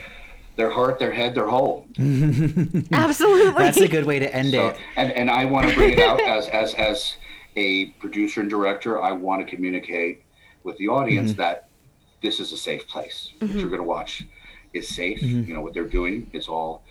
their 0.56 0.70
heart, 0.70 1.00
their 1.00 1.12
head, 1.12 1.34
their 1.34 1.48
whole. 1.48 1.88
absolutely. 2.92 3.64
that's 3.64 3.78
a 3.78 3.88
good 3.88 4.06
way 4.06 4.20
to 4.20 4.34
end 4.34 4.52
So, 4.52 4.68
it 4.68 4.78
and, 4.96 5.12
and 5.12 5.30
I 5.30 5.46
want 5.46 5.70
to 5.70 5.76
bring 5.76 5.94
it 5.94 6.00
out 6.00 6.22
as, 6.22 6.48
as, 6.50 6.74
as 6.76 7.16
a 7.56 7.88
producer 8.00 8.42
and 8.42 8.50
director, 8.50 9.02
I 9.02 9.12
want 9.12 9.46
to 9.46 9.56
communicate 9.56 10.24
with 10.64 10.78
the 10.78 10.90
audience 10.90 11.32
mm-hmm. 11.32 11.42
that 11.42 11.70
this 12.22 12.40
is 12.40 12.52
a 12.52 12.58
safe 12.58 12.88
place. 12.88 13.32
What 13.40 13.50
mm-hmm. 13.50 13.60
you're 13.60 13.70
going 13.70 13.82
to 13.82 13.88
watch 13.88 14.26
is 14.74 14.88
safe. 14.88 15.22
You 15.24 15.54
know 15.54 15.62
what 15.62 15.74
they're 15.74 15.88
doing. 15.88 16.30
It's 16.34 16.48
all. 16.48 16.84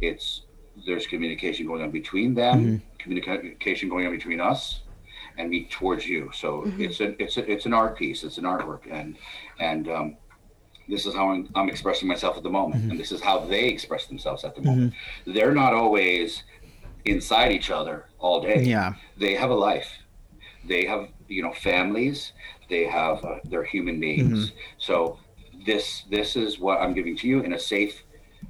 It's 0.00 0.42
there's 0.86 1.06
communication 1.06 1.66
going 1.66 1.82
on 1.82 1.90
between 1.90 2.34
them. 2.34 2.82
Communication 2.98 3.88
going 3.88 4.06
on 4.06 4.12
between 4.12 4.40
us 4.40 4.82
and 5.38 5.50
me 5.50 5.68
towards 5.70 6.06
you. 6.06 6.30
So 6.34 6.62
mm-hmm. 6.62 6.82
it's 6.82 7.00
a 7.00 7.22
it's 7.22 7.36
a, 7.36 7.50
it's 7.50 7.66
an 7.66 7.74
art 7.74 7.96
piece. 7.96 8.24
It's 8.24 8.38
an 8.38 8.44
artwork, 8.44 8.82
and 8.90 9.16
and 9.58 9.88
um, 9.88 10.16
this 10.88 11.06
is 11.06 11.14
how 11.14 11.30
I'm, 11.30 11.48
I'm 11.54 11.68
expressing 11.68 12.08
myself 12.08 12.36
at 12.36 12.42
the 12.42 12.50
moment, 12.50 12.82
mm-hmm. 12.82 12.92
and 12.92 13.00
this 13.00 13.12
is 13.12 13.20
how 13.20 13.40
they 13.40 13.64
express 13.66 14.06
themselves 14.06 14.44
at 14.44 14.54
the 14.54 14.62
moment. 14.62 14.92
Mm-hmm. 14.92 15.32
They're 15.32 15.54
not 15.54 15.74
always 15.74 16.44
inside 17.04 17.52
each 17.52 17.70
other 17.70 18.06
all 18.18 18.40
day. 18.40 18.62
Yeah. 18.62 18.94
they 19.16 19.34
have 19.34 19.50
a 19.50 19.54
life. 19.54 19.90
They 20.64 20.84
have 20.86 21.08
you 21.28 21.42
know 21.42 21.52
families. 21.52 22.32
They 22.68 22.84
have 22.84 23.24
uh, 23.24 23.36
they're 23.44 23.64
human 23.64 24.00
beings. 24.00 24.52
So 24.78 25.18
this 25.64 26.04
this 26.10 26.36
is 26.36 26.58
what 26.58 26.80
I'm 26.80 26.94
giving 26.94 27.16
to 27.18 27.28
you 27.28 27.40
in 27.40 27.52
a 27.52 27.58
safe, 27.58 28.02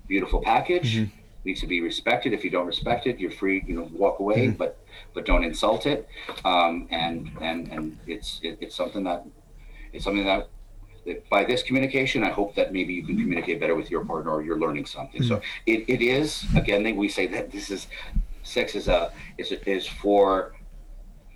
beautiful 0.06 0.40
package. 0.40 1.08
Needs 1.46 1.60
to 1.60 1.68
be 1.68 1.80
respected. 1.80 2.32
If 2.32 2.42
you 2.44 2.50
don't 2.50 2.66
respect 2.66 3.06
it, 3.06 3.20
you're 3.20 3.30
free. 3.30 3.62
You 3.68 3.74
know, 3.76 3.88
walk 3.92 4.18
away, 4.18 4.48
but 4.48 4.76
but 5.14 5.24
don't 5.24 5.44
insult 5.44 5.86
it. 5.86 6.08
Um, 6.44 6.88
and 6.90 7.30
and 7.40 7.68
and 7.68 7.98
it's 8.08 8.40
it, 8.42 8.58
it's 8.60 8.74
something 8.74 9.04
that 9.04 9.24
it's 9.92 10.04
something 10.04 10.24
that 10.24 10.48
that 11.06 11.28
by 11.30 11.44
this 11.44 11.62
communication, 11.62 12.24
I 12.24 12.30
hope 12.30 12.56
that 12.56 12.72
maybe 12.72 12.92
you 12.92 13.04
can 13.04 13.16
communicate 13.16 13.60
better 13.60 13.76
with 13.76 13.92
your 13.92 14.04
partner 14.04 14.32
or 14.32 14.42
you're 14.42 14.58
learning 14.58 14.86
something. 14.86 15.22
So 15.22 15.40
it, 15.66 15.84
it 15.86 16.02
is 16.02 16.44
again, 16.56 16.96
we 16.96 17.08
say 17.08 17.28
that 17.28 17.52
this 17.52 17.70
is 17.70 17.86
sex 18.42 18.74
is 18.74 18.88
a 18.88 19.12
is 19.38 19.52
is 19.52 19.86
for 19.86 20.55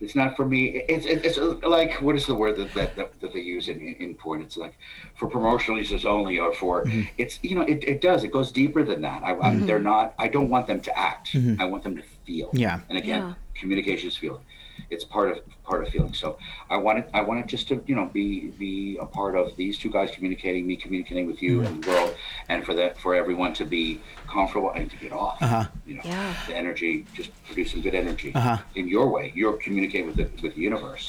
it's 0.01 0.15
not 0.15 0.37
for 0.37 0.47
me. 0.47 0.85
It's 0.89 1.07
it's, 1.07 1.37
it's 1.39 1.65
like 1.65 2.01
what 2.01 2.17
is 2.17 2.27
the 2.27 2.35
word 2.35 2.57
that 2.57 2.73
that, 2.75 2.97
that, 2.97 3.21
that 3.21 3.33
they 3.33 3.41
use 3.41 3.69
in, 3.69 3.81
in, 3.81 3.95
in 3.95 4.15
porn? 4.15 4.41
It's 4.43 4.57
like 4.57 4.79
for 5.15 5.29
promotional 5.29 5.79
uses 5.79 6.07
only, 6.07 6.39
or 6.39 6.55
for 6.55 6.85
mm-hmm. 6.85 7.03
it's 7.19 7.39
you 7.43 7.55
know 7.55 7.63
it, 7.63 7.85
it 7.85 8.01
does 8.01 8.25
it 8.25 8.33
goes 8.33 8.51
deeper 8.51 8.83
than 8.83 9.03
that. 9.03 9.23
I, 9.23 9.33
I'm, 9.33 9.39
mm-hmm. 9.39 9.67
they're 9.67 9.79
not. 9.79 10.15
I 10.19 10.29
don't 10.29 10.49
want 10.49 10.67
them 10.67 10.81
to 10.81 10.99
act. 10.99 11.33
Mm-hmm. 11.33 11.61
I 11.61 11.67
want 11.67 11.85
them 11.85 11.97
to 11.97 12.03
feel. 12.25 12.51
Yeah. 12.53 12.81
And 12.89 12.97
again, 12.97 13.21
Yeah. 13.21 13.35
communication 13.55 14.09
is 14.09 14.17
feeling. 14.17 14.43
It's 14.89 15.05
part 15.05 15.31
of 15.31 15.39
part 15.71 15.85
of 15.87 15.89
feeling. 15.93 16.13
So 16.13 16.37
I 16.69 16.77
wanted 16.77 17.05
I 17.15 17.21
wanted 17.23 17.47
just 17.47 17.69
to 17.69 17.83
you 17.87 17.95
know 17.95 18.07
be 18.07 18.49
be 18.59 18.99
a 19.01 19.07
part 19.07 19.37
of 19.37 19.57
these 19.57 19.79
two 19.79 19.89
guys 19.91 20.11
communicating, 20.11 20.67
me 20.67 20.77
communicating 20.77 21.27
with 21.29 21.41
you 21.41 21.63
and 21.63 21.83
the 21.83 21.89
world, 21.89 22.15
and 22.49 22.65
for 22.67 22.75
that 22.75 22.99
for 22.99 23.15
everyone 23.15 23.53
to 23.55 23.65
be 23.65 24.01
comfortable 24.27 24.71
and 24.73 24.91
to 24.91 24.97
get 24.97 25.13
off. 25.13 25.41
Uh-huh. 25.41 25.65
You 25.87 25.95
know, 25.97 26.03
Yeah. 26.05 26.35
the 26.49 26.57
energy, 26.57 27.07
just 27.15 27.31
producing 27.47 27.83
good 27.83 27.95
energy 27.95 28.33
in 28.75 28.89
your 28.89 29.09
way. 29.09 29.33
You're 29.35 29.55
communicating 29.67 30.07
with 30.09 30.17
the 30.17 30.29
with 30.43 30.55
the 30.57 30.61
universe. 30.61 31.05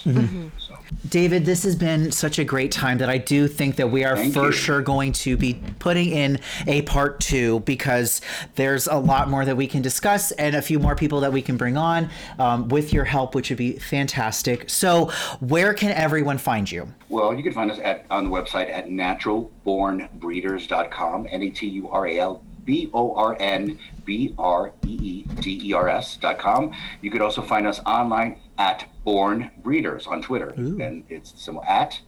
So 0.57 0.77
David, 1.09 1.45
this 1.45 1.63
has 1.63 1.75
been 1.75 2.11
such 2.11 2.38
a 2.38 2.43
great 2.43 2.71
time 2.71 2.99
that 2.99 3.09
I 3.09 3.17
do 3.17 3.47
think 3.47 3.75
that 3.77 3.89
we 3.89 4.03
are 4.03 4.15
Thank 4.15 4.33
for 4.33 4.47
you. 4.47 4.51
sure 4.51 4.81
going 4.81 5.11
to 5.25 5.35
be 5.38 5.59
putting 5.79 6.09
in 6.11 6.39
a 6.67 6.83
part 6.83 7.19
two 7.19 7.61
because 7.61 8.21
there's 8.55 8.85
a 8.88 8.97
lot 8.97 9.27
more 9.29 9.43
that 9.45 9.57
we 9.57 9.65
can 9.67 9.81
discuss 9.81 10.31
and 10.33 10.55
a 10.55 10.61
few 10.61 10.79
more 10.79 10.95
people 10.95 11.19
that 11.21 11.33
we 11.33 11.41
can 11.41 11.57
bring 11.57 11.77
on 11.77 12.09
um, 12.38 12.67
with 12.69 12.93
your 12.93 13.05
help, 13.05 13.33
which 13.35 13.49
would 13.49 13.57
be 13.57 13.73
fantastic. 13.79 14.51
So, 14.68 15.11
where 15.40 15.73
can 15.73 15.91
everyone 15.91 16.38
find 16.38 16.72
you? 16.72 16.88
Well, 17.10 17.34
you 17.34 17.41
can 17.44 17.52
find 17.53 17.72
us 17.72 17.80
at 17.80 18.06
on 18.10 18.26
the 18.26 18.30
website 18.30 18.69
at 18.69 18.90
naturalbornbreeders.com, 18.90 21.28
N 21.30 21.41
A 21.41 21.49
T 21.49 21.68
U 21.68 21.90
R 21.90 22.07
A 22.07 22.19
L 22.19 22.44
B 22.65 22.90
O 22.94 23.15
R 23.15 23.38
N 23.40 23.80
B 24.06 24.36
R 24.38 24.72
E 24.86 24.90
E 24.90 25.23
D 25.41 25.69
E 25.69 25.73
R 25.73 25.90
S.com. 25.90 26.73
You 27.02 27.11
could 27.11 27.22
also 27.22 27.41
find 27.41 27.68
us 27.68 27.80
online 27.86 28.40
at 28.57 28.86
Born 29.03 29.52
Breeders 29.64 30.07
on 30.07 30.22
Twitter, 30.22 30.49
and 30.49 31.03
it's 31.10 31.34
simple 31.41 31.64
at 31.65 31.99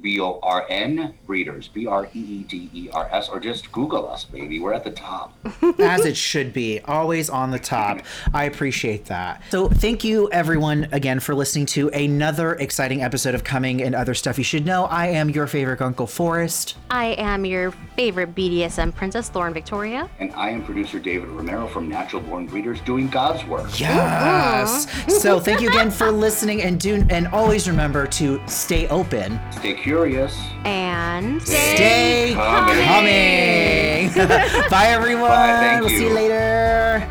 B 0.00 0.20
O 0.20 0.38
R 0.42 0.66
N 0.68 1.14
Breeders, 1.26 1.68
B 1.68 1.86
R 1.86 2.08
E 2.14 2.18
E 2.18 2.42
D 2.48 2.70
E 2.72 2.90
R 2.92 3.08
S, 3.12 3.28
or 3.28 3.40
just 3.40 3.70
Google 3.72 4.08
us, 4.08 4.24
baby. 4.24 4.58
We're 4.58 4.72
at 4.72 4.84
the 4.84 4.90
top. 4.90 5.34
As 5.78 6.04
it 6.04 6.16
should 6.16 6.52
be, 6.52 6.80
always 6.80 7.28
on 7.28 7.50
the 7.50 7.58
top. 7.58 8.00
I 8.32 8.44
appreciate 8.44 9.06
that. 9.06 9.42
So, 9.50 9.68
thank 9.68 10.04
you 10.04 10.30
everyone 10.30 10.88
again 10.92 11.20
for 11.20 11.34
listening 11.34 11.66
to 11.66 11.88
another 11.90 12.54
exciting 12.54 13.02
episode 13.02 13.34
of 13.34 13.44
Cumming 13.44 13.82
and 13.82 13.94
Other 13.94 14.14
Stuff 14.14 14.38
You 14.38 14.44
Should 14.44 14.64
Know. 14.64 14.84
I 14.84 15.08
am 15.08 15.30
your 15.30 15.46
favorite 15.46 15.80
Uncle 15.80 16.06
Forrest. 16.06 16.76
I 16.90 17.06
am 17.18 17.44
your 17.44 17.72
favorite 17.96 18.34
BDSM 18.34 18.94
princess, 18.94 19.32
Lauren 19.34 19.52
Victoria. 19.52 20.08
And 20.18 20.32
I 20.32 20.50
am 20.50 20.64
producer 20.64 20.98
David 20.98 21.28
Romero 21.28 21.66
from 21.66 21.88
Natural 21.88 22.22
Born 22.22 22.46
Breeders 22.46 22.80
doing 22.82 23.08
God's 23.08 23.44
work. 23.44 23.78
Yes. 23.78 24.88
so 25.20 25.38
thank 25.38 25.60
you 25.60 25.68
again 25.68 25.90
for 25.90 26.10
listening 26.10 26.62
and 26.62 26.80
do 26.80 27.04
and 27.10 27.28
always 27.28 27.68
remember 27.68 28.06
to 28.06 28.40
stay 28.46 28.88
open. 28.88 29.38
Stay 29.52 29.74
curious. 29.74 29.89
And 30.64 31.42
Stay 31.42 32.32
coming. 32.34 32.84
coming. 32.84 34.28
Bye 34.70 34.86
everyone. 34.88 35.30
Bye, 35.30 35.56
thank 35.60 35.80
we'll 35.80 35.88
see 35.90 36.02
you 36.02 36.08
you. 36.08 36.14
later. 36.14 37.08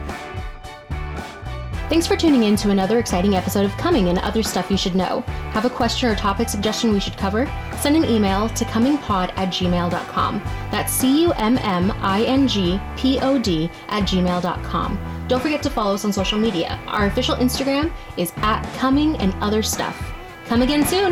Thanks 1.90 2.06
for 2.06 2.16
tuning 2.16 2.44
in 2.44 2.56
to 2.58 2.70
another 2.70 3.00
exciting 3.00 3.36
episode 3.36 3.66
of 3.66 3.72
Cumming 3.78 4.10
and 4.10 4.20
Other 4.20 4.44
Stuff 4.44 4.70
You 4.70 4.78
Should 4.78 4.94
Know. 4.96 5.22
Have 5.54 5.66
a 5.66 5.72
question 5.72 6.08
or 6.08 6.16
topic 6.16 6.48
suggestion 6.48 6.94
we 6.94 7.00
should 7.00 7.18
cover? 7.18 7.52
Send 7.80 7.96
an 7.96 8.06
email 8.06 8.48
to 8.50 8.64
cummingpod 8.66 9.32
at 9.36 9.50
gmail.com. 9.50 10.42
That's 10.70 10.94
C 10.94 11.24
U 11.24 11.32
M 11.34 11.58
M 11.58 11.92
I 12.00 12.24
N 12.26 12.48
G 12.48 12.80
P 12.96 13.20
O 13.22 13.40
D 13.40 13.72
at 13.88 14.04
gmail.com. 14.04 15.26
Don't 15.28 15.42
forget 15.42 15.64
to 15.64 15.70
follow 15.72 15.96
us 15.96 16.06
on 16.06 16.14
social 16.14 16.38
media. 16.38 16.80
Our 16.86 17.08
official 17.08 17.36
Instagram 17.38 17.92
is 18.18 18.34
at 18.38 18.62
Cumming 18.76 19.16
and 19.18 19.34
Other 19.42 19.64
Stuff. 19.64 20.00
Come 20.46 20.62
again 20.62 20.86
soon! 20.86 21.12